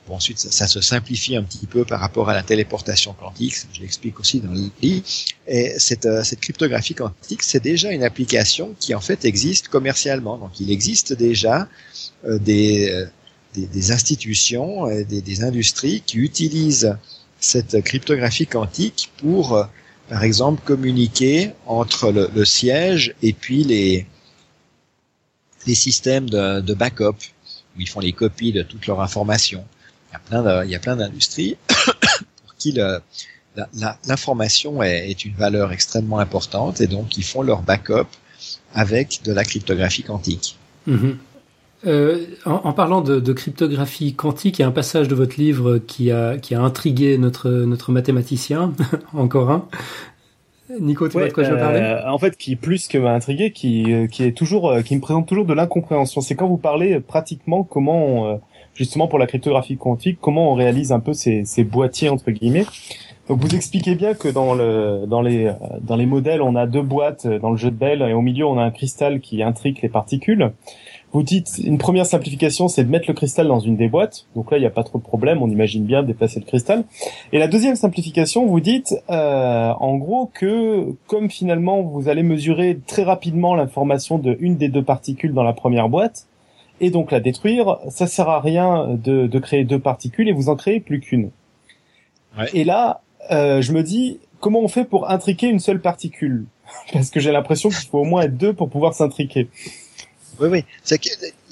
bon, 0.08 0.16
ensuite 0.16 0.40
ça, 0.40 0.52
ça, 0.52 0.68
se 0.68 0.82
simplifie 0.82 1.36
un 1.36 1.44
petit 1.44 1.66
peu 1.66 1.84
par 1.84 2.00
rapport 2.00 2.30
à 2.30 2.34
la 2.34 2.44
téléportation 2.44 3.14
quantique, 3.14 3.56
je 3.74 3.82
l'explique 3.82 4.20
aussi 4.20 4.40
dans 4.40 4.52
le 4.52 4.70
livre. 4.82 5.04
Et 5.48 5.74
cette, 5.78 6.06
euh, 6.06 6.24
cette 6.24 6.40
cryptographie 6.40 6.96
quantique, 6.96 7.44
c'est 7.44 7.62
déjà 7.62 7.92
une 7.92 8.04
application 8.04 8.76
qui 8.80 8.96
en 8.96 9.02
fait 9.02 9.26
existe 9.26 9.68
commercialement. 9.68 10.38
Donc 10.38 10.60
il 10.60 10.72
existe 10.72 11.14
déjà 11.14 11.68
euh, 12.26 12.40
des, 12.40 13.06
des, 13.54 13.92
institutions, 13.92 14.90
et 14.90 15.04
des, 15.04 15.22
des, 15.22 15.44
industries 15.44 16.02
qui 16.06 16.18
utilisent 16.18 16.96
cette 17.40 17.82
cryptographie 17.84 18.48
quantique 18.48 19.12
pour, 19.18 19.56
euh, 19.56 19.66
par 20.10 20.24
exemple, 20.24 20.62
communiquer 20.64 21.52
entre 21.66 22.12
le, 22.12 22.30
le, 22.34 22.46
siège 22.46 23.14
et 23.22 23.34
puis 23.34 23.64
les, 23.64 24.06
les 25.68 25.76
systèmes 25.76 26.30
de, 26.30 26.62
de, 26.62 26.74
backup, 26.74 27.18
où 27.76 27.82
ils 27.82 27.88
font 27.88 28.00
les 28.00 28.14
copies 28.14 28.52
de 28.52 28.64
toutes 28.64 28.88
leurs 28.88 29.02
informations. 29.02 29.64
Il 30.32 30.70
y 30.70 30.76
a 30.76 30.80
plein 30.80 30.96
d'industries 30.96 31.58
pour 31.68 32.56
qui 32.58 32.74
l'information 34.08 34.82
est, 34.82 35.26
une 35.26 35.36
valeur 35.36 35.72
extrêmement 35.72 36.20
importante 36.20 36.82
et 36.82 36.88
donc 36.88 37.18
ils 37.18 37.24
font 37.24 37.42
leur 37.42 37.62
backup 37.62 38.08
avec 38.74 39.22
de 39.26 39.34
la 39.34 39.44
cryptographie 39.44 40.04
quantique. 40.04 40.58
Mm-hmm. 40.88 41.16
Euh, 41.86 42.26
en, 42.46 42.74
parlant 42.74 43.02
de, 43.02 43.34
cryptographie 43.34 44.16
quantique, 44.16 44.58
il 44.58 44.62
y 44.64 44.66
a 44.66 44.68
un 44.68 44.72
passage 44.72 45.08
de 45.08 45.16
votre 45.16 45.38
livre 45.38 45.78
qui 45.78 46.12
a, 46.12 46.40
intrigué 46.52 47.18
notre 47.18 47.92
mathématicien, 47.92 48.74
encore 49.14 49.52
un. 49.52 49.68
Nico, 50.80 51.08
tu 51.08 51.14
vois 51.14 51.28
de 51.28 51.34
quoi 51.34 51.44
je 51.44 51.52
veux 51.52 51.58
parler 51.58 51.80
euh, 51.80 52.10
En 52.10 52.18
fait, 52.18 52.36
qui 52.36 52.56
plus 52.56 52.88
que 52.88 52.98
m'a 52.98 53.14
intrigué, 53.14 53.52
qui, 53.52 53.94
euh, 53.94 54.08
qui 54.08 54.24
est 54.24 54.32
toujours, 54.32 54.74
qui 54.84 54.96
me 54.96 55.02
présente 55.02 55.28
toujours 55.28 55.46
de 55.46 55.54
l'incompréhension. 55.54 56.22
C'est 56.22 56.36
quand 56.36 56.48
vous 56.48 56.58
parlez 56.58 57.00
pratiquement 57.00 57.64
comment, 57.64 58.40
justement 58.74 59.08
pour 59.08 59.20
la 59.20 59.28
cryptographie 59.28 59.78
quantique, 59.78 60.20
comment 60.22 60.52
on 60.52 60.56
réalise 60.56 60.92
un 60.92 61.00
peu 61.00 61.14
ces, 61.14 61.46
ces 61.46 61.64
boîtiers 61.64 62.10
entre 62.10 62.32
guillemets. 62.32 62.66
Donc 63.30 63.40
vous 63.42 63.56
expliquez 63.56 63.96
bien 63.96 64.14
que 64.14 64.30
dans 64.30 64.56
le 64.56 65.04
dans 65.06 65.22
les 65.22 65.52
dans 65.82 65.98
les 65.98 66.06
modèles, 66.06 66.42
on 66.42 66.56
a 66.56 66.66
deux 66.66 66.82
boîtes 66.82 67.28
dans 67.28 67.52
le 67.52 67.58
jeu 67.58 67.72
de 67.72 67.76
Bell 67.76 68.02
et 68.02 68.14
au 68.14 68.22
milieu 68.22 68.46
on 68.46 68.58
a 68.58 68.64
un 68.64 68.72
cristal 68.72 69.20
qui 69.20 69.44
intrigue 69.44 69.80
les 69.82 69.90
particules. 69.90 70.52
Vous 71.14 71.24
dites 71.24 71.60
une 71.64 71.78
première 71.78 72.06
simplification, 72.06 72.68
c'est 72.68 72.84
de 72.84 72.90
mettre 72.90 73.06
le 73.08 73.14
cristal 73.14 73.48
dans 73.48 73.60
une 73.60 73.78
des 73.78 73.88
boîtes. 73.88 74.26
Donc 74.36 74.52
là, 74.52 74.58
il 74.58 74.62
n'y 74.62 74.68
a 74.68 74.72
pas 74.72 74.84
trop 74.84 74.98
de 74.98 75.04
problème. 75.04 75.42
On 75.42 75.50
imagine 75.50 75.86
bien 75.86 76.04
déplacer 76.04 76.40
le 76.40 76.46
cristal. 76.46 76.84
Et 77.32 77.40
la 77.40 77.48
deuxième 77.48 77.76
simplification, 77.76 78.46
vous 78.46 78.60
dites 78.60 78.94
euh, 79.10 79.72
en 79.80 79.96
gros 79.96 80.30
que 80.34 80.96
comme 81.08 81.30
finalement 81.30 81.82
vous 81.82 82.10
allez 82.10 82.24
mesurer 82.24 82.80
très 82.86 83.04
rapidement 83.04 83.56
l'information 83.56 84.18
de 84.18 84.36
une 84.42 84.58
des 84.58 84.68
deux 84.68 84.84
particules 84.84 85.34
dans 85.34 85.44
la 85.44 85.54
première 85.54 85.88
boîte 85.88 86.28
et 86.80 86.90
donc 86.90 87.12
la 87.12 87.20
détruire, 87.20 87.78
ça 87.90 88.06
sert 88.06 88.30
à 88.30 88.40
rien 88.40 88.88
de, 88.90 89.28
de 89.28 89.40
créer 89.40 89.64
deux 89.64 89.80
particules 89.80 90.28
et 90.28 90.34
vous 90.34 90.50
en 90.50 90.56
créez 90.56 90.80
plus 90.80 91.00
qu'une. 91.00 91.32
Ouais. 92.38 92.46
Et 92.54 92.64
là, 92.64 93.02
euh, 93.32 93.62
je 93.62 93.72
me 93.72 93.82
dis 93.82 94.20
comment 94.40 94.60
on 94.60 94.68
fait 94.68 94.86
pour 94.86 95.10
intriquer 95.10 95.48
une 95.48 95.60
seule 95.60 95.82
particule? 95.82 96.46
Parce 96.94 97.10
que 97.10 97.20
j'ai 97.20 97.32
l'impression 97.32 97.70
qu'il 97.70 97.88
faut 97.88 98.00
au 98.00 98.06
moins 98.06 98.24
être 98.24 98.38
deux 98.38 98.54
pour 98.54 98.70
pouvoir 98.70 98.94
s'intriquer. 98.94 99.48
Oui, 100.40 100.50
oui. 100.50 100.64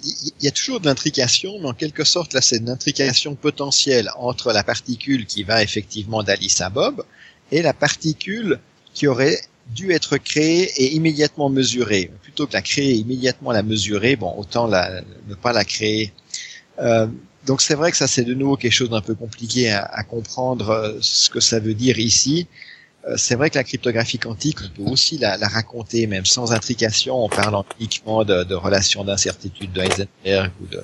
Il 0.03 0.43
y 0.43 0.47
a 0.47 0.51
toujours 0.51 0.79
de 0.79 0.85
l'intrication, 0.85 1.57
mais 1.59 1.67
en 1.67 1.73
quelque 1.73 2.03
sorte, 2.03 2.33
là, 2.33 2.41
c'est 2.41 2.57
une 2.57 2.69
intrication 2.69 3.35
potentielle 3.35 4.09
entre 4.17 4.51
la 4.53 4.63
particule 4.63 5.25
qui 5.25 5.43
va 5.43 5.63
effectivement 5.63 6.23
d'Alice 6.23 6.61
à 6.61 6.69
Bob 6.69 7.03
et 7.51 7.61
la 7.61 7.73
particule 7.73 8.59
qui 8.93 9.07
aurait 9.07 9.39
dû 9.73 9.91
être 9.91 10.17
créée 10.17 10.71
et 10.77 10.93
immédiatement 10.93 11.49
mesurée. 11.49 12.11
Plutôt 12.21 12.45
que 12.45 12.53
la 12.53 12.61
créer 12.61 12.91
et 12.91 12.95
immédiatement 12.95 13.51
la 13.51 13.63
mesurer, 13.63 14.15
bon, 14.15 14.33
autant 14.37 14.67
la, 14.67 15.01
ne 15.27 15.35
pas 15.35 15.53
la 15.53 15.65
créer. 15.65 16.13
Euh, 16.79 17.07
donc 17.45 17.61
c'est 17.61 17.75
vrai 17.75 17.91
que 17.91 17.97
ça, 17.97 18.07
c'est 18.07 18.23
de 18.23 18.33
nouveau 18.33 18.57
quelque 18.57 18.73
chose 18.73 18.89
d'un 18.89 19.01
peu 19.01 19.15
compliqué 19.15 19.71
à, 19.71 19.83
à, 19.83 20.03
comprendre 20.03 20.69
euh, 20.69 20.97
ce 21.01 21.29
que 21.29 21.39
ça 21.39 21.59
veut 21.59 21.73
dire 21.73 21.99
ici. 21.99 22.47
Euh, 23.07 23.15
c'est 23.18 23.36
vrai 23.36 23.49
que 23.49 23.57
la 23.57 23.64
cryptographie 23.64 24.18
quantique, 24.18 24.57
on 24.64 24.84
peut 24.84 24.90
aussi 24.91 25.18
la, 25.18 25.38
la 25.38 25.48
raconter, 25.48 26.07
même 26.07 26.26
sans 26.26 26.52
intrication, 26.52 27.23
en 27.23 27.30
parlant 27.30 27.65
uniquement 27.80 28.23
de, 28.23 28.44
de 28.44 28.56
relations 28.56 29.03
d'incertitude 29.03 29.72
de 29.73 29.82
Heisenberg 29.82 30.52
ou 30.61 30.68
de 30.68 30.84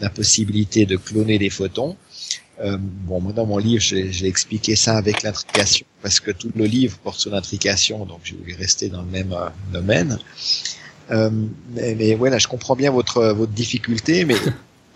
l'impossibilité 0.00 0.84
de 0.84 0.96
cloner 0.96 1.38
des 1.38 1.50
photons. 1.50 1.96
Euh, 2.60 2.76
bon, 2.80 3.20
moi 3.20 3.32
dans 3.32 3.46
mon 3.46 3.58
livre, 3.58 3.82
j'ai 3.82 4.26
expliqué 4.26 4.76
ça 4.76 4.96
avec 4.96 5.22
l'intrication, 5.22 5.86
parce 6.02 6.20
que 6.20 6.30
tout 6.30 6.50
le 6.54 6.64
livre 6.64 6.96
porte 6.98 7.20
sur 7.20 7.30
l'intrication, 7.30 8.04
donc 8.06 8.20
je 8.24 8.34
vais 8.34 8.54
rester 8.54 8.88
dans 8.88 9.02
le 9.02 9.08
même 9.08 9.32
euh, 9.32 9.48
domaine. 9.72 10.18
Euh, 11.10 11.30
mais, 11.74 11.94
mais 11.94 12.14
voilà, 12.14 12.38
je 12.38 12.48
comprends 12.48 12.74
bien 12.74 12.90
votre 12.90 13.22
votre 13.28 13.52
difficulté, 13.52 14.24
mais 14.24 14.36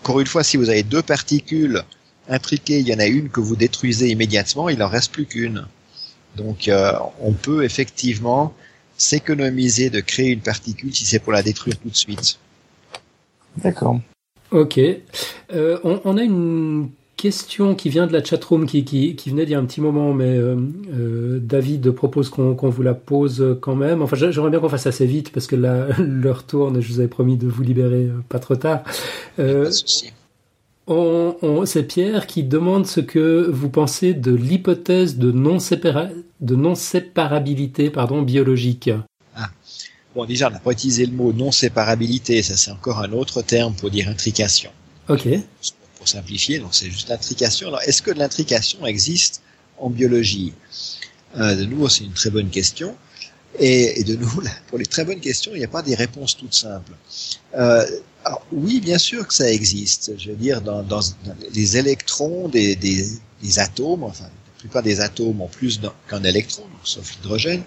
encore 0.03 0.20
une 0.20 0.27
fois, 0.27 0.43
si 0.43 0.57
vous 0.57 0.70
avez 0.70 0.82
deux 0.82 1.03
particules 1.03 1.82
intriquées, 2.28 2.81
il 2.81 2.89
y 2.89 2.95
en 2.95 2.99
a 2.99 3.07
une 3.07 3.28
que 3.28 3.41
vous 3.41 3.57
détruisez 3.57 4.09
immédiatement, 4.09 4.69
il 4.69 4.82
en 4.82 4.89
reste 4.89 5.12
plus 5.12 5.27
qu'une. 5.27 5.66
Donc 6.36 6.69
euh, 6.69 6.93
on 7.20 7.32
peut 7.32 7.65
effectivement 7.65 8.55
s'économiser 8.97 9.90
de 9.90 10.01
créer 10.01 10.31
une 10.31 10.40
particule 10.40 10.94
si 10.94 11.05
c'est 11.05 11.19
pour 11.19 11.32
la 11.32 11.43
détruire 11.43 11.78
tout 11.78 11.89
de 11.89 11.97
suite. 11.97 12.39
D'accord. 13.59 13.98
Ok. 14.51 14.78
Euh, 14.78 15.78
on, 15.85 16.01
on, 16.05 16.16
a 16.16 16.23
une 16.23 16.90
question 17.16 17.74
qui 17.74 17.89
vient 17.89 18.07
de 18.07 18.12
la 18.12 18.23
chatroom 18.23 18.66
qui, 18.66 18.85
qui, 18.85 19.15
qui 19.15 19.31
venait 19.31 19.44
d'il 19.44 19.52
y 19.52 19.55
a 19.55 19.59
un 19.59 19.65
petit 19.65 19.81
moment, 19.81 20.12
mais 20.12 20.36
euh, 20.36 20.57
euh 20.93 21.39
David 21.40 21.90
propose 21.93 22.31
qu'on 22.31 22.55
vous 22.55 22.82
la 22.82 22.94
pose 22.94 23.59
quand 23.61 23.77
même. 23.77 24.02
Enfin, 24.02 24.16
j'aimerais 24.16 24.51
bien 24.51 24.61
qu'on 24.61 24.69
fasse 24.69 24.86
assez 24.86 25.07
vite 25.07 25.31
parce 25.31 25.47
que 25.47 25.57
là, 25.57 25.89
l'heure 25.98 26.44
tourne 26.44 26.77
et 26.77 26.82
je 26.82 26.93
vous 26.93 26.98
avais 27.01 27.09
promis 27.09 27.36
de 27.36 27.47
vous 27.47 27.62
libérer 27.62 28.09
pas 28.28 28.39
trop 28.39 28.57
tard. 28.57 28.82
Euh, 29.39 29.65
pas 29.65 29.69
de 29.69 29.74
souci 29.74 30.12
on, 30.90 31.36
on, 31.40 31.64
c'est 31.66 31.84
Pierre 31.84 32.26
qui 32.26 32.42
demande 32.42 32.86
ce 32.86 33.00
que 33.00 33.48
vous 33.48 33.70
pensez 33.70 34.12
de 34.12 34.34
l'hypothèse 34.34 35.16
de 35.18 35.30
non-séparabilité 35.30 37.90
pardon, 37.90 38.22
biologique. 38.22 38.90
Ah. 39.36 39.50
Bon, 40.16 40.24
déjà, 40.24 40.48
on 40.48 40.50
n'a 40.50 40.58
pas 40.58 40.72
utilisé 40.72 41.06
le 41.06 41.12
mot 41.12 41.32
non-séparabilité, 41.32 42.42
ça 42.42 42.56
c'est 42.56 42.72
encore 42.72 42.98
un 42.98 43.12
autre 43.12 43.42
terme 43.42 43.72
pour 43.74 43.90
dire 43.90 44.08
intrication. 44.08 44.72
Ok. 45.08 45.28
Pour 45.96 46.08
simplifier, 46.08 46.58
donc 46.58 46.74
c'est 46.74 46.90
juste 46.90 47.08
l'intrication. 47.08 47.68
Alors, 47.68 47.82
est-ce 47.82 48.02
que 48.02 48.10
l'intrication 48.10 48.84
existe 48.84 49.42
en 49.78 49.90
biologie? 49.90 50.54
Euh, 51.36 51.54
de 51.54 51.66
nouveau, 51.66 51.88
c'est 51.88 52.02
une 52.02 52.14
très 52.14 52.30
bonne 52.30 52.50
question. 52.50 52.96
Et, 53.60 54.00
et, 54.00 54.04
de 54.04 54.16
nouveau, 54.16 54.42
pour 54.66 54.78
les 54.78 54.86
très 54.86 55.04
bonnes 55.04 55.20
questions, 55.20 55.52
il 55.54 55.58
n'y 55.58 55.64
a 55.64 55.68
pas 55.68 55.82
des 55.82 55.94
réponses 55.94 56.36
toutes 56.36 56.54
simples. 56.54 56.94
Euh, 57.56 57.86
alors, 58.24 58.44
oui, 58.52 58.80
bien 58.80 58.98
sûr 58.98 59.26
que 59.26 59.34
ça 59.34 59.51
existe. 59.51 60.12
Je 60.18 60.30
veux 60.30 60.36
dire, 60.36 60.60
dans, 60.60 60.82
dans, 60.82 61.01
dans 61.01 61.34
les 61.52 61.76
électrons 61.76 62.48
des, 62.48 62.76
des, 62.76 63.06
des, 63.42 63.59
atomes, 63.59 64.05
enfin, 64.05 64.24
la 64.24 64.59
plupart 64.59 64.82
des 64.82 65.01
atomes 65.01 65.40
ont 65.40 65.48
plus 65.48 65.80
qu'un 66.09 66.22
électron, 66.24 66.64
sauf 66.84 67.14
l'hydrogène. 67.16 67.62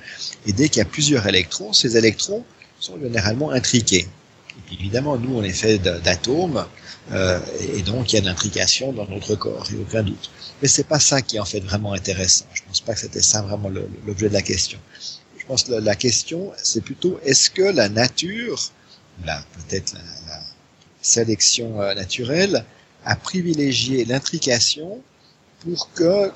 Et 0.45 0.53
dès 0.53 0.69
qu'il 0.69 0.77
y 0.79 0.81
a 0.81 0.85
plusieurs 0.85 1.25
électrons, 1.27 1.73
ces 1.73 1.97
électrons 1.97 2.43
sont 2.79 2.99
généralement 2.99 3.51
intriqués. 3.51 4.07
Et 4.69 4.73
évidemment, 4.75 5.17
nous, 5.17 5.35
on 5.35 5.43
est 5.43 5.53
fait 5.53 5.79
d'atomes, 5.79 6.65
euh, 7.11 7.39
et 7.75 7.81
donc 7.81 8.13
il 8.13 8.17
y 8.17 8.19
a 8.19 8.21
de 8.21 8.27
l'intrication 8.27 8.93
dans 8.93 9.07
notre 9.07 9.35
corps, 9.35 9.65
il 9.69 9.77
n'y 9.77 9.81
a 9.81 9.85
aucun 9.85 10.03
doute. 10.03 10.29
Mais 10.61 10.67
c'est 10.67 10.83
pas 10.85 10.99
ça 10.99 11.21
qui 11.21 11.37
est 11.37 11.39
en 11.39 11.45
fait 11.45 11.59
vraiment 11.61 11.93
intéressant. 11.93 12.45
Je 12.53 12.61
pense 12.67 12.81
pas 12.81 12.93
que 12.93 12.99
c'était 12.99 13.21
ça 13.21 13.41
vraiment 13.41 13.69
l'objet 14.05 14.29
de 14.29 14.33
la 14.33 14.43
question. 14.43 14.79
Je 15.37 15.45
pense 15.45 15.63
que 15.63 15.73
la 15.73 15.95
question, 15.95 16.51
c'est 16.61 16.81
plutôt 16.81 17.19
est-ce 17.25 17.49
que 17.49 17.63
la 17.63 17.89
nature, 17.89 18.71
peut-être 19.25 19.93
la, 19.93 19.99
la, 20.27 20.42
sélection 21.03 21.81
euh, 21.81 21.93
naturelle, 21.93 22.65
a 23.05 23.15
privilégié 23.15 24.05
l'intrication 24.05 25.01
pour 25.59 25.91
que 25.93 26.31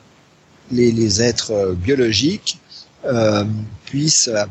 les, 0.72 0.92
les 0.92 1.22
êtres 1.22 1.52
euh, 1.52 1.74
biologiques 1.74 2.60
euh, 3.06 3.46
puissent 3.86 4.28
euh, 4.28 4.46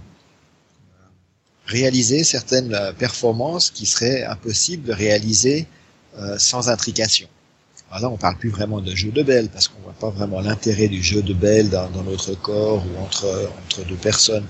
réaliser 1.66 2.24
certaines 2.24 2.78
performances 2.98 3.70
qui 3.70 3.86
seraient 3.86 4.24
impossibles 4.24 4.84
de 4.84 4.92
réaliser 4.92 5.66
euh, 6.18 6.38
sans 6.38 6.68
intrication. 6.70 7.28
Alors 7.90 8.02
là, 8.02 8.10
on 8.10 8.16
parle 8.16 8.36
plus 8.36 8.50
vraiment 8.50 8.80
de 8.80 8.94
jeu 8.94 9.10
de 9.10 9.22
belle 9.22 9.48
parce 9.48 9.68
qu'on 9.68 9.80
voit 9.82 9.92
pas 9.92 10.10
vraiment 10.10 10.40
l'intérêt 10.40 10.88
du 10.88 11.02
jeu 11.02 11.22
de 11.22 11.34
belle 11.34 11.70
dans, 11.70 11.88
dans, 11.90 12.02
notre 12.02 12.34
corps 12.34 12.84
ou 12.84 13.02
entre 13.02 13.50
entre 13.64 13.84
deux 13.86 13.96
personnes. 13.96 14.46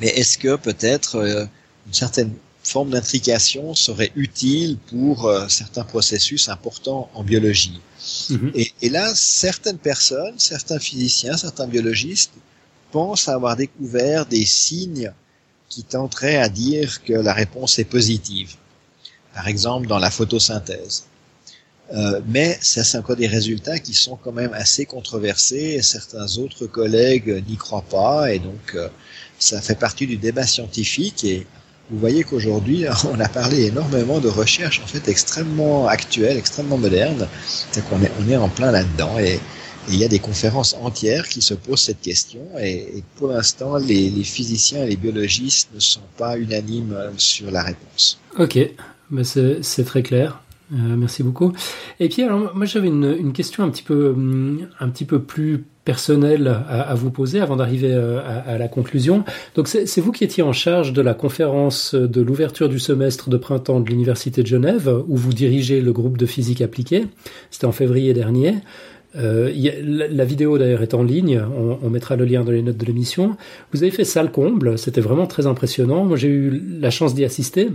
Mais 0.00 0.08
est-ce 0.08 0.38
que 0.38 0.56
peut-être 0.56 1.16
euh, 1.16 1.46
une 1.86 1.92
certaine 1.92 2.32
forme 2.66 2.90
d'intrication 2.90 3.74
serait 3.74 4.12
utile 4.16 4.76
pour 4.88 5.26
euh, 5.26 5.48
certains 5.48 5.84
processus 5.84 6.48
importants 6.48 7.10
en 7.14 7.22
biologie 7.22 7.80
mm-hmm. 8.30 8.50
et, 8.54 8.72
et, 8.82 8.88
là, 8.88 9.14
certaines 9.14 9.78
personnes, 9.78 10.38
certains 10.38 10.78
physiciens, 10.78 11.36
certains 11.36 11.66
biologistes 11.66 12.32
pensent 12.92 13.28
avoir 13.28 13.56
découvert 13.56 14.26
des 14.26 14.44
signes 14.44 15.12
qui 15.68 15.82
tenteraient 15.82 16.36
à 16.36 16.48
dire 16.48 17.02
que 17.02 17.12
la 17.12 17.32
réponse 17.32 17.78
est 17.78 17.84
positive 17.84 18.56
par 19.36 19.48
exemple 19.48 19.86
dans 19.86 19.98
la 19.98 20.10
photosynthèse. 20.10 21.04
Euh, 21.92 22.20
mais 22.26 22.58
ça, 22.62 22.82
c'est 22.82 22.98
encore 22.98 23.16
des 23.16 23.26
résultats 23.26 23.78
qui 23.78 23.92
sont 23.92 24.16
quand 24.16 24.32
même 24.32 24.54
assez 24.54 24.86
controversés. 24.86 25.76
Et 25.76 25.82
certains 25.82 26.38
autres 26.38 26.66
collègues 26.66 27.44
n'y 27.46 27.56
croient 27.56 27.84
pas, 27.88 28.32
et 28.32 28.38
donc 28.38 28.74
euh, 28.74 28.88
ça 29.38 29.60
fait 29.60 29.74
partie 29.74 30.06
du 30.06 30.16
débat 30.16 30.46
scientifique. 30.46 31.22
Et 31.24 31.46
vous 31.90 31.98
voyez 31.98 32.24
qu'aujourd'hui, 32.24 32.84
on 33.12 33.20
a 33.20 33.28
parlé 33.28 33.66
énormément 33.66 34.20
de 34.20 34.28
recherches 34.28 34.80
en 34.82 34.86
fait 34.86 35.08
extrêmement 35.08 35.86
actuelles, 35.86 36.36
extrêmement 36.36 36.78
modernes. 36.78 37.28
C'est 37.72 37.86
qu'on 37.88 38.02
est, 38.02 38.12
on 38.20 38.28
est 38.28 38.36
en 38.36 38.48
plein 38.48 38.70
là-dedans, 38.70 39.18
et, 39.18 39.40
il 39.88 39.94
y 39.94 40.04
a 40.04 40.08
des 40.08 40.18
conférences 40.18 40.74
entières 40.80 41.28
qui 41.28 41.40
se 41.40 41.54
posent 41.54 41.82
cette 41.82 42.00
question. 42.00 42.40
Et, 42.60 43.04
pour 43.14 43.28
l'instant, 43.28 43.76
les, 43.76 44.10
les 44.10 44.24
physiciens 44.24 44.82
et 44.82 44.88
les 44.88 44.96
biologistes 44.96 45.68
ne 45.72 45.78
sont 45.78 46.00
pas 46.16 46.36
unanimes 46.36 46.96
sur 47.18 47.52
la 47.52 47.62
réponse. 47.62 48.18
Ok, 48.36 48.58
ben 49.10 49.24
c'est 49.24 49.84
très 49.84 50.02
clair. 50.02 50.42
Euh, 50.72 50.96
merci 50.96 51.22
beaucoup. 51.22 51.52
Et 52.00 52.08
puis 52.08 52.22
alors 52.22 52.52
moi 52.54 52.66
j'avais 52.66 52.88
une, 52.88 53.32
question 53.32 53.62
un 53.62 53.70
petit 53.70 53.82
peu 53.82 54.08
hum, 54.08 54.66
un 54.80 54.88
petit 54.88 55.04
peu 55.04 55.20
plus 55.20 55.64
personnelle 55.84 56.48
à, 56.68 56.92
vous 56.96 57.12
poser 57.12 57.40
avant 57.40 57.54
d'arriver 57.54 57.92
euh, 57.92 58.20
à, 58.44 58.58
la 58.58 58.66
conclusion. 58.66 59.24
Donc 59.54 59.68
c'est 59.68 60.00
vous 60.00 60.10
qui 60.10 60.24
étiez 60.24 60.42
en 60.42 60.52
charge 60.52 60.92
de 60.92 61.00
la 61.00 61.14
conférence 61.14 61.94
de 61.94 62.20
l'ouverture 62.20 62.68
du 62.68 62.80
semestre 62.80 63.30
de 63.30 63.36
printemps 63.36 63.78
de 63.78 63.88
l'université 63.88 64.42
de 64.42 64.48
Genève 64.48 64.92
où 65.06 65.16
vous 65.16 65.32
dirigez 65.32 65.80
le 65.80 65.92
groupe 65.92 66.18
de 66.18 66.26
physique 66.26 66.60
appliquée. 66.60 67.06
C'était 67.52 67.66
en 67.66 67.72
février 67.72 68.14
dernier. 68.14 68.56
Euh, 69.14 69.52
la, 69.82 70.24
vidéo 70.24 70.58
d'ailleurs 70.58 70.82
est 70.82 70.92
en 70.92 71.02
ligne, 71.02 71.40
on, 71.56 71.78
on, 71.80 71.88
mettra 71.88 72.16
le 72.16 72.24
lien 72.24 72.44
dans 72.44 72.50
les 72.50 72.62
notes 72.62 72.76
de 72.76 72.84
l'émission. 72.84 73.36
Vous 73.72 73.82
avez 73.82 73.92
fait 73.92 74.04
salle 74.04 74.30
comble, 74.30 74.76
c'était 74.76 75.00
vraiment 75.00 75.26
très 75.26 75.46
impressionnant. 75.46 76.04
Moi 76.04 76.16
j'ai 76.16 76.28
eu 76.28 76.62
la 76.80 76.90
chance 76.90 77.14
d'y 77.14 77.24
assister. 77.24 77.70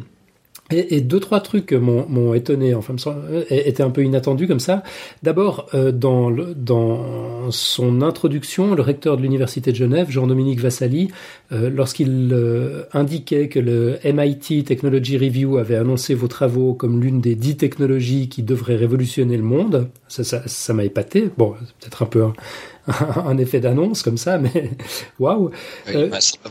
Et, 0.72 0.96
et, 0.96 1.02
deux 1.02 1.20
trois 1.20 1.40
trucs 1.40 1.74
m'ont 1.74 2.34
étonné, 2.34 2.74
enfin 2.74 2.96
étaient 3.50 3.84
un 3.84 3.90
peu 3.90 4.04
inattendus 4.04 4.48
comme 4.48 4.60
ça. 4.60 4.84
D'abord, 5.24 5.68
euh, 5.74 5.92
dans, 5.92 6.30
le, 6.30 6.54
dans 6.56 7.52
son 7.52 8.02
introduction, 8.02 8.76
le 8.76 8.82
recteur 8.82 9.18
de 9.18 9.22
l'université 9.22 9.72
de 9.72 9.78
Genève, 9.78 10.10
Jean-Dominique 10.10 10.60
Vassali, 10.60 11.10
euh, 11.52 11.70
lorsqu'il 11.70 12.30
euh, 12.32 12.84
indiquait 12.94 13.48
que 13.48 13.60
le 13.60 14.00
MIT 14.04 14.64
Technology 14.64 15.18
Review 15.18 15.58
avait 15.58 15.76
annoncé 15.76 16.14
vos 16.14 16.28
travaux 16.28 16.74
comme 16.74 17.02
l'une 17.02 17.22
des 17.22 17.36
dix 17.36 17.58
technologies 17.58 18.30
qui 18.30 18.44
devraient 18.44 18.76
révolutionner 18.76 19.38
le 19.38 19.44
monde, 19.44 19.88
ça 20.08 20.22
m'a 20.22 20.26
ça, 20.26 20.48
ça 20.48 20.84
épaté. 20.84 21.30
Bon, 21.38 21.52
peut-être 21.80 22.04
un 22.04 22.06
peu 22.06 22.24
un, 22.24 22.34
un 22.88 23.38
effet 23.38 23.60
d'annonce 23.60 24.04
comme 24.04 24.18
ça, 24.18 24.38
mais 24.38 24.72
waouh. 25.20 25.52
Oui, 25.88 25.94
euh, 25.96 26.10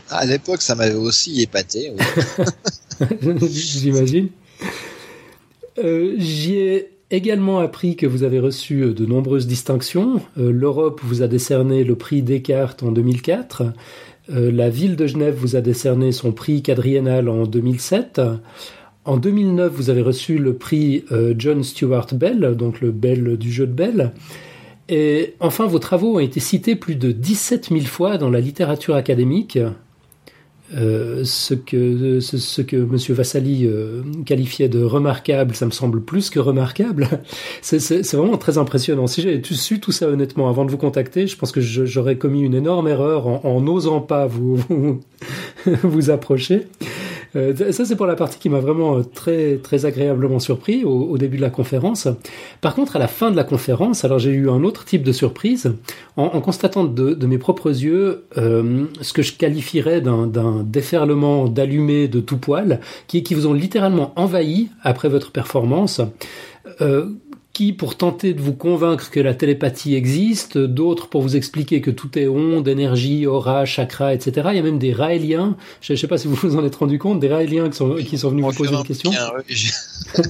à 0.09 0.25
l'époque, 0.25 0.61
ça 0.61 0.75
m'avait 0.75 0.93
aussi 0.95 1.41
épaté. 1.41 1.91
Oui. 1.91 2.45
J'imagine. 3.41 4.29
Euh, 5.79 6.15
J'y 6.17 6.57
ai 6.57 6.91
également 7.11 7.59
appris 7.59 7.95
que 7.95 8.07
vous 8.07 8.23
avez 8.23 8.39
reçu 8.39 8.81
euh, 8.83 8.93
de 8.93 9.05
nombreuses 9.05 9.45
distinctions. 9.45 10.21
Euh, 10.37 10.51
L'Europe 10.51 11.01
vous 11.03 11.21
a 11.21 11.27
décerné 11.27 11.83
le 11.83 11.95
prix 11.95 12.21
Descartes 12.21 12.83
en 12.83 12.91
2004. 12.91 13.63
Euh, 14.31 14.51
la 14.51 14.69
ville 14.69 14.95
de 14.95 15.05
Genève 15.07 15.35
vous 15.35 15.55
a 15.55 15.61
décerné 15.61 16.11
son 16.11 16.31
prix 16.31 16.63
quadriennal 16.63 17.27
en 17.29 17.45
2007. 17.45 18.21
En 19.03 19.17
2009, 19.17 19.71
vous 19.73 19.89
avez 19.89 20.01
reçu 20.01 20.37
le 20.37 20.53
prix 20.53 21.03
John 21.35 21.63
Stuart 21.63 22.05
Bell, 22.13 22.55
donc 22.55 22.81
le 22.81 22.91
Bell 22.91 23.35
du 23.35 23.51
jeu 23.51 23.65
de 23.65 23.73
Bell. 23.73 24.11
Et 24.89 25.33
enfin, 25.39 25.65
vos 25.65 25.79
travaux 25.79 26.17
ont 26.17 26.19
été 26.19 26.39
cités 26.39 26.75
plus 26.75 26.93
de 26.93 27.11
17 27.11 27.69
000 27.69 27.81
fois 27.81 28.19
dans 28.19 28.29
la 28.29 28.39
littérature 28.39 28.93
académique, 28.93 29.57
euh, 30.73 31.23
ce, 31.25 31.53
que, 31.53 32.19
ce, 32.21 32.61
que 32.61 32.77
M. 32.77 32.97
Vassali 33.15 33.65
euh, 33.65 34.03
qualifiait 34.25 34.69
de 34.69 34.83
remarquable, 34.83 35.53
ça 35.55 35.65
me 35.65 35.71
semble 35.71 36.01
plus 36.01 36.29
que 36.29 36.39
remarquable. 36.39 37.07
C'est 37.61 38.13
vraiment 38.13 38.37
très 38.37 38.57
impressionnant. 38.57 39.07
Si 39.07 39.21
j'avais 39.21 39.41
su 39.43 39.79
tout 39.79 39.91
ça 39.91 40.07
honnêtement 40.07 40.49
avant 40.49 40.65
de 40.65 40.71
vous 40.71 40.77
contacter, 40.77 41.27
je 41.27 41.35
pense 41.35 41.51
que 41.51 41.61
j'aurais 41.61 42.15
commis 42.15 42.41
une 42.41 42.55
énorme 42.55 42.87
erreur 42.87 43.27
en 43.27 43.61
n'osant 43.61 44.01
pas 44.01 44.27
vous, 44.27 44.55
vous, 44.69 45.01
vous 45.83 46.09
approcher. 46.09 46.67
Euh, 47.35 47.71
ça, 47.71 47.85
c'est 47.85 47.95
pour 47.95 48.05
la 48.05 48.15
partie 48.15 48.39
qui 48.39 48.49
m'a 48.49 48.59
vraiment 48.59 48.97
euh, 48.97 49.03
très, 49.03 49.57
très 49.57 49.85
agréablement 49.85 50.39
surpris 50.39 50.83
au, 50.83 51.03
au, 51.09 51.17
début 51.17 51.37
de 51.37 51.41
la 51.41 51.49
conférence. 51.49 52.07
Par 52.59 52.75
contre, 52.75 52.97
à 52.97 52.99
la 52.99 53.07
fin 53.07 53.31
de 53.31 53.35
la 53.35 53.43
conférence, 53.43 54.03
alors 54.03 54.19
j'ai 54.19 54.31
eu 54.31 54.49
un 54.49 54.63
autre 54.63 54.85
type 54.85 55.03
de 55.03 55.11
surprise 55.11 55.73
en, 56.17 56.23
en 56.23 56.41
constatant 56.41 56.83
de, 56.83 57.13
de, 57.13 57.27
mes 57.27 57.37
propres 57.37 57.69
yeux 57.69 58.25
euh, 58.37 58.85
ce 59.01 59.13
que 59.13 59.21
je 59.21 59.33
qualifierais 59.33 60.01
d'un 60.01 60.63
déferlement 60.65 61.47
d'allumés 61.47 62.07
de 62.07 62.19
tout 62.19 62.37
poil 62.37 62.79
qui, 63.07 63.23
qui 63.23 63.33
vous 63.33 63.47
ont 63.47 63.53
littéralement 63.53 64.11
envahi 64.15 64.69
après 64.83 65.09
votre 65.09 65.31
performance. 65.31 66.01
Euh, 66.81 67.07
qui 67.53 67.73
pour 67.73 67.97
tenter 67.97 68.33
de 68.33 68.41
vous 68.41 68.53
convaincre 68.53 69.09
que 69.09 69.19
la 69.19 69.33
télépathie 69.33 69.95
existe, 69.95 70.57
d'autres 70.57 71.07
pour 71.07 71.21
vous 71.21 71.35
expliquer 71.35 71.81
que 71.81 71.91
tout 71.91 72.17
est 72.17 72.27
onde, 72.27 72.67
énergie, 72.67 73.27
aura, 73.27 73.65
chakra, 73.65 74.13
etc. 74.13 74.49
Il 74.51 74.55
y 74.55 74.59
a 74.59 74.63
même 74.63 74.79
des 74.79 74.93
raéliens, 74.93 75.57
je 75.81 75.93
ne 75.93 75.97
sais 75.97 76.07
pas 76.07 76.17
si 76.17 76.27
vous 76.27 76.35
vous 76.35 76.55
en 76.55 76.65
êtes 76.65 76.75
rendu 76.75 76.97
compte, 76.97 77.19
des 77.19 77.27
raéliens 77.27 77.69
qui 77.69 77.77
sont, 77.77 77.95
qui 77.95 78.17
sont 78.17 78.29
venus 78.29 78.45
vous 78.45 78.53
poser 78.53 78.75
une 78.75 78.83
question. 78.83 79.11
Bien, 79.11 79.31
oui. 79.49 80.25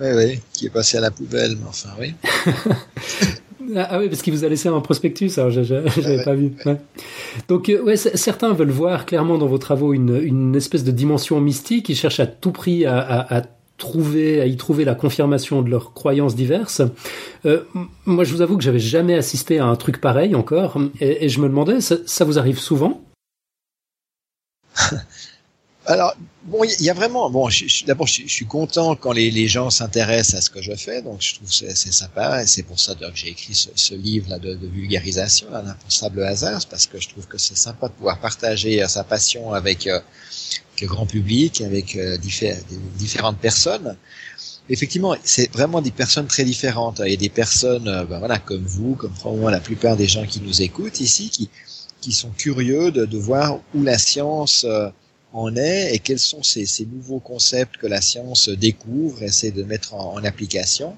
oui, 0.00 0.40
qui 0.52 0.66
est 0.66 0.70
passé 0.70 0.98
à 0.98 1.00
la 1.00 1.10
poubelle, 1.10 1.56
mais 1.60 1.68
enfin, 1.68 1.90
oui. 2.00 2.14
Ah 3.76 3.98
oui, 3.98 4.08
parce 4.08 4.22
qu'il 4.22 4.32
vous 4.32 4.44
a 4.44 4.48
laissé 4.48 4.68
un 4.68 4.80
prospectus, 4.80 5.38
alors 5.38 5.50
je 5.50 5.60
n'avais 5.60 5.90
ah 5.94 6.00
ouais, 6.00 6.24
pas 6.24 6.34
vu. 6.34 6.52
Ouais. 6.64 6.76
Donc, 7.48 7.68
euh, 7.68 7.82
ouais, 7.82 7.96
certains 7.96 8.52
veulent 8.54 8.70
voir 8.70 9.04
clairement 9.04 9.36
dans 9.36 9.46
vos 9.46 9.58
travaux 9.58 9.92
une, 9.92 10.18
une 10.22 10.56
espèce 10.56 10.84
de 10.84 10.90
dimension 10.90 11.40
mystique. 11.40 11.88
Ils 11.88 11.96
cherchent 11.96 12.20
à 12.20 12.26
tout 12.26 12.52
prix 12.52 12.86
à, 12.86 12.98
à, 12.98 13.38
à 13.38 13.42
trouver, 13.78 14.40
à 14.40 14.46
y 14.46 14.56
trouver 14.56 14.84
la 14.84 14.94
confirmation 14.94 15.62
de 15.62 15.70
leurs 15.70 15.94
croyances 15.94 16.34
diverses. 16.34 16.82
Euh, 17.46 17.62
moi, 18.04 18.24
je 18.24 18.34
vous 18.34 18.42
avoue 18.42 18.58
que 18.58 18.62
j'avais 18.62 18.78
jamais 18.78 19.14
assisté 19.14 19.58
à 19.58 19.64
un 19.64 19.76
truc 19.76 20.00
pareil 20.00 20.34
encore, 20.34 20.76
et, 21.00 21.24
et 21.24 21.28
je 21.30 21.40
me 21.40 21.48
demandais, 21.48 21.80
ça, 21.80 21.96
ça 22.04 22.24
vous 22.24 22.38
arrive 22.38 22.58
souvent? 22.58 23.00
Alors, 25.86 26.14
bon, 26.44 26.64
il 26.64 26.84
y 26.84 26.90
a 26.90 26.92
vraiment, 26.92 27.30
bon, 27.30 27.48
d'abord, 27.86 28.06
je, 28.06 28.20
je, 28.20 28.28
suis 28.28 28.44
content 28.44 28.94
quand 28.94 29.12
les, 29.12 29.30
les 29.30 29.48
gens 29.48 29.70
s'intéressent 29.70 30.34
à 30.34 30.42
ce 30.42 30.50
que 30.50 30.60
je 30.60 30.74
fais, 30.74 31.00
donc 31.00 31.22
je 31.22 31.36
trouve 31.36 31.50
c'est 31.50 31.74
c'est 31.74 31.92
sympa, 31.92 32.42
et 32.42 32.46
c'est 32.46 32.62
pour 32.62 32.78
ça 32.78 32.94
que 32.94 33.06
j'ai 33.14 33.28
écrit 33.28 33.54
ce, 33.54 33.70
ce 33.74 33.94
livre-là 33.94 34.38
de, 34.38 34.52
de, 34.52 34.66
vulgarisation, 34.66 35.46
un 35.54 35.66
impensable 35.66 36.24
hasard, 36.24 36.60
parce 36.68 36.86
que 36.86 37.00
je 37.00 37.08
trouve 37.08 37.26
que 37.26 37.38
c'est 37.38 37.56
sympa 37.56 37.88
de 37.88 37.94
pouvoir 37.94 38.18
partager 38.18 38.86
sa 38.86 39.02
passion 39.02 39.54
avec 39.54 39.86
euh, 39.86 39.98
le 40.80 40.86
grand 40.86 41.06
public, 41.06 41.60
avec 41.60 41.96
euh, 41.96 42.16
diffé 42.16 42.54
différentes 42.96 43.38
personnes. 43.38 43.96
Effectivement, 44.70 45.16
c'est 45.24 45.50
vraiment 45.52 45.80
des 45.80 45.90
personnes 45.90 46.26
très 46.26 46.44
différentes. 46.44 47.00
Il 47.06 47.16
des 47.16 47.28
personnes, 47.28 47.88
euh, 47.88 48.04
ben 48.04 48.18
voilà, 48.18 48.38
comme 48.38 48.64
vous, 48.64 48.94
comme 48.94 49.12
probablement 49.12 49.50
la 49.50 49.60
plupart 49.60 49.96
des 49.96 50.06
gens 50.06 50.26
qui 50.26 50.40
nous 50.40 50.62
écoutent 50.62 51.00
ici, 51.00 51.48
qui 52.00 52.12
sont 52.12 52.30
curieux 52.30 52.90
de, 52.90 53.18
voir 53.18 53.60
où 53.74 53.82
la 53.82 53.98
science 53.98 54.64
euh, 54.64 54.88
en 55.32 55.56
est 55.56 55.94
et 55.94 55.98
quels 55.98 56.18
sont 56.18 56.42
ces, 56.42 56.66
nouveaux 56.86 57.20
concepts 57.20 57.76
que 57.76 57.86
la 57.86 58.00
science 58.00 58.48
découvre, 58.48 59.22
essaie 59.22 59.50
de 59.50 59.62
mettre 59.62 59.94
en, 59.94 60.14
en 60.14 60.24
application, 60.24 60.96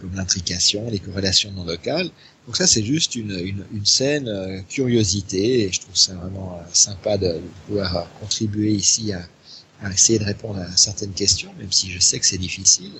comme 0.00 0.14
l'intrication, 0.14 0.88
les 0.90 0.98
corrélations 0.98 1.50
non 1.52 1.64
locales. 1.64 2.10
Donc 2.46 2.56
ça, 2.56 2.66
c'est 2.66 2.84
juste 2.84 3.16
une, 3.16 3.32
une, 3.32 3.64
une 3.72 3.86
scène 3.86 4.28
euh, 4.28 4.60
curiosité 4.68 5.62
et 5.62 5.72
je 5.72 5.80
trouve 5.80 5.96
ça 5.96 6.14
vraiment 6.14 6.54
euh, 6.60 6.64
sympa 6.72 7.18
de, 7.18 7.40
pouvoir 7.66 7.96
euh, 7.96 8.02
contribuer 8.20 8.72
ici 8.72 9.12
à, 9.12 9.26
à, 9.82 9.90
essayer 9.90 10.20
de 10.20 10.24
répondre 10.24 10.60
à 10.60 10.76
certaines 10.76 11.12
questions, 11.12 11.52
même 11.58 11.72
si 11.72 11.90
je 11.90 11.98
sais 11.98 12.20
que 12.20 12.26
c'est 12.26 12.38
difficile. 12.38 12.92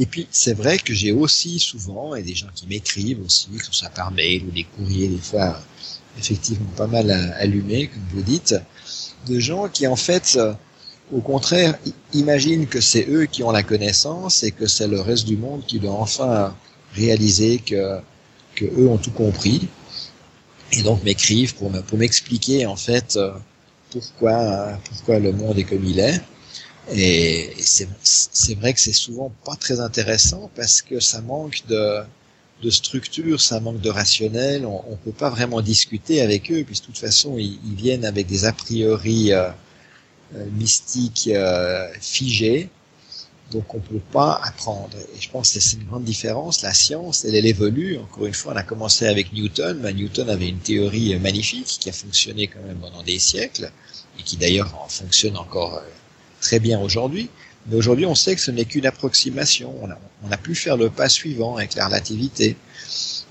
Et 0.00 0.06
puis, 0.06 0.26
c'est 0.32 0.54
vrai 0.54 0.78
que 0.78 0.92
j'ai 0.92 1.12
aussi 1.12 1.60
souvent, 1.60 2.16
et 2.16 2.22
des 2.22 2.34
gens 2.34 2.48
qui 2.52 2.66
m'écrivent 2.66 3.20
aussi, 3.24 3.48
que 3.50 3.64
ce 3.64 3.72
soit 3.72 3.90
par 3.90 4.10
mail 4.10 4.44
ou 4.44 4.50
des 4.50 4.64
courriers, 4.64 5.08
des 5.08 5.18
fois, 5.18 5.60
effectivement 6.18 6.70
pas 6.76 6.86
mal 6.86 7.10
allumés, 7.38 7.88
comme 7.88 8.02
vous 8.12 8.22
dites, 8.22 8.54
de 9.26 9.38
gens 9.40 9.68
qui, 9.68 9.88
en 9.88 9.96
fait, 9.96 10.38
au 11.12 11.20
contraire, 11.20 11.76
imaginent 12.12 12.68
que 12.68 12.80
c'est 12.80 13.08
eux 13.08 13.26
qui 13.26 13.42
ont 13.42 13.50
la 13.50 13.64
connaissance 13.64 14.44
et 14.44 14.52
que 14.52 14.68
c'est 14.68 14.86
le 14.86 15.00
reste 15.00 15.26
du 15.26 15.36
monde 15.36 15.64
qui 15.66 15.80
doit 15.80 15.94
enfin 15.94 16.54
réaliser 16.94 17.58
que, 17.58 18.00
eux 18.64 18.88
ont 18.88 18.98
tout 18.98 19.10
compris. 19.10 19.68
Et 20.72 20.82
donc 20.82 21.02
m'écrivent 21.02 21.54
pour, 21.54 21.70
m'expliquer, 21.96 22.66
en 22.66 22.76
fait, 22.76 23.18
pourquoi, 23.90 24.78
pourquoi 24.84 25.18
le 25.18 25.32
monde 25.32 25.58
est 25.58 25.64
comme 25.64 25.84
il 25.84 25.98
est. 25.98 26.20
Et, 26.92 27.54
c'est 27.58 28.54
vrai 28.54 28.72
que 28.72 28.80
c'est 28.80 28.92
souvent 28.92 29.32
pas 29.44 29.56
très 29.56 29.80
intéressant 29.80 30.50
parce 30.54 30.82
que 30.82 31.00
ça 31.00 31.20
manque 31.20 31.62
de, 31.68 32.00
de 32.62 32.70
structure, 32.70 33.40
ça 33.40 33.60
manque 33.60 33.80
de 33.80 33.90
rationnel. 33.90 34.66
On, 34.66 34.82
on 34.88 34.96
peut 34.96 35.12
pas 35.12 35.30
vraiment 35.30 35.60
discuter 35.60 36.20
avec 36.22 36.50
eux, 36.50 36.64
puisque 36.64 36.82
de 36.82 36.86
toute 36.86 36.98
façon 36.98 37.36
ils, 37.38 37.58
viennent 37.76 38.04
avec 38.04 38.26
des 38.26 38.44
a 38.44 38.52
priori 38.52 39.32
euh, 39.32 39.50
euh, 40.34 40.44
mystiques 40.52 41.30
euh, 41.32 41.88
figés. 42.00 42.68
Donc 43.52 43.74
on 43.74 43.80
peut 43.80 44.00
pas 44.12 44.40
apprendre. 44.44 44.90
Et 45.16 45.20
je 45.20 45.30
pense 45.30 45.52
que 45.52 45.60
c'est 45.60 45.76
une 45.76 45.84
grande 45.84 46.04
différence. 46.04 46.62
La 46.62 46.74
science, 46.74 47.24
elle, 47.24 47.34
elle 47.34 47.46
évolue. 47.46 47.98
Encore 47.98 48.26
une 48.26 48.34
fois, 48.34 48.52
on 48.52 48.56
a 48.56 48.62
commencé 48.62 49.06
avec 49.06 49.32
Newton. 49.32 49.78
Ben, 49.80 49.96
Newton 49.96 50.28
avait 50.28 50.48
une 50.48 50.58
théorie 50.58 51.18
magnifique 51.18 51.78
qui 51.80 51.88
a 51.88 51.92
fonctionné 51.92 52.48
quand 52.48 52.62
même 52.66 52.78
pendant 52.78 53.02
des 53.02 53.18
siècles 53.18 53.70
et 54.18 54.22
qui 54.22 54.36
d'ailleurs 54.36 54.86
fonctionne 54.90 55.36
encore 55.36 55.76
euh, 55.76 55.80
très 56.40 56.58
bien 56.58 56.78
aujourd'hui. 56.78 57.30
Mais 57.66 57.76
aujourd'hui, 57.76 58.06
on 58.06 58.14
sait 58.14 58.34
que 58.34 58.40
ce 58.40 58.50
n'est 58.50 58.64
qu'une 58.64 58.86
approximation. 58.86 59.74
On 59.82 59.90
a, 59.90 59.98
on 60.24 60.30
a, 60.30 60.36
pu 60.36 60.54
faire 60.54 60.76
le 60.76 60.90
pas 60.90 61.08
suivant 61.08 61.56
avec 61.56 61.74
la 61.74 61.86
relativité. 61.86 62.56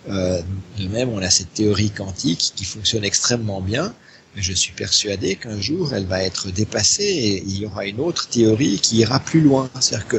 Euh, 0.10 0.41
de 0.77 0.88
même, 0.88 1.10
on 1.10 1.19
a 1.19 1.30
cette 1.30 1.53
théorie 1.53 1.91
quantique 1.91 2.53
qui 2.56 2.64
fonctionne 2.64 3.03
extrêmement 3.03 3.61
bien, 3.61 3.94
mais 4.38 4.43
je 4.43 4.53
suis 4.53 4.72
persuadé 4.72 5.35
qu'un 5.35 5.59
jour, 5.59 5.95
elle 5.95 6.05
va 6.05 6.22
être 6.22 6.51
dépassée 6.51 7.03
et 7.03 7.43
il 7.43 7.57
y 7.57 7.65
aura 7.65 7.88
une 7.88 7.99
autre 7.99 8.30
théorie 8.30 8.80
qui 8.80 8.97
ira 8.97 9.19
plus 9.19 9.41
loin. 9.41 9.68
C'est-à-dire 9.80 10.07
que 10.07 10.18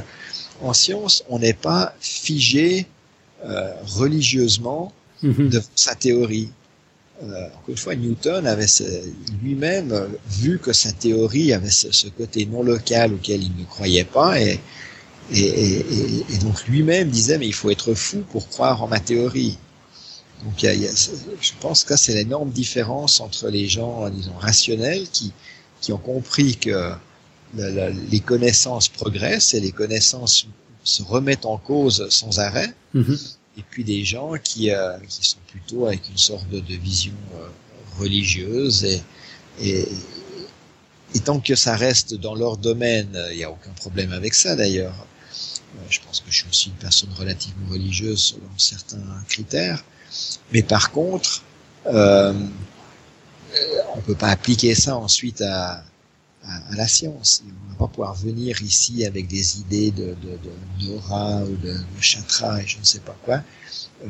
en 0.60 0.72
science, 0.74 1.22
on 1.28 1.38
n'est 1.38 1.52
pas 1.52 1.94
figé 2.00 2.86
euh, 3.44 3.72
religieusement 3.84 4.92
mm-hmm. 5.22 5.48
de 5.50 5.62
sa 5.76 5.94
théorie. 5.94 6.50
Euh, 7.22 7.46
encore 7.46 7.68
une 7.68 7.76
fois, 7.76 7.94
Newton 7.94 8.44
avait 8.48 8.66
lui-même 9.40 10.08
vu 10.28 10.58
que 10.58 10.72
sa 10.72 10.90
théorie 10.90 11.52
avait 11.52 11.70
ce, 11.70 11.92
ce, 11.92 12.08
côté 12.08 12.44
non 12.44 12.64
local 12.64 13.14
auquel 13.14 13.44
il 13.44 13.54
ne 13.56 13.64
croyait 13.66 14.04
pas, 14.04 14.40
et, 14.40 14.58
et, 15.32 15.44
et, 15.44 16.24
et 16.28 16.38
donc 16.38 16.66
lui-même 16.66 17.08
disait 17.08 17.38
mais 17.38 17.46
il 17.46 17.54
faut 17.54 17.70
être 17.70 17.94
fou 17.94 18.24
pour 18.32 18.48
croire 18.48 18.82
en 18.82 18.88
ma 18.88 18.98
théorie. 18.98 19.58
Donc 20.44 20.62
il 20.62 20.66
y 20.66 20.68
a, 20.68 20.74
y 20.74 20.86
a, 20.86 20.92
je 21.40 21.52
pense 21.60 21.84
que 21.84 21.96
c'est 21.96 22.14
l'énorme 22.14 22.50
différence 22.50 23.20
entre 23.20 23.48
les 23.48 23.68
gens, 23.68 24.08
disons, 24.10 24.36
rationnels 24.38 25.08
qui, 25.10 25.32
qui 25.80 25.92
ont 25.92 25.98
compris 25.98 26.56
que 26.56 26.92
la, 27.56 27.70
la, 27.70 27.90
les 27.90 28.20
connaissances 28.20 28.88
progressent 28.88 29.54
et 29.54 29.60
les 29.60 29.72
connaissances 29.72 30.46
se 30.84 31.02
remettent 31.02 31.46
en 31.46 31.58
cause 31.58 32.08
sans 32.10 32.38
arrêt. 32.38 32.72
Mm 32.94 33.02
-hmm 33.02 33.38
et 33.58 33.64
puis 33.68 33.82
des 33.82 34.04
gens 34.04 34.34
qui, 34.42 34.70
euh, 34.70 34.96
qui 35.08 35.26
sont 35.26 35.38
plutôt 35.48 35.86
avec 35.86 36.08
une 36.08 36.16
sorte 36.16 36.48
de, 36.48 36.60
de 36.60 36.74
vision 36.76 37.12
euh, 37.34 37.48
religieuse 37.98 38.84
et, 38.84 39.02
et, 39.60 39.88
et, 41.14 41.20
tant 41.20 41.40
que 41.40 41.56
ça 41.56 41.74
reste 41.74 42.14
dans 42.14 42.36
leur 42.36 42.56
domaine, 42.56 43.20
il 43.32 43.38
n'y 43.38 43.44
a 43.44 43.50
aucun 43.50 43.72
problème 43.72 44.12
avec 44.12 44.34
ça 44.34 44.54
d'ailleurs. 44.54 44.94
Euh, 44.94 45.80
je 45.90 45.98
pense 46.06 46.20
que 46.20 46.30
je 46.30 46.36
suis 46.36 46.48
aussi 46.48 46.68
une 46.68 46.76
personne 46.76 47.10
relativement 47.18 47.68
religieuse 47.68 48.22
selon 48.22 48.48
certains 48.56 49.24
critères, 49.28 49.84
mais 50.52 50.62
par 50.62 50.90
contre, 50.90 51.42
euh, 51.86 52.32
on 53.94 54.00
peut 54.00 54.14
pas 54.14 54.28
appliquer 54.28 54.74
ça 54.74 54.96
ensuite 54.96 55.40
à, 55.42 55.82
la 56.70 56.88
science. 56.88 57.42
On 57.44 57.72
va 57.72 57.78
pas 57.78 57.88
pouvoir 57.88 58.14
venir 58.14 58.62
ici 58.62 59.04
avec 59.04 59.26
des 59.26 59.60
idées 59.60 59.90
de, 59.90 60.14
de, 60.22 60.38
d'aura 60.80 61.42
ou 61.42 61.56
de, 61.56 61.74
de 61.74 62.00
chatra 62.00 62.62
et 62.62 62.66
je 62.66 62.78
ne 62.78 62.84
sais 62.84 63.00
pas 63.00 63.14
quoi 63.24 63.42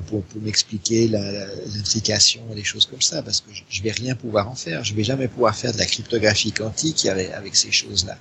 pour, 0.07 0.23
pour 0.23 0.41
m'expliquer 0.43 1.09
l'intrication 1.09 2.43
et 2.53 2.55
des 2.55 2.65
choses 2.65 2.87
comme 2.87 3.01
ça, 3.01 3.23
parce 3.23 3.41
que 3.41 3.53
je, 3.53 3.63
je 3.69 3.83
vais 3.83 3.91
rien 3.91 4.15
pouvoir 4.15 4.49
en 4.49 4.55
faire. 4.55 4.85
Je 4.85 4.95
vais 4.95 5.03
jamais 5.03 5.27
pouvoir 5.27 5.57
faire 5.57 5.73
de 5.73 5.79
la 5.79 5.87
cryptographie 5.87 6.53
quantique 6.53 7.07
avec, 7.07 7.57
ces 7.57 7.73
choses-là. 7.73 8.17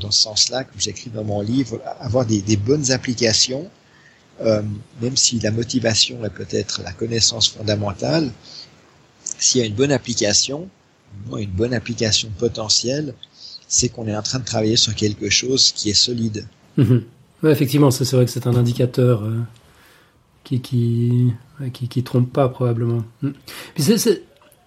Dans 0.00 0.10
ce 0.10 0.22
sens-là, 0.22 0.64
comme 0.64 0.80
j'écris 0.80 1.10
dans 1.10 1.24
mon 1.24 1.40
livre, 1.40 1.80
avoir 2.00 2.24
des 2.24 2.56
bonnes 2.56 2.92
applications, 2.92 3.68
euh, 4.40 4.62
même 5.00 5.16
si 5.16 5.40
la 5.40 5.50
motivation 5.50 6.24
est 6.24 6.30
peut-être 6.30 6.82
la 6.82 6.92
connaissance 6.92 7.48
fondamentale, 7.48 8.30
s'il 9.38 9.60
y 9.60 9.64
a 9.64 9.66
une 9.66 9.74
bonne 9.74 9.92
application, 9.92 10.68
une 11.36 11.50
bonne 11.50 11.74
application 11.74 12.30
potentielle, 12.38 13.14
c'est 13.66 13.88
qu'on 13.88 14.06
est 14.06 14.16
en 14.16 14.22
train 14.22 14.38
de 14.38 14.44
travailler 14.44 14.76
sur 14.76 14.94
quelque 14.94 15.28
chose 15.28 15.72
qui 15.72 15.90
est 15.90 15.94
solide. 15.94 16.46
Mmh. 16.76 16.98
Ouais, 17.42 17.52
effectivement, 17.52 17.90
c'est 17.90 18.10
vrai 18.12 18.24
que 18.24 18.30
c'est 18.30 18.46
un 18.46 18.54
indicateur 18.54 19.24
euh, 19.24 19.38
qui, 20.44 20.60
qui, 20.60 21.32
qui, 21.72 21.88
qui, 21.88 22.02
trompe 22.02 22.32
pas 22.32 22.48
probablement. 22.48 23.04
Mmh. 23.22 23.30
Puis 23.74 23.98
c'est, 23.98 24.22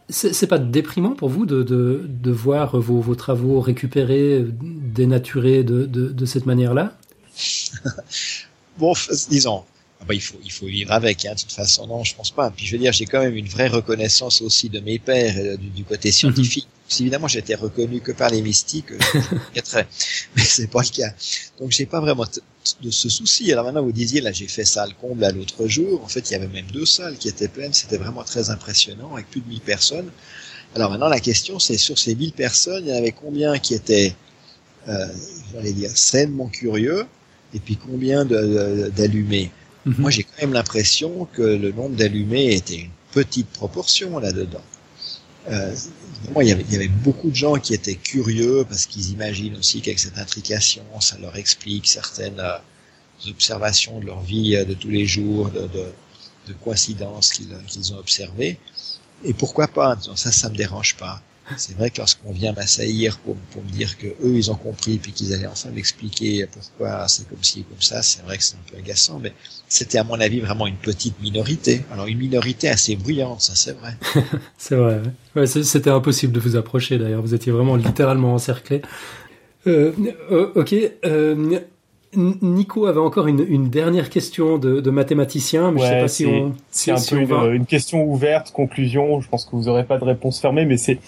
c'est 0.10 0.48
pas 0.48 0.60
déprimant 0.60 1.16
pour 1.16 1.30
vous 1.30 1.46
de, 1.46 1.64
de, 1.64 2.06
de 2.06 2.32
voir 2.32 2.78
vos, 2.78 3.00
vos, 3.00 3.16
travaux 3.16 3.62
récupérés, 3.62 4.46
dénaturés 4.46 5.64
de, 5.64 5.86
de, 5.86 6.10
de 6.10 6.26
cette 6.26 6.46
manière-là? 6.46 6.98
Bon, 8.78 8.94
disons, 9.30 9.64
ah 10.02 10.06
bah, 10.08 10.16
il 10.16 10.22
faut 10.22 10.40
il 10.44 10.52
faut 10.52 10.66
vivre 10.66 10.92
avec 10.94 11.26
hein, 11.26 11.36
de 11.36 11.40
toute 11.40 11.52
façon. 11.52 11.86
Non 11.86 12.04
je 12.04 12.16
pense 12.16 12.32
pas. 12.32 12.50
Puis 12.50 12.66
je 12.66 12.72
veux 12.72 12.80
dire 12.80 12.92
j'ai 12.92 13.06
quand 13.06 13.20
même 13.20 13.36
une 13.36 13.48
vraie 13.48 13.68
reconnaissance 13.68 14.42
aussi 14.42 14.68
de 14.68 14.80
mes 14.80 14.98
pères 14.98 15.36
euh, 15.38 15.58
du, 15.58 15.70
du, 15.70 15.84
côté 15.84 16.12
scientifique. 16.12 16.66
Mm 16.66 16.90
-hmm. 16.90 17.02
évidemment 17.02 17.28
j'étais 17.28 17.56
reconnu 17.56 18.02
que 18.02 18.12
par 18.12 18.30
les 18.32 18.42
mystiques 18.42 18.92
euh, 18.92 18.98
mais 20.36 20.44
c'est 20.56 20.72
pas 20.76 20.82
le 20.82 20.92
cas. 21.00 21.12
Donc 21.60 21.70
j'ai 21.78 21.86
pas 21.86 22.02
vraiment 22.06 22.26
de 22.86 22.92
ce 23.02 23.10
souci. 23.10 23.44
Alors 23.54 23.66
maintenant 23.66 23.84
vous 23.84 23.98
disiez 24.04 24.22
là 24.22 24.32
j'ai 24.32 24.48
fait 24.56 24.66
salle 24.66 24.94
comble 25.02 25.24
à 25.24 25.32
l'autre 25.32 25.62
jour. 25.68 26.04
En 26.04 26.10
fait 26.14 26.24
il 26.28 26.32
y 26.34 26.38
avait 26.40 26.54
même 26.60 26.70
deux 26.78 26.88
salles 26.98 27.18
qui 27.22 27.28
étaient 27.34 27.52
pleines. 27.58 27.74
C'était 27.82 28.00
vraiment 28.04 28.24
très 28.34 28.46
impressionnant 28.56 29.12
avec 29.16 29.28
plus 29.34 29.42
de 29.46 29.50
1000 29.50 29.62
personnes. 29.74 30.10
Alors 30.76 30.90
maintenant 30.92 31.10
la 31.18 31.24
question 31.30 31.54
c'est 31.66 31.78
sur 31.88 31.98
ces 32.04 32.14
1000 32.16 32.34
personnes 32.46 32.84
il 32.86 32.90
y 32.92 32.94
en 32.96 32.98
avait 33.04 33.18
combien 33.26 33.52
qui 33.66 33.74
étaient 33.82 34.12
euh, 34.88 35.08
j'allais 35.52 35.74
dire 35.74 35.92
sainement 36.12 36.50
curieux? 36.62 37.06
Et 37.54 37.60
puis 37.60 37.78
combien 37.78 38.26
d'allumés 38.26 39.52
Mmh. 39.86 39.94
Moi, 39.98 40.12
j'ai 40.12 40.24
quand 40.24 40.42
même 40.42 40.54
l'impression 40.54 41.28
que 41.34 41.42
le 41.42 41.72
nombre 41.72 41.96
d'allumés 41.96 42.54
était 42.54 42.76
une 42.76 42.92
petite 43.12 43.48
proportion 43.48 44.20
là-dedans. 44.20 44.62
Euh, 45.50 45.76
moi, 46.34 46.44
il 46.44 46.50
y, 46.50 46.52
avait, 46.52 46.64
il 46.68 46.74
y 46.74 46.76
avait 46.76 46.88
beaucoup 46.88 47.32
de 47.32 47.36
gens 47.36 47.56
qui 47.56 47.74
étaient 47.74 47.96
curieux 47.96 48.64
parce 48.70 48.86
qu'ils 48.86 49.10
imaginent 49.10 49.58
aussi 49.58 49.82
qu'avec 49.82 49.98
cette 49.98 50.20
intrication, 50.20 50.84
ça 51.00 51.18
leur 51.18 51.36
explique 51.36 51.88
certaines 51.88 52.40
euh, 52.40 52.58
observations 53.28 54.00
de 54.00 54.06
leur 54.06 54.22
vie 54.22 54.56
euh, 54.56 54.66
de 54.66 54.76
tous 54.76 54.90
les 54.90 55.08
jours, 55.08 55.50
de, 55.50 55.62
de, 55.62 55.86
de 56.48 56.54
coïncidences 56.64 57.32
qu'ils 57.32 57.58
qu'ils 57.68 57.92
ont 57.94 57.98
observées. 57.98 58.60
Et 59.24 59.34
pourquoi 59.34 59.68
pas? 59.68 59.98
Ça, 60.16 60.32
ça 60.32 60.50
me 60.50 60.56
dérange 60.56 60.96
pas 60.96 61.24
c'est 61.58 61.76
vrai 61.76 61.90
que 61.90 61.98
lorsqu'on 61.98 62.32
vient 62.32 62.54
m'assaillir 62.54 63.18
pour, 63.20 63.36
me 63.64 63.72
dire 63.72 63.98
que 63.98 64.08
eux 64.08 64.36
ils 64.36 64.52
ont 64.52 64.56
compris 64.56 64.98
puis 64.98 65.12
qu'ils 65.12 65.34
allaient 65.34 65.48
enfin 65.48 65.70
m'expliquer 65.70 66.48
pourquoi 66.52 67.08
c'est 67.08 67.28
comme 67.28 67.44
ci 67.44 67.64
comme 67.64 67.82
ça, 67.82 68.02
c'est 68.02 68.24
vrai 68.24 68.38
que 68.38 68.44
c'est 68.44 68.56
un 68.56 68.72
peu 68.72 68.78
agaçant, 68.78 69.20
mais 69.20 69.34
c'était 69.68 69.98
à 69.98 70.04
mon 70.04 70.20
avis 70.20 70.40
vraiment 70.40 70.68
une 70.68 70.76
petite 70.76 71.20
minorité. 71.22 71.84
Alors 71.92 72.08
une 72.08 72.18
minorité 72.18 72.70
assez 72.70 72.96
bruyante, 72.96 73.42
ça 73.42 73.56
c'est 73.56 73.74
vrai. 73.74 73.96
c'est 74.58 74.76
vrai. 74.76 75.02
C'était 75.46 75.90
impossible 75.90 76.34
de 76.34 76.40
vous 76.40 76.56
approcher 76.56 76.98
d'ailleurs. 76.98 77.22
Vous 77.22 77.34
étiez 77.34 77.52
vraiment 77.52 77.76
littéralement 77.76 78.34
encerclé. 78.34 78.82
Euh, 79.68 79.92
euh 80.32 80.52
ok. 80.56 80.76
Euh, 81.06 81.60
Nico 82.16 82.88
avait 82.88 83.00
encore 83.00 83.28
une, 83.28 83.46
une 83.48 83.70
dernière 83.70 84.10
question 84.10 84.58
de, 84.58 84.82
de, 84.82 84.92
mathématicien, 84.92 85.72
mais 85.72 85.82
ouais, 85.82 85.88
je 85.88 85.92
sais 85.94 86.02
pas 86.02 86.08
si 86.08 86.26
on. 86.26 86.54
C'est 86.70 86.92
un 86.92 86.96
peu 86.96 87.22
une, 87.22 87.56
une, 87.56 87.66
question 87.66 88.04
ouverte, 88.04 88.52
conclusion. 88.52 89.22
Je 89.22 89.30
pense 89.30 89.46
que 89.46 89.52
vous 89.56 89.68
aurez 89.68 89.86
pas 89.86 89.98
de 89.98 90.04
réponse 90.04 90.40
fermée, 90.40 90.66
mais 90.66 90.78
c'est, 90.78 91.00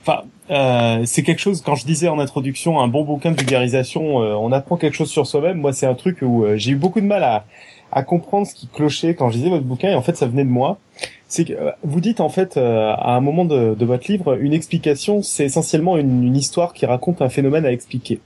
enfin, 0.00 0.22
euh, 0.50 1.02
c'est 1.04 1.22
quelque 1.22 1.40
chose. 1.40 1.60
Quand 1.60 1.74
je 1.74 1.84
disais 1.84 2.08
en 2.08 2.18
introduction, 2.18 2.80
un 2.80 2.88
bon 2.88 3.04
bouquin 3.04 3.32
de 3.32 3.36
vulgarisation, 3.36 4.22
euh, 4.22 4.34
on 4.34 4.50
apprend 4.52 4.76
quelque 4.76 4.94
chose 4.94 5.10
sur 5.10 5.26
soi-même. 5.26 5.58
Moi, 5.58 5.72
c'est 5.72 5.86
un 5.86 5.94
truc 5.94 6.18
où 6.22 6.44
euh, 6.44 6.56
j'ai 6.56 6.72
eu 6.72 6.76
beaucoup 6.76 7.00
de 7.00 7.06
mal 7.06 7.22
à, 7.22 7.44
à 7.92 8.02
comprendre 8.02 8.46
ce 8.46 8.54
qui 8.54 8.66
clochait 8.66 9.14
quand 9.14 9.30
je 9.30 9.38
lisais 9.38 9.50
votre 9.50 9.64
bouquin, 9.64 9.90
et 9.90 9.94
en 9.94 10.02
fait, 10.02 10.16
ça 10.16 10.26
venait 10.26 10.44
de 10.44 10.50
moi. 10.50 10.78
c'est 11.28 11.44
que 11.44 11.52
euh, 11.52 11.70
vous 11.82 12.00
dites 12.00 12.20
en 12.20 12.28
fait 12.28 12.56
euh, 12.56 12.92
à 12.92 13.14
un 13.16 13.20
moment 13.20 13.44
de, 13.44 13.74
de, 13.74 13.84
votre 13.84 14.10
livre, 14.10 14.38
une 14.40 14.52
explication, 14.52 15.22
c'est 15.22 15.44
essentiellement 15.44 15.96
une, 15.96 16.24
une, 16.24 16.36
histoire 16.36 16.72
qui 16.72 16.86
raconte 16.86 17.22
un 17.22 17.28
phénomène 17.28 17.64
à 17.64 17.72
expliquer. 17.72 18.20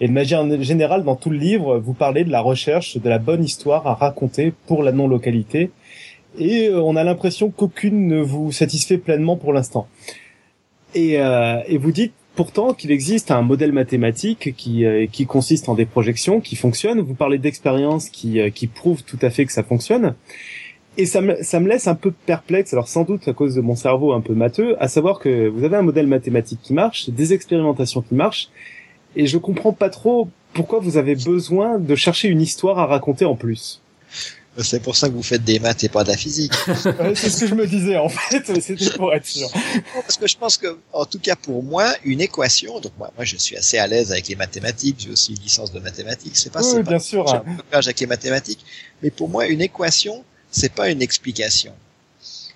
Et 0.00 0.08
de 0.08 0.12
manière 0.12 0.62
générale, 0.62 1.04
dans 1.04 1.16
tout 1.16 1.30
le 1.30 1.38
livre, 1.38 1.78
vous 1.78 1.94
parlez 1.94 2.24
de 2.24 2.30
la 2.30 2.40
recherche 2.40 2.96
de 2.96 3.08
la 3.08 3.18
bonne 3.18 3.44
histoire 3.44 3.86
à 3.86 3.94
raconter 3.94 4.52
pour 4.66 4.82
la 4.82 4.92
non-localité. 4.92 5.70
Et 6.38 6.68
euh, 6.68 6.80
on 6.82 6.96
a 6.96 7.04
l'impression 7.04 7.50
qu'aucune 7.50 8.08
ne 8.08 8.20
vous 8.20 8.52
satisfait 8.52 8.98
pleinement 8.98 9.36
pour 9.36 9.52
l'instant. 9.52 9.86
Et, 10.96 11.14
et 11.14 11.76
vous 11.76 11.90
dites 11.90 12.12
pourtant 12.36 12.72
qu'il 12.72 12.92
existe 12.92 13.32
un 13.32 13.42
modèle 13.42 13.72
mathématique 13.72 14.54
qui, 14.56 14.84
qui 15.10 15.26
consiste 15.26 15.68
en 15.68 15.74
des 15.74 15.86
projections 15.86 16.40
qui 16.40 16.54
fonctionnent. 16.54 17.00
Vous 17.00 17.14
parlez 17.14 17.38
d'expériences 17.38 18.08
qui, 18.10 18.38
qui 18.52 18.68
prouvent 18.68 19.02
tout 19.02 19.18
à 19.20 19.30
fait 19.30 19.44
que 19.44 19.50
ça 19.50 19.64
fonctionne. 19.64 20.14
Et 20.96 21.06
ça 21.06 21.20
me, 21.20 21.42
ça 21.42 21.58
me 21.58 21.68
laisse 21.68 21.88
un 21.88 21.96
peu 21.96 22.12
perplexe, 22.12 22.72
alors 22.72 22.86
sans 22.86 23.02
doute 23.02 23.26
à 23.26 23.32
cause 23.32 23.56
de 23.56 23.60
mon 23.60 23.74
cerveau 23.74 24.12
un 24.12 24.20
peu 24.20 24.34
matheux, 24.34 24.80
à 24.80 24.86
savoir 24.86 25.18
que 25.18 25.48
vous 25.48 25.64
avez 25.64 25.76
un 25.76 25.82
modèle 25.82 26.06
mathématique 26.06 26.60
qui 26.62 26.72
marche, 26.72 27.10
des 27.10 27.32
expérimentations 27.32 28.00
qui 28.00 28.14
marchent, 28.14 28.48
et 29.16 29.26
je 29.26 29.38
comprends 29.38 29.72
pas 29.72 29.90
trop 29.90 30.28
pourquoi 30.52 30.78
vous 30.78 30.96
avez 30.96 31.16
besoin 31.16 31.78
de 31.78 31.94
chercher 31.94 32.28
une 32.28 32.40
histoire 32.40 32.78
à 32.78 32.86
raconter 32.86 33.24
en 33.24 33.34
plus. 33.34 33.80
C'est 34.58 34.80
pour 34.80 34.94
ça 34.94 35.08
que 35.08 35.14
vous 35.14 35.22
faites 35.24 35.42
des 35.42 35.58
maths 35.58 35.82
et 35.82 35.88
pas 35.88 36.04
de 36.04 36.10
la 36.10 36.16
physique. 36.16 36.52
c'est 37.16 37.28
ce 37.28 37.40
que 37.40 37.46
je 37.48 37.54
me 37.56 37.66
disais 37.66 37.96
en 37.96 38.08
fait, 38.08 38.60
c'était 38.60 38.90
pour 38.90 39.12
être 39.12 39.26
sûr. 39.26 39.50
Parce 39.94 40.16
que 40.16 40.28
je 40.28 40.36
pense 40.36 40.56
que, 40.56 40.78
en 40.92 41.04
tout 41.04 41.18
cas 41.18 41.34
pour 41.34 41.64
moi, 41.64 41.92
une 42.04 42.20
équation. 42.20 42.78
Donc 42.78 42.92
moi, 42.96 43.10
moi 43.16 43.24
je 43.24 43.36
suis 43.36 43.56
assez 43.56 43.78
à 43.78 43.88
l'aise 43.88 44.12
avec 44.12 44.28
les 44.28 44.36
mathématiques. 44.36 44.96
J'ai 45.00 45.10
aussi 45.10 45.32
une 45.32 45.42
licence 45.42 45.72
de 45.72 45.80
mathématiques. 45.80 46.36
C'est 46.36 46.52
pas, 46.52 46.62
oui, 46.62 46.82
bien 46.84 46.84
pas, 46.84 46.98
sûr. 47.00 47.26
J'ai 47.26 47.34
un 47.34 47.40
blocage 47.40 47.88
avec 47.88 47.98
les 47.98 48.06
mathématiques. 48.06 48.64
Mais 49.02 49.10
pour 49.10 49.28
moi, 49.28 49.48
une 49.48 49.60
équation, 49.60 50.22
c'est 50.52 50.72
pas 50.72 50.88
une 50.88 51.02
explication. 51.02 51.72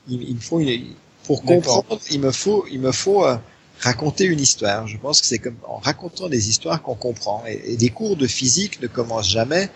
Il, 0.09 0.23
il 0.23 0.37
me 0.37 0.41
faut 0.41 0.61
une, 0.61 0.95
pour 1.25 1.43
comprendre, 1.43 2.01
il 2.11 2.21
me 2.21 2.31
faut, 2.31 2.65
il 2.71 2.81
me 2.81 2.93
faut 2.93 3.27
euh, 3.27 3.37
raconter 3.81 4.25
une 4.25 4.41
histoire. 4.41 4.87
Je 4.87 4.97
pense 4.97 5.21
que 5.21 5.27
c'est 5.27 5.39
comme 5.39 5.57
en 5.67 5.79
racontant 5.79 6.29
des 6.29 6.49
histoires 6.49 6.83
qu'on 6.83 6.95
comprend. 6.95 7.45
Et, 7.47 7.73
et, 7.73 7.77
des 7.77 7.91
cours 7.91 8.17
de 8.17 8.27
physique 8.27 8.81
ne 8.81 8.87
commencent 8.87 9.31
jamais 9.31 9.71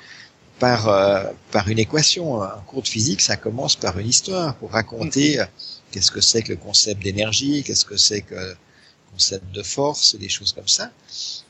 par 0.58 0.88
euh, 0.88 1.24
par 1.50 1.68
une 1.68 1.78
équation. 1.78 2.42
Un 2.42 2.62
cours 2.66 2.82
de 2.82 2.88
physique, 2.88 3.20
ça 3.20 3.36
commence 3.36 3.76
par 3.76 3.98
une 3.98 4.08
histoire 4.08 4.54
pour 4.56 4.72
raconter 4.72 5.40
euh, 5.40 5.44
qu'est-ce 5.90 6.10
que 6.10 6.20
c'est 6.20 6.42
que 6.42 6.52
le 6.52 6.58
concept 6.58 7.02
d'énergie, 7.02 7.62
qu'est-ce 7.64 7.84
que 7.84 7.96
c'est 7.96 8.22
que 8.22 8.34
le 8.34 8.56
concept 9.12 9.52
de 9.54 9.62
force, 9.62 10.16
des 10.16 10.28
choses 10.28 10.52
comme 10.52 10.68
ça. 10.68 10.90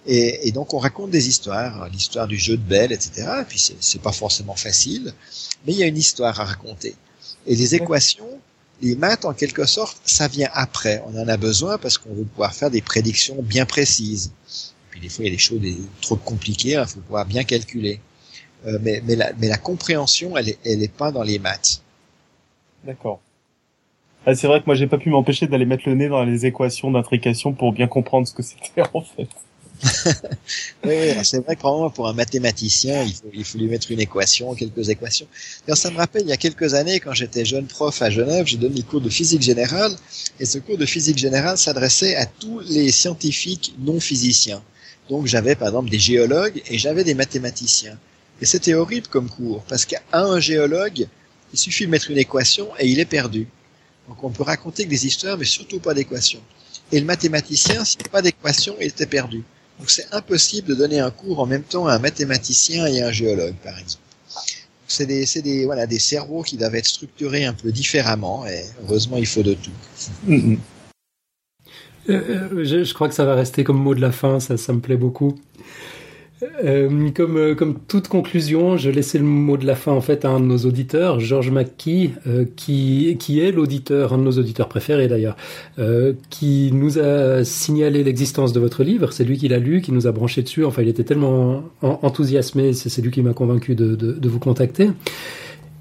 Et, 0.06 0.48
et 0.48 0.52
donc 0.52 0.74
on 0.74 0.78
raconte 0.78 1.10
des 1.10 1.28
histoires, 1.28 1.88
l'histoire 1.90 2.26
du 2.26 2.36
jeu 2.36 2.56
de 2.56 2.62
Belle, 2.62 2.92
etc. 2.92 3.28
Et 3.42 3.44
puis 3.44 3.62
c'est 3.80 4.02
pas 4.02 4.12
forcément 4.12 4.56
facile 4.56 5.14
mais 5.66 5.72
il 5.72 5.78
y 5.78 5.82
a 5.82 5.86
une 5.86 5.96
histoire 5.96 6.38
à 6.40 6.44
raconter. 6.44 6.94
Et 7.46 7.54
les 7.54 7.74
équations, 7.74 8.40
les 8.80 8.96
maths, 8.96 9.24
en 9.24 9.32
quelque 9.32 9.64
sorte, 9.64 10.00
ça 10.04 10.28
vient 10.28 10.50
après. 10.52 11.02
On 11.06 11.18
en 11.18 11.28
a 11.28 11.36
besoin 11.36 11.78
parce 11.78 11.98
qu'on 11.98 12.14
veut 12.14 12.24
pouvoir 12.24 12.54
faire 12.54 12.70
des 12.70 12.82
prédictions 12.82 13.36
bien 13.40 13.66
précises. 13.66 14.32
Puis 14.90 15.00
des 15.00 15.08
fois, 15.08 15.24
il 15.24 15.28
y 15.28 15.30
a 15.30 15.34
des 15.34 15.38
choses 15.38 15.60
trop 16.00 16.16
compliquées, 16.16 16.70
il 16.70 16.76
hein, 16.76 16.86
faut 16.86 17.00
pouvoir 17.00 17.24
bien 17.24 17.44
calculer. 17.44 18.00
Euh, 18.66 18.78
mais, 18.82 19.02
mais, 19.04 19.16
la, 19.16 19.32
mais 19.38 19.48
la 19.48 19.58
compréhension, 19.58 20.36
elle 20.36 20.50
est, 20.50 20.58
elle 20.64 20.82
est 20.82 20.92
pas 20.92 21.12
dans 21.12 21.22
les 21.22 21.38
maths. 21.38 21.82
D'accord. 22.84 23.20
Ah, 24.24 24.34
c'est 24.34 24.46
vrai 24.46 24.60
que 24.60 24.66
moi, 24.66 24.74
j'ai 24.74 24.86
pas 24.86 24.98
pu 24.98 25.10
m'empêcher 25.10 25.46
d'aller 25.46 25.66
mettre 25.66 25.88
le 25.88 25.94
nez 25.94 26.08
dans 26.08 26.24
les 26.24 26.46
équations 26.46 26.90
d'intrication 26.90 27.52
pour 27.52 27.72
bien 27.72 27.88
comprendre 27.88 28.26
ce 28.26 28.32
que 28.32 28.42
c'était 28.42 28.82
en 28.94 29.02
fait. 29.02 29.28
Oui, 30.84 30.94
oui 30.94 31.24
c'est 31.24 31.44
vrai 31.44 31.56
que 31.56 31.90
pour 31.90 32.08
un 32.08 32.12
mathématicien, 32.12 33.04
il 33.34 33.44
faut, 33.44 33.58
lui 33.58 33.66
mettre 33.66 33.90
une 33.90 34.00
équation, 34.00 34.54
quelques 34.54 34.88
équations. 34.88 35.26
Alors, 35.66 35.76
ça 35.76 35.90
me 35.90 35.96
rappelle, 35.96 36.22
il 36.22 36.28
y 36.28 36.32
a 36.32 36.36
quelques 36.36 36.74
années, 36.74 37.00
quand 37.00 37.14
j'étais 37.14 37.44
jeune 37.44 37.66
prof 37.66 38.00
à 38.02 38.10
Genève, 38.10 38.46
j'ai 38.46 38.58
donné 38.58 38.76
le 38.76 38.82
cours 38.82 39.00
de 39.00 39.10
physique 39.10 39.42
générale, 39.42 39.92
et 40.38 40.46
ce 40.46 40.58
cours 40.58 40.78
de 40.78 40.86
physique 40.86 41.18
générale 41.18 41.58
s'adressait 41.58 42.16
à 42.16 42.26
tous 42.26 42.60
les 42.60 42.90
scientifiques 42.90 43.74
non 43.78 43.98
physiciens. 44.00 44.62
Donc 45.08 45.26
j'avais 45.26 45.56
par 45.56 45.68
exemple 45.68 45.90
des 45.90 45.98
géologues 45.98 46.62
et 46.66 46.78
j'avais 46.78 47.04
des 47.04 47.14
mathématiciens. 47.14 47.98
Et 48.40 48.46
c'était 48.46 48.74
horrible 48.74 49.08
comme 49.08 49.28
cours, 49.28 49.62
parce 49.68 49.84
qu'à 49.84 50.02
un 50.12 50.40
géologue, 50.40 51.06
il 51.52 51.58
suffit 51.58 51.86
de 51.86 51.90
mettre 51.90 52.10
une 52.10 52.18
équation 52.18 52.68
et 52.78 52.88
il 52.88 52.98
est 53.00 53.04
perdu. 53.04 53.46
Donc 54.08 54.22
on 54.24 54.30
peut 54.30 54.42
raconter 54.42 54.84
des 54.84 55.06
histoires, 55.06 55.38
mais 55.38 55.44
surtout 55.44 55.80
pas 55.80 55.94
d'équations. 55.94 56.42
Et 56.90 57.00
le 57.00 57.06
mathématicien, 57.06 57.84
s'il 57.84 58.00
n'y 58.00 58.06
a 58.06 58.10
pas 58.10 58.22
d'équation, 58.22 58.76
il 58.80 58.86
était 58.86 59.06
perdu. 59.06 59.42
Donc 59.82 59.90
c'est 59.90 60.14
impossible 60.14 60.68
de 60.68 60.74
donner 60.76 61.00
un 61.00 61.10
cours 61.10 61.40
en 61.40 61.46
même 61.46 61.64
temps 61.64 61.88
à 61.88 61.94
un 61.94 61.98
mathématicien 61.98 62.86
et 62.86 63.02
à 63.02 63.08
un 63.08 63.10
géologue, 63.10 63.56
par 63.64 63.76
exemple. 63.76 64.04
C'est 64.86 65.06
des, 65.06 65.26
c'est 65.26 65.42
des, 65.42 65.64
voilà, 65.64 65.88
des 65.88 65.98
cerveaux 65.98 66.44
qui 66.44 66.56
doivent 66.56 66.76
être 66.76 66.86
structurés 66.86 67.46
un 67.46 67.52
peu 67.52 67.72
différemment, 67.72 68.46
et 68.46 68.62
heureusement 68.84 69.16
il 69.16 69.26
faut 69.26 69.42
de 69.42 69.54
tout. 69.54 69.72
Mm 70.28 70.36
-hmm. 70.36 70.58
euh, 72.10 72.64
je, 72.64 72.84
je, 72.84 72.94
crois 72.94 73.08
que 73.08 73.14
ça 73.16 73.24
va 73.24 73.34
rester 73.34 73.64
comme 73.64 73.82
mot 73.82 73.96
de 73.96 74.00
la 74.00 74.12
fin, 74.12 74.38
ça, 74.38 74.56
ça 74.56 74.72
me 74.72 74.80
plaît 74.80 75.00
beaucoup. 75.06 75.34
Euh, 76.64 77.10
comme, 77.10 77.36
euh, 77.36 77.54
comme 77.54 77.78
toute 77.86 78.08
conclusion, 78.08 78.76
je 78.76 78.90
laissais 78.90 79.18
le 79.18 79.24
mot 79.24 79.56
de 79.56 79.66
la 79.66 79.76
fin 79.76 79.92
en 79.92 80.00
fait 80.00 80.24
à 80.24 80.30
un 80.30 80.40
de 80.40 80.44
nos 80.44 80.58
auditeurs, 80.58 81.20
Georges 81.20 81.50
McKee, 81.50 82.10
euh, 82.26 82.44
qui, 82.56 83.40
est 83.40 83.52
l'auditeur, 83.52 84.12
un 84.12 84.18
de 84.18 84.24
nos 84.24 84.32
auditeurs 84.32 84.68
préférés 84.68 85.08
d'ailleurs, 85.08 85.36
qui 86.30 86.70
nous 86.72 86.98
a 86.98 87.44
signalé 87.44 88.02
l'existence 88.04 88.52
de 88.52 88.60
votre 88.60 88.82
livre. 88.82 89.12
C'est 89.12 89.24
lui 89.24 89.38
qui 89.38 89.48
l'a 89.48 89.58
lu, 89.58 89.80
qui 89.80 89.92
nous 89.92 90.06
a 90.06 90.12
branché 90.12 90.42
dessus. 90.42 90.64
Enfin, 90.64 90.82
il 90.82 90.88
était 90.88 91.04
tellement 91.04 91.64
enthousiasmé, 91.82 92.72
c'est 92.72 93.02
lui 93.02 93.10
qui 93.10 93.22
m'a 93.22 93.32
convaincu 93.32 93.74
de, 93.74 94.28
vous 94.28 94.38
contacter. 94.38 94.90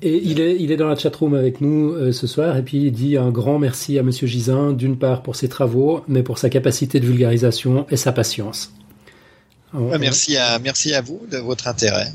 Et 0.01 0.21
il 0.23 0.39
est, 0.39 0.77
dans 0.77 0.87
la 0.87 0.95
chatroom 0.95 1.35
avec 1.35 1.61
nous 1.61 2.11
ce 2.11 2.27
soir 2.27 2.57
et 2.57 2.63
puis 2.63 2.85
il 2.85 2.91
dit 2.91 3.17
un 3.17 3.29
grand 3.29 3.59
merci 3.59 3.99
à 3.99 4.03
Monsieur 4.03 4.27
Gisin, 4.27 4.73
d'une 4.73 4.97
part 4.97 5.21
pour 5.21 5.35
ses 5.35 5.47
travaux, 5.47 6.01
mais 6.07 6.23
pour 6.23 6.37
sa 6.37 6.49
capacité 6.49 6.99
de 6.99 7.05
vulgarisation 7.05 7.85
et 7.89 7.97
sa 7.97 8.11
patience. 8.11 8.73
Ouais, 9.73 9.97
merci 9.97 10.37
à 10.37 10.59
merci 10.59 10.93
à 10.93 11.01
vous 11.01 11.21
de 11.31 11.37
votre 11.37 11.67
intérêt. 11.67 12.07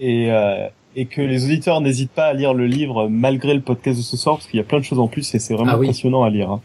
Et 0.00 0.30
euh, 0.30 0.68
et 0.94 1.06
que 1.06 1.22
les 1.22 1.44
auditeurs 1.44 1.80
n'hésitent 1.80 2.12
pas 2.12 2.26
à 2.26 2.32
lire 2.34 2.54
le 2.54 2.66
livre 2.66 3.08
malgré 3.08 3.54
le 3.54 3.60
podcast 3.60 3.98
de 3.98 4.02
ce 4.02 4.16
soir 4.16 4.36
parce 4.36 4.46
qu'il 4.46 4.58
y 4.58 4.60
a 4.60 4.64
plein 4.64 4.78
de 4.78 4.84
choses 4.84 4.98
en 4.98 5.08
plus 5.08 5.34
et 5.34 5.38
c'est 5.38 5.54
vraiment 5.54 5.72
ah 5.72 5.78
oui. 5.78 5.86
passionnant 5.86 6.22
à 6.22 6.30
lire. 6.30 6.50
Hein. 6.50 6.60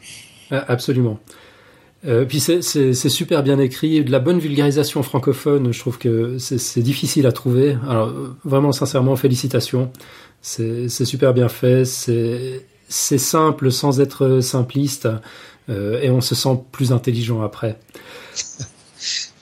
Absolument. 0.68 1.19
Euh, 2.05 2.26
puis 2.26 2.39
c'est 2.39 2.61
super 2.61 3.43
bien 3.43 3.59
écrit, 3.59 4.03
de 4.03 4.11
la 4.11 4.19
bonne 4.19 4.39
vulgarisation 4.39 5.01
francophone. 5.03 5.73
Je 5.73 5.80
trouve 5.80 5.97
que 5.97 6.38
c'est 6.38 6.81
difficile 6.81 7.26
à 7.26 7.31
trouver. 7.31 7.77
Alors 7.88 8.11
vraiment 8.43 8.72
sincèrement 8.72 9.15
félicitations. 9.15 9.91
C'est 10.41 10.89
super 10.89 11.34
bien 11.34 11.49
fait. 11.49 11.85
C'est 11.85 12.65
c'est 12.89 13.18
simple 13.18 13.72
sans 13.72 13.99
être 13.99 14.39
simpliste 14.39 15.09
euh, 15.69 15.99
et 16.01 16.09
on 16.09 16.22
se 16.22 16.35
sent 16.35 16.57
plus 16.72 16.93
intelligent 16.93 17.41
après. 17.41 17.77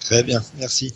Très 0.06 0.23
bien, 0.23 0.41
merci. 0.60 0.94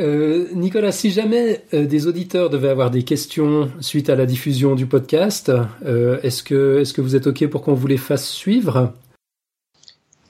Euh, 0.00 0.46
Nicolas, 0.54 0.92
si 0.92 1.10
jamais 1.10 1.62
euh, 1.72 1.86
des 1.86 2.06
auditeurs 2.06 2.50
devaient 2.50 2.68
avoir 2.68 2.90
des 2.90 3.02
questions 3.02 3.70
suite 3.80 4.10
à 4.10 4.14
la 4.14 4.26
diffusion 4.26 4.74
du 4.74 4.86
podcast, 4.86 5.50
euh, 5.84 6.18
est-ce 6.22 6.42
que, 6.42 6.80
est 6.80 6.92
que 6.92 7.00
vous 7.00 7.16
êtes 7.16 7.26
OK 7.26 7.46
pour 7.48 7.62
qu'on 7.62 7.74
vous 7.74 7.86
les 7.86 7.96
fasse 7.96 8.28
suivre? 8.28 8.92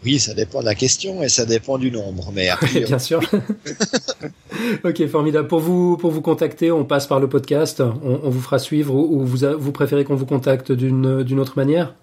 Oui, 0.04 0.18
ça 0.18 0.34
dépend 0.34 0.60
de 0.60 0.64
la 0.64 0.74
question 0.74 1.22
et 1.22 1.28
ça 1.28 1.46
dépend 1.46 1.78
du 1.78 1.90
nombre. 1.90 2.32
Mais 2.32 2.48
Bien 2.86 2.98
sûr. 2.98 3.20
ok, 4.84 5.06
formidable. 5.06 5.48
Pour 5.48 5.60
vous, 5.60 5.96
pour 5.96 6.10
vous 6.10 6.22
contacter, 6.22 6.72
on 6.72 6.84
passe 6.84 7.06
par 7.06 7.18
le 7.18 7.28
podcast, 7.28 7.80
on, 7.80 8.20
on 8.22 8.30
vous 8.30 8.40
fera 8.40 8.58
suivre 8.58 8.94
ou, 8.94 9.20
ou 9.20 9.24
vous, 9.24 9.46
vous 9.58 9.72
préférez 9.72 10.04
qu'on 10.04 10.16
vous 10.16 10.26
contacte 10.26 10.70
d'une 10.70 11.40
autre 11.40 11.54
manière? 11.56 11.94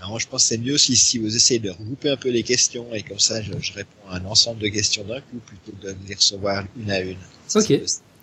Non, 0.00 0.18
je 0.18 0.28
pense 0.28 0.42
que 0.42 0.48
c'est 0.48 0.58
mieux 0.58 0.78
si, 0.78 0.96
si 0.96 1.18
vous 1.18 1.34
essayez 1.34 1.58
de 1.58 1.70
regrouper 1.70 2.10
un 2.10 2.16
peu 2.16 2.28
les 2.28 2.42
questions 2.42 2.86
et 2.92 3.02
comme 3.02 3.18
ça 3.18 3.40
je, 3.40 3.52
je 3.60 3.72
réponds 3.72 3.90
à 4.10 4.16
un 4.16 4.24
ensemble 4.26 4.60
de 4.60 4.68
questions 4.68 5.04
d'un 5.04 5.20
coup 5.20 5.38
plutôt 5.44 5.72
que 5.80 5.86
de 5.86 5.96
les 6.08 6.14
recevoir 6.14 6.64
une 6.78 6.90
à 6.90 7.00
une. 7.00 7.16
Ok. 7.54 7.72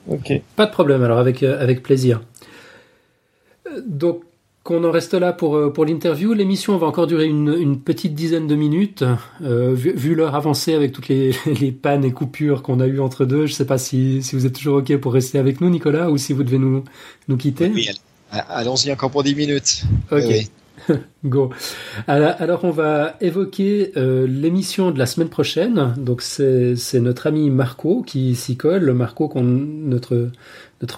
Ok. 0.08 0.42
Pas 0.56 0.66
de 0.66 0.72
problème. 0.72 1.04
Alors 1.04 1.18
avec 1.18 1.44
euh, 1.44 1.62
avec 1.62 1.82
plaisir. 1.82 2.22
Donc 3.86 4.24
qu'on 4.64 4.84
en 4.84 4.92
reste 4.92 5.14
là 5.14 5.34
pour 5.34 5.74
pour 5.74 5.86
l'interview. 5.86 6.34
L'émission 6.34 6.78
va 6.78 6.88
encore 6.88 7.08
durer 7.08 7.26
une, 7.26 7.56
une 7.58 7.80
petite 7.80 8.14
dizaine 8.14 8.48
de 8.48 8.56
minutes. 8.56 9.04
Euh, 9.42 9.74
vu, 9.74 9.94
vu 9.96 10.16
l'heure 10.16 10.36
avancée 10.36 10.74
avec 10.74 10.92
toutes 10.92 11.08
les, 11.08 11.34
les 11.60 11.72
pannes 11.72 12.06
et 12.06 12.12
coupures 12.12 12.62
qu'on 12.62 12.80
a 12.80 12.88
eues 12.88 13.00
entre 13.00 13.26
deux, 13.26 13.46
je 13.46 13.54
sais 13.54 13.66
pas 13.66 13.78
si, 13.78 14.22
si 14.24 14.36
vous 14.36 14.46
êtes 14.46 14.54
toujours 14.54 14.78
ok 14.78 14.96
pour 14.98 15.14
rester 15.14 15.38
avec 15.38 15.60
nous, 15.60 15.70
Nicolas, 15.70 16.10
ou 16.12 16.18
si 16.18 16.34
vous 16.34 16.44
devez 16.44 16.60
nous 16.60 16.84
nous 17.28 17.38
quitter. 17.38 17.72
Oui, 17.74 17.90
allons-y 18.32 18.92
encore 18.92 19.12
pour 19.12 19.24
dix 19.24 19.36
minutes. 19.36 19.84
Ok. 20.12 20.24
Oui. 20.28 20.50
Go. 21.26 21.50
Alors 22.08 22.64
on 22.64 22.72
va 22.72 23.16
évoquer 23.22 23.92
euh, 23.98 24.28
l'émission 24.28 24.92
de 24.92 25.00
la 25.00 25.06
semaine 25.06 25.30
prochaine. 25.30 25.94
Donc 25.98 26.22
c'est 26.22 27.00
notre 27.00 27.28
ami 27.28 27.50
Marco 27.50 28.02
qui 28.02 28.36
s'y 28.36 28.58
colle. 28.58 28.92
Marco, 28.94 29.32
notre 29.36 30.32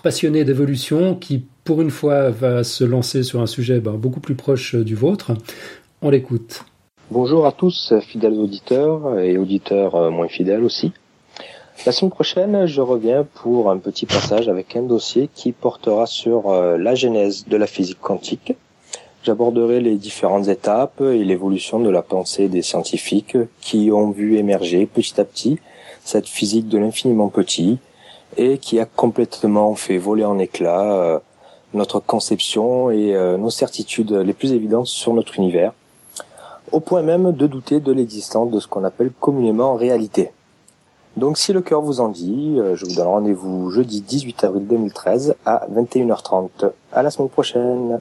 passionné 0.01 0.43
d'évolution, 0.43 1.15
qui 1.15 1.45
pour 1.63 1.81
une 1.81 1.91
fois 1.91 2.29
va 2.29 2.63
se 2.63 2.83
lancer 2.83 3.23
sur 3.23 3.41
un 3.41 3.47
sujet 3.47 3.79
ben, 3.79 3.93
beaucoup 3.93 4.19
plus 4.19 4.35
proche 4.35 4.75
du 4.75 4.95
vôtre. 4.95 5.33
On 6.01 6.09
l'écoute. 6.09 6.65
Bonjour 7.11 7.45
à 7.45 7.51
tous, 7.51 7.93
fidèles 8.01 8.33
auditeurs 8.33 9.19
et 9.19 9.37
auditeurs 9.37 9.95
euh, 9.95 10.09
moins 10.09 10.27
fidèles 10.27 10.63
aussi. 10.63 10.91
La 11.85 11.91
semaine 11.91 12.09
prochaine, 12.09 12.65
je 12.65 12.81
reviens 12.81 13.27
pour 13.35 13.69
un 13.69 13.77
petit 13.77 14.07
passage 14.07 14.49
avec 14.49 14.75
un 14.75 14.81
dossier 14.81 15.29
qui 15.31 15.51
portera 15.51 16.07
sur 16.07 16.49
euh, 16.49 16.77
la 16.79 16.95
genèse 16.95 17.45
de 17.47 17.57
la 17.57 17.67
physique 17.67 17.99
quantique 18.01 18.55
J'aborderai 19.25 19.79
les 19.81 19.95
différentes 19.95 20.49
étapes 20.49 21.01
et 21.01 21.23
l'évolution 21.23 21.79
de 21.79 21.89
la 21.89 22.03
pensée 22.03 22.47
des 22.47 22.61
scientifiques 22.61 23.35
qui 23.59 23.89
ont 23.91 24.11
vu 24.11 24.37
émerger 24.37 24.85
petit 24.85 25.19
à 25.19 25.23
petit 25.23 25.57
cette 26.03 26.27
physique 26.27 26.67
de 26.67 26.77
l'infiniment 26.77 27.29
petit 27.29 27.79
et 28.37 28.59
qui 28.59 28.79
a 28.79 28.85
complètement 28.85 29.73
fait 29.73 29.97
voler 29.97 30.25
en 30.25 30.37
éclats 30.37 30.93
euh, 30.93 31.19
notre 31.73 31.99
conception 31.99 32.91
et 32.91 33.15
euh, 33.15 33.37
nos 33.37 33.49
certitudes 33.49 34.11
les 34.11 34.33
plus 34.33 34.53
évidentes 34.53 34.85
sur 34.85 35.11
notre 35.15 35.39
univers, 35.39 35.73
au 36.71 36.79
point 36.79 37.01
même 37.01 37.31
de 37.31 37.47
douter 37.47 37.79
de 37.79 37.91
l'existence 37.91 38.51
de 38.51 38.59
ce 38.59 38.67
qu'on 38.67 38.83
appelle 38.83 39.09
communément 39.19 39.73
réalité. 39.73 40.33
Donc 41.17 41.39
si 41.39 41.51
le 41.51 41.61
cœur 41.61 41.81
vous 41.81 41.99
en 41.99 42.09
dit, 42.09 42.57
euh, 42.59 42.75
je 42.75 42.85
vous 42.85 42.93
donne 42.93 43.07
rendez-vous 43.07 43.71
jeudi 43.71 44.01
18 44.01 44.43
avril 44.43 44.67
2013 44.67 45.33
à 45.47 45.65
21h30. 45.73 46.69
À 46.93 47.01
la 47.01 47.09
semaine 47.09 47.29
prochaine. 47.29 47.99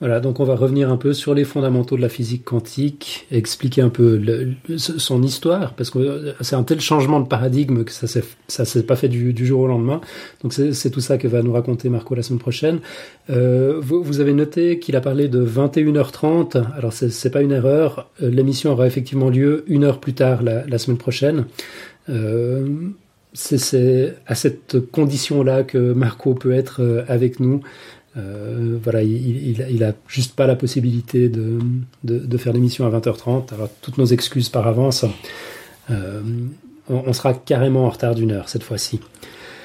Voilà, 0.00 0.20
donc 0.20 0.40
on 0.40 0.44
va 0.44 0.56
revenir 0.56 0.90
un 0.90 0.96
peu 0.96 1.12
sur 1.12 1.34
les 1.34 1.44
fondamentaux 1.44 1.94
de 1.94 2.00
la 2.00 2.08
physique 2.08 2.42
quantique, 2.42 3.26
expliquer 3.30 3.82
un 3.82 3.90
peu 3.90 4.18
son 4.78 5.22
histoire, 5.22 5.74
parce 5.74 5.90
que 5.90 6.34
c'est 6.40 6.56
un 6.56 6.62
tel 6.62 6.80
changement 6.80 7.20
de 7.20 7.28
paradigme 7.28 7.84
que 7.84 7.92
ça 7.92 8.06
s'est 8.06 8.24
s'est 8.48 8.82
pas 8.82 8.96
fait 8.96 9.08
du, 9.08 9.46
jour 9.46 9.60
au 9.60 9.66
lendemain. 9.66 10.00
Donc 10.42 10.54
c'est 10.54 10.90
tout 10.90 11.00
ça 11.00 11.18
que 11.18 11.28
va 11.28 11.42
nous 11.42 11.52
raconter 11.52 11.90
Marco 11.90 12.14
la 12.14 12.22
semaine 12.22 12.38
prochaine. 12.38 12.80
Euh, 13.28 13.78
vous, 13.82 14.20
avez 14.20 14.32
noté 14.32 14.78
qu'il 14.78 14.96
a 14.96 15.02
parlé 15.02 15.28
de 15.28 15.44
21h30. 15.44 16.64
Alors 16.78 16.94
c'est 16.94 17.30
pas 17.30 17.42
une 17.42 17.52
erreur. 17.52 18.08
Euh, 18.22 18.30
l'émission 18.30 18.72
aura 18.72 18.86
effectivement 18.86 19.28
lieu 19.28 19.64
une 19.66 19.84
heure 19.84 20.00
plus 20.00 20.14
tard 20.14 20.42
la, 20.42 20.78
semaine 20.78 20.96
prochaine. 20.96 21.44
Euh, 22.08 22.66
c'est 23.32 24.16
à 24.26 24.34
cette 24.34 24.90
condition-là 24.90 25.62
que 25.62 25.92
Marco 25.92 26.34
peut 26.34 26.52
être 26.52 26.82
euh, 26.82 27.04
avec 27.08 27.38
nous. 27.38 27.60
Euh, 28.16 28.78
voilà, 28.82 29.02
il, 29.02 29.60
il, 29.70 29.84
a 29.84 29.92
juste 30.08 30.34
pas 30.34 30.46
la 30.46 30.56
possibilité 30.56 31.28
de, 31.28 31.58
de, 32.02 32.38
faire 32.38 32.52
l'émission 32.52 32.86
à 32.86 32.98
20h30. 32.98 33.54
Alors, 33.54 33.68
toutes 33.82 33.98
nos 33.98 34.06
excuses 34.06 34.48
par 34.48 34.66
avance. 34.66 35.04
Euh, 35.90 36.20
on, 36.88 37.12
sera 37.12 37.34
carrément 37.34 37.86
en 37.86 37.90
retard 37.90 38.14
d'une 38.14 38.32
heure 38.32 38.48
cette 38.48 38.64
fois-ci. 38.64 39.00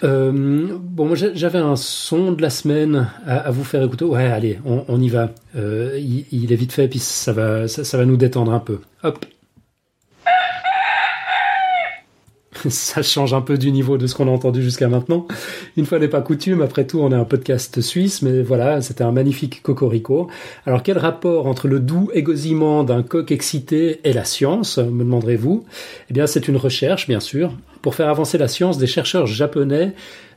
Euh, 0.04 0.68
bon, 0.80 1.06
moi 1.06 1.16
j'avais 1.16 1.58
un 1.58 1.76
son 1.76 2.34
de 2.34 2.42
la 2.42 2.50
semaine 2.52 3.08
à, 3.26 3.50
vous 3.50 3.64
faire 3.64 3.82
écouter. 3.82 4.06
Ouais, 4.06 4.26
allez, 4.26 4.60
on, 4.66 5.02
y 5.02 5.10
va. 5.10 5.32
il, 5.56 6.52
est 6.52 6.56
vite 6.56 6.72
fait, 6.72 6.88
puis 6.88 7.00
ça 7.00 7.34
va, 7.34 7.68
ça 7.68 7.98
va 7.98 8.06
nous 8.06 8.18
détendre 8.18 8.54
un 8.54 8.60
peu. 8.60 8.80
Hop. 9.04 9.26
ça 12.70 13.02
change 13.02 13.34
un 13.34 13.42
peu 13.42 13.58
du 13.58 13.72
niveau 13.72 13.98
de 13.98 14.08
ce 14.08 14.16
qu'on 14.16 14.28
a 14.28 14.32
entendu 14.32 14.62
jusqu'à 14.62 14.88
maintenant. 14.88 15.28
Une 15.78 15.86
fois 15.86 16.00
n'est 16.00 16.08
pas 16.08 16.22
coutume, 16.22 16.62
après 16.62 16.86
tout, 16.86 17.00
on 17.00 17.12
est 17.12 17.16
un 17.16 17.26
podcast 17.26 17.82
suisse, 17.82 18.22
mais 18.22 18.42
voilà, 18.42 18.82
c'était 18.82 19.04
un 19.04 19.12
magnifique 19.12 19.62
cocorico. 19.62 20.28
Alors, 20.66 20.84
quel 20.84 20.98
rapport 20.98 21.48
entre 21.48 21.68
le 21.68 21.80
doux 21.80 22.10
égosillement 22.14 22.84
d'un 22.84 23.04
coq 23.04 23.32
excité 23.32 24.02
et 24.04 24.14
la 24.14 24.24
science, 24.24 24.78
me 24.78 25.04
demanderez-vous? 25.04 25.66
Eh 26.10 26.14
bien, 26.14 26.28
c'est 26.28 26.48
une 26.48 26.58
recherche, 26.58 27.08
bien 27.08 27.20
sûr. 27.20 27.52
Pour 27.82 27.96
faire 27.96 28.10
avancer 28.10 28.38
la 28.38 28.48
science, 28.48 28.78
des 28.78 28.88
chercheurs 28.88 29.28
japonais 29.28 29.94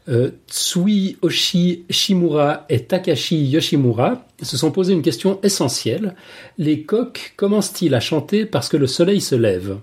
euh, 0.08 0.30
Tsui 0.48 1.18
Oshi 1.20 1.84
Shimura 1.90 2.64
et 2.70 2.84
Takashi 2.84 3.44
Yoshimura 3.44 4.24
se 4.40 4.56
sont 4.56 4.70
posé 4.70 4.94
une 4.94 5.02
question 5.02 5.38
essentielle. 5.42 6.14
Les 6.56 6.82
coqs 6.82 7.34
commencent-ils 7.36 7.94
à 7.94 8.00
chanter 8.00 8.46
parce 8.46 8.68
que 8.68 8.78
le 8.78 8.86
soleil 8.86 9.20
se 9.20 9.34
lève? 9.34 9.76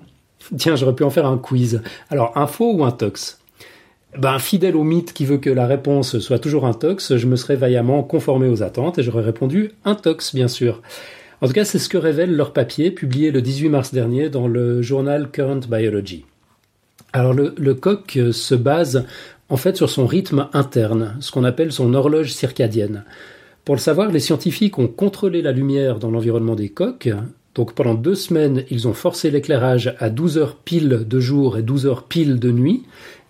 Tiens, 0.57 0.75
j'aurais 0.75 0.95
pu 0.95 1.03
en 1.03 1.09
faire 1.09 1.25
un 1.25 1.37
quiz. 1.37 1.81
Alors, 2.09 2.37
info 2.37 2.73
ou 2.73 2.83
un 2.83 2.91
tox? 2.91 3.39
Ben, 4.17 4.39
fidèle 4.39 4.75
au 4.75 4.83
mythe 4.83 5.13
qui 5.13 5.25
veut 5.25 5.37
que 5.37 5.49
la 5.49 5.67
réponse 5.67 6.19
soit 6.19 6.39
toujours 6.39 6.65
un 6.65 6.73
tox, 6.73 7.17
je 7.17 7.27
me 7.27 7.35
serais 7.35 7.55
vaillamment 7.55 8.01
conformé 8.03 8.47
aux 8.47 8.63
attentes 8.63 8.97
et 8.97 9.03
j'aurais 9.03 9.23
répondu 9.23 9.71
un 9.83 9.95
tox, 9.95 10.33
bien 10.33 10.47
sûr. 10.47 10.81
En 11.41 11.47
tout 11.47 11.53
cas, 11.53 11.65
c'est 11.65 11.79
ce 11.79 11.89
que 11.89 11.97
révèle 11.97 12.33
leur 12.35 12.53
papier 12.53 12.91
publié 12.91 13.31
le 13.31 13.41
18 13.41 13.69
mars 13.69 13.93
dernier 13.93 14.29
dans 14.29 14.47
le 14.47 14.81
journal 14.81 15.29
Current 15.31 15.67
Biology. 15.69 16.23
Alors, 17.11 17.33
le, 17.33 17.53
le 17.57 17.73
coq 17.73 18.17
se 18.31 18.55
base 18.55 19.05
en 19.49 19.57
fait 19.57 19.75
sur 19.75 19.89
son 19.89 20.07
rythme 20.07 20.47
interne, 20.53 21.17
ce 21.19 21.31
qu'on 21.31 21.43
appelle 21.43 21.71
son 21.71 21.93
horloge 21.93 22.31
circadienne. 22.31 23.03
Pour 23.63 23.75
le 23.75 23.81
savoir, 23.81 24.11
les 24.11 24.19
scientifiques 24.19 24.79
ont 24.79 24.87
contrôlé 24.87 25.41
la 25.41 25.51
lumière 25.51 25.99
dans 25.99 26.11
l'environnement 26.11 26.55
des 26.55 26.69
coqs 26.69 27.09
donc 27.55 27.73
pendant 27.73 27.93
deux 27.93 28.15
semaines, 28.15 28.65
ils 28.69 28.87
ont 28.87 28.93
forcé 28.93 29.31
l'éclairage 29.31 29.95
à 29.99 30.09
12 30.09 30.37
heures 30.37 30.55
pile 30.57 31.05
de 31.07 31.19
jour 31.19 31.57
et 31.57 31.63
12 31.63 31.85
heures 31.87 32.03
pile 32.03 32.39
de 32.39 32.51
nuit, 32.51 32.83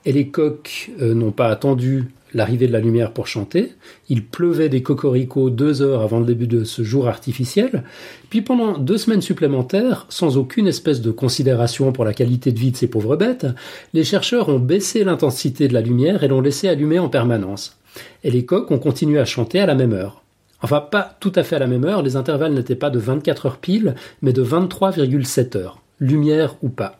et 0.05 0.11
les 0.11 0.29
coqs 0.29 0.91
euh, 1.01 1.13
n'ont 1.13 1.31
pas 1.31 1.47
attendu 1.47 2.05
l'arrivée 2.33 2.67
de 2.67 2.73
la 2.73 2.79
lumière 2.79 3.13
pour 3.13 3.27
chanter. 3.27 3.73
Il 4.09 4.25
pleuvait 4.25 4.67
des 4.67 4.83
cocoricots 4.83 5.49
deux 5.49 5.81
heures 5.81 6.01
avant 6.01 6.19
le 6.19 6.25
début 6.25 6.47
de 6.47 6.63
ce 6.63 6.83
jour 6.83 7.07
artificiel. 7.07 7.83
Puis 8.29 8.41
pendant 8.41 8.77
deux 8.77 8.97
semaines 8.97 9.21
supplémentaires, 9.21 10.05
sans 10.09 10.37
aucune 10.37 10.67
espèce 10.67 11.01
de 11.01 11.11
considération 11.11 11.91
pour 11.93 12.03
la 12.03 12.13
qualité 12.13 12.51
de 12.51 12.59
vie 12.59 12.71
de 12.71 12.77
ces 12.77 12.87
pauvres 12.87 13.15
bêtes, 13.15 13.47
les 13.93 14.03
chercheurs 14.03 14.49
ont 14.49 14.59
baissé 14.59 15.03
l'intensité 15.03 15.67
de 15.67 15.73
la 15.73 15.81
lumière 15.81 16.23
et 16.23 16.27
l'ont 16.27 16.41
laissé 16.41 16.67
allumer 16.67 16.99
en 16.99 17.09
permanence. 17.09 17.79
Et 18.23 18.31
les 18.31 18.43
coqs 18.43 18.69
ont 18.71 18.79
continué 18.79 19.19
à 19.19 19.25
chanter 19.25 19.61
à 19.61 19.65
la 19.65 19.75
même 19.75 19.93
heure. 19.93 20.24
Enfin, 20.61 20.81
pas 20.81 21.15
tout 21.19 21.31
à 21.35 21.43
fait 21.43 21.57
à 21.57 21.59
la 21.59 21.67
même 21.67 21.85
heure, 21.85 22.01
les 22.01 22.15
intervalles 22.15 22.53
n'étaient 22.53 22.75
pas 22.75 22.89
de 22.89 22.99
24 22.99 23.45
heures 23.45 23.57
pile, 23.57 23.95
mais 24.21 24.33
de 24.33 24.43
23,7 24.43 25.57
heures, 25.57 25.81
lumière 25.99 26.55
ou 26.61 26.69
pas. 26.69 26.99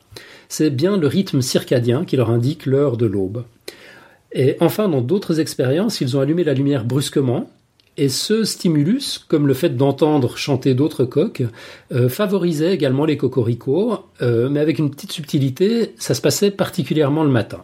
C'est 0.49 0.69
bien 0.69 0.97
le 0.97 1.07
rythme 1.07 1.41
circadien 1.41 2.05
qui 2.05 2.17
leur 2.17 2.29
indique 2.29 2.65
l'heure 2.65 2.97
de 2.97 3.05
l'aube. 3.05 3.43
Et 4.31 4.57
enfin, 4.59 4.89
dans 4.89 5.01
d'autres 5.01 5.39
expériences, 5.39 6.01
ils 6.01 6.17
ont 6.17 6.19
allumé 6.19 6.43
la 6.43 6.53
lumière 6.53 6.83
brusquement, 6.83 7.49
et 7.97 8.09
ce 8.09 8.43
stimulus, 8.43 9.19
comme 9.29 9.47
le 9.47 9.53
fait 9.53 9.77
d'entendre 9.77 10.35
chanter 10.35 10.73
d'autres 10.73 11.05
coqs, 11.05 11.43
euh, 11.93 12.09
favorisait 12.09 12.73
également 12.73 13.05
les 13.05 13.15
cocoricots, 13.15 13.99
euh, 14.21 14.49
mais 14.49 14.59
avec 14.59 14.79
une 14.79 14.91
petite 14.91 15.13
subtilité, 15.13 15.93
ça 15.97 16.13
se 16.13 16.21
passait 16.21 16.51
particulièrement 16.51 17.23
le 17.23 17.29
matin. 17.29 17.63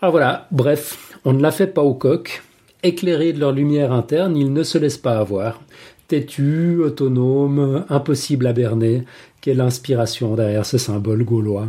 Alors 0.00 0.12
voilà, 0.12 0.48
bref, 0.50 1.18
on 1.26 1.34
ne 1.34 1.42
l'a 1.42 1.50
fait 1.50 1.66
pas 1.66 1.82
aux 1.82 1.94
coqs, 1.94 2.42
Éclairés 2.82 3.32
de 3.32 3.40
leur 3.40 3.52
lumière 3.52 3.92
interne, 3.92 4.36
ils 4.36 4.52
ne 4.52 4.62
se 4.62 4.78
laissent 4.78 4.98
pas 4.98 5.18
avoir. 5.18 5.60
Têtus, 6.08 6.78
autonomes, 6.82 7.84
impossibles 7.88 8.46
à 8.46 8.52
berner, 8.52 9.04
quelle 9.40 9.60
inspiration 9.60 10.34
derrière 10.34 10.66
ce 10.66 10.78
symbole 10.78 11.24
gaulois. 11.24 11.68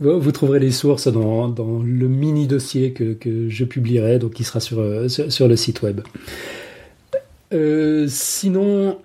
Vous 0.00 0.32
trouverez 0.32 0.60
les 0.60 0.70
sources 0.70 1.08
dans, 1.08 1.54
le 1.84 2.08
mini 2.08 2.46
dossier 2.46 2.92
que, 2.92 3.48
je 3.48 3.64
publierai, 3.64 4.18
donc 4.18 4.32
qui 4.32 4.44
sera 4.44 4.58
sur, 4.58 4.78
euh, 4.80 5.06
le 5.06 5.56
site 5.56 5.82
web. 5.82 6.00
Euh, 7.52 8.06
sinon, 8.08 8.98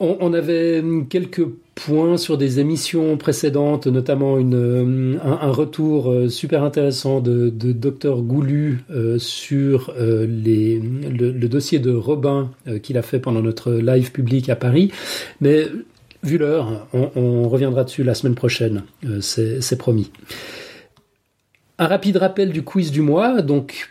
on, 0.00 0.32
avait 0.32 0.82
quelques 1.10 1.46
points 1.76 2.16
sur 2.16 2.38
des 2.38 2.58
émissions 2.58 3.16
précédentes, 3.18 3.86
notamment 3.86 4.38
euh, 4.38 5.18
un, 5.22 5.50
retour 5.52 6.10
euh, 6.10 6.28
super 6.28 6.64
intéressant 6.64 7.20
de, 7.20 7.50
de 7.50 7.72
Dr 7.72 8.22
Goulu 8.22 8.80
euh, 8.90 9.18
sur 9.18 9.94
le, 9.96 11.46
dossier 11.46 11.78
de 11.78 11.92
Robin 11.92 12.50
qu'il 12.82 12.98
a 12.98 13.02
fait 13.02 13.20
pendant 13.20 13.42
notre 13.42 13.72
live 13.72 14.10
public 14.10 14.48
à 14.48 14.56
Paris. 14.56 14.90
Mais 15.40 15.66
vu 16.24 16.38
l'heure, 16.38 16.88
on, 16.92 17.10
on, 17.14 17.48
reviendra 17.48 17.84
dessus 17.84 18.02
la 18.02 18.14
semaine 18.14 18.34
prochaine, 18.34 18.82
c'est 19.20 19.78
promis. 19.78 20.10
Un 21.78 21.86
rapide 21.86 22.16
rappel 22.16 22.50
du 22.50 22.62
quiz 22.62 22.90
du 22.90 23.02
mois. 23.02 23.42
Donc, 23.42 23.90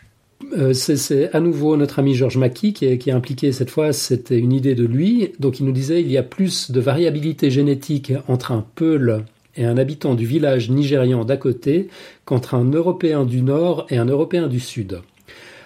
euh, 0.52 0.72
c'est 0.72 1.34
à 1.34 1.40
nouveau 1.40 1.76
notre 1.76 1.98
ami 1.98 2.14
Georges 2.14 2.36
Mackie 2.36 2.72
qui 2.72 2.84
est, 2.84 3.08
impliqué 3.10 3.52
cette 3.52 3.70
fois, 3.70 3.92
c'était 3.92 4.38
une 4.38 4.52
idée 4.52 4.74
de 4.74 4.84
lui. 4.84 5.32
Donc 5.40 5.60
il 5.60 5.66
nous 5.66 5.72
disait 5.72 6.00
il 6.00 6.10
y 6.10 6.18
a 6.18 6.22
plus 6.22 6.70
de 6.70 6.80
variabilité 6.80 7.50
génétique 7.50 8.12
entre 8.28 8.52
un 8.52 8.64
Peul 8.74 9.24
et 9.56 9.64
un 9.64 9.78
habitant 9.78 10.14
du 10.14 10.26
village 10.26 10.70
nigérian 10.70 11.24
d'à 11.24 11.36
côté 11.36 11.88
qu'entre 12.24 12.54
un 12.54 12.64
Européen 12.64 13.24
du 13.24 13.42
Nord 13.42 13.86
et 13.90 13.96
un 13.96 14.04
Européen 14.04 14.48
du 14.48 14.60
Sud. 14.60 15.00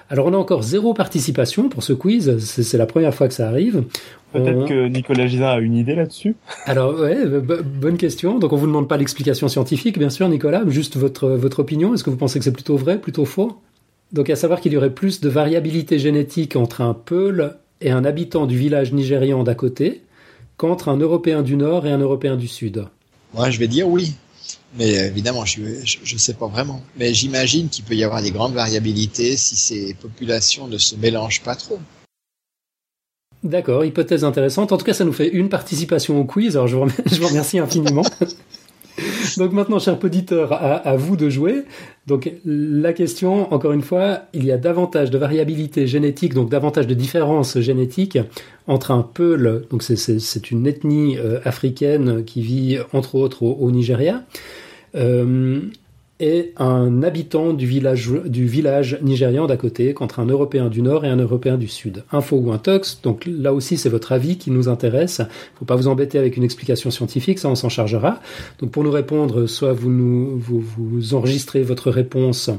Alors 0.09 0.27
on 0.27 0.33
a 0.33 0.37
encore 0.37 0.63
zéro 0.63 0.93
participation 0.93 1.69
pour 1.69 1.85
ce 1.85 1.93
quiz, 1.93 2.39
c'est 2.39 2.79
la 2.79 2.87
première 2.87 3.15
fois 3.15 3.29
que 3.29 3.35
ça 3.35 3.49
arrive. 3.49 3.85
Peut-être 4.33 4.67
que 4.67 4.89
Nicolas 4.89 5.27
Gisin 5.27 5.49
a 5.49 5.59
une 5.59 5.75
idée 5.75 5.95
là-dessus. 5.95 6.35
Alors 6.67 6.99
ouais, 6.99 7.17
bonne 7.27 7.97
question. 7.97 8.39
Donc 8.39 8.53
on 8.53 8.57
vous 8.57 8.67
demande 8.67 8.89
pas 8.89 8.97
l'explication 8.97 9.47
scientifique, 9.47 9.99
bien 9.99 10.11
sûr, 10.11 10.29
Nicolas, 10.29 10.63
juste 10.69 10.97
votre 10.97 11.29
votre 11.29 11.61
opinion. 11.61 11.95
Est-ce 11.95 12.03
que 12.03 12.11
vous 12.11 12.17
pensez 12.17 12.39
que 12.39 12.45
c'est 12.45 12.53
plutôt 12.53 12.77
vrai, 12.77 13.01
plutôt 13.01 13.25
faux? 13.25 13.61
Donc 14.13 14.31
à 14.31 14.37
savoir 14.37 14.61
qu'il 14.61 14.73
y 14.73 14.77
aurait 14.77 14.95
plus 14.95 15.21
de 15.21 15.29
variabilité 15.29 15.99
génétique 15.99 16.57
entre 16.57 16.81
un 16.81 16.95
Peul 16.95 17.57
et 17.81 17.91
un 17.91 18.05
habitant 18.05 18.47
du 18.47 18.59
village 18.59 18.93
nigérian 18.93 19.43
d'à 19.45 19.55
côté 19.55 20.03
qu'entre 20.57 20.89
un 20.89 20.97
Européen 20.97 21.43
du 21.43 21.57
Nord 21.57 21.87
et 21.87 21.91
un 21.91 21.99
Européen 21.99 22.37
du 22.37 22.49
Sud. 22.49 22.85
Moi, 23.35 23.51
je 23.51 23.59
vais 23.59 23.69
dire 23.69 23.89
oui. 23.89 24.15
Mais 24.79 24.91
évidemment, 25.07 25.45
je 25.45 25.63
ne 25.63 26.19
sais 26.19 26.35
pas 26.35 26.47
vraiment. 26.47 26.83
Mais 26.97 27.15
j'imagine 27.15 27.69
qu'il 27.69 27.85
peut 27.85 27.95
y 27.95 28.05
avoir 28.05 28.23
des 28.23 28.31
grandes 28.31 28.55
variabilités 28.55 29.37
si 29.37 29.57
ces 29.57 29.95
populations 29.95 30.69
ne 30.69 30.79
se 30.79 30.97
mélangent 30.97 31.43
pas 31.43 31.57
trop. 31.57 31.79
D'accord, 33.43 33.85
hypothèse 33.85 34.23
intéressante. 34.23 34.71
En 34.73 34.77
tout 34.77 34.85
cas, 34.85 34.93
ça 34.93 35.05
nous 35.05 35.13
fait 35.13 35.29
une 35.29 35.49
participation 35.49 36.21
au 36.21 36.25
quiz. 36.25 36.57
Alors, 36.57 36.69
je 36.69 36.77
vous 36.77 37.27
remercie 37.27 37.59
infiniment. 37.59 38.05
Donc 39.39 39.53
maintenant, 39.53 39.79
cher 39.79 39.99
auditeur, 40.03 40.53
à, 40.53 40.97
vous 40.97 41.17
de 41.17 41.29
jouer. 41.29 41.65
Donc 42.07 42.33
la 42.45 42.93
question, 42.93 43.53
encore 43.53 43.73
une 43.73 43.83
fois, 43.83 44.23
il 44.33 44.45
y 44.45 44.53
a 44.53 44.59
davantage 44.59 45.11
de 45.11 45.19
variabilité 45.19 45.87
génétique, 45.87 46.35
donc 46.35 46.51
davantage 46.51 46.87
de 46.87 46.95
différences 46.95 47.59
génétiques 47.61 48.19
entre 48.67 48.91
un 48.91 49.03
Peul, 49.03 49.65
donc 49.71 49.83
c'est 49.83 50.51
une 50.51 50.67
ethnie 50.67 51.19
euh, 51.19 51.41
africaine 51.45 52.25
qui 52.25 52.43
vit 52.43 52.79
entre 52.93 53.17
autres 53.17 53.43
au, 53.43 53.53
au 53.53 53.71
Nigeria, 53.71 54.25
euh, 54.95 55.61
et 56.21 56.53
un 56.59 57.03
habitant 57.03 57.53
du 57.53 57.67
village, 57.67 58.11
du 58.27 58.47
village 58.47 58.99
nigérian 59.03 59.47
d'à 59.47 59.57
côté 59.57 59.95
contre 59.95 60.21
un 60.21 60.27
Européen 60.27 60.69
du 60.69 60.83
Nord 60.83 61.05
et 61.05 61.09
un 61.09 61.17
Européen 61.17 61.57
du 61.57 61.67
Sud. 61.67 62.05
Info 62.13 62.37
ou 62.37 62.53
un 62.53 62.59
tox, 62.59 63.01
donc 63.03 63.27
là 63.27 63.55
aussi 63.55 63.77
c'est 63.77 63.89
votre 63.89 64.13
avis 64.13 64.37
qui 64.37 64.51
nous 64.51 64.69
intéresse. 64.69 65.23
Faut 65.59 65.65
pas 65.65 65.77
vous 65.77 65.89
embêter 65.89 66.19
avec 66.19 66.37
une 66.37 66.45
explication 66.45 66.91
scientifique, 66.91 67.39
ça 67.39 67.49
on 67.49 67.55
s'en 67.55 67.69
chargera. 67.69 68.21
Donc 68.61 68.71
pour 68.71 68.85
nous 68.85 68.91
répondre, 68.91 69.47
soit 69.47 69.73
vous 69.73 69.91
nous 69.91 70.39
vous, 70.39 70.61
vous 70.61 71.15
enregistrez 71.15 71.63
votre 71.63 71.91
réponse 71.91 72.51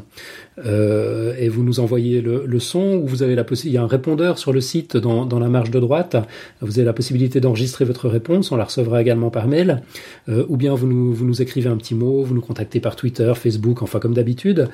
euh, 0.66 1.34
et 1.40 1.50
vous 1.50 1.64
nous 1.64 1.80
envoyez 1.80 2.22
le, 2.22 2.44
le 2.46 2.60
son, 2.60 3.02
ou 3.02 3.08
vous 3.08 3.24
avez 3.24 3.36
la 3.36 3.44
possibilité, 3.44 3.76
il 3.76 3.76
y 3.76 3.78
a 3.78 3.84
un 3.84 3.88
répondeur 3.88 4.38
sur 4.38 4.52
le 4.54 4.62
site 4.62 4.98
dans, 4.98 5.26
dans 5.26 5.40
la 5.40 5.50
marge 5.50 5.72
de 5.72 5.80
droite, 5.80 6.18
vous 6.62 6.78
avez 6.78 6.86
la 6.86 6.94
possibilité 6.94 7.40
d'enregistrer 7.40 7.86
votre 7.86 8.10
réponse, 8.10 8.52
on 8.52 8.58
la 8.58 8.66
recevra 8.66 9.02
également 9.02 9.30
par 9.30 9.48
mail, 9.48 9.82
euh, 10.30 10.46
ou 10.50 10.58
bien 10.58 10.74
vous 10.74 10.88
nous, 10.88 11.14
vous 11.14 11.26
nous 11.26 11.42
écrivez 11.42 11.70
un 11.70 11.78
petit 11.78 11.96
mot, 11.96 12.24
vous 12.24 12.34
nous 12.34 12.42
contactez 12.42 12.80
par 12.80 12.96
Twitter, 12.96 13.32
Facebook, 13.36 13.51
enfin 13.82 13.99
comme 13.99 14.14
d'habitude, 14.14 14.69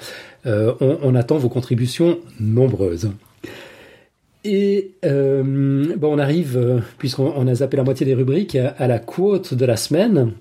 euh, 0.45 0.73
on, 0.81 0.97
on, 1.03 1.15
attend 1.15 1.37
vos 1.37 1.49
contributions 1.49 2.19
nombreuses. 2.39 3.11
Et 4.43 4.91
euh, 5.05 5.43
bon, 5.97 6.15
on 6.15 6.19
arrive, 6.19 6.57
euh, 6.57 6.79
puisqu'on 6.97 7.47
a 7.47 7.55
zappé 7.55 7.77
la 7.77 7.83
moitié 7.83 8.05
des 8.05 8.13
rubriques, 8.13 8.55
à 8.55 8.87
la 8.87 8.99
quote 8.99 9.53
de 9.53 9.65
la 9.65 9.75
semaine. 9.75 10.33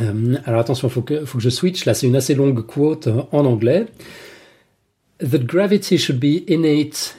Euh, 0.00 0.36
alors 0.46 0.60
attention, 0.60 0.88
il 0.88 0.90
faut 0.90 1.02
que, 1.02 1.24
faut 1.24 1.38
que 1.38 1.44
je 1.44 1.50
switch. 1.50 1.84
Là, 1.84 1.94
c'est 1.94 2.06
une 2.06 2.16
assez 2.16 2.34
longue 2.34 2.62
quote 2.66 3.08
en 3.32 3.44
anglais. 3.44 3.86
that 5.20 5.46
gravity 5.46 5.96
should 5.98 6.18
be 6.18 6.44
innate, 6.48 7.16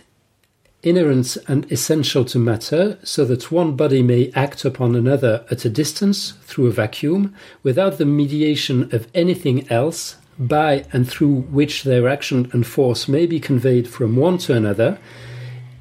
inherent, 0.83 1.37
and 1.47 1.71
essential 1.71 2.25
to 2.25 2.39
matter, 2.39 2.97
so 3.03 3.23
that 3.25 3.51
one 3.51 3.75
body 3.75 4.01
may 4.01 4.31
act 4.33 4.65
upon 4.65 4.95
another 4.95 5.45
at 5.51 5.65
a 5.65 5.69
distance 5.69 6.33
through 6.43 6.67
a 6.67 6.71
vacuum, 6.71 7.33
without 7.63 7.97
the 7.97 8.05
mediation 8.05 8.89
of 8.91 9.07
anything 9.13 9.69
else, 9.69 10.17
by 10.39 10.85
and 10.91 11.07
through 11.07 11.41
which 11.51 11.83
their 11.83 12.07
action 12.07 12.49
and 12.53 12.65
force 12.65 13.07
may 13.07 13.25
be 13.25 13.39
conveyed 13.39 13.87
from 13.87 14.15
one 14.15 14.37
to 14.39 14.55
another. 14.55 14.97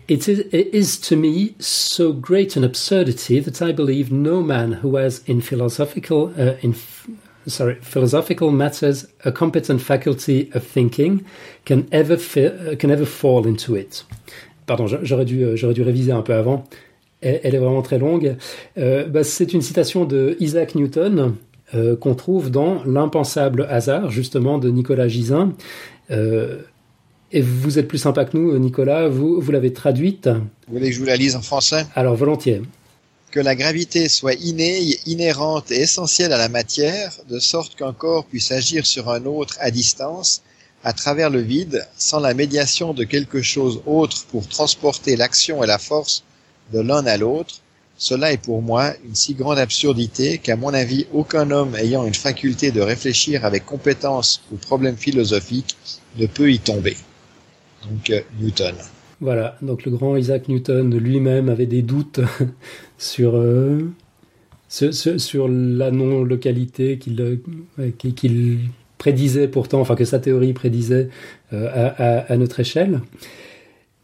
It 0.09 0.29
is, 0.29 0.41
it 0.41 0.75
is 0.75 0.99
to 1.01 1.17
me 1.17 1.55
so 1.61 2.13
great 2.13 2.57
an 2.57 2.65
absurdity 2.65 3.39
that 3.41 3.63
I 3.63 3.71
believe 3.73 4.11
no 4.11 4.43
man 4.43 4.73
who 4.73 4.97
has 4.97 5.23
in 5.27 5.41
philosophical 5.41 6.35
uh, 6.37 6.57
in 6.63 6.75
sorry, 7.47 7.77
philosophical 7.77 8.51
matters 8.51 9.07
a 9.25 9.33
competent 9.33 9.81
faculty 9.83 10.51
of 10.55 10.67
thinking 10.67 11.25
can 11.65 11.89
ever, 11.93 12.17
can 12.77 12.91
ever 12.91 13.07
fall 13.07 13.47
into 13.47 13.75
it. 13.75 14.05
Pardon, 14.67 14.87
j'aurais 14.87 15.25
dû, 15.25 15.57
j'aurais 15.57 15.75
dû 15.75 15.83
réviser 15.83 16.13
un 16.13 16.23
peu 16.23 16.35
avant. 16.35 16.69
Elle, 17.21 17.41
elle 17.43 17.55
est 17.55 17.59
vraiment 17.59 17.83
très 17.83 17.99
longue. 17.99 18.37
Euh, 18.79 19.07
bah, 19.07 19.25
c'est 19.25 19.53
une 19.53 19.63
citation 19.63 20.05
de 20.05 20.37
Isaac 20.41 20.75
Newton 20.75 21.37
euh, 21.75 21.97
qu'on 21.97 22.15
trouve 22.15 22.51
dans 22.51 22.83
L'impensable 22.85 23.67
hasard, 23.71 24.11
justement, 24.11 24.59
de 24.59 24.71
Nicolas 24.71 25.09
Gisin. 25.09 25.55
Euh, 26.11 26.59
et 27.33 27.43
vous 27.43 27.79
êtes 27.79 27.87
plus 27.87 27.99
sympa 27.99 28.25
que 28.25 28.37
nous, 28.37 28.59
Nicolas. 28.59 29.09
Vous, 29.09 29.41
vous 29.41 29.53
l'avez 29.53 29.73
traduite. 29.73 30.29
Vous 30.29 30.75
voulez 30.75 30.89
que 30.89 30.95
je 30.95 31.01
vous 31.01 31.07
la 31.07 31.17
lise 31.17 31.37
en 31.37 31.43
français? 31.43 31.87
Alors, 31.95 32.17
volontiers 32.17 32.63
que 33.31 33.41
la 33.41 33.55
gravité 33.55 34.09
soit 34.09 34.35
innée, 34.35 34.99
inhérente 35.07 35.71
et 35.71 35.83
essentielle 35.83 36.33
à 36.33 36.39
la 36.39 36.49
matière, 36.49 37.13
de 37.29 37.39
sorte 37.39 37.77
qu'un 37.77 37.93
corps 37.93 38.25
puisse 38.25 38.51
agir 38.51 38.87
sur 38.87 39.09
un 39.09 39.25
autre 39.25 39.57
à 39.61 39.71
distance, 39.71 40.43
à 40.83 40.93
travers 40.93 41.31
le 41.31 41.41
vide, 41.41 41.87
sans 41.97 42.21
la 42.21 42.35
médiation 42.35 42.93
de 42.93 43.05
quelque 43.05 43.43
chose 43.43 43.83
autre 43.87 44.25
pour 44.31 44.49
transporter 44.49 45.17
l'action 45.17 45.63
et 45.63 45.67
la 45.67 45.79
force 45.79 46.25
de 46.73 46.81
l'un 46.81 47.07
à 47.07 47.17
l'autre, 47.17 47.61
cela 48.01 48.33
est 48.33 48.43
pour 48.43 48.63
moi 48.63 48.95
une 49.05 49.15
si 49.15 49.35
grande 49.35 49.59
absurdité 49.59 50.39
qu'à 50.39 50.57
mon 50.57 50.73
avis 50.73 51.07
aucun 51.13 51.51
homme 51.51 51.77
ayant 51.77 52.07
une 52.07 52.15
faculté 52.15 52.73
de 52.73 52.81
réfléchir 52.81 53.45
avec 53.45 53.67
compétence 53.67 54.43
aux 54.51 54.57
problèmes 54.57 54.97
philosophiques 54.97 55.77
ne 56.17 56.27
peut 56.27 56.51
y 56.51 56.59
tomber. 56.59 56.97
Donc 57.83 58.09
euh, 58.09 58.21
Newton. 58.41 58.75
Voilà, 59.21 59.59
donc 59.61 59.85
le 59.85 59.91
grand 59.91 60.17
Isaac 60.17 60.49
Newton 60.49 60.97
lui-même 60.97 61.51
avait 61.51 61.67
des 61.67 61.83
doutes 61.83 62.21
sur, 62.99 63.37
euh, 63.37 63.93
sur, 64.71 64.95
sur, 64.95 65.47
la 65.47 65.91
non-localité 65.91 66.97
qu'il 66.97 67.21
euh, 67.21 67.91
qu'il 67.99 68.61
prédisait 68.97 69.47
pourtant, 69.47 69.79
enfin 69.79 69.95
que 69.95 70.07
sa 70.07 70.21
théorie 70.21 70.55
prédisait 70.55 71.11
à, 71.53 72.33
à, 72.33 72.37
notre 72.39 72.61
échelle. 72.61 73.03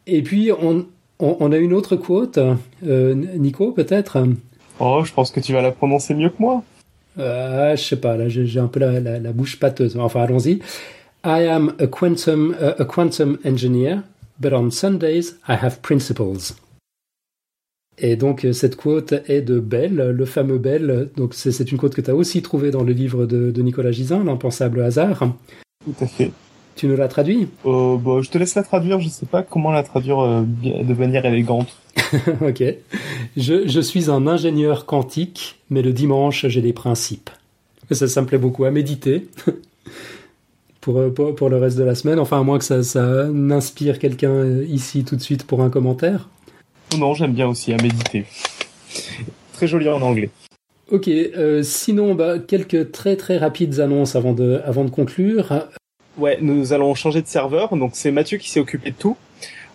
Et 0.06 0.22
puis 0.22 0.50
on, 0.52 0.86
on, 1.18 1.36
on, 1.40 1.52
a 1.52 1.56
une 1.56 1.72
autre 1.72 1.96
quote, 1.96 2.38
euh, 2.86 3.14
Nico 3.14 3.72
peut-être? 3.72 4.18
Oh, 4.78 5.02
je 5.04 5.12
pense 5.12 5.30
que 5.30 5.40
tu 5.40 5.52
vas 5.52 5.62
la 5.62 5.72
prononcer 5.72 6.14
mieux 6.14 6.30
que 6.30 6.40
moi. 6.40 6.62
Euh, 7.18 7.74
je 7.76 7.82
sais 7.82 7.96
pas, 7.96 8.16
là 8.16 8.28
j'ai 8.28 8.60
un 8.60 8.66
peu 8.66 8.80
la, 8.80 9.00
la, 9.00 9.18
la, 9.18 9.32
bouche 9.32 9.58
pâteuse. 9.58 9.96
Enfin 9.96 10.22
allons-y. 10.22 10.60
I 11.24 11.46
am 11.48 11.72
a 11.78 11.86
quantum, 11.86 12.54
uh, 12.60 12.80
a 12.80 12.84
quantum 12.84 13.38
engineer 13.44 14.02
but 14.38 14.52
on 14.52 14.70
Sundays 14.70 15.34
I 15.48 15.56
have 15.60 15.80
principles. 15.80 16.54
Et 17.98 18.16
donc 18.16 18.46
cette 18.52 18.76
quote 18.76 19.14
est 19.26 19.40
de 19.40 19.58
Bell, 19.58 20.10
le 20.10 20.24
fameux 20.26 20.58
Bell. 20.58 21.08
Donc 21.16 21.32
c'est 21.32 21.72
une 21.72 21.78
quote 21.78 21.94
que 21.94 22.02
tu 22.02 22.10
as 22.10 22.14
aussi 22.14 22.42
trouvée 22.42 22.70
dans 22.70 22.84
le 22.84 22.92
livre 22.92 23.24
de, 23.24 23.50
de 23.50 23.62
Nicolas 23.62 23.92
Gisin, 23.92 24.22
L'impensable 24.22 24.82
hasard. 24.82 25.32
Tout 25.82 26.04
à 26.04 26.06
fait. 26.06 26.30
Tu 26.76 26.86
nous 26.86 26.96
l'as 26.96 27.08
traduit 27.08 27.48
euh, 27.64 27.96
bon, 27.96 28.20
Je 28.20 28.30
te 28.30 28.36
laisse 28.36 28.54
la 28.54 28.62
traduire, 28.62 29.00
je 29.00 29.08
sais 29.08 29.26
pas 29.26 29.42
comment 29.42 29.72
la 29.72 29.82
traduire 29.82 30.20
euh, 30.20 30.42
de 30.42 30.94
manière 30.94 31.24
élégante. 31.24 31.74
ok. 32.42 32.62
Je, 33.36 33.66
je, 33.66 33.80
suis 33.80 34.10
un 34.10 34.26
ingénieur 34.26 34.84
quantique, 34.84 35.58
mais 35.70 35.80
le 35.80 35.92
dimanche 35.92 36.46
j'ai 36.46 36.60
des 36.60 36.74
principes. 36.74 37.30
Ça, 37.90 38.06
ça 38.06 38.20
me 38.20 38.26
plaît 38.26 38.38
beaucoup 38.38 38.64
à 38.64 38.70
méditer. 38.70 39.26
pour, 40.82 41.12
pour, 41.14 41.34
pour, 41.34 41.48
le 41.48 41.56
reste 41.56 41.78
de 41.78 41.84
la 41.84 41.94
semaine. 41.94 42.18
Enfin, 42.18 42.40
à 42.40 42.42
moins 42.42 42.58
que 42.58 42.64
ça, 42.64 42.82
ça 42.82 43.24
n'inspire 43.24 43.98
quelqu'un 43.98 44.62
ici 44.62 45.04
tout 45.04 45.16
de 45.16 45.22
suite 45.22 45.44
pour 45.44 45.62
un 45.62 45.70
commentaire. 45.70 46.28
Non, 46.98 47.14
j'aime 47.14 47.32
bien 47.32 47.48
aussi 47.48 47.72
à 47.72 47.76
méditer. 47.76 48.26
Très 49.54 49.66
joli 49.66 49.88
en 49.88 50.02
anglais. 50.02 50.30
Ok, 50.90 51.08
euh, 51.08 51.62
sinon, 51.62 52.14
bah, 52.14 52.38
quelques 52.38 52.92
très 52.92 53.16
très 53.16 53.38
rapides 53.38 53.80
annonces 53.80 54.14
avant 54.14 54.32
de, 54.32 54.60
avant 54.64 54.84
de 54.84 54.90
conclure. 54.90 55.68
Ouais, 56.16 56.38
nous 56.40 56.72
allons 56.72 56.94
changer 56.94 57.20
de 57.20 57.26
serveur, 57.26 57.76
donc 57.76 57.90
c'est 57.92 58.10
Mathieu 58.10 58.38
qui 58.38 58.48
s'est 58.48 58.60
occupé 58.60 58.90
de 58.90 58.96
tout. 58.96 59.18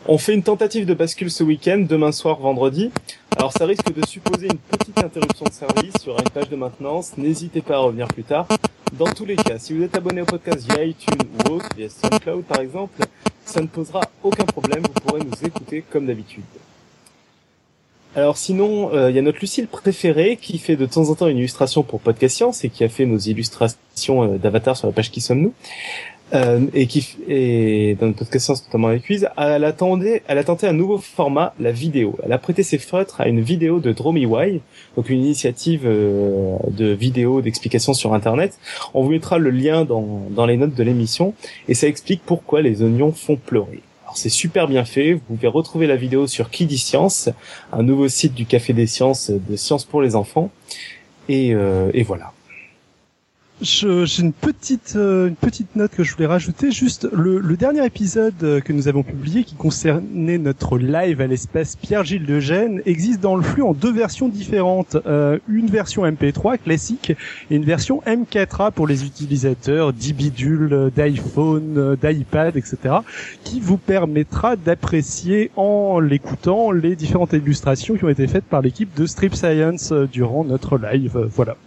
On 0.07 0.17
fait 0.17 0.33
une 0.33 0.41
tentative 0.41 0.87
de 0.87 0.95
bascule 0.95 1.29
ce 1.29 1.43
week-end, 1.43 1.85
demain 1.87 2.11
soir, 2.11 2.39
vendredi. 2.39 2.89
Alors 3.37 3.51
ça 3.51 3.67
risque 3.67 3.93
de 3.93 4.03
supposer 4.07 4.47
une 4.47 4.57
petite 4.57 4.97
interruption 4.97 5.45
de 5.45 5.53
service 5.53 5.93
sur 6.01 6.17
une 6.17 6.29
page 6.29 6.49
de 6.49 6.55
maintenance. 6.55 7.11
N'hésitez 7.17 7.61
pas 7.61 7.75
à 7.75 7.79
revenir 7.79 8.07
plus 8.07 8.23
tard. 8.23 8.47
Dans 8.93 9.13
tous 9.13 9.25
les 9.25 9.35
cas, 9.35 9.59
si 9.59 9.73
vous 9.73 9.83
êtes 9.83 9.95
abonné 9.95 10.21
au 10.21 10.25
podcast 10.25 10.65
via 10.67 10.83
iTunes 10.83 11.19
ou 11.45 11.51
autre, 11.51 11.69
via 11.77 11.87
SoundCloud 11.89 12.43
par 12.45 12.61
exemple, 12.61 13.03
ça 13.45 13.61
ne 13.61 13.67
posera 13.67 14.01
aucun 14.23 14.45
problème, 14.45 14.81
vous 14.81 15.01
pourrez 15.01 15.21
nous 15.21 15.47
écouter 15.47 15.83
comme 15.87 16.07
d'habitude. 16.07 16.43
Alors 18.15 18.35
sinon, 18.35 18.91
il 18.91 18.97
euh, 18.97 19.11
y 19.11 19.19
a 19.19 19.21
notre 19.21 19.39
Lucille 19.39 19.67
préférée 19.67 20.37
qui 20.41 20.57
fait 20.57 20.75
de 20.75 20.85
temps 20.85 21.09
en 21.09 21.15
temps 21.15 21.27
une 21.27 21.37
illustration 21.37 21.83
pour 21.83 22.01
Podcast 22.01 22.35
Science 22.35 22.63
et 22.65 22.69
qui 22.69 22.83
a 22.83 22.89
fait 22.89 23.05
nos 23.05 23.19
illustrations 23.19 24.23
euh, 24.23 24.37
d'avatar 24.37 24.75
sur 24.75 24.87
la 24.87 24.93
page 24.93 25.11
Qui 25.11 25.21
sommes-nous? 25.21 25.53
Euh, 26.33 26.65
et 26.73 26.87
qui 26.87 27.17
et 27.27 27.97
dans 27.99 28.07
le 28.07 28.13
podcast 28.13 28.45
science 28.45 28.65
notamment 28.65 28.87
avec 28.87 29.03
Quiz, 29.03 29.27
elle 29.37 29.63
a, 29.63 29.73
tenté, 29.73 30.23
elle 30.27 30.37
a 30.37 30.43
tenté 30.43 30.67
un 30.67 30.73
nouveau 30.73 30.97
format, 30.97 31.53
la 31.59 31.71
vidéo. 31.71 32.17
Elle 32.23 32.31
a 32.31 32.37
prêté 32.37 32.63
ses 32.63 32.77
feutres 32.77 33.19
à 33.19 33.27
une 33.27 33.41
vidéo 33.41 33.79
de 33.79 33.91
DromEY, 33.91 34.61
donc 34.95 35.09
une 35.09 35.19
initiative 35.19 35.81
euh, 35.85 36.55
de 36.69 36.87
vidéo 36.87 37.41
d'explication 37.41 37.93
sur 37.93 38.13
Internet. 38.13 38.57
On 38.93 39.03
vous 39.03 39.11
mettra 39.11 39.37
le 39.37 39.49
lien 39.49 39.83
dans, 39.83 40.21
dans 40.29 40.45
les 40.45 40.57
notes 40.57 40.75
de 40.75 40.83
l'émission 40.83 41.33
et 41.67 41.73
ça 41.73 41.87
explique 41.87 42.21
pourquoi 42.25 42.61
les 42.61 42.81
oignons 42.81 43.11
font 43.11 43.35
pleurer. 43.35 43.81
Alors 44.03 44.17
c'est 44.17 44.29
super 44.29 44.67
bien 44.67 44.85
fait. 44.85 45.13
Vous 45.13 45.19
pouvez 45.35 45.47
retrouver 45.47 45.87
la 45.87 45.95
vidéo 45.95 46.27
sur 46.27 46.49
Qui 46.49 46.65
dit 46.65 46.77
science, 46.77 47.29
un 47.71 47.83
nouveau 47.83 48.07
site 48.07 48.33
du 48.33 48.45
Café 48.45 48.73
des 48.73 48.87
Sciences 48.87 49.31
de 49.31 49.55
Sciences 49.55 49.85
pour 49.85 50.01
les 50.01 50.15
enfants. 50.15 50.49
Et, 51.29 51.53
euh, 51.53 51.91
et 51.93 52.03
voilà 52.03 52.33
j'ai 53.61 54.21
une 54.21 54.33
petite 54.33 54.93
euh, 54.95 55.27
une 55.27 55.35
petite 55.35 55.75
note 55.75 55.91
que 55.91 56.03
je 56.03 56.13
voulais 56.13 56.25
rajouter. 56.25 56.71
Juste 56.71 57.07
le, 57.11 57.41
dernier 57.55 57.85
épisode 57.85 58.33
euh, 58.41 58.59
que 58.59 58.73
nous 58.73 58.87
avons 58.87 59.03
publié 59.03 59.43
qui 59.43 59.55
concernait 59.55 60.39
notre 60.39 60.77
live 60.77 61.21
à 61.21 61.27
l'espace 61.27 61.75
Pierre-Gilles 61.75 62.25
de 62.25 62.39
Gênes 62.39 62.81
existe 62.85 63.19
dans 63.19 63.35
le 63.35 63.43
flux 63.43 63.61
en 63.61 63.73
deux 63.73 63.91
versions 63.91 64.29
différentes. 64.29 64.97
Euh, 65.05 65.37
une 65.47 65.67
version 65.67 66.05
MP3 66.05 66.57
classique 66.57 67.11
et 67.51 67.55
une 67.55 67.65
version 67.65 68.01
M4A 68.07 68.71
pour 68.71 68.87
les 68.87 69.05
utilisateurs 69.05 69.93
d'iBidule, 69.93 70.91
d'iPhone, 70.95 71.95
d'iPad, 72.01 72.57
etc. 72.57 72.95
qui 73.43 73.59
vous 73.59 73.77
permettra 73.77 74.55
d'apprécier 74.55 75.51
en 75.55 75.99
l'écoutant 75.99 76.71
les 76.71 76.95
différentes 76.95 77.33
illustrations 77.33 77.95
qui 77.95 78.05
ont 78.05 78.09
été 78.09 78.27
faites 78.27 78.45
par 78.45 78.61
l'équipe 78.61 78.95
de 78.95 79.05
Strip 79.05 79.35
Science 79.35 79.93
durant 79.93 80.43
notre 80.43 80.77
live. 80.77 81.29
Voilà. 81.35 81.57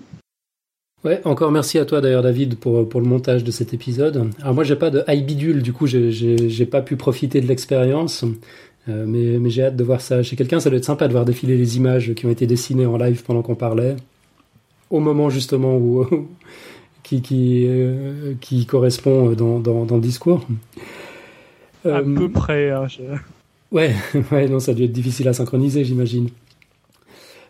Ouais, 1.05 1.21
encore 1.25 1.51
merci 1.51 1.79
à 1.79 1.85
toi 1.85 2.01
d'ailleurs 2.01 2.23
David 2.23 2.57
pour, 2.57 2.89
pour 2.89 3.01
le 3.01 3.07
montage 3.07 3.45
de 3.45 3.51
cet 3.51 3.75
épisode. 3.75 4.31
Alors 4.41 4.55
moi 4.55 4.65
j'ai 4.65 4.77
pas 4.77 4.89
de 4.89 5.05
high 5.07 5.25
bidule, 5.25 5.61
du 5.63 5.75
coup 5.75 5.87
j'ai 5.87 6.67
pas 6.67 6.81
pu 6.81 6.97
profiter 6.97 7.43
de 7.43 7.47
l'expérience, 7.47 8.25
euh, 8.89 9.05
mais, 9.07 9.39
mais 9.39 9.51
j'ai 9.51 9.65
hâte 9.65 9.77
de 9.77 9.85
voir 9.85 10.01
ça 10.01 10.23
chez 10.23 10.35
quelqu'un. 10.35 10.61
Ça 10.61 10.71
doit 10.71 10.79
être 10.79 10.85
sympa 10.87 11.07
de 11.07 11.13
voir 11.13 11.27
défiler 11.27 11.59
les 11.59 11.77
images 11.77 12.15
qui 12.15 12.25
ont 12.25 12.31
été 12.31 12.47
dessinées 12.47 12.87
en 12.87 12.97
live 12.97 13.23
pendant 13.23 13.43
qu'on 13.43 13.55
parlait, 13.55 13.97
au 14.89 15.01
moment 15.01 15.29
justement 15.29 15.77
où 15.77 16.07
qui 17.03 17.21
qui, 17.21 17.67
euh, 17.67 18.33
qui 18.41 18.65
correspond 18.65 19.33
dans, 19.33 19.61
dans, 19.61 19.85
dans 19.85 19.97
le 19.97 20.03
discours. 20.03 20.47
À 21.85 22.01
peu 22.01 22.31
près. 22.31 22.71
Hein, 22.71 22.87
Ouais, 23.73 23.93
ouais, 24.33 24.49
non, 24.49 24.61
ça 24.61 24.71
a 24.71 24.75
dû 24.75 24.85
être 24.85 24.93
difficile 24.93 25.29
à 25.29 25.35
synchroniser, 25.35 25.85
j'imagine. 25.85 26.29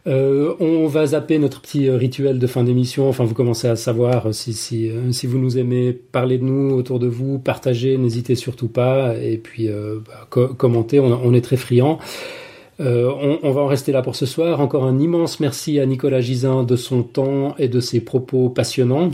Euh, 0.07 0.55
on 0.61 0.87
va 0.87 1.07
zapper 1.07 1.39
notre 1.39 1.63
petit 1.63 1.89
euh, 1.89 1.97
rituel 1.97 2.39
de 2.39 2.47
fin 2.47 2.63
d'émission. 2.63 3.09
Enfin, 3.09 3.25
vous 3.25 3.35
commencez 3.35 3.69
à 3.69 3.77
savoir 3.77 4.27
euh, 4.27 4.33
si, 4.33 4.53
si, 4.53 4.91
si 5.13 5.27
vous 5.27 5.39
nous 5.39 5.57
aimez, 5.57 5.93
parler 5.93 6.37
de 6.37 6.45
nous 6.45 6.75
autour 6.75 6.99
de 6.99 7.07
vous, 7.07 7.39
partagez, 7.39 7.97
n'hésitez 7.97 8.35
surtout 8.35 8.69
pas. 8.69 9.17
Et 9.17 9.39
puis, 9.39 9.69
bah, 9.69 10.29
commentez, 10.31 11.01
on, 11.01 11.33
est 11.33 11.41
très 11.41 11.57
friands. 11.57 11.99
On, 12.79 13.39
on, 13.43 13.51
va 13.51 13.63
en 13.63 13.67
rester 13.67 13.93
là 13.93 14.03
pour 14.03 14.17
ce 14.17 14.27
soir. 14.27 14.61
Encore 14.61 14.85
un 14.85 14.99
immense 14.99 15.41
merci 15.41 15.81
à 15.81 15.87
Nicolas 15.87 16.21
Gisin 16.21 16.65
de 16.65 16.77
son 16.77 17.03
temps 17.03 17.55
et 17.59 17.69
de 17.69 17.81
ses 17.81 18.01
propos 18.01 18.51
passionnants. 18.51 19.11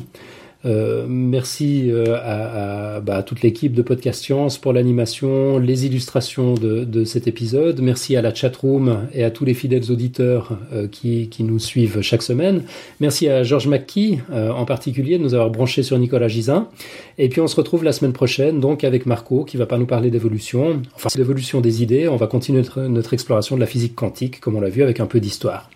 Euh, 0.66 1.06
merci 1.08 1.90
euh, 1.90 2.16
à, 2.16 2.96
à, 2.96 3.00
bah, 3.00 3.22
toute 3.22 3.40
l'équipe 3.40 3.72
de 3.72 3.80
Podcast 3.80 4.22
Science 4.22 4.58
pour 4.58 4.74
l'animation, 4.74 5.58
les 5.58 5.86
illustrations 5.86 6.54
de, 6.54 6.84
de, 6.84 7.04
cet 7.04 7.26
épisode. 7.26 7.80
Merci 7.80 8.14
à 8.14 8.22
la 8.22 8.34
chatroom 8.34 9.06
et 9.14 9.24
à 9.24 9.30
tous 9.30 9.46
les 9.46 9.54
fidèles 9.54 9.90
auditeurs 9.90 10.58
euh, 10.72 10.86
qui, 10.86 11.28
qui, 11.28 11.44
nous 11.44 11.58
suivent 11.58 12.02
chaque 12.02 12.22
semaine. 12.22 12.64
Merci 13.00 13.28
à 13.28 13.42
Georges 13.42 13.68
McKee 13.68 14.18
euh, 14.32 14.50
en 14.50 14.66
particulier 14.66 15.16
de 15.16 15.22
nous 15.22 15.34
avoir 15.34 15.50
branché 15.50 15.82
sur 15.82 15.98
Nicolas 15.98 16.28
Gisin. 16.28 16.68
Et 17.16 17.30
puis 17.30 17.40
on 17.40 17.46
se 17.46 17.56
retrouve 17.56 17.82
la 17.82 17.92
semaine 17.92 18.12
prochaine 18.12 18.60
donc 18.60 18.84
avec 18.84 19.06
Marco 19.06 19.44
qui 19.44 19.56
va 19.56 19.66
pas 19.66 19.78
nous 19.78 19.86
parler 19.86 20.10
d'évolution, 20.10 20.82
enfin 20.94 21.08
l'évolution 21.16 21.62
des 21.62 21.82
idées. 21.82 22.06
On 22.08 22.16
va 22.16 22.26
continuer 22.26 22.60
notre, 22.60 22.82
notre 22.82 23.14
exploration 23.14 23.56
de 23.56 23.60
la 23.60 23.66
physique 23.66 23.94
quantique 23.94 24.40
comme 24.40 24.56
on 24.56 24.60
l'a 24.60 24.68
vu 24.68 24.82
avec 24.82 25.00
un 25.00 25.06
peu 25.06 25.20
d'histoire. 25.20 25.70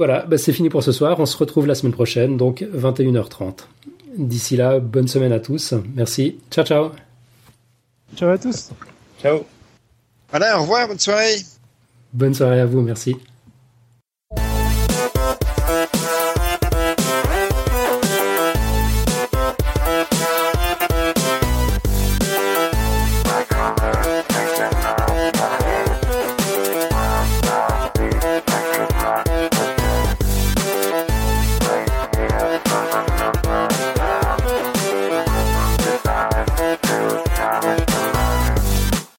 Voilà, 0.00 0.24
bah 0.24 0.38
c'est 0.38 0.54
fini 0.54 0.70
pour 0.70 0.82
ce 0.82 0.92
soir. 0.92 1.20
On 1.20 1.26
se 1.26 1.36
retrouve 1.36 1.66
la 1.66 1.74
semaine 1.74 1.92
prochaine, 1.92 2.38
donc 2.38 2.62
21h30. 2.62 3.66
D'ici 4.16 4.56
là, 4.56 4.80
bonne 4.80 5.08
semaine 5.08 5.30
à 5.30 5.40
tous. 5.40 5.74
Merci. 5.94 6.38
Ciao, 6.50 6.64
ciao. 6.64 6.92
Ciao 8.16 8.30
à 8.30 8.38
tous. 8.38 8.70
Ciao. 9.20 9.44
Voilà, 10.30 10.58
au 10.58 10.62
revoir, 10.62 10.88
bonne 10.88 10.98
soirée. 10.98 11.36
Bonne 12.14 12.32
soirée 12.32 12.60
à 12.60 12.64
vous, 12.64 12.80
merci. 12.80 13.14